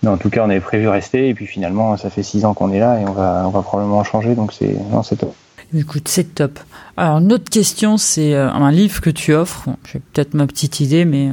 mais 0.01 0.09
en 0.09 0.17
tout 0.17 0.31
cas, 0.31 0.41
on 0.43 0.49
avait 0.49 0.59
prévu 0.59 0.87
rester, 0.87 1.29
et 1.29 1.33
puis 1.35 1.45
finalement, 1.45 1.95
ça 1.97 2.09
fait 2.09 2.23
six 2.23 2.45
ans 2.45 2.55
qu'on 2.55 2.71
est 2.71 2.79
là, 2.79 2.99
et 2.99 3.05
on 3.05 3.11
va, 3.11 3.43
on 3.45 3.49
va 3.49 3.61
probablement 3.61 4.03
changer, 4.03 4.33
donc 4.33 4.51
c'est, 4.51 4.75
non, 4.91 5.03
c'est 5.03 5.17
top. 5.17 5.35
Écoute, 5.75 6.07
c'est 6.07 6.35
top. 6.35 6.59
Alors, 6.97 7.17
une 7.17 7.33
autre 7.33 7.49
question, 7.49 7.97
c'est 7.97 8.35
un 8.35 8.71
livre 8.71 9.01
que 9.01 9.09
tu 9.09 9.33
offres. 9.33 9.69
J'ai 9.91 9.99
peut-être 9.99 10.33
ma 10.33 10.47
petite 10.47 10.79
idée, 10.79 11.05
mais 11.05 11.29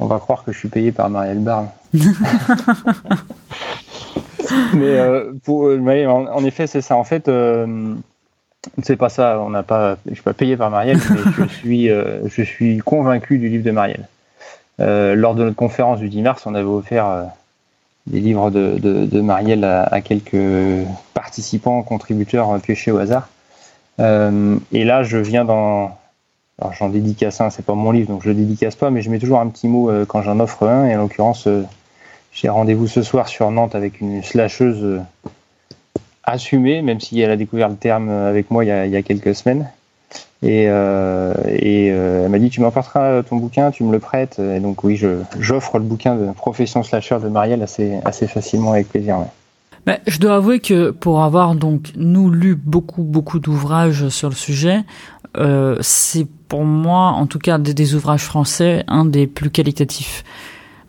On 0.00 0.06
va 0.06 0.18
croire 0.18 0.44
que 0.44 0.52
je 0.52 0.58
suis 0.58 0.68
payé 0.68 0.92
par 0.92 1.10
Marielle 1.10 1.40
Barle. 1.40 1.66
mais 4.74 4.98
euh, 4.98 5.32
pour, 5.44 5.66
euh, 5.66 6.06
en, 6.06 6.26
en 6.26 6.44
effet, 6.44 6.66
c'est 6.66 6.80
ça. 6.80 6.96
En 6.96 7.04
fait, 7.04 7.28
euh, 7.28 7.94
c'est 8.82 8.96
pas 8.96 9.08
ça. 9.08 9.40
On 9.40 9.50
n'a 9.50 9.62
pas, 9.62 9.96
je 10.06 10.14
suis 10.14 10.22
pas 10.22 10.34
payé 10.34 10.56
par 10.56 10.70
Marielle, 10.70 10.98
mais 11.10 11.32
je 11.38 11.48
suis, 11.54 11.90
euh, 11.90 12.26
je 12.28 12.42
suis 12.42 12.78
convaincu 12.78 13.38
du 13.38 13.48
livre 13.48 13.64
de 13.64 13.70
Marielle. 13.70 14.08
Euh, 14.80 15.14
lors 15.14 15.34
de 15.34 15.44
notre 15.44 15.56
conférence 15.56 15.98
du 15.98 16.08
10 16.08 16.22
mars, 16.22 16.46
on 16.46 16.54
avait 16.54 16.64
offert 16.64 17.06
euh, 17.06 17.24
des 18.06 18.20
livres 18.20 18.50
de, 18.50 18.78
de, 18.78 19.06
de 19.06 19.20
Marielle 19.20 19.64
à, 19.64 19.82
à 19.82 20.00
quelques 20.00 20.86
participants, 21.14 21.82
contributeurs 21.82 22.60
piochés 22.60 22.92
au 22.92 22.98
hasard. 22.98 23.28
Euh, 24.00 24.56
et 24.72 24.84
là, 24.84 25.02
je 25.02 25.18
viens 25.18 25.44
dans. 25.44 25.96
Alors, 26.60 26.72
j'en 26.72 26.88
dédicace 26.88 27.40
un, 27.40 27.50
c'est 27.50 27.64
pas 27.64 27.74
mon 27.74 27.92
livre, 27.92 28.08
donc 28.08 28.22
je 28.24 28.28
le 28.28 28.34
dédicace 28.34 28.74
pas, 28.74 28.90
mais 28.90 29.00
je 29.00 29.10
mets 29.10 29.20
toujours 29.20 29.38
un 29.38 29.46
petit 29.46 29.68
mot 29.68 29.90
euh, 29.90 30.04
quand 30.04 30.22
j'en 30.22 30.40
offre 30.40 30.66
un. 30.66 30.86
Et 30.86 30.96
en 30.96 31.02
l'occurrence, 31.02 31.46
euh, 31.46 31.62
j'ai 32.32 32.48
rendez-vous 32.48 32.88
ce 32.88 33.02
soir 33.02 33.28
sur 33.28 33.50
Nantes 33.52 33.76
avec 33.76 34.00
une 34.00 34.24
slasheuse 34.24 34.82
euh, 34.82 35.00
assumée, 36.24 36.82
même 36.82 36.98
si 36.98 37.20
elle 37.20 37.30
a 37.30 37.36
découvert 37.36 37.68
le 37.68 37.76
terme 37.76 38.08
avec 38.08 38.50
moi 38.50 38.64
il 38.64 38.68
y 38.68 38.96
a, 38.96 39.02
quelques 39.02 39.36
semaines. 39.36 39.68
Et, 40.42 40.64
elle 40.64 42.28
m'a 42.28 42.38
dit 42.38 42.50
Tu 42.50 42.60
m'apporteras 42.60 43.22
ton 43.22 43.36
bouquin, 43.36 43.70
tu 43.70 43.84
me 43.84 43.92
le 43.92 43.98
prêtes. 43.98 44.38
Et 44.38 44.60
donc, 44.60 44.84
oui, 44.84 45.00
j'offre 45.38 45.78
le 45.78 45.84
bouquin 45.84 46.16
de 46.16 46.30
Profession 46.32 46.82
Slasher 46.82 47.18
de 47.22 47.28
Marielle 47.28 47.62
assez, 47.62 47.98
assez 48.04 48.26
facilement, 48.26 48.72
avec 48.72 48.88
plaisir. 48.88 49.18
je 50.06 50.18
dois 50.18 50.36
avouer 50.36 50.60
que 50.60 50.90
pour 50.90 51.22
avoir 51.22 51.54
donc 51.54 51.92
nous 51.96 52.30
lu 52.30 52.56
beaucoup 52.56 53.04
beaucoup 53.04 53.38
d'ouvrages 53.38 54.08
sur 54.10 54.28
le 54.28 54.34
sujet, 54.34 54.84
euh, 55.36 55.76
c'est 55.80 56.26
pour 56.48 56.64
moi, 56.64 57.08
en 57.10 57.26
tout 57.26 57.38
cas 57.38 57.58
des, 57.58 57.74
des 57.74 57.94
ouvrages 57.94 58.24
français, 58.24 58.84
un 58.88 59.04
des 59.04 59.26
plus 59.26 59.50
qualitatifs 59.50 60.24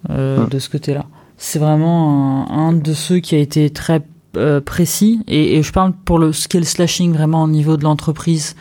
euh, 0.10 0.45
Hmm. 0.45 0.49
de 0.49 0.60
ce 0.60 0.70
côté-là. 0.70 1.05
C'est 1.38 1.60
vraiment 1.60 2.49
un, 2.49 2.70
un 2.70 2.74
de 2.74 2.93
ceux 2.93 3.20
qui 3.20 3.36
a 3.36 3.39
été 3.39 3.70
très 3.70 4.01
euh, 4.38 4.62
précis 4.62 5.22
et, 5.28 5.57
et 5.57 5.64
je 5.64 5.72
parle 5.74 5.93
pour 6.05 6.20
le 6.20 6.32
scale 6.32 6.66
slashing 6.66 7.14
vraiment 7.14 7.43
au 7.43 7.47
niveau 7.47 7.76
de 7.78 7.84
l'entreprise. 7.84 8.55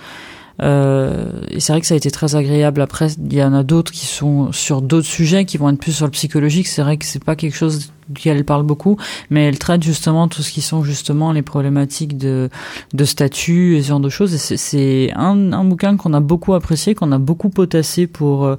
Euh, 0.61 1.31
et 1.51 1.61
c'est 1.61 1.73
vrai 1.73 1.81
que 1.81 1.87
ça 1.87 1.95
a 1.95 1.97
été 1.97 2.11
très 2.11 2.35
agréable. 2.35 2.81
Après, 2.81 3.09
il 3.13 3.33
y 3.35 3.43
en 3.43 3.55
a 3.55 3.63
d'autres 3.63 3.93
qui 3.93 4.07
sont 4.07 4.51
sur 4.53 4.83
d'autres 4.83 5.07
sujets, 5.07 5.45
qui 5.45 5.57
vont 5.59 5.71
être 5.71 5.79
plus 5.79 5.93
sur 5.93 6.07
le 6.07 6.11
psychologique. 6.13 6.67
C'est 6.67 6.83
vrai 6.83 6.97
que 6.97 7.05
c'est 7.05 7.23
pas 7.23 7.37
quelque 7.37 7.57
chose 7.57 7.93
elle 8.25 8.45
parle 8.45 8.63
beaucoup, 8.63 8.97
mais 9.29 9.45
elle 9.45 9.59
traite 9.59 9.83
justement 9.83 10.29
tout 10.29 10.43
ce 10.43 10.51
qui 10.51 10.63
sont 10.63 10.83
justement 10.83 11.31
les 11.33 11.43
problématiques 11.43 12.17
de, 12.17 12.49
de 12.95 13.05
statut 13.05 13.77
et 13.77 13.83
ce 13.83 13.89
genre 13.89 14.01
de 14.01 14.09
choses. 14.09 14.33
Et 14.35 14.39
c'est- 14.57 15.13
un, 15.15 15.53
un 15.53 15.65
bouquin 15.65 15.97
qu'on 15.99 16.15
a 16.15 16.21
beaucoup 16.21 16.55
apprécié, 16.55 16.95
qu'on 16.95 17.13
a 17.13 17.19
beaucoup 17.19 17.51
potassé 17.51 18.07
pour 18.07 18.45
euh, 18.47 18.57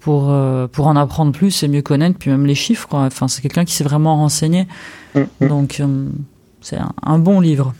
pour 0.00 0.26
euh, 0.30 0.66
pour 0.66 0.86
en 0.86 0.96
apprendre 0.96 1.32
plus 1.32 1.62
et 1.62 1.68
mieux 1.68 1.80
connaître, 1.82 2.18
puis 2.18 2.30
même 2.30 2.44
les 2.46 2.54
chiffres. 2.54 2.86
Quoi. 2.88 3.00
Enfin, 3.00 3.26
c'est 3.26 3.40
quelqu'un 3.40 3.64
qui 3.64 3.72
s'est 3.74 3.84
vraiment 3.84 4.16
renseigné. 4.16 4.66
Mm, 5.14 5.48
Donc, 5.48 5.80
euh, 5.80 6.06
c'est 6.60 6.76
un, 6.76 6.92
un 7.02 7.18
bon 7.18 7.40
livre. 7.40 7.72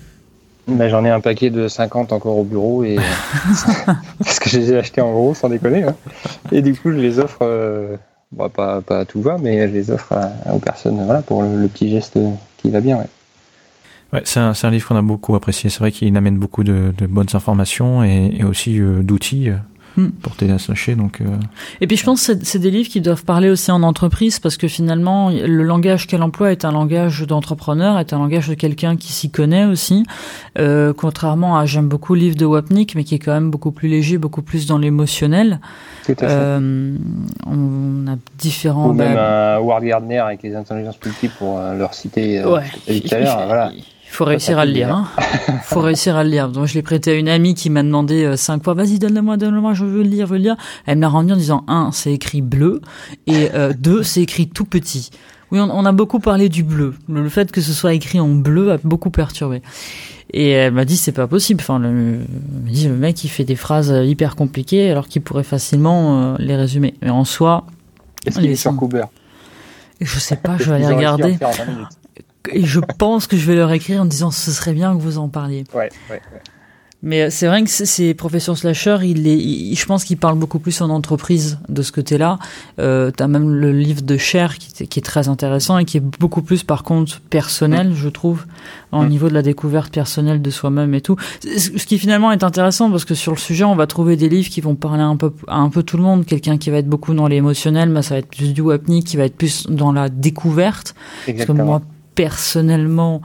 Ben, 0.70 0.88
j'en 0.88 1.04
ai 1.04 1.10
un 1.10 1.20
paquet 1.20 1.50
de 1.50 1.68
50 1.68 2.12
encore 2.12 2.38
au 2.38 2.44
bureau 2.44 2.84
et 2.84 2.96
parce 4.18 4.38
que 4.38 4.48
je 4.48 4.58
les 4.58 4.72
ai 4.72 4.78
achetés 4.78 5.00
en 5.00 5.12
gros 5.12 5.34
sans 5.34 5.48
déconner 5.48 5.82
hein. 5.84 5.94
et 6.52 6.62
du 6.62 6.74
coup 6.74 6.90
je 6.90 6.96
les 6.96 7.18
offre 7.18 7.38
euh, 7.42 7.96
bon, 8.32 8.48
pas, 8.48 8.80
pas 8.80 9.00
à 9.00 9.04
tout 9.04 9.20
va 9.20 9.36
mais 9.38 9.68
je 9.68 9.72
les 9.72 9.90
offre 9.90 10.12
à- 10.12 10.54
aux 10.54 10.58
personnes 10.58 11.02
voilà 11.04 11.22
pour 11.22 11.42
le, 11.42 11.56
le 11.56 11.68
petit 11.68 11.90
geste 11.90 12.18
qui 12.58 12.70
va 12.70 12.80
bien 12.80 12.98
ouais. 12.98 13.06
Ouais, 14.12 14.22
c'est 14.24 14.40
un, 14.40 14.54
c'est 14.54 14.66
un 14.66 14.70
livre 14.70 14.88
qu'on 14.88 14.96
a 14.96 15.02
beaucoup 15.02 15.36
apprécié. 15.36 15.70
C'est 15.70 15.78
vrai 15.78 15.92
qu'il 15.92 16.16
amène 16.16 16.36
beaucoup 16.36 16.64
de, 16.64 16.92
de 16.98 17.06
bonnes 17.06 17.28
informations 17.34 18.02
et, 18.02 18.34
et 18.40 18.42
aussi 18.44 18.80
euh, 18.80 19.04
d'outils 19.04 19.50
Hmm. 19.96 20.10
pour 20.22 20.36
t'aider 20.36 20.52
à 20.52 20.58
se 20.58 20.70
lâcher. 20.70 20.94
Donc, 20.94 21.20
euh, 21.20 21.24
Et 21.80 21.86
puis 21.88 21.96
je 21.96 22.04
pense 22.04 22.24
que 22.26 22.32
c'est- 22.44 22.58
des 22.60 22.70
livres 22.70 22.88
qui 22.88 23.00
doivent 23.00 23.24
parler 23.24 23.50
aussi 23.50 23.72
en 23.72 23.82
entreprise 23.82 24.38
parce 24.38 24.56
que 24.56 24.68
finalement 24.68 25.30
le 25.30 25.62
langage 25.64 26.06
qu'elle 26.06 26.22
emploie 26.22 26.52
est 26.52 26.64
un 26.64 26.70
langage 26.70 27.22
d'entrepreneur, 27.26 27.98
est 27.98 28.12
un 28.12 28.18
langage 28.18 28.48
de 28.48 28.54
quelqu'un 28.54 28.96
qui 28.96 29.12
s'y 29.12 29.30
connaît 29.30 29.64
aussi. 29.64 30.04
Euh, 30.58 30.92
contrairement 30.96 31.58
à 31.58 31.66
j'aime 31.66 31.88
beaucoup 31.88 32.14
le 32.14 32.20
livre 32.20 32.36
de 32.36 32.44
Wapnick 32.44 32.94
mais 32.94 33.02
qui 33.02 33.16
est 33.16 33.18
quand 33.18 33.32
même 33.32 33.50
beaucoup 33.50 33.72
plus 33.72 33.88
léger, 33.88 34.16
beaucoup 34.16 34.42
plus 34.42 34.66
dans 34.66 34.78
l'émotionnel. 34.78 35.58
Euh, 36.22 36.96
on 37.46 38.06
a 38.08 38.16
différents. 38.38 38.90
ou 38.90 38.92
même 38.92 39.14
bah, 39.14 39.54
un 39.54 39.58
Howard 39.58 39.82
Gardner 39.84 40.18
avec 40.18 40.42
les 40.42 40.54
intelligences 40.54 40.98
multiples 41.04 41.34
pour 41.38 41.58
leur 41.58 41.94
citer 41.94 42.44
ouais. 42.44 42.62
tout 43.00 43.14
à 43.14 43.18
l'heure 43.18 43.46
voilà 43.46 43.72
Il 43.74 43.82
faut 44.12 44.24
réussir 44.24 44.58
à 44.58 44.64
le 44.64 44.72
lire. 44.72 44.94
Hein. 44.94 45.08
faut 45.62 45.80
réussir 45.80 46.16
à 46.16 46.24
le 46.24 46.30
lire. 46.30 46.48
Donc 46.48 46.66
je 46.66 46.74
l'ai 46.74 46.82
prêté 46.82 47.12
à 47.12 47.14
une 47.14 47.28
amie 47.28 47.54
qui 47.54 47.70
m'a 47.70 47.82
demandé 47.82 48.24
euh, 48.24 48.36
cinq 48.36 48.64
fois, 48.64 48.74
vas-y 48.74 48.98
donne-le-moi, 48.98 49.36
donne-le-moi, 49.36 49.74
je 49.74 49.84
veux 49.84 50.02
le 50.02 50.08
lire, 50.08 50.26
je 50.26 50.32
veux 50.32 50.38
le 50.38 50.44
lire. 50.44 50.56
Elle 50.86 50.96
me 50.96 51.02
l'a 51.02 51.08
rendu 51.08 51.32
en 51.32 51.36
disant 51.36 51.64
un, 51.68 51.90
c'est 51.92 52.12
écrit 52.12 52.42
bleu, 52.42 52.80
et 53.26 53.50
euh, 53.54 53.72
deux, 53.78 54.02
c'est 54.02 54.22
écrit 54.22 54.48
tout 54.48 54.64
petit. 54.64 55.10
Oui, 55.52 55.60
on, 55.60 55.70
on 55.70 55.84
a 55.84 55.92
beaucoup 55.92 56.20
parlé 56.20 56.48
du 56.48 56.62
bleu. 56.62 56.94
Le, 57.08 57.22
le 57.22 57.28
fait 57.28 57.50
que 57.52 57.60
ce 57.60 57.72
soit 57.72 57.94
écrit 57.94 58.20
en 58.20 58.28
bleu 58.28 58.72
a 58.72 58.78
beaucoup 58.82 59.10
perturbé. 59.10 59.62
Et 60.32 60.50
elle 60.50 60.74
m'a 60.74 60.84
dit 60.84 60.96
c'est 60.96 61.12
pas 61.12 61.26
possible. 61.26 61.60
Enfin, 61.60 61.78
le, 61.78 61.88
elle 61.88 62.62
m'a 62.64 62.70
dit, 62.70 62.88
le 62.88 62.96
mec 62.96 63.24
il 63.24 63.28
fait 63.28 63.44
des 63.44 63.56
phrases 63.56 63.92
hyper 64.04 64.36
compliquées 64.36 64.90
alors 64.90 65.08
qu'il 65.08 65.22
pourrait 65.22 65.44
facilement 65.44 66.20
euh, 66.20 66.36
les 66.38 66.56
résumer. 66.56 66.94
Mais 67.02 67.10
en 67.10 67.24
soi, 67.24 67.66
est-ce 68.26 68.38
qu'il 68.38 68.46
Les 68.46 68.52
est 68.52 68.56
sur. 68.56 68.76
Cooper 68.76 69.04
je 70.00 70.18
sais 70.18 70.36
pas, 70.36 70.56
je 70.58 70.64
vais 70.64 70.76
aller 70.76 70.94
regarder. 70.94 71.36
Le 72.48 72.50
faire 72.50 72.62
en 72.62 72.62
20 72.62 72.62
minutes. 72.62 72.64
Et 72.64 72.66
je 72.66 72.80
pense 72.98 73.26
que 73.26 73.36
je 73.36 73.46
vais 73.46 73.56
leur 73.56 73.72
écrire 73.72 74.02
en 74.02 74.04
disant 74.04 74.30
ce 74.30 74.50
serait 74.50 74.72
bien 74.72 74.96
que 74.96 75.00
vous 75.00 75.18
en 75.18 75.28
parliez. 75.28 75.64
ouais, 75.74 75.90
ouais, 76.10 76.20
ouais. 76.32 76.40
Mais 77.02 77.30
c'est 77.30 77.46
vrai 77.46 77.62
que 77.62 77.70
ces 77.70 78.12
professions 78.12 78.54
slasher, 78.54 78.98
il 79.04 79.26
est, 79.26 79.74
je 79.74 79.86
pense 79.86 80.04
qu'il 80.04 80.18
parle 80.18 80.38
beaucoup 80.38 80.58
plus 80.58 80.82
en 80.82 80.90
entreprise 80.90 81.58
de 81.70 81.80
ce 81.80 81.92
côté-là. 81.92 82.38
Euh, 82.78 83.10
T'as 83.10 83.26
même 83.26 83.48
le 83.54 83.72
livre 83.72 84.02
de 84.02 84.18
Cher 84.18 84.58
qui, 84.58 84.86
qui, 84.86 84.98
est 84.98 85.02
très 85.02 85.28
intéressant 85.28 85.78
et 85.78 85.86
qui 85.86 85.96
est 85.96 86.00
beaucoup 86.00 86.42
plus 86.42 86.62
par 86.62 86.82
contre 86.82 87.20
personnel, 87.22 87.94
je 87.94 88.08
trouve, 88.10 88.44
au 88.92 89.06
niveau 89.06 89.30
de 89.30 89.34
la 89.34 89.40
découverte 89.40 89.92
personnelle 89.94 90.42
de 90.42 90.50
soi-même 90.50 90.92
et 90.94 91.00
tout. 91.00 91.16
Ce 91.42 91.86
qui 91.86 91.98
finalement 91.98 92.32
est 92.32 92.44
intéressant 92.44 92.90
parce 92.90 93.06
que 93.06 93.14
sur 93.14 93.32
le 93.32 93.38
sujet, 93.38 93.64
on 93.64 93.76
va 93.76 93.86
trouver 93.86 94.16
des 94.16 94.28
livres 94.28 94.50
qui 94.50 94.60
vont 94.60 94.74
parler 94.74 95.02
un 95.02 95.16
peu 95.16 95.32
à 95.48 95.56
un 95.56 95.70
peu 95.70 95.82
tout 95.82 95.96
le 95.96 96.02
monde. 96.02 96.26
Quelqu'un 96.26 96.58
qui 96.58 96.68
va 96.68 96.78
être 96.78 96.88
beaucoup 96.88 97.14
dans 97.14 97.28
l'émotionnel, 97.28 97.88
mais 97.88 98.02
ça 98.02 98.14
va 98.14 98.18
être 98.18 98.28
plus 98.28 98.52
du 98.52 98.60
Wapni, 98.60 99.04
qui 99.04 99.16
va 99.16 99.24
être 99.24 99.36
plus 99.36 99.66
dans 99.68 99.92
la 99.92 100.10
découverte. 100.10 100.94
Exactement. 101.26 101.56
Parce 101.56 101.58
que 101.58 101.64
moi, 101.64 101.82
personnellement, 102.14 103.20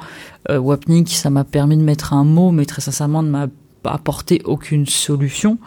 euh, 0.49 0.57
Wapnik, 0.57 1.09
ça 1.09 1.29
m'a 1.29 1.43
permis 1.43 1.77
de 1.77 1.83
mettre 1.83 2.13
un 2.13 2.23
mot, 2.23 2.51
mais 2.51 2.65
très 2.65 2.81
sincèrement, 2.81 3.23
de 3.23 3.29
m'a 3.29 3.47
apporter 3.87 4.41
aucune 4.45 4.87
solution. 4.87 5.59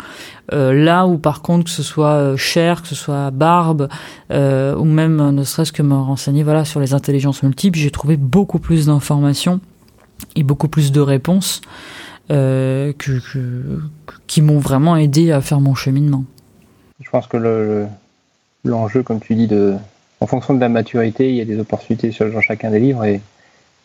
Euh, 0.52 0.72
là 0.72 1.06
où 1.06 1.18
par 1.18 1.40
contre 1.40 1.66
que 1.66 1.70
ce 1.70 1.84
soit 1.84 2.14
euh, 2.14 2.36
cher, 2.36 2.82
que 2.82 2.88
ce 2.88 2.96
soit 2.96 3.30
barbe, 3.30 3.88
ou 4.30 4.84
même 4.84 5.30
ne 5.30 5.44
serait-ce 5.44 5.70
que 5.70 5.84
me 5.84 5.94
renseigner 5.94 6.44
sur 6.64 6.80
les 6.80 6.94
intelligences 6.94 7.44
multiples, 7.44 7.78
j'ai 7.78 7.92
trouvé 7.92 8.16
beaucoup 8.16 8.58
plus 8.58 8.86
d'informations 8.86 9.60
et 10.34 10.42
beaucoup 10.42 10.66
plus 10.66 10.90
de 10.90 11.00
réponses 11.00 11.60
qui 14.26 14.42
m'ont 14.42 14.58
vraiment 14.58 14.96
aidé 14.96 15.30
à 15.30 15.40
faire 15.40 15.60
mon 15.60 15.76
cheminement. 15.76 16.24
Je 17.00 17.08
pense 17.10 17.28
que 17.28 17.36
le, 17.36 17.86
l'enjeu, 18.64 19.04
comme 19.04 19.20
tu 19.20 19.36
dis, 19.36 19.46
de, 19.46 19.76
en 20.20 20.26
fonction 20.26 20.54
de 20.54 20.60
la 20.60 20.68
maturité, 20.68 21.28
il 21.28 21.36
y 21.36 21.40
a 21.40 21.44
des 21.44 21.58
opportunités 21.58 22.10
sur 22.12 22.42
chacun 22.42 22.70
des 22.70 22.80
livres 22.80 23.04
et, 23.04 23.20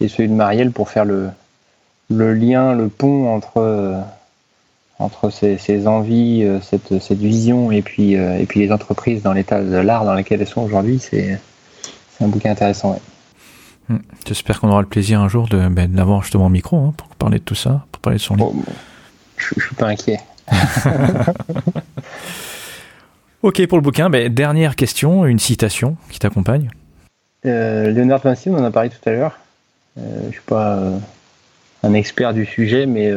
et 0.01 0.07
celui 0.07 0.29
de 0.29 0.33
Marielle 0.33 0.71
pour 0.71 0.89
faire 0.89 1.05
le, 1.05 1.29
le 2.09 2.33
lien, 2.33 2.73
le 2.73 2.87
pont 2.89 3.33
entre 3.33 4.03
entre 4.99 5.29
ces, 5.29 5.87
envies, 5.87 6.43
euh, 6.43 6.59
cette, 6.61 6.99
cette, 7.01 7.19
vision 7.19 7.71
et 7.71 7.81
puis, 7.81 8.15
euh, 8.15 8.37
et 8.39 8.45
puis 8.45 8.59
les 8.59 8.71
entreprises 8.71 9.21
dans 9.21 9.33
l'état 9.33 9.61
de 9.61 9.75
l'art 9.75 10.05
dans 10.05 10.13
lequel 10.13 10.41
elles 10.41 10.47
sont 10.47 10.61
aujourd'hui, 10.61 10.99
c'est 10.99 11.39
un 12.21 12.27
bouquin 12.27 12.51
intéressant. 12.51 12.99
Hmm. 13.89 13.97
J'espère 14.25 14.59
qu'on 14.59 14.69
aura 14.69 14.81
le 14.81 14.87
plaisir 14.87 15.19
un 15.19 15.27
jour 15.27 15.47
de, 15.49 15.67
ben, 15.67 15.91
d'avoir 15.91 16.21
justement 16.23 16.45
un 16.45 16.51
micro 16.51 16.77
hein, 16.77 16.93
pour 16.95 17.07
parler 17.09 17.39
de 17.39 17.43
tout 17.43 17.55
ça, 17.55 17.85
pour 17.91 18.01
parler 18.01 18.17
de 18.17 18.23
son 18.23 18.35
livre. 18.35 18.53
je, 19.37 19.53
ne 19.57 19.61
suis 19.61 19.75
pas 19.75 19.87
inquiet. 19.87 20.19
ok 23.43 23.67
pour 23.67 23.77
le 23.77 23.83
bouquin. 23.83 24.09
Ben, 24.09 24.33
dernière 24.33 24.75
question, 24.75 25.25
une 25.25 25.39
citation 25.39 25.95
qui 26.09 26.19
t'accompagne. 26.19 26.69
Euh, 27.45 27.91
Léonard 27.91 28.21
on 28.25 28.55
en 28.55 28.63
a 28.63 28.71
parlé 28.71 28.89
tout 28.89 29.09
à 29.09 29.11
l'heure. 29.11 29.37
Euh, 29.99 30.01
je 30.27 30.31
suis 30.31 30.41
pas 30.47 30.79
un 31.83 31.93
expert 31.93 32.33
du 32.33 32.45
sujet, 32.45 32.87
mais 32.87 33.11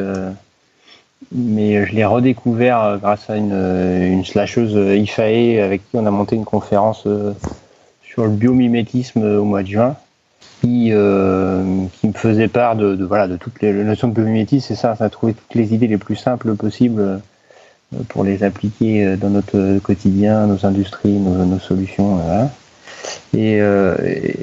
mais 1.31 1.85
je 1.85 1.93
l'ai 1.93 2.05
redécouvert 2.05 2.81
euh, 2.81 2.97
grâce 2.97 3.29
à 3.29 3.37
une, 3.37 3.51
euh, 3.53 4.07
une 4.07 4.25
slasheuse 4.25 4.75
euh, 4.75 4.95
IFAE 4.95 5.61
avec 5.63 5.81
qui 5.89 5.97
on 5.97 6.05
a 6.05 6.11
monté 6.11 6.35
une 6.35 6.45
conférence 6.45 7.07
sur 8.03 8.23
le 8.23 8.29
biomimétisme 8.29 9.23
au 9.23 9.43
mois 9.43 9.63
de 9.63 9.67
juin. 9.67 9.95
Qui, 10.61 10.91
me 10.91 11.87
faisait 12.15 12.47
part 12.47 12.75
de, 12.75 12.95
de 12.95 13.37
toutes 13.37 13.61
les 13.61 13.71
notions 13.71 14.07
de 14.07 14.13
biomimétisme 14.13 14.67
c'est 14.67 14.75
ça 14.75 14.95
ça 14.95 15.05
a 15.05 15.09
trouvé 15.09 15.35
toutes 15.35 15.53
les 15.53 15.73
idées 15.73 15.85
les 15.85 15.99
plus 15.99 16.15
simples 16.15 16.55
possibles 16.55 17.21
pour 18.09 18.23
les 18.23 18.43
appliquer 18.43 19.15
dans 19.15 19.29
notre 19.29 19.79
quotidien 19.79 20.47
nos 20.47 20.65
industries 20.65 21.19
nos, 21.19 21.59
solutions 21.59 22.15
voilà. 22.15 22.49
et, 23.33 23.57
et, 23.57 24.35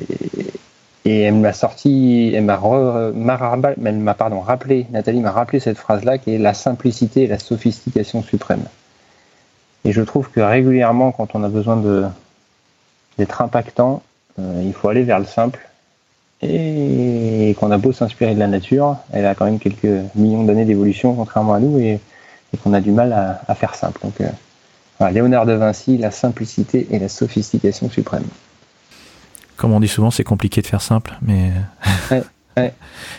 et 1.07 1.21
elle 1.21 1.35
m'a 1.35 1.53
sorti, 1.53 2.33
elle 2.35 2.45
m'a, 2.45 2.57
rappelé, 2.57 3.13
Nathalie 4.91 5.21
m'a 5.21 5.33
rappelé 5.33 5.61
cette 5.61 5.77
phrase-là 5.77 6.17
qui 6.17 6.35
est 6.35 6.39
la 6.39 6.55
simplicité 6.55 7.25
et 7.25 7.27
la 7.27 7.39
sophistication 7.39 8.23
suprême. 8.23 8.65
Et 9.85 9.93
je 9.93 10.01
trouve 10.01 10.31
que 10.31 10.41
régulièrement, 10.41 11.13
quand 11.13 11.35
on 11.35 11.45
a 11.45 11.51
besoin 11.51 11.77
d'être 13.19 13.43
impactant, 13.43 14.03
euh, 14.39 14.63
il 14.65 14.73
faut 14.73 14.89
aller 14.89 15.03
vers 15.03 15.19
le 15.19 15.27
simple. 15.27 15.69
Et 16.41 17.55
qu'on 17.61 17.71
a 17.71 17.79
beau 17.79 17.93
s'inspirer 17.93 18.35
de 18.35 18.41
la 18.41 18.49
nature, 18.49 18.97
elle 19.13 19.27
a 19.27 19.35
quand 19.35 19.45
même 19.45 19.59
quelques 19.59 20.15
millions 20.15 20.45
d'années 20.45 20.65
d'évolution, 20.65 21.13
contrairement 21.15 21.53
à 21.55 21.61
nous, 21.61 21.79
et, 21.79 22.01
qu'on 22.57 22.73
a 22.75 22.81
du 22.81 22.93
mal 22.93 23.13
à, 23.47 23.55
faire 23.55 23.75
simple. 23.75 24.01
Donc, 24.03 24.21
euh, 24.21 25.11
Léonard 25.11 25.47
de 25.47 25.53
Vinci, 25.53 25.99
la 25.99 26.11
simplicité 26.11 26.87
et 26.91 26.99
la 26.99 27.09
sophistication 27.09 27.91
suprême 27.91 28.25
comme 29.57 29.73
on 29.73 29.81
dit 29.81 29.89
souvent, 29.89 30.11
c'est 30.11 30.25
compliqué 30.25 30.63
de 30.63 30.67
faire 30.67 30.83
simple, 30.83 31.15
mais 31.23 31.53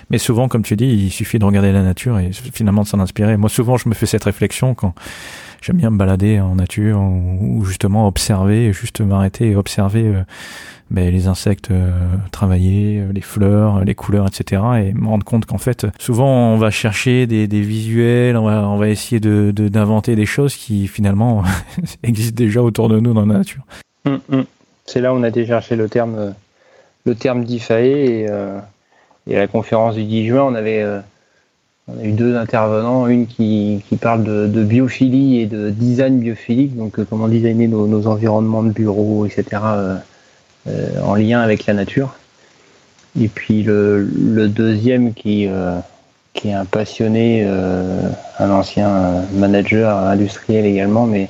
mais 0.09 0.17
souvent, 0.17 0.47
comme 0.47 0.63
tu 0.63 0.75
dis, 0.75 0.85
il 0.85 1.11
suffit 1.11 1.39
de 1.39 1.45
regarder 1.45 1.71
la 1.71 1.81
nature 1.81 2.19
et 2.19 2.31
finalement 2.53 2.83
de 2.83 2.87
s'en 2.87 2.99
inspirer. 2.99 3.37
Moi, 3.37 3.49
souvent, 3.49 3.77
je 3.77 3.89
me 3.89 3.93
fais 3.93 4.05
cette 4.05 4.23
réflexion 4.23 4.73
quand 4.73 4.93
j'aime 5.61 5.77
bien 5.77 5.89
me 5.89 5.97
balader 5.97 6.39
en 6.39 6.55
nature 6.55 6.99
ou, 6.99 7.63
justement 7.65 8.07
observer, 8.07 8.73
juste 8.73 9.01
m'arrêter 9.01 9.51
et 9.51 9.55
observer 9.55 10.07
euh, 10.07 10.23
ben, 10.91 11.11
les 11.11 11.27
insectes 11.27 11.71
euh, 11.71 11.91
travailler, 12.31 12.99
euh, 12.99 13.11
les 13.11 13.21
fleurs, 13.21 13.83
les 13.83 13.95
couleurs, 13.95 14.27
etc. 14.27 14.61
Et 14.83 14.93
me 14.93 15.07
rendre 15.07 15.25
compte 15.25 15.45
qu'en 15.45 15.57
fait, 15.57 15.87
souvent, 15.99 16.53
on 16.53 16.57
va 16.57 16.69
chercher 16.69 17.25
des, 17.27 17.47
visuels, 17.47 18.37
on 18.37 18.77
va, 18.77 18.89
essayer 18.89 19.19
d'inventer 19.19 20.15
des 20.15 20.25
choses 20.25 20.55
qui 20.55 20.87
finalement 20.87 21.43
existent 22.03 22.35
déjà 22.35 22.61
autour 22.61 22.89
de 22.89 22.99
nous 22.99 23.13
dans 23.13 23.25
la 23.25 23.37
nature. 23.37 23.63
Hum, 24.05 24.19
hum. 24.31 24.45
C'est 24.85 25.01
là 25.01 25.13
où 25.13 25.17
on 25.17 25.23
a 25.23 25.29
été 25.29 25.45
chercher 25.47 25.75
le 25.75 25.89
terme, 25.89 26.35
le 27.05 27.15
terme 27.15 27.43
d'IFAE 27.43 27.85
et, 27.85 28.27
euh, 28.29 28.59
et, 29.27 29.35
à 29.35 29.39
la 29.39 29.47
conférence 29.47 29.95
du 29.95 30.03
10 30.03 30.27
juin, 30.27 30.43
on 30.43 30.55
avait 30.55 30.81
euh, 30.81 30.99
on 31.87 31.99
a 31.99 32.03
eu 32.03 32.11
deux 32.11 32.35
intervenants, 32.35 33.07
une 33.07 33.27
qui, 33.27 33.83
qui 33.87 33.97
parle 33.97 34.23
de, 34.23 34.47
de, 34.47 34.63
biophilie 34.63 35.39
et 35.39 35.45
de 35.45 35.69
design 35.69 36.19
biophilique, 36.19 36.75
donc 36.75 36.99
euh, 36.99 37.05
comment 37.07 37.27
designer 37.27 37.67
nos, 37.67 37.87
nos, 37.87 38.07
environnements 38.07 38.63
de 38.63 38.71
bureau, 38.71 39.25
etc., 39.25 39.61
en 41.03 41.13
lien 41.13 41.41
avec 41.41 41.67
la 41.67 41.75
nature. 41.75 42.15
Et 43.21 43.27
puis 43.27 43.61
le, 43.61 44.01
le 44.01 44.47
deuxième 44.47 45.13
qui, 45.13 45.47
qui 46.33 46.49
est 46.49 46.53
un 46.53 46.65
passionné, 46.65 47.45
un 47.45 48.49
ancien 48.49 49.21
manager 49.35 49.95
industriel 49.95 50.65
également, 50.65 51.05
mais 51.05 51.29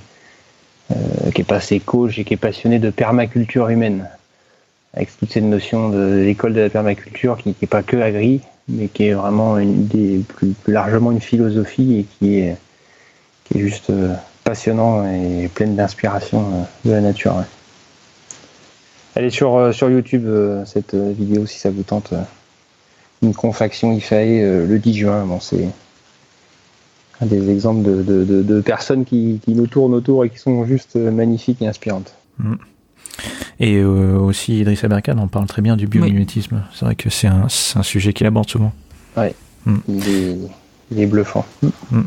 euh, 0.91 1.31
qui 1.31 1.41
est 1.41 1.45
passé 1.45 1.79
coach 1.79 2.19
et 2.19 2.23
qui 2.23 2.35
est 2.35 2.37
passionné 2.37 2.77
de 2.77 2.91
permaculture 2.91 3.69
humaine, 3.69 4.07
avec 4.93 5.09
toute 5.17 5.31
cette 5.31 5.43
notion 5.43 5.89
de 5.89 6.21
l'école 6.23 6.53
de 6.53 6.61
la 6.61 6.69
permaculture 6.69 7.39
qui 7.39 7.55
n'est 7.59 7.67
pas 7.67 7.81
que 7.81 7.97
agri, 7.97 8.41
mais 8.67 8.87
qui 8.87 9.07
est 9.07 9.13
vraiment 9.13 9.57
une 9.57 9.87
des, 9.87 10.19
plus, 10.19 10.53
largement 10.67 11.11
une 11.11 11.21
philosophie 11.21 11.99
et 11.99 12.03
qui 12.03 12.39
est, 12.39 12.57
qui 13.43 13.57
est 13.57 13.61
juste 13.61 13.89
euh, 13.89 14.13
passionnant 14.43 15.07
et 15.07 15.49
pleine 15.53 15.75
d'inspiration 15.75 16.39
euh, 16.39 16.89
de 16.89 16.91
la 16.91 17.01
nature. 17.01 17.43
Elle 19.15 19.25
est 19.25 19.29
sur, 19.29 19.73
sur 19.73 19.89
YouTube, 19.89 20.27
cette 20.65 20.93
vidéo, 20.93 21.45
si 21.45 21.57
ça 21.57 21.69
vous 21.69 21.83
tente. 21.83 22.13
Une 23.21 23.33
confaction 23.33 23.93
IFAE 23.93 24.65
le 24.67 24.77
10 24.77 24.93
juin. 24.93 25.25
Bon, 25.25 25.39
c'est 25.39 25.69
des 27.21 27.49
exemples 27.49 27.81
de, 27.81 28.61
personnes 28.61 29.05
qui, 29.05 29.39
nous 29.47 29.67
tournent 29.67 29.93
autour 29.93 30.25
et 30.25 30.29
qui 30.29 30.37
sont 30.37 30.65
juste 30.65 30.97
magnifiques 30.97 31.61
et 31.61 31.67
inspirantes. 31.67 32.13
Mm. 32.39 32.55
Et 33.59 33.77
euh, 33.77 34.17
aussi 34.17 34.59
Idriss 34.59 34.83
Aberkan 34.83 35.17
en 35.17 35.27
parle 35.27 35.47
très 35.47 35.61
bien 35.61 35.77
du 35.77 35.87
biomimétisme. 35.87 36.63
C'est 36.73 36.85
vrai 36.85 36.95
que 36.95 37.09
c'est 37.09 37.27
un, 37.27 37.47
un, 37.75 37.83
sujet 37.83 38.13
qu'il 38.13 38.27
aborde 38.27 38.49
souvent. 38.49 38.73
Oui, 39.17 39.27
mm. 39.65 39.77
il, 39.87 40.99
est, 40.99 41.05
bluffant. 41.05 41.45
Mm. 41.61 41.69
Moi, 41.91 42.03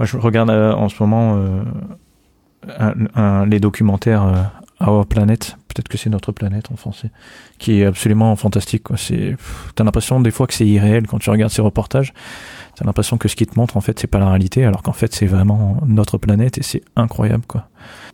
je 0.00 0.16
regarde 0.16 0.50
euh, 0.50 0.72
en 0.72 0.88
ce 0.88 1.02
moment 1.02 1.42
euh, 2.66 3.46
les 3.46 3.60
documentaires 3.60 4.52
Our 4.80 5.06
Planet, 5.06 5.56
peut-être 5.68 5.88
que 5.88 5.98
c'est 5.98 6.10
notre 6.10 6.32
planète 6.32 6.70
en 6.72 6.76
français, 6.76 7.10
qui 7.58 7.80
est 7.80 7.84
absolument 7.84 8.34
fantastique. 8.36 8.84
T'as 9.74 9.84
l'impression 9.84 10.20
des 10.20 10.30
fois 10.30 10.46
que 10.46 10.54
c'est 10.54 10.66
irréel 10.66 11.06
quand 11.06 11.18
tu 11.18 11.30
regardes 11.30 11.52
ces 11.52 11.62
reportages. 11.62 12.12
T'as 12.76 12.84
l'impression 12.84 13.18
que 13.18 13.28
ce 13.28 13.36
qui 13.36 13.46
te 13.46 13.58
montre, 13.58 13.76
en 13.76 13.80
fait, 13.80 13.98
c'est 13.98 14.06
pas 14.06 14.18
la 14.18 14.28
réalité, 14.28 14.64
alors 14.64 14.82
qu'en 14.82 14.92
fait, 14.92 15.14
c'est 15.14 15.26
vraiment 15.26 15.76
notre 15.86 16.18
planète 16.18 16.58
et 16.58 16.62
c'est 16.62 16.82
incroyable, 16.96 17.44
quoi. 17.46 17.68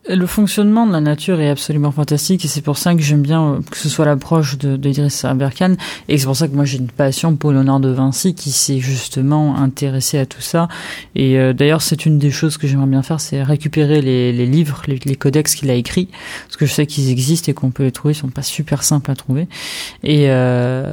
Le 0.09 0.27
fonctionnement 0.27 0.87
de 0.87 0.93
la 0.93 1.01
nature 1.01 1.41
est 1.41 1.51
absolument 1.51 1.91
fantastique 1.91 2.45
et 2.45 2.49
c'est 2.49 2.63
pour 2.63 2.79
ça 2.79 2.95
que 2.95 3.03
j'aime 3.03 3.21
bien 3.21 3.45
euh, 3.45 3.61
que 3.71 3.77
ce 3.77 3.91
soit 3.91 4.07
l'approche 4.07 4.57
de, 4.57 4.77
d'Idriss 4.77 5.25
Aberkan 5.25 5.75
et 6.09 6.17
c'est 6.17 6.25
pour 6.25 6.37
ça 6.37 6.49
que 6.49 6.55
moi 6.55 6.65
j'ai 6.65 6.79
une 6.79 6.91
passion 6.91 7.37
pour 7.37 7.53
Léonard 7.53 7.81
de 7.81 7.91
Vinci 7.91 8.35
qui 8.35 8.51
s'est 8.51 8.79
justement 8.79 9.57
intéressé 9.57 10.19
à 10.19 10.25
tout 10.25 10.41
ça 10.41 10.69
et 11.15 11.39
euh, 11.39 11.53
d'ailleurs 11.53 11.83
c'est 11.83 12.07
une 12.07 12.19
des 12.19 12.31
choses 12.31 12.57
que 12.57 12.67
j'aimerais 12.67 12.87
bien 12.87 13.03
faire 13.03 13.21
c'est 13.21 13.43
récupérer 13.43 14.01
les, 14.01 14.33
les 14.33 14.47
livres, 14.47 14.81
les, 14.87 14.99
les, 15.05 15.17
codex 15.17 15.55
qu'il 15.55 15.69
a 15.69 15.75
écrits 15.75 16.09
parce 16.47 16.57
que 16.57 16.65
je 16.65 16.73
sais 16.73 16.87
qu'ils 16.87 17.11
existent 17.11 17.51
et 17.51 17.55
qu'on 17.55 17.71
peut 17.71 17.85
les 17.85 17.93
trouver, 17.93 18.15
ils 18.15 18.17
sont 18.17 18.29
pas 18.29 18.43
super 18.43 18.85
simples 18.85 19.11
à 19.11 19.15
trouver 19.15 19.47
et 20.05 20.31
euh, 20.31 20.91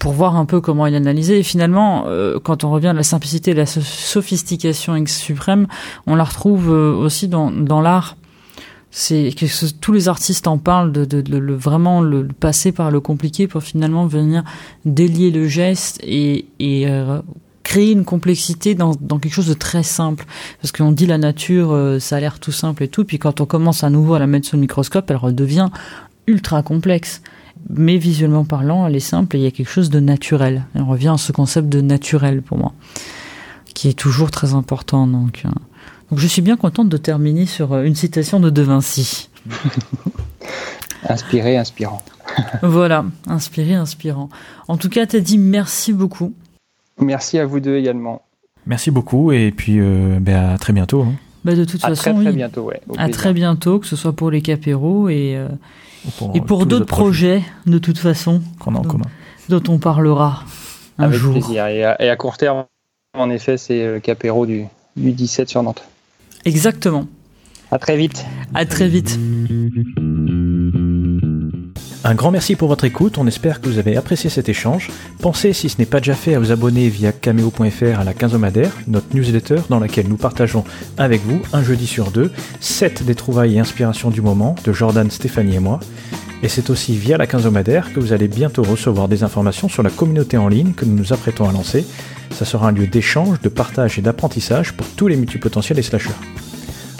pour 0.00 0.12
voir 0.12 0.36
un 0.36 0.44
peu 0.44 0.60
comment 0.60 0.86
il 0.86 0.94
analysait. 0.94 1.40
Et 1.40 1.42
finalement, 1.42 2.04
euh, 2.06 2.38
quand 2.42 2.64
on 2.64 2.70
revient 2.70 2.88
à 2.88 2.92
la 2.92 3.02
simplicité, 3.02 3.54
la 3.54 3.66
sophistication 3.66 5.04
suprême, 5.06 5.66
on 6.06 6.14
la 6.14 6.24
retrouve 6.24 6.70
euh, 6.70 6.92
aussi 6.92 7.28
dans, 7.28 7.50
dans 7.50 7.80
l'art. 7.80 8.16
C'est 8.90 9.34
tous 9.80 9.92
les 9.92 10.08
artistes 10.08 10.46
en 10.46 10.56
parlent 10.56 10.92
de, 10.92 11.04
de, 11.04 11.20
de, 11.20 11.52
vraiment 11.52 12.00
le, 12.00 12.26
passer 12.26 12.72
par 12.72 12.90
le 12.90 13.00
compliqué 13.00 13.46
pour 13.46 13.62
finalement 13.62 14.06
venir 14.06 14.44
délier 14.86 15.30
le 15.30 15.46
geste 15.46 16.00
et, 16.02 16.46
et 16.58 16.88
euh, 16.88 17.20
créer 17.68 17.92
une 17.92 18.06
complexité 18.06 18.74
dans, 18.74 18.94
dans 18.98 19.18
quelque 19.18 19.34
chose 19.34 19.46
de 19.46 19.54
très 19.54 19.82
simple. 19.82 20.24
Parce 20.62 20.72
qu'on 20.72 20.90
dit 20.90 21.06
la 21.06 21.18
nature, 21.18 21.72
euh, 21.72 21.98
ça 21.98 22.16
a 22.16 22.20
l'air 22.20 22.40
tout 22.40 22.50
simple 22.50 22.82
et 22.82 22.88
tout, 22.88 23.04
puis 23.04 23.18
quand 23.18 23.42
on 23.42 23.46
commence 23.46 23.84
à 23.84 23.90
nouveau 23.90 24.14
à 24.14 24.18
la 24.18 24.26
mettre 24.26 24.48
sous 24.48 24.56
le 24.56 24.60
microscope, 24.60 25.10
elle 25.10 25.16
redevient 25.16 25.68
ultra 26.26 26.62
complexe. 26.62 27.20
Mais 27.70 27.96
visuellement 27.98 28.44
parlant, 28.44 28.86
elle 28.86 28.96
est 28.96 29.00
simple 29.00 29.36
et 29.36 29.40
il 29.40 29.42
y 29.42 29.46
a 29.46 29.50
quelque 29.50 29.70
chose 29.70 29.90
de 29.90 30.00
naturel. 30.00 30.64
Et 30.74 30.80
on 30.80 30.86
revient 30.86 31.08
à 31.08 31.18
ce 31.18 31.32
concept 31.32 31.68
de 31.68 31.80
naturel 31.80 32.42
pour 32.42 32.58
moi, 32.58 32.72
qui 33.74 33.88
est 33.88 33.98
toujours 33.98 34.30
très 34.30 34.54
important. 34.54 35.06
Donc, 35.06 35.42
euh, 35.44 35.50
donc 36.10 36.18
je 36.18 36.26
suis 36.26 36.42
bien 36.42 36.56
contente 36.56 36.88
de 36.88 36.96
terminer 36.96 37.46
sur 37.46 37.72
euh, 37.72 37.84
une 37.84 37.94
citation 37.94 38.40
de 38.40 38.50
De 38.50 38.62
Vinci. 38.62 39.28
inspiré, 41.08 41.56
inspirant. 41.56 42.02
voilà, 42.62 43.04
inspiré, 43.26 43.74
inspirant. 43.74 44.28
En 44.68 44.76
tout 44.76 44.88
cas, 44.88 45.06
t'as 45.06 45.20
dit 45.20 45.38
merci 45.38 45.92
beaucoup. 45.92 46.34
Merci 47.00 47.38
à 47.38 47.46
vous 47.46 47.60
deux 47.60 47.76
également. 47.76 48.22
Merci 48.66 48.90
beaucoup 48.90 49.32
et 49.32 49.50
puis 49.50 49.78
euh, 49.78 50.18
ben, 50.20 50.50
à 50.50 50.58
très 50.58 50.72
bientôt. 50.72 51.02
Hein. 51.02 51.14
Bah 51.44 51.54
de 51.54 51.64
toute 51.64 51.82
à 51.84 51.88
façon, 51.88 52.14
très, 52.14 52.24
très 52.24 52.32
bientôt, 52.32 52.62
ouais, 52.62 52.80
À 52.98 53.04
plaisir. 53.04 53.16
très 53.16 53.32
bientôt, 53.32 53.78
que 53.78 53.86
ce 53.86 53.96
soit 53.96 54.12
pour 54.12 54.30
les 54.30 54.42
capéros 54.42 55.08
et, 55.08 55.36
euh, 55.36 55.48
Pour, 56.16 56.34
et 56.34 56.38
euh, 56.38 56.42
pour 56.42 56.66
d'autres 56.66 56.82
autres 56.82 56.86
projets 56.86 57.40
projets, 57.40 57.52
de 57.66 57.78
toute 57.78 57.98
façon, 57.98 58.42
qu'on 58.60 58.74
a 58.74 58.78
en 58.78 58.82
Donc, 58.82 58.92
commun. 58.92 59.04
dont 59.48 59.62
on 59.68 59.78
parlera 59.78 60.44
un 60.98 61.04
Avec 61.04 61.18
jour. 61.18 61.32
plaisir. 61.32 61.66
Et 61.66 61.84
à, 61.84 62.00
et 62.02 62.08
à 62.08 62.16
court 62.16 62.36
terme, 62.36 62.64
en 63.16 63.30
effet, 63.30 63.56
c'est 63.58 63.86
le 63.86 64.00
Capéro 64.00 64.46
du, 64.46 64.64
du 64.96 65.12
17 65.12 65.48
sur 65.48 65.62
Nantes. 65.62 65.82
Exactement. 66.44 67.06
À 67.70 67.78
très 67.78 67.96
vite. 67.96 68.24
À 68.54 68.64
très 68.64 68.88
vite. 68.88 69.18
Un 72.04 72.14
grand 72.14 72.30
merci 72.30 72.54
pour 72.54 72.68
votre 72.68 72.84
écoute, 72.84 73.18
on 73.18 73.26
espère 73.26 73.60
que 73.60 73.68
vous 73.68 73.78
avez 73.78 73.96
apprécié 73.96 74.30
cet 74.30 74.48
échange. 74.48 74.88
Pensez, 75.20 75.52
si 75.52 75.68
ce 75.68 75.78
n'est 75.78 75.86
pas 75.86 75.98
déjà 75.98 76.14
fait, 76.14 76.34
à 76.34 76.38
vous 76.38 76.52
abonner 76.52 76.88
via 76.88 77.10
cameo.fr 77.10 77.98
à 77.98 78.04
la 78.04 78.14
quinzomadaire, 78.14 78.70
notre 78.86 79.14
newsletter 79.14 79.62
dans 79.68 79.80
laquelle 79.80 80.06
nous 80.06 80.16
partageons 80.16 80.64
avec 80.96 81.22
vous, 81.22 81.42
un 81.52 81.62
jeudi 81.62 81.88
sur 81.88 82.12
deux, 82.12 82.30
7 82.60 83.04
des 83.04 83.16
trouvailles 83.16 83.56
et 83.56 83.58
inspirations 83.58 84.10
du 84.10 84.22
moment 84.22 84.54
de 84.64 84.72
Jordan, 84.72 85.10
Stéphanie 85.10 85.56
et 85.56 85.60
moi. 85.60 85.80
Et 86.44 86.48
c'est 86.48 86.70
aussi 86.70 86.96
via 86.96 87.18
la 87.18 87.26
quinzomadaire 87.26 87.92
que 87.92 87.98
vous 87.98 88.12
allez 88.12 88.28
bientôt 88.28 88.62
recevoir 88.62 89.08
des 89.08 89.24
informations 89.24 89.68
sur 89.68 89.82
la 89.82 89.90
communauté 89.90 90.36
en 90.36 90.46
ligne 90.46 90.74
que 90.74 90.84
nous 90.84 90.94
nous 90.94 91.12
apprêtons 91.12 91.48
à 91.48 91.52
lancer. 91.52 91.84
Ça 92.30 92.44
sera 92.44 92.68
un 92.68 92.72
lieu 92.72 92.86
d'échange, 92.86 93.40
de 93.40 93.48
partage 93.48 93.98
et 93.98 94.02
d'apprentissage 94.02 94.72
pour 94.72 94.86
tous 94.86 95.08
les 95.08 95.16
multipotentiels 95.16 95.80
et 95.80 95.82
slasheurs. 95.82 96.14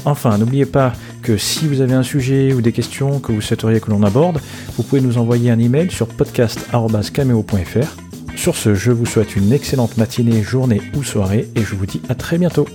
Enfin, 0.09 0.39
n'oubliez 0.39 0.65
pas 0.65 0.95
que 1.21 1.37
si 1.37 1.67
vous 1.67 1.83
avez 1.83 1.93
un 1.93 2.03
sujet 2.03 2.55
ou 2.55 2.63
des 2.63 2.73
questions 2.73 3.21
que 3.21 3.31
vous 3.31 3.43
souhaiteriez 3.43 3.79
que 3.79 3.91
l'on 3.91 4.03
aborde, 4.03 4.41
vous 4.75 4.83
pouvez 4.83 5.03
nous 5.03 5.19
envoyer 5.19 5.51
un 5.51 5.59
email 5.59 5.91
sur 5.91 6.09
podcast.cameo.fr. 6.09 7.97
Sur 8.35 8.57
ce, 8.57 8.75
je 8.75 8.91
vous 8.91 9.05
souhaite 9.05 9.37
une 9.37 9.53
excellente 9.53 9.99
matinée, 9.99 10.43
journée 10.43 10.81
ou 10.97 11.03
soirée 11.03 11.51
et 11.55 11.61
je 11.61 11.75
vous 11.75 11.85
dis 11.85 12.01
à 12.09 12.15
très 12.15 12.39
bientôt. 12.39 12.67